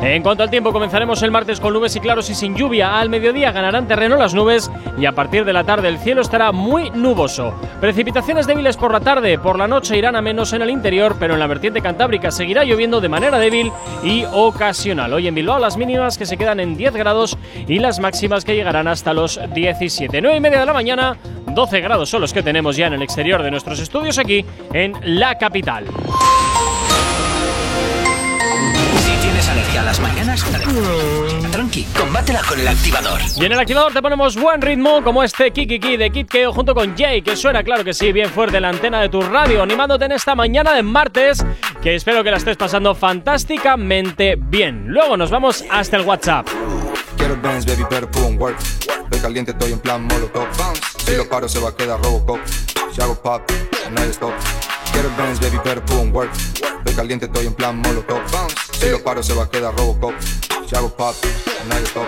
En 0.00 0.22
cuanto 0.22 0.44
al 0.44 0.50
tiempo, 0.50 0.72
comenzaremos 0.72 1.22
el 1.22 1.32
martes 1.32 1.58
con 1.58 1.72
nubes 1.74 1.96
y 1.96 2.00
claros 2.00 2.30
y 2.30 2.34
sin 2.34 2.54
lluvia. 2.54 3.00
Al 3.00 3.10
mediodía 3.10 3.50
ganarán 3.50 3.88
terreno 3.88 4.16
las 4.16 4.32
nubes 4.32 4.70
y 4.96 5.06
a 5.06 5.12
partir 5.12 5.44
de 5.44 5.52
la 5.52 5.64
tarde 5.64 5.88
el 5.88 5.98
cielo 5.98 6.20
estará 6.20 6.52
muy 6.52 6.90
nuboso. 6.90 7.52
Precipitaciones 7.80 8.46
débiles 8.46 8.76
por 8.76 8.92
la 8.92 9.00
tarde, 9.00 9.38
por 9.38 9.58
la 9.58 9.66
noche 9.66 9.98
irán 9.98 10.14
a 10.14 10.22
menos 10.22 10.52
en 10.52 10.62
el 10.62 10.70
interior, 10.70 11.16
pero 11.18 11.34
en 11.34 11.40
la 11.40 11.48
vertiente 11.48 11.82
cantábrica 11.82 12.30
seguirá 12.30 12.62
lloviendo 12.62 13.00
de 13.00 13.08
manera 13.08 13.40
débil 13.40 13.72
y 14.04 14.24
ocasional. 14.32 15.12
Hoy 15.12 15.26
en 15.26 15.34
Bilbao 15.34 15.58
las 15.58 15.76
mínimas 15.76 16.16
que 16.16 16.26
se 16.26 16.36
quedan 16.36 16.60
en 16.60 16.76
10 16.76 16.94
grados 16.94 17.36
y 17.66 17.80
las 17.80 17.98
máximas 17.98 18.44
que 18.44 18.54
llegarán 18.54 18.86
hasta 18.86 19.12
los 19.12 19.40
17. 19.52 20.20
9 20.20 20.36
y 20.36 20.40
media 20.40 20.60
de 20.60 20.66
la 20.66 20.72
mañana, 20.72 21.16
12 21.48 21.80
grados 21.80 22.08
son 22.08 22.20
los 22.20 22.32
que 22.32 22.44
tenemos 22.44 22.76
ya 22.76 22.86
en 22.86 22.94
el 22.94 23.02
exterior 23.02 23.42
de 23.42 23.50
nuestros 23.50 23.80
estudios 23.80 24.16
aquí 24.18 24.44
en 24.72 24.94
la 25.02 25.36
capital. 25.38 25.86
A 29.78 29.82
las 29.82 30.00
mañanas? 30.00 30.44
Tranqui, 31.52 31.84
combátela 31.96 32.42
con 32.42 32.58
el 32.58 32.68
activador. 32.68 33.20
Y 33.36 33.44
en 33.44 33.52
el 33.52 33.58
activador 33.58 33.92
te 33.92 34.02
ponemos 34.02 34.36
buen 34.36 34.60
ritmo, 34.60 35.02
como 35.02 35.22
este 35.22 35.52
Kikiki 35.52 35.96
de 35.96 36.10
Kid 36.10 36.26
Keo 36.26 36.52
junto 36.52 36.74
con 36.74 36.96
Jay, 36.96 37.22
que 37.22 37.36
suena, 37.36 37.62
claro 37.62 37.84
que 37.84 37.94
sí, 37.94 38.12
bien 38.12 38.28
fuerte 38.30 38.56
en 38.56 38.62
la 38.62 38.70
antena 38.70 39.00
de 39.00 39.08
tu 39.08 39.20
radio, 39.20 39.62
animándote 39.62 40.06
en 40.06 40.12
esta 40.12 40.34
mañana 40.34 40.74
de 40.74 40.82
martes, 40.82 41.44
que 41.82 41.94
espero 41.94 42.24
que 42.24 42.30
la 42.30 42.38
estés 42.38 42.56
pasando 42.56 42.94
fantásticamente 42.94 44.36
bien. 44.36 44.88
Luego 44.88 45.16
nos 45.16 45.30
vamos 45.30 45.64
hasta 45.70 45.96
el 45.96 46.02
WhatsApp. 46.02 46.46
Quiero 47.16 47.40
Benz, 47.40 47.64
baby, 47.66 47.84
pero 47.88 48.08
on 48.24 48.38
work. 48.40 48.58
Estoy 48.58 49.20
caliente, 49.20 49.52
estoy 49.52 49.72
en 49.72 49.80
plan 49.80 50.02
molotov. 50.02 50.46
Si 51.04 51.14
lo 51.14 51.28
paro, 51.28 51.48
se 51.48 51.60
va 51.60 51.70
a 51.70 51.76
quedar 51.76 52.00
Robocop. 52.02 52.40
Si 52.92 53.00
hago 53.00 53.14
pop, 53.20 53.42
no 53.90 54.00
hay 54.00 54.10
stop. 54.10 54.32
Quiero 54.92 55.10
Benz, 55.16 55.40
baby, 55.40 55.58
pero 55.62 55.82
on 56.00 56.14
work. 56.14 56.32
Estoy 56.78 56.94
caliente, 56.94 57.26
estoy 57.26 57.46
en 57.46 57.54
plan 57.54 57.76
molotov. 57.76 58.20
Si 58.78 58.88
lo 58.90 59.02
paro, 59.02 59.22
se 59.22 59.34
va 59.34 59.44
a 59.44 59.50
quedar 59.50 59.76
Robocop. 59.76 60.14
Si 60.68 60.76
hago 60.76 60.88
pop, 60.88 61.14
no 61.68 61.74
hay 61.74 61.82
stop. 61.84 62.06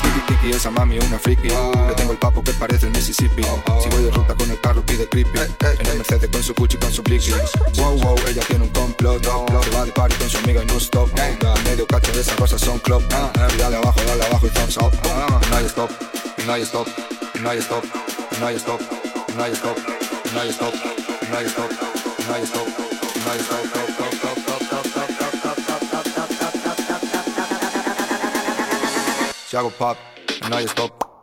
Kiki, 0.00 0.20
Kiki, 0.26 0.50
esa 0.54 0.70
mami 0.70 0.98
una 0.98 1.18
friki. 1.18 1.48
Le 1.48 1.94
tengo 1.96 2.12
el 2.12 2.18
papo 2.18 2.42
que 2.44 2.52
parece 2.52 2.86
el 2.86 2.92
Mississippi. 2.92 3.42
Si 3.82 3.88
voy 3.88 4.04
de 4.04 4.10
ruta 4.10 4.34
con 4.34 4.48
el 4.50 4.60
carro, 4.60 4.82
pide 4.86 5.08
creepy. 5.08 5.38
En 5.38 5.86
el 5.86 5.96
Mercedes 5.96 6.30
con 6.30 6.42
su 6.42 6.54
Gucci, 6.54 6.76
con 6.76 6.92
su 6.92 7.02
blicky. 7.02 7.32
Wow, 7.76 7.98
wow, 8.00 8.16
ella 8.28 8.42
tiene 8.46 8.64
un 8.64 8.70
complot. 8.70 9.24
Se 9.24 9.70
va 9.70 9.84
de 9.84 9.92
party 9.92 10.14
con 10.16 10.30
su 10.30 10.38
amiga 10.38 10.62
y 10.62 10.66
no 10.66 10.76
stop. 10.76 11.10
Medio 11.64 11.86
cacho 11.86 12.12
de 12.12 12.20
esas 12.20 12.36
cosas 12.36 12.60
son 12.60 12.78
club. 12.78 13.02
Y 13.54 13.56
dale 13.56 13.76
abajo, 13.76 14.00
dale 14.06 14.24
abajo 14.24 14.46
y 14.46 14.50
thumbs 14.50 14.76
up. 14.76 14.92
No 15.50 15.56
hay 15.56 15.66
stop, 15.66 15.90
hay 16.48 16.62
stop, 16.62 16.86
hay 17.44 17.58
stop, 17.58 17.84
hay 18.40 18.56
stop, 18.56 18.80
hay 19.38 19.50
stop, 19.50 19.50
hay 19.50 19.52
stop, 19.52 19.74
hay 20.36 20.48
stop, 20.50 20.74
no 21.34 22.34
hay 22.34 22.44
stop, 22.44 22.68
no 23.26 23.32
hay 23.32 23.40
stop. 23.40 24.24
Si 24.24 24.33
Chago 29.54 29.70
Pop, 29.78 29.96
and 30.42 30.50
now 30.50 30.58
you 30.58 30.66
stop. 30.66 31.13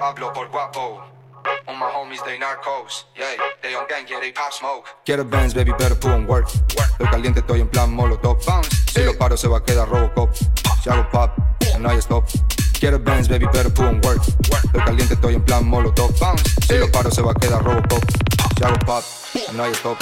Hablo 0.00 0.32
por 0.32 0.48
guapo. 0.48 1.02
All 1.66 1.76
my 1.76 1.86
homies, 1.86 2.22
they 2.24 2.38
narcos. 2.38 3.06
Yeah, 3.16 3.36
they 3.62 3.74
on 3.74 3.86
gang, 3.88 4.06
yeah, 4.08 4.20
they 4.20 4.32
pop 4.32 4.52
smoke. 4.52 4.86
Quiero 5.04 5.24
Benz, 5.24 5.54
baby, 5.54 5.72
pero 5.78 5.94
put 5.94 6.10
on 6.10 6.26
work. 6.26 6.48
Estoy 6.48 7.06
caliente, 7.10 7.40
estoy 7.40 7.60
en 7.60 7.68
plan 7.68 7.92
molotov. 7.92 8.38
Si 8.92 9.02
lo 9.02 9.16
paro, 9.16 9.36
se 9.36 9.48
va 9.48 9.58
a 9.58 9.64
quedar 9.64 9.88
Robocop. 9.88 10.30
Si 10.82 10.90
hago 10.90 11.08
pop, 11.10 11.30
no 11.78 11.88
hay 11.88 11.98
stop. 11.98 12.24
Quiero 12.78 12.98
Benz, 12.98 13.28
baby, 13.28 13.46
pero 13.52 13.70
put 13.70 13.86
on 13.86 14.00
work. 14.04 14.22
Estoy 14.64 14.82
caliente, 14.84 15.14
estoy 15.14 15.34
en 15.34 15.44
plan 15.44 15.66
molotov. 15.66 16.12
Si 16.66 16.76
lo 16.76 16.90
paro, 16.90 17.10
se 17.10 17.22
va 17.22 17.32
a 17.32 17.34
quedar 17.34 17.62
Robocop. 17.62 18.04
Si 18.58 18.64
hago 18.64 18.78
pop, 18.84 19.04
no 19.54 19.64
hay 19.64 19.72
stop. 19.72 19.98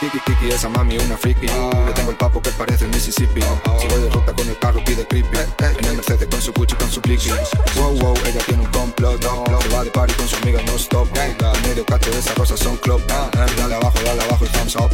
Kiki, 0.00 0.20
Kiki, 0.20 0.50
esa 0.52 0.68
mami 0.68 0.98
una 0.98 1.16
friki. 1.16 1.46
Le 1.46 1.92
tengo 1.94 2.10
el 2.10 2.16
papo 2.16 2.42
que 2.42 2.50
parece 2.50 2.84
el 2.84 2.90
Mississippi. 2.90 3.40
Si 3.80 3.86
voy 3.88 4.02
de 4.02 4.10
ruta 4.10 4.32
con 4.34 4.46
el 4.46 4.58
carro, 4.58 4.84
pide 4.84 5.06
creepy. 5.06 5.38
En 5.58 5.84
el 5.86 5.96
Mercedes 5.96 6.28
con 6.28 6.40
su 6.42 6.52
Gucci, 6.52 6.74
con 6.74 6.90
su 6.90 7.00
blicky. 7.00 7.30
Wow, 7.76 7.98
wow, 7.98 8.14
ella 8.26 8.40
tiene 8.44 8.62
un 8.62 8.70
complot. 8.70 9.22
Se 9.22 9.68
va 9.74 9.84
de 9.84 9.90
party 9.90 10.12
con 10.14 10.28
su 10.28 10.36
amiga, 10.36 10.60
no 10.66 10.74
stop. 10.74 11.08
En 11.16 11.62
medio 11.62 11.84
cacho 11.86 12.10
de 12.10 12.18
esas 12.18 12.34
cosas 12.34 12.60
son 12.60 12.76
club. 12.76 13.02
Dale 13.06 13.74
abajo, 13.74 13.98
dale 14.04 14.22
abajo 14.22 14.44
y 14.44 14.48
thumbs 14.48 14.76
up. 14.76 14.90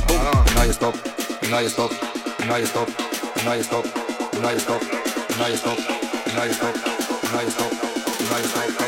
No 0.55 0.61
hay 0.61 0.71
stop, 0.71 0.95
no 1.51 1.57
hay 1.57 1.67
stop, 1.67 1.91
no 2.47 2.55
hay 2.55 2.63
stop, 2.65 2.89
no 3.45 3.51
hay 3.51 3.61
stop, 3.61 3.85
no 4.41 4.49
hay 4.49 4.57
stop, 4.57 4.83
no 5.37 5.45
hay 5.45 5.55
stop, 5.55 5.79
no 6.37 6.43
hay 6.43 6.51
stop, 6.51 6.77
no 7.33 7.39
hay 7.39 7.49
stop, 7.49 7.73
no 7.73 8.37
hay 8.37 8.45
stop. 8.45 8.82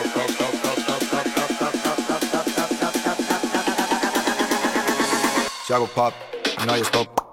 Hago 5.75 5.87
pop, 5.89 6.15
no 6.67 6.73
hay 6.73 6.83
stop. 6.83 7.24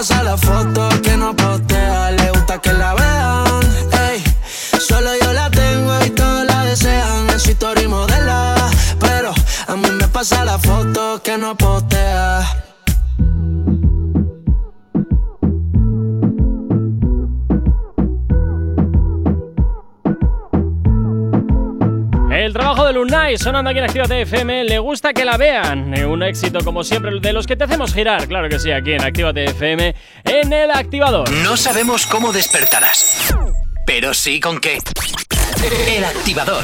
Pasa 0.00 0.22
la 0.22 0.34
foto 0.34 0.89
Lunay 23.10 23.36
sonando 23.38 23.70
aquí 23.70 23.80
en 23.80 23.86
Actívate 23.86 24.20
FM. 24.22 24.62
Le 24.64 24.78
gusta 24.78 25.12
que 25.12 25.24
la 25.24 25.36
vean. 25.36 25.92
Eh, 25.94 26.06
Un 26.06 26.22
éxito, 26.22 26.60
como 26.64 26.84
siempre, 26.84 27.10
de 27.18 27.32
los 27.32 27.44
que 27.44 27.56
te 27.56 27.64
hacemos 27.64 27.92
girar. 27.92 28.28
Claro 28.28 28.48
que 28.48 28.60
sí, 28.60 28.70
aquí 28.70 28.92
en 28.92 29.02
Actívate 29.02 29.46
FM, 29.46 29.96
en 30.24 30.52
el 30.52 30.70
activador. 30.70 31.28
No 31.28 31.56
sabemos 31.56 32.06
cómo 32.06 32.32
despertarás, 32.32 33.34
pero 33.84 34.14
sí 34.14 34.38
con 34.38 34.60
qué. 34.60 34.78
El 35.88 36.04
activador. 36.04 36.62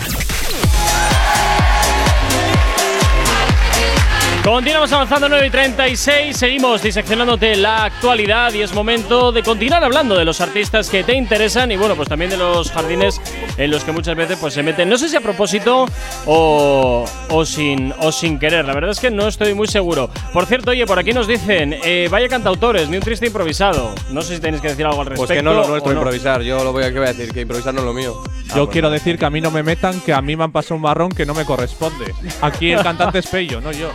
Continuamos 4.47 4.93
avanzando 4.93 5.29
9 5.29 5.49
y 5.49 5.51
36, 5.51 6.37
seguimos 6.37 6.81
diseccionándote 6.81 7.57
la 7.57 7.87
actualidad 7.87 8.55
y 8.55 8.63
es 8.63 8.73
momento 8.73 9.33
de 9.33 9.43
continuar 9.43 9.83
hablando 9.83 10.17
de 10.17 10.25
los 10.25 10.41
artistas 10.41 10.89
que 10.89 11.03
te 11.03 11.15
interesan 11.15 11.73
y 11.73 11.77
bueno, 11.77 11.97
pues 11.97 12.09
también 12.09 12.31
de 12.31 12.37
los 12.37 12.71
jardines 12.71 13.21
en 13.57 13.73
los 13.73 13.83
que 13.83 13.91
muchas 13.91 14.15
veces 14.15 14.39
pues 14.41 14.55
se 14.55 14.63
meten, 14.63 14.89
no 14.89 14.99
sé 14.99 15.09
si 15.09 15.17
a 15.17 15.21
propósito 15.21 15.87
o, 16.27 17.05
o 17.29 17.45
sin, 17.45 17.93
o 17.99 18.13
sin 18.13 18.39
querer, 18.39 18.65
la 18.67 18.75
verdad 18.75 18.93
es 18.93 19.01
que 19.01 19.11
no 19.11 19.27
estoy 19.27 19.53
muy 19.53 19.67
seguro. 19.67 20.11
Por 20.33 20.47
cierto, 20.47 20.71
oye, 20.71 20.87
por 20.87 21.01
aquí 21.01 21.13
nos 21.13 21.27
dicen, 21.27 21.77
eh, 21.83 22.07
vaya 22.09 22.29
cantautores, 22.29 22.89
ni 22.89 22.99
un 22.99 23.03
triste 23.03 23.27
improvisado. 23.27 23.97
No 24.13 24.23
sé 24.23 24.37
si 24.37 24.41
tenéis 24.41 24.63
que 24.63 24.69
decir 24.69 24.87
algo 24.87 25.01
al 25.01 25.09
respecto. 25.09 25.27
Pues 25.27 25.37
que 25.37 25.43
no 25.43 25.55
lo 25.55 25.67
nuestro 25.67 25.93
no. 25.93 25.99
improvisar. 25.99 26.43
Yo 26.43 26.63
lo 26.63 26.73
voy 26.73 26.85
a, 26.85 26.93
¿qué 26.93 27.01
voy 27.01 27.09
a 27.09 27.13
decir, 27.13 27.33
que 27.35 27.41
improvisar 27.41 27.75
no 27.75 27.81
es 27.81 27.87
lo 27.87 27.93
mío. 27.93 28.23
Yo 28.55 28.69
quiero 28.69 28.91
decir 28.91 29.19
que 29.19 29.25
a 29.25 29.31
mí 29.31 29.41
no 29.41 29.51
me 29.51 29.65
metan, 29.65 30.01
que 30.03 30.13
a 30.13 30.23
mí 30.23 30.37
me 30.37 30.45
han 30.45 30.53
pasado 30.53 30.77
un 30.77 30.83
marrón 30.83 31.11
que 31.11 31.27
no 31.27 31.35
me 31.35 31.45
corresponde. 31.45 32.15
Aquí 32.41 32.71
el 32.71 32.83
cantante 32.83 33.19
es 33.19 33.27
Pello, 33.27 33.61
no 33.61 33.73
yo. 33.73 33.91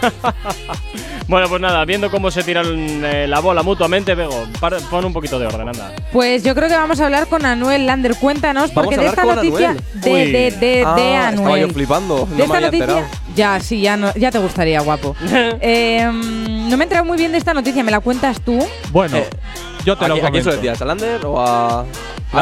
Bueno, 1.28 1.48
pues 1.48 1.60
nada, 1.60 1.84
viendo 1.84 2.10
cómo 2.10 2.30
se 2.32 2.42
tiran 2.42 2.66
eh, 3.04 3.26
la 3.28 3.38
bola 3.38 3.62
mutuamente, 3.62 4.16
Bego, 4.16 4.46
para- 4.58 4.78
pon 4.78 5.04
un 5.04 5.12
poquito 5.12 5.38
de 5.38 5.46
orden, 5.46 5.68
anda. 5.68 5.92
Pues 6.12 6.42
yo 6.42 6.56
creo 6.56 6.68
que 6.68 6.74
vamos 6.74 6.98
a 7.00 7.04
hablar 7.04 7.28
con 7.28 7.46
Anuel 7.46 7.86
Lander. 7.86 8.16
Cuéntanos, 8.16 8.72
porque 8.72 8.96
a 8.96 8.98
de 8.98 9.06
esta 9.06 9.24
noticia 9.24 9.70
Anuel. 9.70 9.84
de, 9.94 10.10
Uy. 10.12 10.32
de, 10.32 10.50
de, 10.50 10.84
Ah, 10.84 10.94
de 10.94 11.02
estaba 11.14 11.28
Anuel. 11.28 11.68
yo 11.68 11.72
flipando, 11.72 12.16
no 12.18 12.26
de 12.26 12.34
me 12.34 12.42
esta 12.42 12.56
había 12.56 12.66
noticia, 12.66 12.84
enterado. 12.98 13.08
Ya, 13.34 13.60
sí, 13.60 13.80
ya, 13.80 13.96
no, 13.96 14.12
ya 14.14 14.30
te 14.30 14.38
gustaría, 14.38 14.80
guapo. 14.80 15.14
Eh, 15.60 16.06
mm, 16.10 16.68
no 16.70 16.76
me 16.76 16.82
he 16.82 16.86
enterado 16.86 17.04
muy 17.06 17.18
bien 17.18 17.32
de 17.32 17.38
esta 17.38 17.52
noticia, 17.54 17.82
¿me 17.84 17.90
la 17.90 18.00
cuentas 18.00 18.40
tú? 18.40 18.58
Bueno, 18.92 19.16
Eh, 19.18 19.28
yo 19.84 19.96
te 19.96 20.04
¿A, 20.04 20.08
lo 20.08 20.16
qui- 20.16 20.24
a 20.26 20.30
quién 20.30 20.42
se 20.44 20.50
lo 20.50 20.56
comento. 20.56 20.56
decías? 20.56 20.82
¿A 20.82 20.84
Lander 20.84 21.26
o 21.26 21.40
a.? 21.40 21.84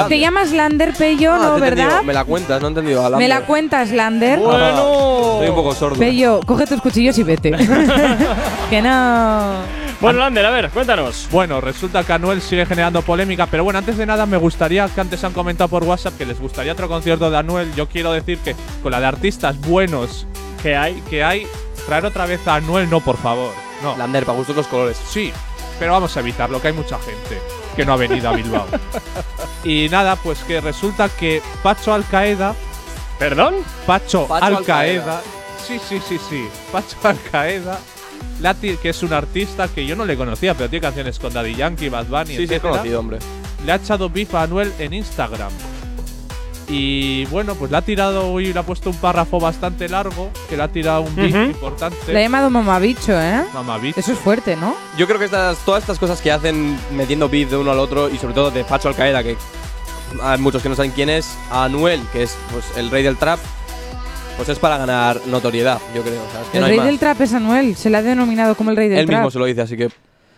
Te 0.09 0.19
llamas 0.19 0.53
Lander 0.53 0.93
Pello, 0.93 1.33
Ah, 1.33 1.39
¿no, 1.39 1.43
te 1.55 1.65
he 1.65 1.69
entendido. 1.69 1.89
verdad? 1.89 2.03
Me 2.03 2.13
la 2.13 2.25
cuentas, 2.25 2.61
no 2.61 2.67
he 2.67 2.71
entendido. 2.71 3.01
A 3.07 3.11
¿Me 3.17 3.27
la 3.27 3.37
Lander. 3.37 3.47
cuentas, 3.47 3.91
Lander? 3.91 4.39
Bueno. 4.39 5.33
Estoy 5.35 5.49
un 5.49 5.55
poco 5.55 5.75
sordo. 5.75 5.97
Pello, 5.99 6.41
coge 6.47 6.67
tus 6.67 6.81
cuchillos 6.83 7.17
y 7.19 7.23
vete. 7.23 7.53
que 8.71 8.83
no. 8.83 9.79
Bueno, 10.01 10.19
Lander, 10.21 10.45
a 10.47 10.51
ver, 10.51 10.69
cuéntanos. 10.71 11.27
Bueno, 11.33 11.61
resulta 11.61 12.05
que 12.05 12.13
Anuel 12.13 12.41
sigue 12.43 12.67
generando 12.67 13.01
polémica, 13.03 13.47
pero 13.47 13.65
bueno, 13.65 13.79
antes 13.79 13.97
de 13.97 14.05
nada 14.07 14.27
me 14.27 14.37
gustaría, 14.37 14.87
que 14.89 15.01
antes 15.01 15.25
han 15.25 15.33
comentado 15.33 15.69
por 15.69 15.83
WhatsApp 15.85 16.17
que 16.19 16.27
les 16.27 16.39
gustaría 16.39 16.73
otro 16.73 16.87
concierto 16.89 17.31
de 17.31 17.39
Anuel. 17.39 17.73
Yo 17.75 17.89
quiero 17.89 18.13
decir 18.13 18.39
que 18.39 18.55
con 18.83 18.93
la 18.93 19.01
de 19.01 19.07
artistas 19.07 19.59
buenos 19.61 20.27
que 20.63 20.77
hay, 20.77 21.01
que 21.03 21.23
hay, 21.25 21.47
traer 21.87 22.05
otra 22.07 22.27
vez 22.27 22.47
a 22.47 22.57
Anuel, 22.57 22.89
no, 22.91 23.01
por 23.01 23.17
favor. 23.17 23.53
No. 23.83 23.97
Lander, 23.97 24.25
para 24.25 24.37
gustos 24.37 24.57
los 24.57 24.67
colores. 24.67 24.97
Sí, 25.09 25.33
pero 25.79 25.93
vamos 25.93 26.17
a 26.17 26.21
evitarlo, 26.21 26.61
que 26.61 26.69
hay 26.69 26.75
mucha 26.75 26.99
gente 26.99 27.41
que 27.77 27.85
no 27.85 27.93
ha 27.93 27.97
venido 27.97 28.29
a 28.29 28.33
Bilbao. 28.33 28.67
y 29.65 29.89
nada, 29.89 30.17
pues 30.17 30.41
que 30.41 30.61
resulta 30.61 31.09
que 31.09 31.41
Pacho 31.63 31.93
Alcaeda. 31.95 32.55
¿Perdón? 33.19 33.55
Pacho, 33.87 34.27
Pacho 34.27 34.45
Alcaeda. 34.45 35.23
Sí, 35.67 35.79
sí, 35.89 36.01
sí, 36.07 36.19
sí. 36.29 36.49
Pacho 36.73 36.97
Alcaeda. 37.05 37.79
le 38.41 38.49
ha 38.49 38.55
ti- 38.55 38.77
que 38.81 38.91
es 38.91 39.03
un 39.03 39.13
artista 39.13 39.69
que 39.69 39.85
yo 39.87 39.95
no 39.97 40.05
le 40.05 40.17
conocía, 40.17 40.55
pero 40.55 40.69
tiene 40.71 40.83
canciones 40.83 41.19
con 41.19 41.33
Daddy 41.33 41.55
Yankee, 41.55 41.89
Bad 41.89 42.07
Bunny, 42.07 42.37
Sí, 42.37 42.47
sí, 42.47 42.55
es 42.55 42.61
conocido, 42.61 43.01
hombre. 43.01 43.19
Le 43.65 43.73
ha 43.73 43.77
echado 43.77 44.09
beef 44.09 44.35
a 44.35 44.43
Anuel 44.43 44.73
en 44.79 44.93
Instagram. 44.93 45.51
Y 46.71 47.25
bueno, 47.27 47.55
pues 47.55 47.71
le 47.71 47.79
ha 47.79 47.83
tirado 47.83 48.39
y 48.41 48.53
le 48.53 48.59
ha 48.59 48.63
puesto 48.63 48.91
un 48.91 48.97
párrafo 48.97 49.41
bastante 49.41 49.89
largo, 49.89 50.31
que 50.51 50.57
le 50.57 50.63
ha 50.63 50.69
tirado 50.69 51.01
un 51.01 51.17
beef 51.17 51.35
Ujú. 51.35 51.45
importante. 51.45 51.97
Le 52.13 52.19
ha 52.19 52.23
llamado 52.23 52.51
mamabicho, 52.51 53.19
¿eh? 53.19 53.43
Mamabicho. 53.55 53.99
Eso 53.99 54.13
es 54.13 54.19
fuerte, 54.19 54.55
¿no? 54.57 54.75
Yo 54.99 55.07
creo 55.07 55.19
que 55.19 55.25
estas, 55.25 55.57
todas 55.65 55.83
estas 55.83 55.99
cosas 55.99 56.21
que 56.21 56.31
hacen 56.31 56.79
metiendo 56.95 57.29
beef 57.29 57.51
de 57.51 57.57
uno 57.57 57.71
al 57.71 57.79
otro 57.79 58.11
y 58.11 58.19
sobre 58.19 58.35
todo 58.35 58.51
de 58.51 58.65
Pacho 58.65 58.89
Alcaeda, 58.89 59.23
que 59.23 59.37
hay 60.23 60.39
muchos 60.39 60.63
que 60.63 60.69
no 60.69 60.75
saben 60.75 60.91
quién 60.91 61.09
es, 61.09 61.37
a 61.51 61.65
Anuel, 61.65 62.01
que 62.13 62.23
es 62.25 62.37
pues, 62.53 62.65
el 62.77 62.91
rey 62.91 63.03
del 63.03 63.17
trap, 63.17 63.39
pues 64.37 64.49
es 64.51 64.59
para 64.59 64.77
ganar 64.77 65.21
notoriedad, 65.27 65.81
yo 65.95 66.03
creo. 66.03 66.23
o 66.23 66.31
sea, 66.33 66.43
es 66.43 66.49
que 66.49 66.59
el 66.59 66.61
no 66.61 66.67
hay 66.67 66.71
rey 66.73 66.79
más. 66.81 66.87
del 66.87 66.99
trap 66.99 67.21
es 67.23 67.33
Anuel. 67.33 67.77
Se 67.77 67.89
le 67.89 67.97
ha 67.97 68.03
denominado 68.03 68.55
como 68.55 68.71
el 68.71 68.77
rey 68.77 68.89
del 68.91 68.99
Él 68.99 69.07
trap. 69.07 69.21
mismo 69.21 69.31
se 69.31 69.39
lo 69.39 69.47
dice, 69.47 69.63
así 69.63 69.77
que 69.77 69.89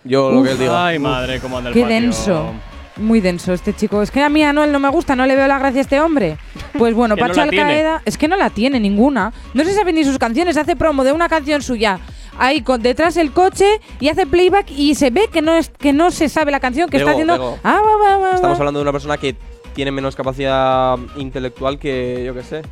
yo 0.05 0.31
lo 0.31 0.43
que 0.44 0.52
él 0.52 0.59
diga. 0.59 0.86
Ay, 0.86 0.98
madre, 1.01 1.40
cómo 1.40 1.59
anda 1.59 1.70
el 1.70 1.74
Qué 1.74 1.82
patio. 1.82 1.94
denso. 1.97 2.52
Muy 3.01 3.21
denso 3.21 3.53
este 3.53 3.75
chico. 3.75 4.03
Es 4.03 4.11
que 4.11 4.23
a 4.23 4.29
mí 4.29 4.43
Anuel 4.43 4.73
no 4.73 4.79
me 4.79 4.89
gusta, 4.89 5.17
no 5.17 5.27
le 5.27 5.35
veo 5.35 5.47
la 5.49 5.59
gracia 5.59 5.81
a 5.81 5.83
este 5.83 6.01
hombre. 6.01 6.39
Pues 6.79 6.95
bueno, 6.95 7.17
no 7.17 7.21
Pacho 7.21 7.43
tiene. 7.49 7.61
Alcaeda, 7.61 8.03
es 8.05 8.19
que 8.19 8.29
no 8.29 8.37
la 8.37 8.51
tiene 8.51 8.79
ninguna. 8.79 9.33
No 9.55 9.65
se 9.65 9.75
sabe 9.75 9.93
ni 9.93 10.05
sus 10.05 10.19
canciones, 10.19 10.57
hace 10.57 10.77
promo 10.77 11.05
de 11.05 11.13
una 11.13 11.29
canción 11.29 11.63
suya. 11.63 11.99
Ahí 12.39 12.63
con 12.63 12.81
detrás 12.81 13.17
el 13.17 13.33
coche 13.33 13.81
y 13.99 14.09
hace 14.09 14.27
playback 14.27 14.71
y 14.71 14.95
se 14.95 15.11
ve 15.11 15.29
que 15.33 15.43
no 15.43 15.55
es 15.57 15.69
que 15.69 15.93
no 15.93 16.11
se 16.11 16.29
sabe 16.29 16.51
la 16.51 16.61
canción 16.61 16.89
que 16.89 16.99
está 16.99 17.11
haciendo. 17.11 17.59
Ah, 17.65 17.81
va, 17.85 17.97
va, 17.97 18.17
va, 18.17 18.29
va. 18.29 18.35
Estamos 18.35 18.59
hablando 18.59 18.81
de 18.81 18.83
una 18.83 18.93
persona 18.93 19.19
que 19.19 19.37
tiene 19.75 19.91
menos 19.91 20.17
capacidad 20.17 20.99
intelectual 21.17 21.79
que 21.79 22.23
yo 22.25 22.35
que 22.35 22.43
sé. 22.43 22.63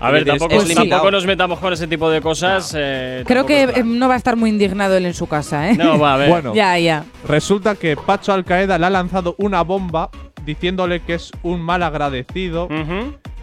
A 0.00 0.10
ver, 0.10 0.24
tampoco, 0.24 0.54
es 0.54 0.62
limitado. 0.64 0.88
tampoco 0.88 1.10
nos 1.10 1.26
metamos 1.26 1.58
con 1.58 1.72
ese 1.72 1.86
tipo 1.86 2.08
de 2.10 2.20
cosas. 2.20 2.74
eh, 2.76 3.22
Creo 3.26 3.44
que 3.46 3.82
no 3.84 4.08
va 4.08 4.14
a 4.14 4.16
estar 4.16 4.36
muy 4.36 4.50
indignado 4.50 4.96
él 4.96 5.06
en 5.06 5.14
su 5.14 5.26
casa, 5.26 5.70
¿eh? 5.70 5.74
No, 5.76 5.98
va 5.98 6.14
a 6.14 6.16
ver. 6.16 6.28
Bueno, 6.30 6.54
ya, 6.54 6.78
ya. 6.78 7.04
Resulta 7.28 7.74
que 7.74 7.96
Pacho 7.96 8.32
Alcaeda 8.32 8.78
le 8.78 8.86
ha 8.86 8.90
lanzado 8.90 9.34
una 9.38 9.62
bomba 9.62 10.10
diciéndole 10.44 11.00
que 11.00 11.14
es 11.14 11.30
un 11.42 11.60
mal 11.60 11.82
agradecido, 11.82 12.66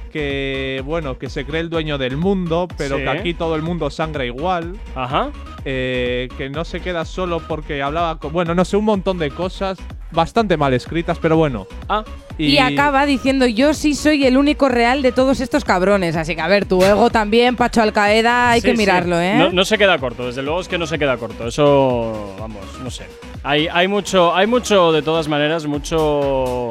que 0.07 0.81
bueno, 0.85 1.17
que 1.17 1.29
se 1.29 1.45
cree 1.45 1.61
el 1.61 1.69
dueño 1.69 1.97
del 1.97 2.17
mundo, 2.17 2.67
pero 2.77 2.97
Sí. 2.97 3.03
que 3.03 3.09
aquí 3.09 3.34
todo 3.34 3.55
el 3.55 3.61
mundo 3.61 3.89
sangra 3.89 4.25
igual. 4.25 4.75
Ajá. 4.95 5.29
eh, 5.69 6.29
que 6.38 6.49
no 6.49 6.63
se 6.63 6.79
queda 6.79 7.03
solo 7.03 7.41
porque 7.45 7.81
hablaba 7.84 8.19
con, 8.19 8.31
bueno, 8.31 8.55
no 8.55 8.63
sé, 8.63 8.77
un 8.77 8.85
montón 8.85 9.17
de 9.17 9.31
cosas 9.31 9.77
bastante 10.11 10.55
mal 10.55 10.73
escritas, 10.73 11.17
pero 11.21 11.35
bueno. 11.35 11.67
Ah. 11.89 12.05
Y, 12.38 12.57
acaba 12.59 13.05
diciendo, 13.05 13.45
yo 13.47 13.73
sí 13.73 13.93
soy 13.93 14.25
el 14.25 14.38
único 14.38 14.69
real 14.69 15.01
de 15.01 15.11
todos 15.11 15.41
estos 15.41 15.65
cabrones. 15.65 16.15
Así 16.15 16.35
que, 16.35 16.41
a 16.41 16.47
ver, 16.47 16.65
tu 16.65 16.81
ego 16.85 17.09
también, 17.09 17.57
Pacho 17.57 17.81
Alcaeda, 17.81 18.51
hay 18.51 18.61
Sí, 18.61 18.67
que 18.67 18.71
sí. 18.73 18.77
mirarlo, 18.77 19.19
¿eh? 19.19 19.35
No, 19.38 19.49
no 19.49 19.65
se 19.65 19.77
queda 19.77 19.97
corto, 19.97 20.27
desde 20.27 20.41
luego 20.41 20.61
es 20.61 20.69
que 20.69 20.77
no 20.77 20.88
se 20.88 20.97
queda 20.97 21.17
corto. 21.17 21.45
Eso, 21.47 22.34
vamos, 22.39 22.61
no 22.81 22.89
sé. 22.89 23.05
Hay, 23.43 23.67
hay 23.67 23.88
mucho, 23.89 24.34
hay 24.35 24.47
mucho, 24.47 24.93
de 24.93 25.01
todas 25.01 25.27
maneras, 25.27 25.65
mucho 25.65 26.69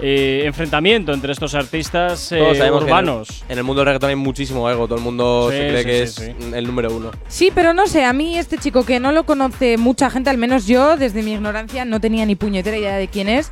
eh, 0.00 0.42
enfrentamiento 0.44 1.12
entre 1.12 1.32
estos 1.32 1.54
artistas 1.54 2.32
eh, 2.32 2.38
Todos 2.38 2.58
sabemos 2.58 2.84
que 2.84 2.90
en 2.90 2.96
el- 2.96 3.04
urbanos. 3.04 3.44
En 3.48 3.58
el, 3.58 3.64
mundo 3.64 3.80
del 3.80 3.86
reggaetón 3.86 4.10
hay 4.10 4.16
muchísimo 4.16 4.68
ego, 4.70 4.86
todo 4.86 4.96
el 4.98 5.04
mundo 5.04 5.48
Sí, 5.50 5.56
se 5.58 5.68
cree 5.68 5.78
sí, 5.78 5.84
que 5.84 6.06
sí, 6.06 6.46
es 6.48 6.52
el 6.54 6.66
número 6.66 6.92
uno. 6.94 7.10
Sí, 7.28 7.52
pero 7.54 7.72
no 7.74 7.86
sé, 7.86 8.04
a 8.04 8.12
mí 8.12 8.36
este 8.38 8.58
chico 8.58 8.84
que 8.84 8.98
no 9.00 9.12
lo 9.12 9.24
conoce 9.24 9.76
mucha 9.76 10.10
gente, 10.10 10.30
al 10.30 10.38
menos 10.38 10.66
yo, 10.66 10.96
desde 10.96 11.22
mi 11.22 11.32
ignorancia, 11.32 11.84
no 11.84 12.00
tenía 12.00 12.26
ni 12.26 12.34
puñetera 12.34 12.76
idea 12.76 12.96
de 12.96 13.08
quién 13.08 13.28
es. 13.28 13.50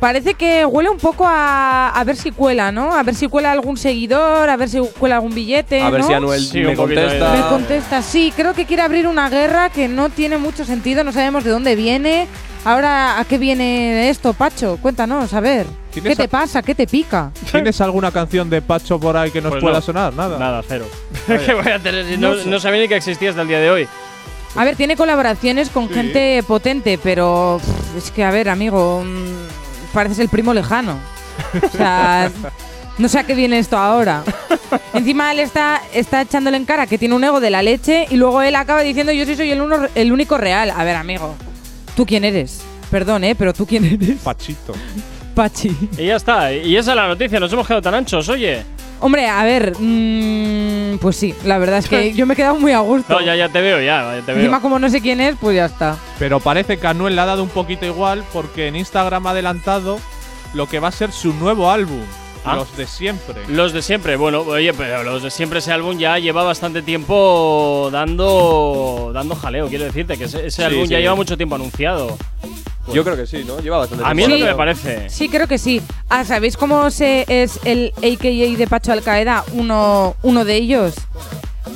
Parece 0.00 0.34
que 0.34 0.66
huele 0.66 0.90
un 0.90 0.98
poco 0.98 1.24
a, 1.26 1.88
a 1.88 2.04
ver 2.04 2.16
si 2.16 2.30
cuela, 2.30 2.70
¿no? 2.70 2.92
A 2.92 3.02
ver 3.02 3.14
si 3.14 3.28
cuela 3.28 3.50
algún 3.50 3.78
seguidor, 3.78 4.50
a 4.50 4.54
ver 4.58 4.68
si 4.68 4.78
cuela 4.98 5.14
algún 5.14 5.34
billete. 5.34 5.80
A 5.80 5.88
ver 5.88 6.02
¿no? 6.02 6.06
si 6.06 6.12
Anuel 6.12 6.40
Sí, 6.42 6.60
me 6.60 6.74
contesta. 6.76 7.32
Me 7.32 7.40
contesta, 7.48 8.02
sí, 8.02 8.30
creo 8.36 8.52
que 8.52 8.66
quiere 8.66 8.82
abrir 8.82 9.06
una 9.06 9.30
guerra 9.30 9.70
que 9.70 9.88
no 9.88 10.10
tiene 10.10 10.36
mucho 10.36 10.66
sentido, 10.66 11.02
no 11.02 11.12
sabemos 11.12 11.44
de 11.44 11.50
dónde 11.50 11.76
viene. 11.76 12.26
Ahora, 12.66 13.20
¿a 13.20 13.24
qué 13.24 13.38
viene 13.38 14.08
esto, 14.10 14.32
Pacho? 14.32 14.76
Cuéntanos, 14.82 15.32
a 15.32 15.38
ver. 15.38 15.66
¿Qué 15.92 16.00
¿Tienes 16.00 16.18
te 16.18 16.26
pasa? 16.26 16.62
¿Qué 16.62 16.74
te 16.74 16.84
pica? 16.88 17.30
¿Tienes 17.52 17.80
alguna 17.80 18.10
canción 18.10 18.50
de 18.50 18.60
Pacho 18.60 18.98
por 18.98 19.16
ahí 19.16 19.30
que 19.30 19.40
nos 19.40 19.50
Pues 19.52 19.62
pueda 19.62 19.76
no. 19.76 19.82
sonar? 19.82 20.12
Nada. 20.12 20.36
Nada, 20.36 20.64
cero. 20.66 20.84
¿Qué 21.28 21.54
voy 21.54 21.70
a 21.70 21.78
tener? 21.78 22.04
si 22.06 22.16
No, 22.16 22.34
No 22.34 22.42
sé. 22.42 22.48
no 22.50 22.58
sabía 22.58 22.80
ni 22.80 22.88
que 22.88 22.96
existía 22.96 23.30
hasta 23.30 23.42
el 23.42 23.46
día 23.48 23.60
de 23.60 23.70
hoy. 23.70 23.86
A 24.56 24.64
ver, 24.64 24.74
tiene 24.74 24.96
colaboraciones 24.96 25.70
con 25.70 25.88
gente 25.88 26.42
potente, 26.44 26.98
pero 27.00 27.60
pff, 27.64 27.96
es 27.98 28.10
que, 28.10 28.24
a 28.24 28.32
ver, 28.32 28.48
amigo, 28.48 29.04
mm, 29.06 29.94
pareces 29.94 30.18
el 30.18 30.28
primo 30.28 30.52
lejano. 30.52 30.98
O 31.62 31.68
sea, 31.76 32.32
no 32.98 33.08
sé 33.08 33.20
a 33.20 33.24
qué 33.24 33.36
viene 33.36 33.60
esto 33.60 33.78
ahora. 33.78 34.24
Encima 34.92 35.30
él 35.30 35.38
está, 35.38 35.80
está 35.94 36.22
echándole 36.22 36.56
en 36.56 36.64
cara 36.64 36.88
que 36.88 36.98
tiene 36.98 37.14
un 37.14 37.22
ego 37.22 37.38
de 37.38 37.50
la 37.50 37.62
leche 37.62 38.06
y 38.10 38.16
luego 38.16 38.42
él 38.42 38.56
acaba 38.56 38.80
diciendo 38.80 39.12
yo 39.12 39.24
sí 39.24 39.36
soy 39.36 39.52
el, 39.52 39.60
uno, 39.60 39.86
el 39.94 40.10
único 40.10 40.36
real. 40.36 40.72
A 40.76 40.82
ver, 40.82 40.96
amigo, 40.96 41.36
¿tú 41.96 42.06
quién 42.06 42.24
eres? 42.24 42.60
Perdón, 42.90 43.24
¿eh? 43.24 43.34
Pero 43.34 43.52
¿tú 43.52 43.66
quién 43.66 43.84
eres? 43.84 44.18
Pachito. 44.22 44.74
Pachi. 45.34 45.76
Y 45.98 46.06
ya 46.06 46.16
está. 46.16 46.52
Y 46.52 46.76
esa 46.76 46.92
es 46.92 46.96
la 46.96 47.08
noticia. 47.08 47.40
Nos 47.40 47.52
hemos 47.52 47.66
quedado 47.66 47.82
tan 47.82 47.94
anchos, 47.94 48.28
oye. 48.28 48.62
Hombre, 49.00 49.26
a 49.26 49.44
ver, 49.44 49.74
mm, 49.78 50.96
pues 50.98 51.16
sí, 51.16 51.34
la 51.44 51.58
verdad 51.58 51.78
es 51.78 51.88
que 51.88 52.12
yo 52.14 52.24
me 52.24 52.32
he 52.32 52.36
quedado 52.36 52.56
muy 52.56 52.72
a 52.72 52.78
gusto. 52.78 53.12
No, 53.12 53.20
ya, 53.20 53.36
ya 53.36 53.50
te 53.50 53.60
veo, 53.60 53.78
ya, 53.80 54.16
ya 54.16 54.22
te 54.24 54.32
veo. 54.32 54.40
Encima 54.40 54.62
como 54.62 54.78
no 54.78 54.88
sé 54.88 55.02
quién 55.02 55.20
es, 55.20 55.36
pues 55.38 55.56
ya 55.56 55.66
está. 55.66 55.96
Pero 56.18 56.40
parece 56.40 56.78
que 56.78 56.86
a 56.86 56.90
Anuel 56.90 57.14
le 57.16 57.20
ha 57.20 57.26
dado 57.26 57.42
un 57.42 57.50
poquito 57.50 57.84
igual 57.84 58.24
porque 58.32 58.68
en 58.68 58.76
Instagram 58.76 59.26
ha 59.26 59.30
adelantado 59.30 59.98
lo 60.54 60.66
que 60.66 60.78
va 60.78 60.88
a 60.88 60.92
ser 60.92 61.12
su 61.12 61.34
nuevo 61.34 61.70
álbum. 61.70 62.00
Ah. 62.46 62.56
Los 62.56 62.76
de 62.76 62.86
siempre. 62.86 63.34
Los 63.48 63.72
de 63.72 63.82
siempre, 63.82 64.16
bueno, 64.16 64.40
oye, 64.42 64.72
pero 64.72 65.02
los 65.02 65.22
de 65.22 65.30
siempre 65.30 65.58
ese 65.58 65.72
álbum 65.72 65.98
ya 65.98 66.18
lleva 66.18 66.44
bastante 66.44 66.80
tiempo 66.82 67.88
dando 67.92 69.10
dando 69.12 69.34
jaleo, 69.34 69.68
quiero 69.68 69.84
decirte, 69.84 70.16
que 70.16 70.24
ese, 70.24 70.46
ese 70.46 70.56
Sí, 70.58 70.62
álbum 70.62 70.82
ya 70.84 70.96
sí. 70.98 71.02
lleva 71.02 71.14
mucho 71.16 71.36
tiempo 71.36 71.56
anunciado. 71.56 72.16
Yo 72.92 73.02
creo 73.02 73.16
que 73.16 73.26
sí, 73.26 73.42
¿no? 73.44 73.58
Lleva 73.58 73.78
bastante 73.78 74.04
A 74.04 74.14
mí 74.14 74.22
es 74.22 74.28
tiempo 74.28 74.44
lo 74.44 74.46
que 74.46 74.52
me 74.52 74.56
parece. 74.56 75.10
Sí, 75.10 75.28
creo 75.28 75.48
que 75.48 75.58
sí. 75.58 75.82
Ah, 76.08 76.24
¿sabéis 76.24 76.56
cómo 76.56 76.88
se 76.92 77.24
es 77.26 77.58
el 77.64 77.92
AKA 77.96 78.56
de 78.58 78.66
Pacho 78.70 78.92
Alcaeda? 78.92 79.44
Uno, 79.54 80.14
uno 80.22 80.44
de 80.44 80.54
ellos. 80.54 80.94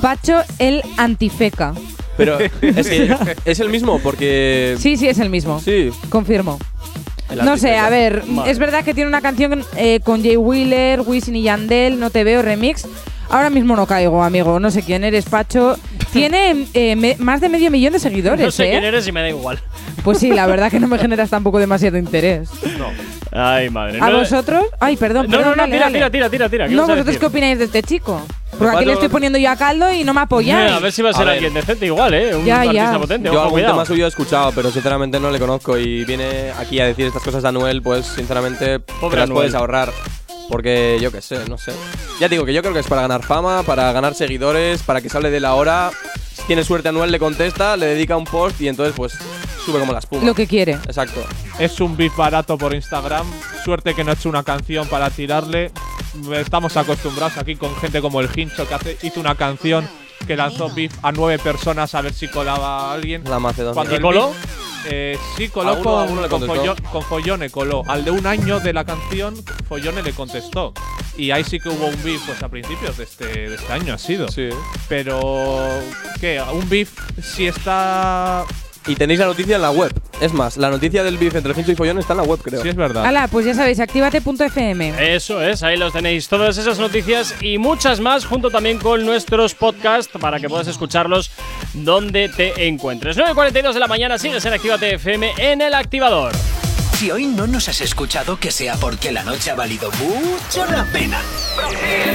Pacho 0.01 0.41
el 0.57 0.81
Antifeca. 0.97 1.73
Pero 2.15 2.39
es, 2.61 2.87
que 2.87 3.35
es 3.43 3.59
el 3.59 3.69
mismo 3.69 3.99
porque. 3.99 4.77
Sí, 4.79 4.95
sí, 4.95 5.09
es 5.09 5.19
el 5.19 5.29
mismo. 5.29 5.59
Sí. 5.59 5.91
Confirmo. 6.09 6.59
No 7.35 7.57
sé, 7.57 7.77
a 7.77 7.89
ver, 7.89 8.23
Vale. 8.27 8.51
es 8.51 8.59
verdad 8.59 8.83
que 8.83 8.93
tiene 8.93 9.07
una 9.07 9.21
canción 9.21 9.63
eh, 9.77 9.99
con 10.03 10.21
Jay 10.23 10.37
Wheeler, 10.37 11.01
Wisin 11.01 11.35
y 11.35 11.43
Yandel, 11.43 11.99
No 11.99 12.09
Te 12.09 12.23
Veo, 12.23 12.41
remix. 12.41 12.85
Ahora 13.31 13.49
mismo 13.49 13.75
no 13.75 13.85
caigo, 13.85 14.23
amigo, 14.23 14.59
no 14.59 14.69
sé 14.71 14.83
quién 14.83 15.03
eres, 15.05 15.25
Pacho. 15.25 15.77
Tiene 16.11 16.67
eh, 16.73 16.95
me- 16.97 17.15
más 17.19 17.39
de 17.39 17.47
medio 17.47 17.71
millón 17.71 17.93
de 17.93 17.99
seguidores, 17.99 18.45
No 18.45 18.51
sé 18.51 18.67
¿eh? 18.67 18.71
quién 18.71 18.83
eres 18.83 19.07
y 19.07 19.11
me 19.13 19.21
da 19.21 19.29
igual. 19.29 19.59
Pues 20.03 20.17
sí, 20.17 20.31
la 20.31 20.45
verdad 20.47 20.69
que 20.69 20.79
no 20.81 20.87
me 20.87 20.97
generas 20.99 21.29
tampoco 21.29 21.57
demasiado 21.57 21.97
interés. 21.97 22.49
Ay, 23.31 23.69
madre. 23.69 23.99
¿A 24.01 24.09
No- 24.09 24.17
vosotros? 24.19 24.65
Ay, 24.81 24.97
perdón, 24.97 25.27
No, 25.27 25.31
no, 25.31 25.37
perdón, 25.37 25.51
no, 25.57 25.63
dale, 25.63 25.71
tira, 25.71 25.85
dale. 25.85 25.93
tira, 25.97 26.09
tira, 26.09 26.29
tira, 26.29 26.49
tira. 26.49 26.67
¿qué 26.67 26.75
No, 26.75 26.81
vas 26.81 26.89
a 26.89 26.93
¿vosotros 26.93 27.05
decir? 27.05 27.19
qué 27.21 27.25
opináis 27.27 27.57
de 27.59 27.65
este 27.65 27.81
chico? 27.83 28.21
Porque 28.59 28.75
aquí 28.75 28.85
le 28.85 28.93
estoy 28.93 29.07
poniendo 29.07 29.39
yo 29.39 29.49
a 29.49 29.55
caldo 29.55 29.91
y 29.93 30.03
no 30.03 30.13
me 30.13 30.19
apoyáis. 30.21 30.69
A 30.73 30.79
ver 30.79 30.91
si 30.91 31.01
va 31.01 31.11
a 31.11 31.13
ser 31.13 31.21
A 31.21 31.25
ver. 31.25 31.33
alguien 31.35 31.53
decente 31.53 31.85
igual, 31.85 32.13
¿eh? 32.13 32.35
Un 32.35 32.43
Ya, 32.43 32.57
artista 32.61 32.91
ya. 32.91 32.99
potente. 32.99 33.27
Yo 33.27 33.31
ojo, 33.33 33.41
algún 33.43 33.53
cuidado. 33.53 33.73
tema 33.75 33.85
suyo 33.85 34.05
he 34.05 34.09
escuchado, 34.09 34.51
pero 34.53 34.69
sinceramente 34.71 35.17
no 35.21 35.31
le 35.31 35.39
conozco 35.39 35.77
y 35.77 36.03
viene 36.03 36.51
aquí 36.59 36.81
a 36.81 36.85
decir 36.85 37.05
estas 37.05 37.23
cosas 37.23 37.41
de 37.43 37.47
Anuel, 37.49 37.81
pues 37.81 38.05
sinceramente 38.07 38.79
te 38.79 38.93
las 39.01 39.13
Anuel. 39.13 39.29
puedes 39.31 39.55
ahorrar. 39.55 39.89
Porque 40.51 40.97
yo 41.01 41.13
qué 41.13 41.21
sé, 41.21 41.47
no 41.47 41.57
sé. 41.57 41.71
Ya 42.19 42.27
digo 42.27 42.43
que 42.43 42.53
yo 42.53 42.61
creo 42.61 42.73
que 42.73 42.81
es 42.81 42.87
para 42.87 43.03
ganar 43.03 43.23
fama, 43.23 43.63
para 43.63 43.93
ganar 43.93 44.15
seguidores, 44.15 44.83
para 44.83 44.99
que 44.99 45.07
se 45.07 45.15
hable 45.15 45.31
de 45.31 45.39
la 45.39 45.55
hora. 45.55 45.91
Si 46.35 46.43
tiene 46.43 46.65
suerte 46.65 46.89
Anuel 46.89 47.09
le 47.09 47.19
contesta, 47.19 47.77
le 47.77 47.85
dedica 47.85 48.17
un 48.17 48.25
post 48.25 48.59
y 48.59 48.67
entonces 48.67 48.93
pues 48.93 49.13
sube 49.65 49.79
como 49.79 49.93
la 49.93 49.99
espuma. 49.99 50.25
Lo 50.25 50.35
que 50.35 50.47
quiere. 50.47 50.73
Exacto. 50.73 51.23
Es 51.57 51.79
un 51.79 51.95
beef 51.95 52.17
barato 52.17 52.57
por 52.57 52.75
Instagram. 52.75 53.25
Suerte 53.63 53.93
que 53.93 54.03
no 54.03 54.11
ha 54.11 54.15
hecho 54.15 54.27
una 54.27 54.43
canción 54.43 54.89
para 54.89 55.09
tirarle. 55.09 55.71
Estamos 56.33 56.75
acostumbrados 56.75 57.37
aquí 57.37 57.55
con 57.55 57.73
gente 57.77 58.01
como 58.01 58.19
el 58.19 58.27
Hincho 58.35 58.67
que 58.67 58.73
hace, 58.73 58.97
hizo 59.03 59.21
una 59.21 59.35
canción 59.35 59.87
que 60.27 60.35
lanzó 60.35 60.69
beef 60.69 60.93
a 61.01 61.13
nueve 61.13 61.41
personas 61.41 61.95
a 61.95 62.01
ver 62.01 62.13
si 62.13 62.27
colaba 62.27 62.91
a 62.91 62.93
alguien. 62.93 63.23
La 63.23 63.39
Macedonia. 63.39 63.73
Cuando 63.73 63.93
¿Y 63.93 63.95
el 63.95 64.01
coló? 64.01 64.33
Eh, 64.85 65.17
sí, 65.37 65.47
coló 65.49 65.73
uno- 65.73 65.83
con, 65.83 66.09
uno 66.11 66.21
le 66.21 66.27
con, 66.29 66.39
contestó. 66.47 66.75
Follo- 66.75 66.91
con 66.91 67.03
Follone, 67.03 67.49
coló. 67.49 67.83
Al 67.87 68.03
de 68.05 68.11
un 68.11 68.25
año 68.25 68.59
de 68.59 68.73
la 68.73 68.83
canción, 68.85 69.35
Follone 69.67 70.01
le 70.03 70.13
contestó. 70.13 70.73
Y 71.17 71.31
ahí 71.31 71.43
sí 71.43 71.59
que 71.59 71.69
hubo 71.69 71.87
un 71.87 72.03
beef, 72.03 72.21
pues 72.25 72.41
a 72.41 72.49
principios 72.49 72.97
de 72.97 73.03
este, 73.03 73.25
de 73.49 73.55
este 73.55 73.71
año 73.73 73.93
ha 73.93 73.97
sido. 73.97 74.27
Sí. 74.29 74.49
Pero, 74.87 75.59
¿qué? 76.19 76.41
Un 76.53 76.67
beef 76.69 76.89
si 77.21 77.47
está. 77.47 78.45
Y 78.87 78.95
tenéis 78.95 79.19
la 79.19 79.27
noticia 79.27 79.55
en 79.55 79.61
la 79.61 79.71
web. 79.71 79.91
Es 80.21 80.33
más, 80.33 80.57
la 80.57 80.69
noticia 80.69 81.03
del 81.03 81.17
beef 81.17 81.35
entre 81.35 81.53
Hincho 81.53 81.71
y 81.71 81.75
Follón 81.75 81.99
está 81.99 82.13
en 82.13 82.17
la 82.17 82.23
web, 82.23 82.39
creo. 82.41 82.61
Sí, 82.61 82.69
es 82.69 82.75
verdad. 82.75 83.05
Hala, 83.05 83.27
pues 83.27 83.45
ya 83.45 83.53
sabéis, 83.53 83.79
actívate.fm. 83.79 85.15
Eso 85.15 85.41
es, 85.41 85.63
ahí 85.63 85.77
los 85.77 85.93
tenéis. 85.93 86.27
Todas 86.27 86.57
esas 86.57 86.79
noticias 86.79 87.35
y 87.41 87.57
muchas 87.57 87.99
más, 87.99 88.25
junto 88.25 88.49
también 88.49 88.79
con 88.79 89.05
nuestros 89.05 89.53
podcasts 89.53 90.11
para 90.19 90.39
que 90.39 90.49
puedas 90.49 90.67
escucharlos 90.67 91.31
donde 91.73 92.29
te 92.29 92.67
encuentres. 92.67 93.17
9.42 93.17 93.73
de 93.73 93.79
la 93.79 93.87
mañana, 93.87 94.17
sigues 94.17 94.43
en 94.45 94.53
Actívate 94.53 94.95
FM 94.95 95.33
en 95.37 95.61
el 95.61 95.73
activador. 95.73 96.31
Si 97.01 97.09
hoy 97.09 97.25
no 97.25 97.47
nos 97.47 97.67
has 97.67 97.81
escuchado, 97.81 98.37
que 98.37 98.51
sea 98.51 98.75
porque 98.75 99.11
la 99.11 99.23
noche 99.23 99.49
ha 99.49 99.55
valido 99.55 99.89
mucho 99.93 100.63
la 100.67 100.85
pena. 100.85 101.19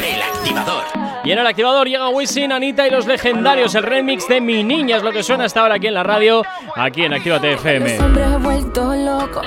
El 0.01 0.23
activador. 0.23 0.85
Y 1.25 1.33
en 1.33 1.41
el 1.41 1.47
activador 1.49 1.89
llega 1.89 2.09
Wisin, 2.09 2.53
Anita 2.53 2.87
y 2.87 2.91
los 2.93 3.05
legendarios. 3.05 3.75
El 3.75 3.83
remix 3.83 4.29
de 4.29 4.41
Mi 4.41 4.63
Niña 4.63 4.99
es 4.99 5.03
lo 5.03 5.11
que 5.11 5.25
suena 5.25 5.47
hasta 5.47 5.63
ahora 5.63 5.75
aquí 5.75 5.89
en 5.89 5.95
la 5.95 6.05
radio, 6.05 6.45
aquí 6.77 7.03
en 7.03 7.15
Actívate 7.15 7.55
FM. 7.55 7.97
Los 7.97 8.01
hombres 8.01 8.41
vuelto 8.41 8.95
loco 8.95 9.43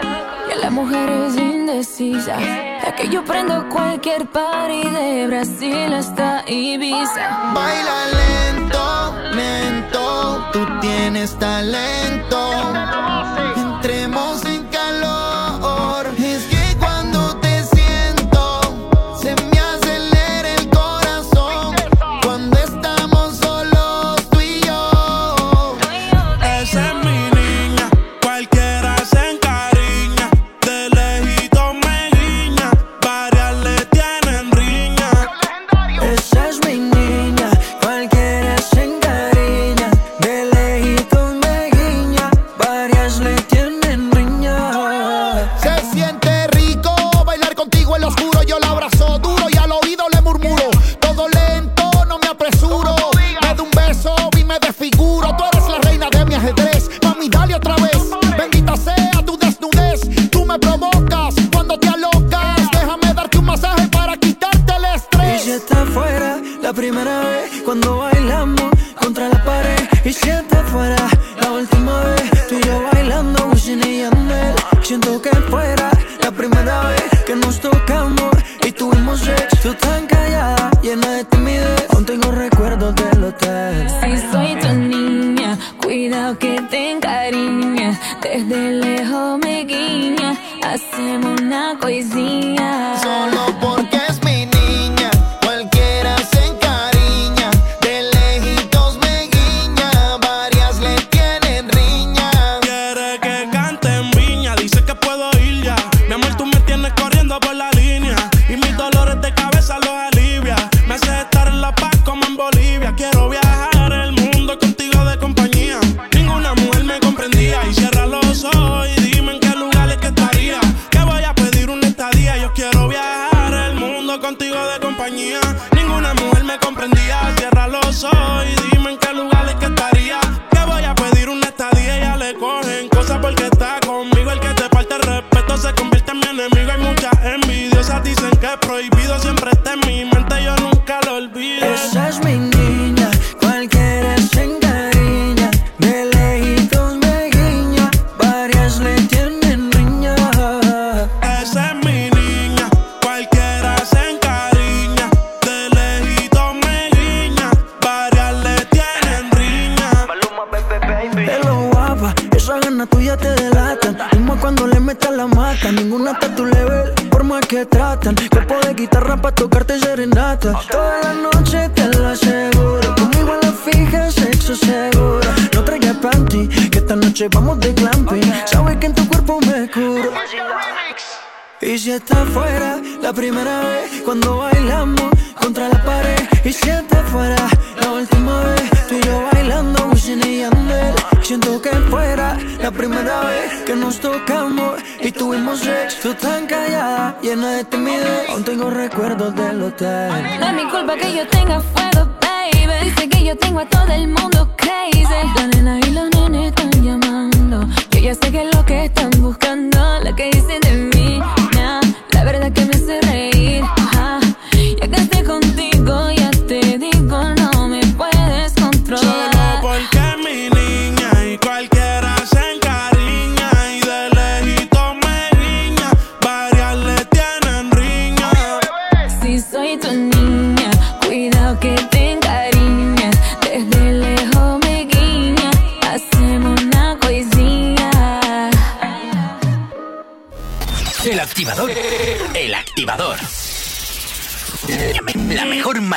y 0.49 0.51
a 0.51 0.55
las 0.57 0.71
mujeres 0.73 1.37
indecisas. 1.37 2.37
Ya 2.37 2.93
que 2.97 3.07
yo 3.07 3.23
prendo 3.23 3.65
cualquier 3.69 4.25
party 4.25 4.89
de 4.89 5.27
Brasil 5.27 5.93
hasta 5.93 6.43
Ibiza. 6.49 7.53
Baila 7.53 8.07
lento, 8.51 9.15
lento, 9.33 10.49
tú 10.51 10.67
tienes 10.81 11.39
talento. 11.39 12.28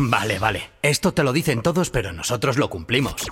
Vale, 0.00 0.38
vale. 0.38 0.70
Esto 0.80 1.12
te 1.12 1.24
lo 1.24 1.32
dicen 1.32 1.60
todos, 1.60 1.90
pero 1.90 2.12
nosotros 2.12 2.56
lo 2.56 2.70
cumplimos. 2.70 3.26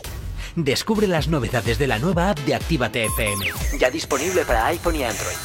Descubre 0.56 1.06
las 1.06 1.28
novedades 1.28 1.78
de 1.78 1.86
la 1.86 2.00
nueva 2.00 2.30
app 2.30 2.38
de 2.40 2.56
Actívate 2.56 3.04
FM. 3.04 3.46
Ya 3.78 3.88
disponible 3.88 4.44
para 4.44 4.66
iPhone 4.66 4.96
y 4.96 5.04
Android. 5.04 5.36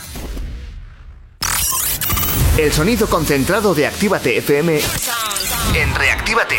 El 2.57 2.71
sonido 2.71 3.07
concentrado 3.07 3.75
de 3.75 3.85
Actívate 3.85 4.37
FM 4.37 4.81
en 5.75 5.95
Reactívate. 5.95 6.57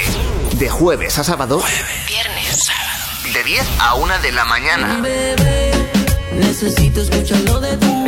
De 0.58 0.70
jueves 0.70 1.18
a 1.18 1.24
sábado. 1.24 1.60
Viernes, 2.06 2.64
sábado. 2.64 3.32
De 3.34 3.42
10 3.42 3.66
a 3.80 3.94
1 3.96 4.18
de 4.20 4.32
la 4.32 4.44
mañana. 4.44 5.00
Bebé, 5.02 5.72
necesito 6.34 7.02
escucharlo 7.02 7.60
de 7.60 7.76
tu 7.78 8.01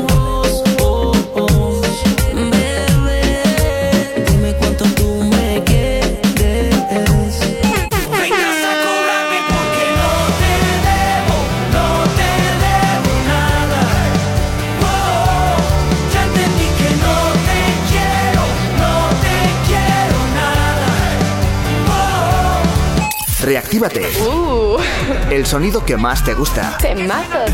Reactívate. 23.54 24.04
El 25.30 25.46
sonido 25.46 25.84
que 25.84 25.96
más 25.96 26.24
te 26.24 26.34
gusta. 26.34 26.76
Temazos. 26.78 27.52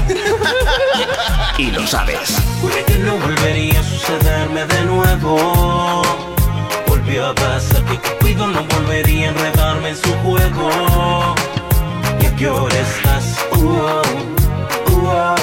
Y 1.59 1.70
lo 1.72 1.86
sabes. 1.86 2.39
Juré 2.62 2.82
que 2.86 2.94
no 3.01 3.18
volvería 3.18 3.78
a 3.78 3.82
sucederme 3.82 4.64
de 4.64 4.85
nuevo. 4.86 6.02
Volvió 6.89 7.27
a 7.27 7.35
pasar 7.35 7.85
que 7.85 7.98
Cupido 7.98 8.47
no 8.47 8.64
volvería 8.64 9.27
a 9.27 9.31
enredarme 9.32 9.90
en 9.90 9.97
su 9.97 10.10
juego. 10.22 11.35
¿Y 12.22 12.24
a 12.24 12.35
qué 12.35 12.48
hora 12.48 12.77
estás? 12.78 13.36
Uh, 13.52 14.01
uh, 14.90 15.35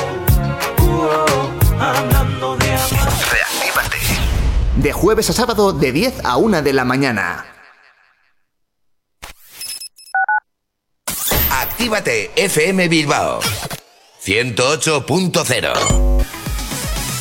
uh, 0.81 1.79
hablando 1.79 2.57
de 2.57 2.73
amor. 2.73 3.13
Reactívate. 3.31 3.97
De 4.77 4.91
jueves 4.91 5.29
a 5.29 5.33
sábado 5.33 5.71
de 5.71 5.91
10 5.91 6.25
a 6.25 6.37
1 6.37 6.63
de 6.63 6.73
la 6.73 6.83
mañana. 6.83 7.45
Actívate 11.77 12.31
FM 12.35 12.87
Bilbao 12.87 13.39
108.0 14.25 15.73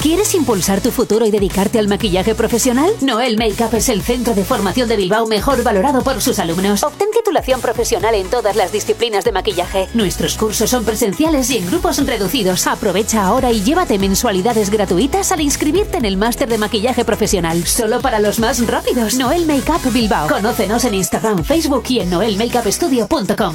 ¿Quieres 0.01 0.35
impulsar 0.35 0.81
tu 0.81 0.91
futuro 0.91 1.27
y 1.27 1.31
dedicarte 1.31 1.79
al 1.79 1.89
maquillaje 1.89 2.35
profesional? 2.35 2.91
Noel 3.03 3.37
Makeup 3.37 3.75
es 3.75 3.91
el 3.91 4.01
centro 4.01 4.33
de 4.33 4.45
formación 4.45 4.89
de 4.89 4.97
Bilbao 4.97 5.27
mejor 5.27 5.63
valorado 5.63 6.03
por 6.03 6.23
sus 6.23 6.39
alumnos. 6.39 6.83
Obtén 6.85 7.11
titulación 7.11 7.61
profesional 7.61 8.15
en 8.15 8.31
todas 8.31 8.57
las 8.57 8.73
disciplinas 8.73 9.25
de 9.25 9.33
maquillaje. 9.33 9.89
Nuestros 9.93 10.39
cursos 10.39 10.71
son 10.71 10.87
presenciales 10.87 11.51
y 11.51 11.59
en 11.59 11.67
grupos 11.67 11.99
reducidos. 12.07 12.67
Aprovecha 12.67 13.27
ahora 13.27 13.53
y 13.53 13.63
llévate 13.63 13.99
mensualidades 13.99 14.71
gratuitas 14.71 15.33
al 15.33 15.43
inscribirte 15.43 15.99
en 15.99 16.07
el 16.07 16.17
máster 16.17 16.49
de 16.49 16.57
maquillaje 16.57 17.05
profesional. 17.05 17.67
Solo 17.67 18.01
para 18.01 18.21
los 18.21 18.39
más 18.39 18.67
rápidos. 18.67 19.17
Noel 19.17 19.45
Makeup 19.45 19.93
Bilbao. 19.93 20.29
Conócenos 20.29 20.87
en 20.87 20.95
Instagram, 20.95 21.45
Facebook 21.45 21.85
y 21.91 22.01
en 22.01 22.09
noelmakeupstudio.com. 22.09 23.55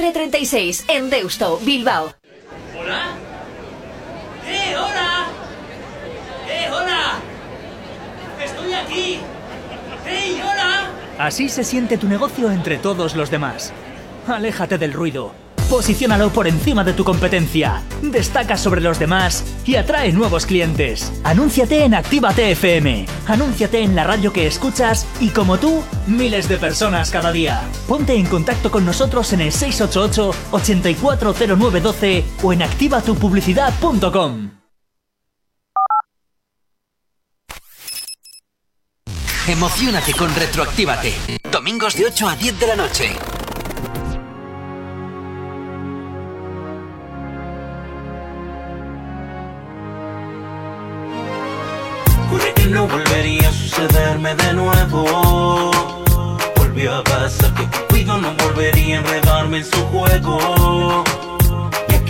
R36 0.00 0.84
en 0.88 1.10
Deusto, 1.10 1.58
Bilbao. 1.62 2.14
¿Hola? 2.78 3.16
¡Eh, 4.46 4.74
hola! 4.74 5.26
¡Eh, 6.48 6.68
hola! 6.72 7.18
¡Estoy 8.42 8.72
aquí! 8.72 9.18
Eh, 10.06 10.40
hola! 10.42 10.90
Así 11.18 11.50
se 11.50 11.64
siente 11.64 11.98
tu 11.98 12.08
negocio 12.08 12.50
entre 12.50 12.78
todos 12.78 13.14
los 13.14 13.30
demás. 13.30 13.74
Aléjate 14.26 14.78
del 14.78 14.94
ruido. 14.94 15.34
Posiciónalo 15.70 16.28
por 16.30 16.48
encima 16.48 16.82
de 16.82 16.94
tu 16.94 17.04
competencia, 17.04 17.84
destaca 18.02 18.56
sobre 18.56 18.80
los 18.80 18.98
demás 18.98 19.44
y 19.64 19.76
atrae 19.76 20.10
nuevos 20.12 20.44
clientes. 20.44 21.12
Anúnciate 21.22 21.84
en 21.84 21.94
Actívate 21.94 22.50
FM, 22.50 23.06
anúnciate 23.28 23.80
en 23.80 23.94
la 23.94 24.02
radio 24.02 24.32
que 24.32 24.48
escuchas 24.48 25.06
y 25.20 25.28
como 25.28 25.58
tú, 25.58 25.84
miles 26.08 26.48
de 26.48 26.56
personas 26.56 27.10
cada 27.10 27.30
día. 27.30 27.62
Ponte 27.86 28.14
en 28.14 28.26
contacto 28.26 28.72
con 28.72 28.84
nosotros 28.84 29.32
en 29.32 29.42
el 29.42 29.52
688-840912 29.52 32.24
o 32.42 32.52
en 32.52 32.62
activatupublicidad.com. 32.62 34.50
Emocionate 39.46 40.14
con 40.14 40.34
Retroactívate. 40.34 41.14
Domingos 41.50 41.94
de 41.94 42.06
8 42.06 42.28
a 42.28 42.34
10 42.34 42.58
de 42.58 42.66
la 42.66 42.74
noche. 42.74 43.16
no 52.70 52.86
volvería 52.86 53.48
a 53.48 53.52
sucederme 53.52 54.34
de 54.36 54.52
nuevo. 54.54 55.70
Volvió 56.56 56.94
a 56.94 57.04
pasar 57.04 57.52
que 57.54 57.64
Cupido 57.64 58.16
no 58.18 58.32
volvería 58.34 58.96
a 58.96 59.00
enredarme 59.00 59.58
en 59.58 59.64
su 59.64 59.84
juego. 59.86 61.04
Y 61.88 61.94
a 61.94 62.04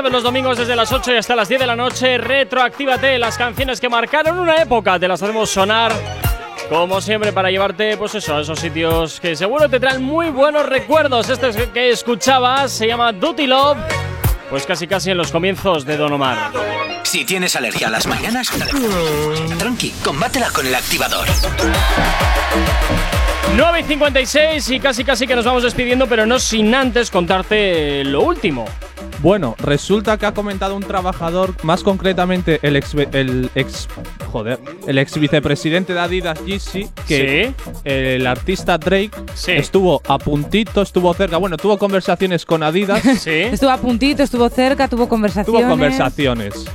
sabes, 0.00 0.12
los 0.14 0.22
domingos 0.22 0.56
desde 0.56 0.74
las 0.74 0.90
8 0.90 1.12
y 1.12 1.16
hasta 1.16 1.36
las 1.36 1.46
10 1.46 1.60
de 1.60 1.66
la 1.66 1.76
noche, 1.76 2.16
retroactívate 2.16 3.18
las 3.18 3.36
canciones 3.36 3.82
que 3.82 3.90
marcaron 3.90 4.38
una 4.38 4.56
época, 4.56 4.98
te 4.98 5.06
las 5.06 5.22
hacemos 5.22 5.50
sonar. 5.50 5.92
Como 6.70 7.02
siempre, 7.02 7.34
para 7.34 7.50
llevarte, 7.50 7.98
pues 7.98 8.14
eso, 8.14 8.34
a 8.34 8.40
esos 8.40 8.58
sitios 8.58 9.20
que 9.20 9.36
seguro 9.36 9.68
te 9.68 9.78
traen 9.78 10.02
muy 10.02 10.30
buenos 10.30 10.64
recuerdos. 10.64 11.28
Este 11.28 11.50
que 11.70 11.90
escuchabas 11.90 12.72
se 12.72 12.86
llama 12.86 13.12
Duty 13.12 13.46
Love, 13.46 13.76
pues 14.48 14.64
casi 14.64 14.86
casi 14.86 15.10
en 15.10 15.18
los 15.18 15.30
comienzos 15.30 15.84
de 15.84 15.98
Don 15.98 16.14
Omar. 16.14 16.50
Si 17.02 17.26
tienes 17.26 17.54
alergia 17.54 17.88
a 17.88 17.90
las 17.90 18.06
mañanas, 18.06 18.48
tranqui, 19.58 19.90
combátela 20.02 20.48
con 20.50 20.66
el 20.66 20.74
activador. 20.74 21.26
9 23.54 23.80
y 23.80 23.82
56 23.82 24.70
y 24.70 24.80
casi 24.80 25.04
casi 25.04 25.26
que 25.26 25.36
nos 25.36 25.44
vamos 25.44 25.62
despidiendo, 25.62 26.06
pero 26.06 26.24
no 26.24 26.38
sin 26.38 26.74
antes 26.74 27.10
contarte 27.10 28.02
lo 28.04 28.22
último. 28.22 28.64
Bueno, 29.22 29.54
resulta 29.58 30.16
que 30.16 30.24
ha 30.26 30.32
comentado 30.32 30.74
un 30.74 30.82
trabajador, 30.82 31.54
más 31.62 31.82
concretamente 31.82 32.58
el 32.62 32.76
ex, 32.76 32.94
el 33.12 33.50
ex, 33.54 33.86
joder, 34.32 34.58
el 34.86 34.96
ex 34.98 35.18
vicepresidente 35.18 35.92
de 35.92 36.00
Adidas 36.00 36.42
Yeezy, 36.46 36.88
que 37.06 37.52
el 37.84 38.26
artista 38.26 38.78
Drake 38.78 39.10
estuvo 39.46 40.00
a 40.08 40.18
puntito, 40.18 40.80
estuvo 40.80 41.12
cerca, 41.12 41.36
bueno, 41.36 41.58
tuvo 41.58 41.78
conversaciones 41.78 42.46
con 42.46 42.62
Adidas. 42.62 43.04
Estuvo 43.26 43.70
a 43.70 43.76
puntito, 43.76 44.22
estuvo 44.22 44.48
cerca, 44.48 44.88
tuvo 44.88 45.08
conversaciones. 45.08 45.60
Tuvo 45.60 45.68
conversaciones 45.68 46.66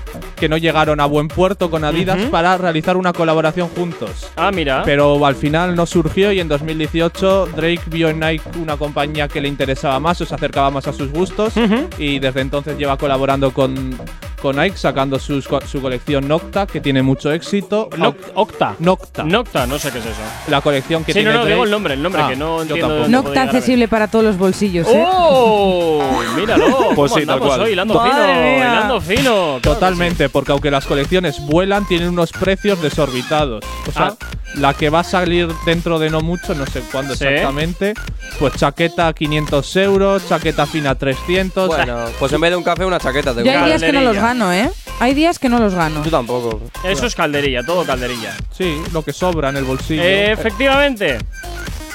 que 0.46 0.50
no 0.50 0.58
llegaron 0.58 1.00
a 1.00 1.08
buen 1.08 1.28
puerto 1.28 1.72
con 1.72 1.84
Adidas 1.84 2.22
para 2.30 2.56
realizar 2.56 2.98
una 2.98 3.14
colaboración 3.14 3.68
juntos. 3.68 4.30
Ah, 4.36 4.52
mira. 4.54 4.84
Pero 4.86 5.26
al 5.26 5.34
final 5.34 5.76
no 5.76 5.88
surgió 5.88 6.32
y 6.32 6.40
en 6.40 6.48
2018 6.48 7.48
Drake 7.56 7.82
vio 7.88 8.10
en 8.10 8.20
Nike 8.20 8.44
una 8.62 8.78
compañía 8.78 9.28
que 9.28 9.42
le 9.42 9.48
interesaba 9.48 10.00
más 10.00 10.22
o 10.22 10.26
se 10.28 10.36
acercaba 10.36 10.70
más 10.70 10.88
a 10.88 10.94
sus 10.94 11.12
gustos 11.12 11.56
y 11.98 12.20
desde 12.20 12.42
entonces 12.42 12.78
lleva 12.78 12.96
colaborando 12.96 13.50
con, 13.50 13.98
con 14.46 14.58
Nike 14.58 14.78
sacando 14.78 15.18
co- 15.50 15.62
su 15.66 15.82
colección 15.82 16.28
Nocta 16.28 16.68
que 16.68 16.80
tiene 16.80 17.02
mucho 17.02 17.32
éxito. 17.32 17.90
Noc- 17.98 18.16
Octa. 18.36 18.76
Nocta. 18.78 19.24
Nocta, 19.24 19.66
no 19.66 19.80
sé 19.80 19.90
qué 19.92 19.98
es 19.98 20.06
eso. 20.06 20.22
La 20.50 20.62
colección 20.62 21.04
que 21.04 21.14
Sí, 21.14 21.20
no, 21.20 21.24
tiene 21.24 21.34
no, 21.34 21.40
Drake. 21.40 21.52
digo 21.54 21.64
el 21.64 21.72
nombre, 21.72 21.94
el 21.96 22.04
nombre, 22.04 22.22
Ah, 22.22 22.30
que 22.30 22.36
no 22.36 22.58
yo 22.64 22.76
entiendo 22.76 23.08
Nocta 23.08 23.42
accesible 23.42 23.88
para 23.88 24.08
todos 24.08 24.24
los 24.24 24.38
bolsillos, 24.38 24.88
¿eh? 24.88 25.04
¡Oh! 25.08 26.04
Míralo. 26.36 26.66
Pues 26.96 27.12
¿cómo 27.12 27.20
sí, 27.22 27.26
tal 27.26 27.40
cual. 27.40 27.62
hoy? 27.62 27.72
Hilando 27.72 28.00
fino, 28.04 28.58
hilando 28.58 29.02
fino. 29.02 29.60
Totalmente, 29.62 30.30
porque 30.30 30.52
aunque 30.52 30.70
las 30.70 30.86
colecciones 30.86 31.44
vuelan, 31.48 31.88
tienen 31.88 32.10
unos 32.10 32.32
precios 32.32 32.80
desorbitados. 32.84 33.64
O 33.88 33.92
sea, 33.92 34.14
Ah. 34.14 34.16
La 34.58 34.74
que 34.74 34.90
va 34.90 35.00
a 35.02 35.04
salir 35.04 35.48
dentro 35.66 36.00
de 36.00 36.10
no 36.10 36.22
mucho, 36.22 36.54
no 36.56 36.66
sé 36.66 36.82
cuándo 36.92 37.16
Sí. 37.16 37.26
exactamente, 37.26 37.94
pues 38.40 38.54
chaqueta 38.56 39.14
500 39.14 39.76
euros, 39.78 40.28
chaqueta 40.28 40.66
fina 40.66 40.96
300. 40.96 41.68
Bueno, 41.68 42.06
pues 42.20 42.32
en 42.34 42.42
vez 42.42 42.52
de 42.52 42.58
un 42.58 42.64
café, 42.64 42.86
una 42.86 43.00
chaqueta. 43.00 43.34
te 43.34 43.44
Yo 43.44 43.52
hay 43.52 43.66
días 43.66 43.82
que 43.82 43.92
no 43.92 44.02
los 44.02 44.16
gano, 44.16 44.52
¿eh? 44.54 44.70
Hay 45.00 45.14
días 45.14 45.40
que 45.40 45.50
no 45.50 45.60
los 45.60 45.74
gano. 45.74 46.04
Yo 46.04 46.12
tampoco. 46.12 46.62
Eso 46.84 47.06
es 47.06 47.16
calderilla, 47.16 47.64
todo 47.64 47.86
calderilla. 47.86 48.34
Sí, 48.52 48.82
lo 48.94 49.04
que 49.04 49.12
sobra 49.14 49.50
en 49.50 49.58
el 49.58 49.64
bolsillo. 49.66 50.02
Eh, 50.04 50.32
efectivamente. 50.32 51.18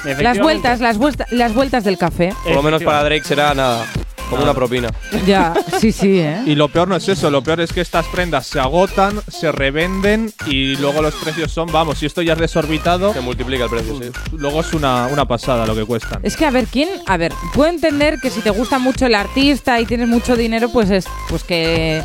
Las 0.03 0.13
Efectivamente. 0.13 0.41
vueltas, 0.41 0.79
las, 0.79 0.97
vueltas, 0.97 1.31
las 1.31 1.53
vueltas 1.53 1.83
del 1.83 1.95
café. 1.97 2.33
Por 2.43 2.55
lo 2.55 2.63
menos 2.63 2.81
para 2.81 3.03
Drake 3.03 3.23
será 3.23 3.53
nada, 3.53 3.85
como 4.31 4.43
una 4.43 4.53
propina. 4.53 4.89
Ya, 5.27 5.53
sí, 5.79 5.91
sí, 5.91 6.19
¿eh? 6.19 6.41
Y 6.45 6.55
lo 6.55 6.69
peor 6.69 6.87
no 6.87 6.95
es 6.95 7.07
eso, 7.07 7.29
lo 7.29 7.43
peor 7.43 7.61
es 7.61 7.71
que 7.71 7.81
estas 7.81 8.05
prendas 8.07 8.47
se 8.47 8.59
agotan, 8.59 9.21
se 9.27 9.51
revenden 9.51 10.33
y 10.47 10.75
luego 10.77 11.01
los 11.01 11.13
precios 11.15 11.51
son, 11.51 11.71
vamos, 11.71 11.99
si 11.99 12.05
esto 12.05 12.21
ya 12.21 12.33
es 12.33 12.39
desorbitado, 12.39 13.13
Se 13.13 13.21
multiplica 13.21 13.65
el 13.65 13.69
precio, 13.69 13.99
sí. 14.01 14.09
luego 14.37 14.61
es 14.61 14.73
una, 14.73 15.07
una 15.07 15.25
pasada 15.25 15.65
lo 15.67 15.75
que 15.75 15.85
cuestan. 15.85 16.19
Es 16.23 16.35
que 16.35 16.45
a 16.45 16.51
ver, 16.51 16.65
¿quién? 16.65 16.89
A 17.05 17.17
ver, 17.17 17.33
puedo 17.53 17.69
entender 17.69 18.19
que 18.19 18.29
si 18.29 18.41
te 18.41 18.49
gusta 18.49 18.79
mucho 18.79 19.05
el 19.05 19.15
artista 19.15 19.79
y 19.79 19.85
tienes 19.85 20.07
mucho 20.07 20.35
dinero, 20.35 20.69
pues 20.71 20.89
es 20.89 21.05
pues 21.29 21.43
que 21.43 22.01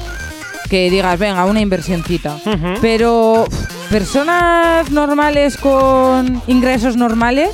que 0.68 0.90
digas, 0.90 1.16
venga, 1.18 1.44
una 1.44 1.60
inversioncita. 1.60 2.38
Pero 2.80 3.46
personas 3.88 4.90
normales 4.90 5.56
con 5.56 6.42
ingresos 6.48 6.96
normales 6.96 7.50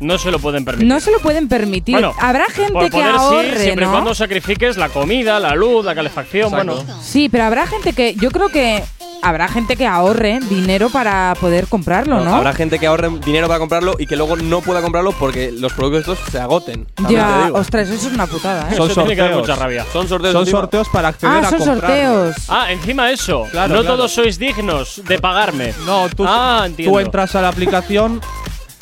No 0.00 0.16
se 0.18 0.30
lo 0.30 0.38
pueden 0.38 0.64
permitir. 0.64 0.88
no 0.88 1.00
se 1.00 1.10
lo 1.10 1.18
pueden 1.18 1.48
permitir. 1.48 1.94
Bueno, 1.94 2.14
Habrá 2.20 2.44
gente 2.46 2.72
Por 2.72 2.84
que 2.84 2.90
poder 2.90 3.12
sí, 3.12 3.16
ahorre, 3.18 3.58
siempre 3.62 3.86
y 3.86 3.88
cuando 3.88 4.14
sacrifiques 4.14 4.76
la 4.76 4.88
comida, 4.88 5.40
la 5.40 5.54
luz, 5.54 5.84
la 5.84 5.94
calefacción, 5.94 6.50
bueno. 6.50 6.76
Sí, 7.02 7.28
pero 7.28 7.44
habrá 7.44 7.66
gente 7.66 7.92
que 7.92 8.14
yo 8.14 8.30
creo 8.30 8.48
que 8.48 8.82
habrá 9.20 9.48
gente 9.48 9.74
que 9.74 9.84
ahorre 9.84 10.38
dinero 10.48 10.90
para 10.90 11.34
poder 11.40 11.66
comprarlo, 11.66 12.20
¿no? 12.20 12.36
Habrá 12.36 12.52
gente 12.52 12.78
que 12.78 12.86
ahorre 12.86 13.10
dinero 13.24 13.48
para 13.48 13.58
comprarlo 13.58 13.96
y 13.98 14.06
que 14.06 14.14
luego 14.14 14.36
no 14.36 14.60
pueda 14.60 14.80
comprarlo 14.80 15.10
porque 15.10 15.50
los 15.50 15.72
productos 15.72 16.16
estos 16.18 16.30
se 16.32 16.38
agoten. 16.38 16.86
Te 17.08 17.14
Ya, 17.14 17.46
digo. 17.46 17.58
ostras, 17.58 17.88
eso 17.88 18.06
es 18.08 18.14
una 18.14 18.28
putada, 18.28 18.70
¿eh? 18.70 18.76
Son 18.76 18.88
Eso 18.88 19.00
tiene 19.00 19.16
que 19.16 19.20
dar 19.22 19.30
sorteos. 19.32 19.48
mucha 19.48 19.60
rabia. 19.64 19.84
Son 19.92 20.06
sorteos. 20.08 20.32
Son 20.32 20.42
encima. 20.42 20.60
sorteos 20.60 20.88
para 20.90 21.08
acceder 21.08 21.44
Ah, 21.44 21.48
a 21.48 21.50
son 21.50 21.60
sorteos. 21.64 22.36
Ah, 22.48 22.70
encima 22.72 23.10
eso. 23.10 23.46
Claro, 23.50 23.74
no 23.74 23.80
claro. 23.80 23.96
todos 23.96 24.12
sois 24.14 24.38
dignos 24.38 25.02
de 25.04 25.18
pagarme. 25.18 25.74
No, 25.84 26.08
tú, 26.10 26.24
Ah, 26.24 26.62
entiendo. 26.66 26.92
tú 26.92 27.00
entras 27.00 27.34
a 27.34 27.42
la 27.42 27.48
aplicación 27.48 28.20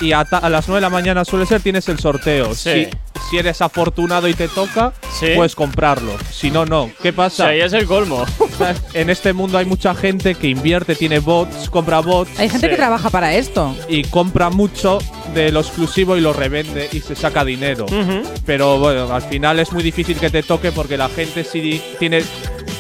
y 0.01 0.12
a, 0.12 0.20
a 0.20 0.48
las 0.51 0.68
9 0.68 0.77
de 0.78 0.81
la 0.82 0.90
mañana 0.90 1.24
suele 1.24 1.47
ser, 1.47 1.60
tienes 1.60 1.89
el 1.89 1.98
sorteo. 1.98 2.55
Sí. 2.55 2.86
Si, 2.86 2.89
si 3.31 3.39
eres 3.39 3.60
afortunado 3.62 4.28
y 4.28 4.35
te 4.35 4.47
toca, 4.48 4.93
Sí. 5.18 5.28
puedes 5.35 5.55
comprarlo. 5.55 6.12
Si 6.31 6.51
no, 6.51 6.66
no. 6.66 6.90
¿Qué 7.02 7.10
O 7.10 7.14
pasa? 7.14 7.44
sea, 7.47 7.56
ya 7.56 7.64
es 7.64 7.73
el 7.73 7.86
colmo. 7.86 8.24
en 8.94 9.10
este 9.10 9.32
mundo 9.32 9.59
hay 9.59 9.64
mucha 9.64 9.94
gente 9.94 10.35
que 10.35 10.48
invierte, 10.48 10.94
tiene 10.94 11.18
bots, 11.18 11.70
compra 11.70 12.01
bots 12.01 12.39
Hay 12.39 12.48
gente 12.48 12.66
Sí. 12.66 12.70
que 12.70 12.77
trabaja 12.77 13.10
para 13.10 13.35
esto. 13.35 13.74
y 13.89 14.05
compra 14.05 14.51
mucho 14.51 14.98
de 15.35 15.51
lo 15.52 15.60
exclusivo 15.60 16.16
y 16.16 16.20
lo 16.20 16.32
revende 16.32 16.89
y 16.93 17.01
se 17.01 17.14
saca 17.16 17.44
dinero. 17.44 17.86
Pero 18.44 18.78
bueno, 18.78 19.12
al 19.12 19.23
final 19.23 19.59
es 19.59 19.73
muy 19.73 19.82
difícil 19.82 20.18
que 20.18 20.31
te 20.31 20.43
toque 20.43 20.73
porque 20.73 20.97
la 20.97 21.09
gente 21.09 21.44
si 21.44 21.82
tiene 21.98 22.23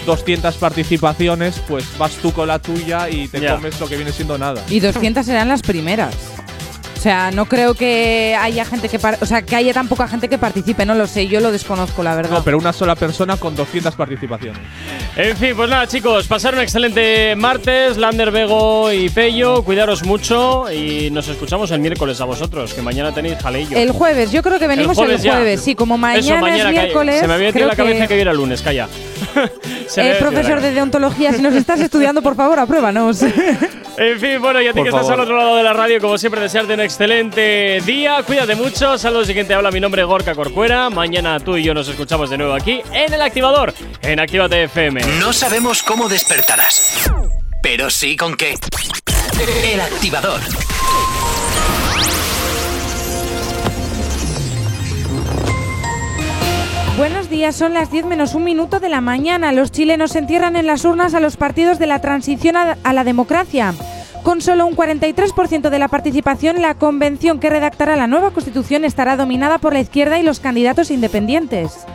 200 0.06 0.54
participaciones, 0.56 1.60
pues 1.66 1.84
vas 1.98 2.12
tú 2.16 2.32
con 2.32 2.48
la 2.48 2.58
tuya 2.60 3.08
y 3.10 3.26
te 3.28 3.40
Ya. 3.40 3.54
comes 3.56 3.78
lo 3.80 3.88
que 3.88 3.96
viene 3.96 4.12
siendo 4.12 4.38
nada. 4.38 4.62
Y 4.68 4.80
200 4.80 5.26
serán 5.26 5.48
las 5.48 5.62
primeras. 5.62 6.14
O 7.06 7.08
sea, 7.08 7.30
no 7.30 7.44
creo 7.46 7.74
que 7.74 8.36
haya 8.36 8.64
gente 8.64 8.88
que 8.88 8.98
o 9.20 9.26
sea, 9.26 9.42
que 9.42 9.54
haya 9.54 9.72
tan 9.72 9.86
poca 9.86 10.08
gente 10.08 10.28
que 10.28 10.38
participe, 10.38 10.84
no 10.84 10.96
lo 10.96 11.06
sé, 11.06 11.28
yo 11.28 11.38
lo 11.38 11.52
desconozco, 11.52 12.02
la 12.02 12.16
verdad. 12.16 12.38
No, 12.38 12.42
pero 12.42 12.58
una 12.58 12.72
sola 12.72 12.96
persona 12.96 13.36
con 13.36 13.54
200 13.54 13.94
participaciones. 13.94 14.60
En 15.14 15.36
fin, 15.36 15.52
pues 15.54 15.70
nada, 15.70 15.86
chicos, 15.86 16.26
pasar 16.26 16.54
un 16.54 16.62
excelente 16.62 17.36
martes. 17.36 17.96
Lander, 17.96 18.32
Bego 18.32 18.90
y 18.90 19.08
Pello, 19.08 19.62
cuidaros 19.62 20.04
mucho 20.04 20.64
y 20.72 21.08
nos 21.12 21.28
escuchamos 21.28 21.70
el 21.70 21.78
miércoles 21.78 22.20
a 22.20 22.24
vosotros, 22.24 22.74
que 22.74 22.82
mañana 22.82 23.14
tenéis 23.14 23.38
jaleillo. 23.40 23.76
El 23.76 23.92
jueves, 23.92 24.32
yo 24.32 24.42
creo 24.42 24.58
que 24.58 24.66
venimos 24.66 24.98
el 24.98 25.16
jueves, 25.16 25.22
ya. 25.22 25.56
sí, 25.62 25.76
como 25.76 25.96
mañana, 25.96 26.18
Eso, 26.18 26.34
mañana 26.38 26.56
es 26.56 26.64
calla. 26.64 26.82
miércoles. 26.82 27.20
Se 27.20 27.28
me 27.28 27.34
había 27.34 27.48
en 27.50 27.68
la 27.68 27.76
cabeza 27.76 28.00
que, 28.02 28.08
que 28.08 28.14
hoy 28.14 28.20
era 28.20 28.32
lunes, 28.34 28.62
calla. 28.62 28.88
Me 29.96 30.10
Eh, 30.10 30.16
profesor 30.18 30.60
de 30.60 30.72
deontología, 30.72 31.32
si 31.32 31.40
nos 31.40 31.54
estás 31.54 31.78
estudiando, 31.78 32.20
por 32.20 32.34
favor, 32.34 32.58
apruébanos. 32.58 33.20
En 33.98 34.20
fin, 34.20 34.42
bueno, 34.42 34.60
y 34.60 34.66
a 34.66 34.72
ti 34.74 34.80
Por 34.80 34.82
que 34.84 34.88
estás 34.90 35.06
favor. 35.06 35.14
al 35.14 35.20
otro 35.20 35.38
lado 35.38 35.56
de 35.56 35.62
la 35.62 35.72
radio, 35.72 35.98
como 36.02 36.18
siempre, 36.18 36.38
desearte 36.42 36.74
un 36.74 36.80
excelente 36.80 36.95
día. 36.98 38.22
Cuídate 38.22 38.54
mucho. 38.54 38.96
Saludos, 38.96 39.26
siguiente 39.26 39.52
habla 39.52 39.70
mi 39.70 39.80
nombre, 39.80 40.02
Gorka 40.04 40.34
Corcuera. 40.34 40.88
Mañana 40.88 41.38
tú 41.40 41.56
y 41.56 41.62
yo 41.62 41.74
nos 41.74 41.88
escuchamos 41.88 42.30
de 42.30 42.38
nuevo 42.38 42.54
aquí 42.54 42.80
en 42.92 43.12
El 43.12 43.20
Activador, 43.20 43.74
en 44.02 44.18
Actívate 44.18 44.64
FM. 44.64 45.00
No 45.20 45.32
sabemos 45.32 45.82
cómo 45.82 46.08
despertarás, 46.08 47.10
pero 47.62 47.90
sí 47.90 48.16
con 48.16 48.34
qué. 48.36 48.54
El 49.72 49.80
activador. 49.80 50.40
Buenos 56.96 57.28
días, 57.28 57.54
son 57.54 57.74
las 57.74 57.90
10 57.90 58.06
menos 58.06 58.34
un 58.34 58.44
minuto 58.44 58.80
de 58.80 58.88
la 58.88 59.02
mañana. 59.02 59.52
Los 59.52 59.70
chilenos 59.70 60.16
entierran 60.16 60.56
en 60.56 60.66
las 60.66 60.86
urnas 60.86 61.12
a 61.12 61.20
los 61.20 61.36
partidos 61.36 61.78
de 61.78 61.86
la 61.88 62.00
transición 62.00 62.56
a 62.56 62.92
la 62.94 63.04
democracia. 63.04 63.74
Con 64.26 64.40
solo 64.40 64.66
un 64.66 64.74
43% 64.74 65.70
de 65.70 65.78
la 65.78 65.86
participación, 65.86 66.60
la 66.60 66.74
convención 66.74 67.38
que 67.38 67.48
redactará 67.48 67.94
la 67.94 68.08
nueva 68.08 68.32
constitución 68.32 68.84
estará 68.84 69.16
dominada 69.16 69.58
por 69.58 69.72
la 69.72 69.78
izquierda 69.78 70.18
y 70.18 70.24
los 70.24 70.40
candidatos 70.40 70.90
independientes. 70.90 71.86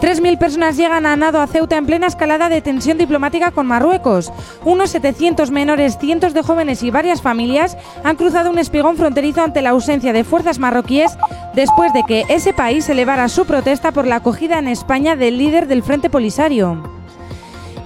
3.000 0.00 0.38
personas 0.38 0.76
llegan 0.76 1.06
a 1.06 1.14
nado 1.14 1.40
a 1.40 1.46
Ceuta 1.46 1.76
en 1.76 1.86
plena 1.86 2.08
escalada 2.08 2.48
de 2.48 2.62
tensión 2.62 2.98
diplomática 2.98 3.52
con 3.52 3.68
Marruecos. 3.68 4.32
Unos 4.64 4.90
700 4.90 5.52
menores, 5.52 5.98
cientos 5.98 6.34
de 6.34 6.42
jóvenes 6.42 6.82
y 6.82 6.90
varias 6.90 7.22
familias 7.22 7.78
han 8.02 8.16
cruzado 8.16 8.50
un 8.50 8.58
espigón 8.58 8.96
fronterizo 8.96 9.42
ante 9.42 9.62
la 9.62 9.70
ausencia 9.70 10.12
de 10.12 10.24
fuerzas 10.24 10.58
marroquíes 10.58 11.16
después 11.54 11.92
de 11.92 12.02
que 12.08 12.24
ese 12.28 12.54
país 12.54 12.88
elevara 12.88 13.28
su 13.28 13.46
protesta 13.46 13.92
por 13.92 14.04
la 14.04 14.16
acogida 14.16 14.58
en 14.58 14.66
España 14.66 15.14
del 15.14 15.38
líder 15.38 15.68
del 15.68 15.84
Frente 15.84 16.10
Polisario. 16.10 16.95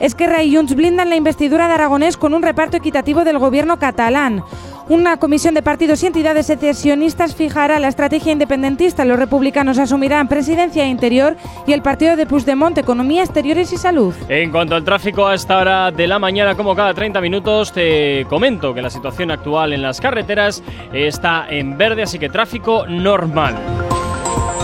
Esquerra 0.01 0.43
y 0.43 0.57
Junts 0.57 0.75
blindan 0.75 1.11
la 1.11 1.17
investidura 1.17 1.69
de 1.69 1.75
Aragonés 1.75 2.17
con 2.17 2.33
un 2.33 2.43
reparto 2.43 2.79
equitativo 2.79 3.23
del 3.23 3.39
gobierno 3.39 3.79
catalán. 3.79 4.43
Una 4.89 5.19
comisión 5.19 5.55
de 5.55 5.63
partidos 5.63 6.03
y 6.03 6.07
entidades 6.07 6.47
secesionistas 6.47 7.37
fijará 7.37 7.79
la 7.79 7.87
estrategia 7.87 8.33
independentista. 8.33 9.05
Los 9.05 9.21
republicanos 9.21 9.79
asumirán 9.79 10.27
presidencia 10.27 10.85
interior 10.85 11.37
y 11.67 11.75
el 11.75 11.83
partido 11.83 12.17
de 12.17 12.27
Puigdemont, 12.27 12.77
economía, 12.77 13.23
exteriores 13.23 13.73
y 13.73 13.77
salud. 13.77 14.15
En 14.29 14.51
cuanto 14.51 14.75
al 14.75 14.83
tráfico 14.83 15.29
a 15.29 15.35
esta 15.35 15.59
hora 15.59 15.93
de 15.93 16.09
la 16.09 16.19
mañana, 16.19 16.57
como 16.57 16.75
cada 16.75 16.93
30 16.93 17.21
minutos, 17.21 17.73
te 17.73 18.27
comento 18.29 18.75
que 18.75 18.83
la 18.83 18.91
situación 18.91 19.31
actual 19.31 19.75
en 19.75 19.83
las 19.83 20.01
carreteras 20.01 20.61
está 20.93 21.47
en 21.49 21.79
verde, 21.79 22.03
así 22.03 22.19
que 22.19 22.29
tráfico 22.29 22.85
normal. 22.89 23.55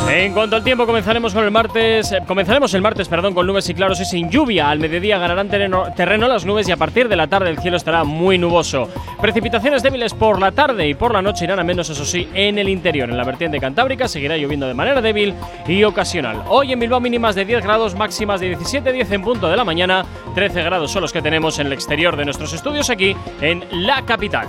En 0.08 0.32
cuanto 0.32 0.56
al 0.56 0.62
tiempo, 0.62 0.86
comenzaremos 0.86 1.34
con 1.34 1.44
el 1.44 1.50
martes. 1.50 2.12
eh, 2.12 2.22
comenzaremos 2.26 2.72
el 2.74 2.80
martes, 2.80 3.08
perdón, 3.08 3.34
con 3.34 3.46
nubes 3.46 3.68
y 3.68 3.74
claros 3.74 4.00
y 4.00 4.04
sin 4.04 4.30
lluvia. 4.30 4.70
Al 4.70 4.78
mediodía 4.78 5.18
ganarán 5.18 5.48
terreno, 5.48 5.92
terreno 5.96 6.28
las 6.28 6.44
nubes 6.44 6.68
y 6.68 6.72
a 6.72 6.76
partir 6.76 7.08
de 7.08 7.16
la 7.16 7.26
tarde 7.26 7.50
el 7.50 7.58
cielo 7.58 7.76
estará 7.76 8.04
muy 8.04 8.38
nuboso. 8.38 8.88
Precipitaciones 9.20 9.82
débiles 9.82 10.14
por 10.14 10.40
la 10.40 10.52
tarde 10.52 10.88
y 10.88 10.94
por 10.94 11.12
la 11.12 11.22
noche 11.22 11.44
irán 11.44 11.58
a 11.58 11.64
menos, 11.64 11.90
eso 11.90 12.04
sí, 12.04 12.28
en 12.34 12.58
el 12.58 12.68
interior. 12.68 13.10
En 13.10 13.16
la 13.16 13.24
vertiente 13.24 13.58
cantábrica 13.58 14.06
seguirá 14.06 14.36
lloviendo 14.36 14.68
de 14.68 14.74
manera 14.74 15.02
débil 15.02 15.34
y 15.66 15.82
ocasional. 15.82 16.44
Hoy 16.48 16.72
en 16.72 16.78
Bilbao 16.78 17.00
mínimas 17.00 17.34
de 17.34 17.44
10 17.44 17.64
grados, 17.64 17.94
máximas 17.96 18.40
de 18.40 18.56
17-10 18.56 19.10
en 19.10 19.22
punto 19.22 19.48
de 19.48 19.56
la 19.56 19.64
mañana. 19.64 20.04
13 20.34 20.62
grados 20.62 20.92
son 20.92 21.02
los 21.02 21.12
que 21.12 21.20
tenemos 21.20 21.58
en 21.58 21.66
el 21.66 21.72
exterior 21.72 22.16
de 22.16 22.24
nuestros 22.24 22.52
estudios 22.52 22.90
aquí 22.90 23.16
en 23.40 23.64
la 23.72 24.02
capital. 24.02 24.46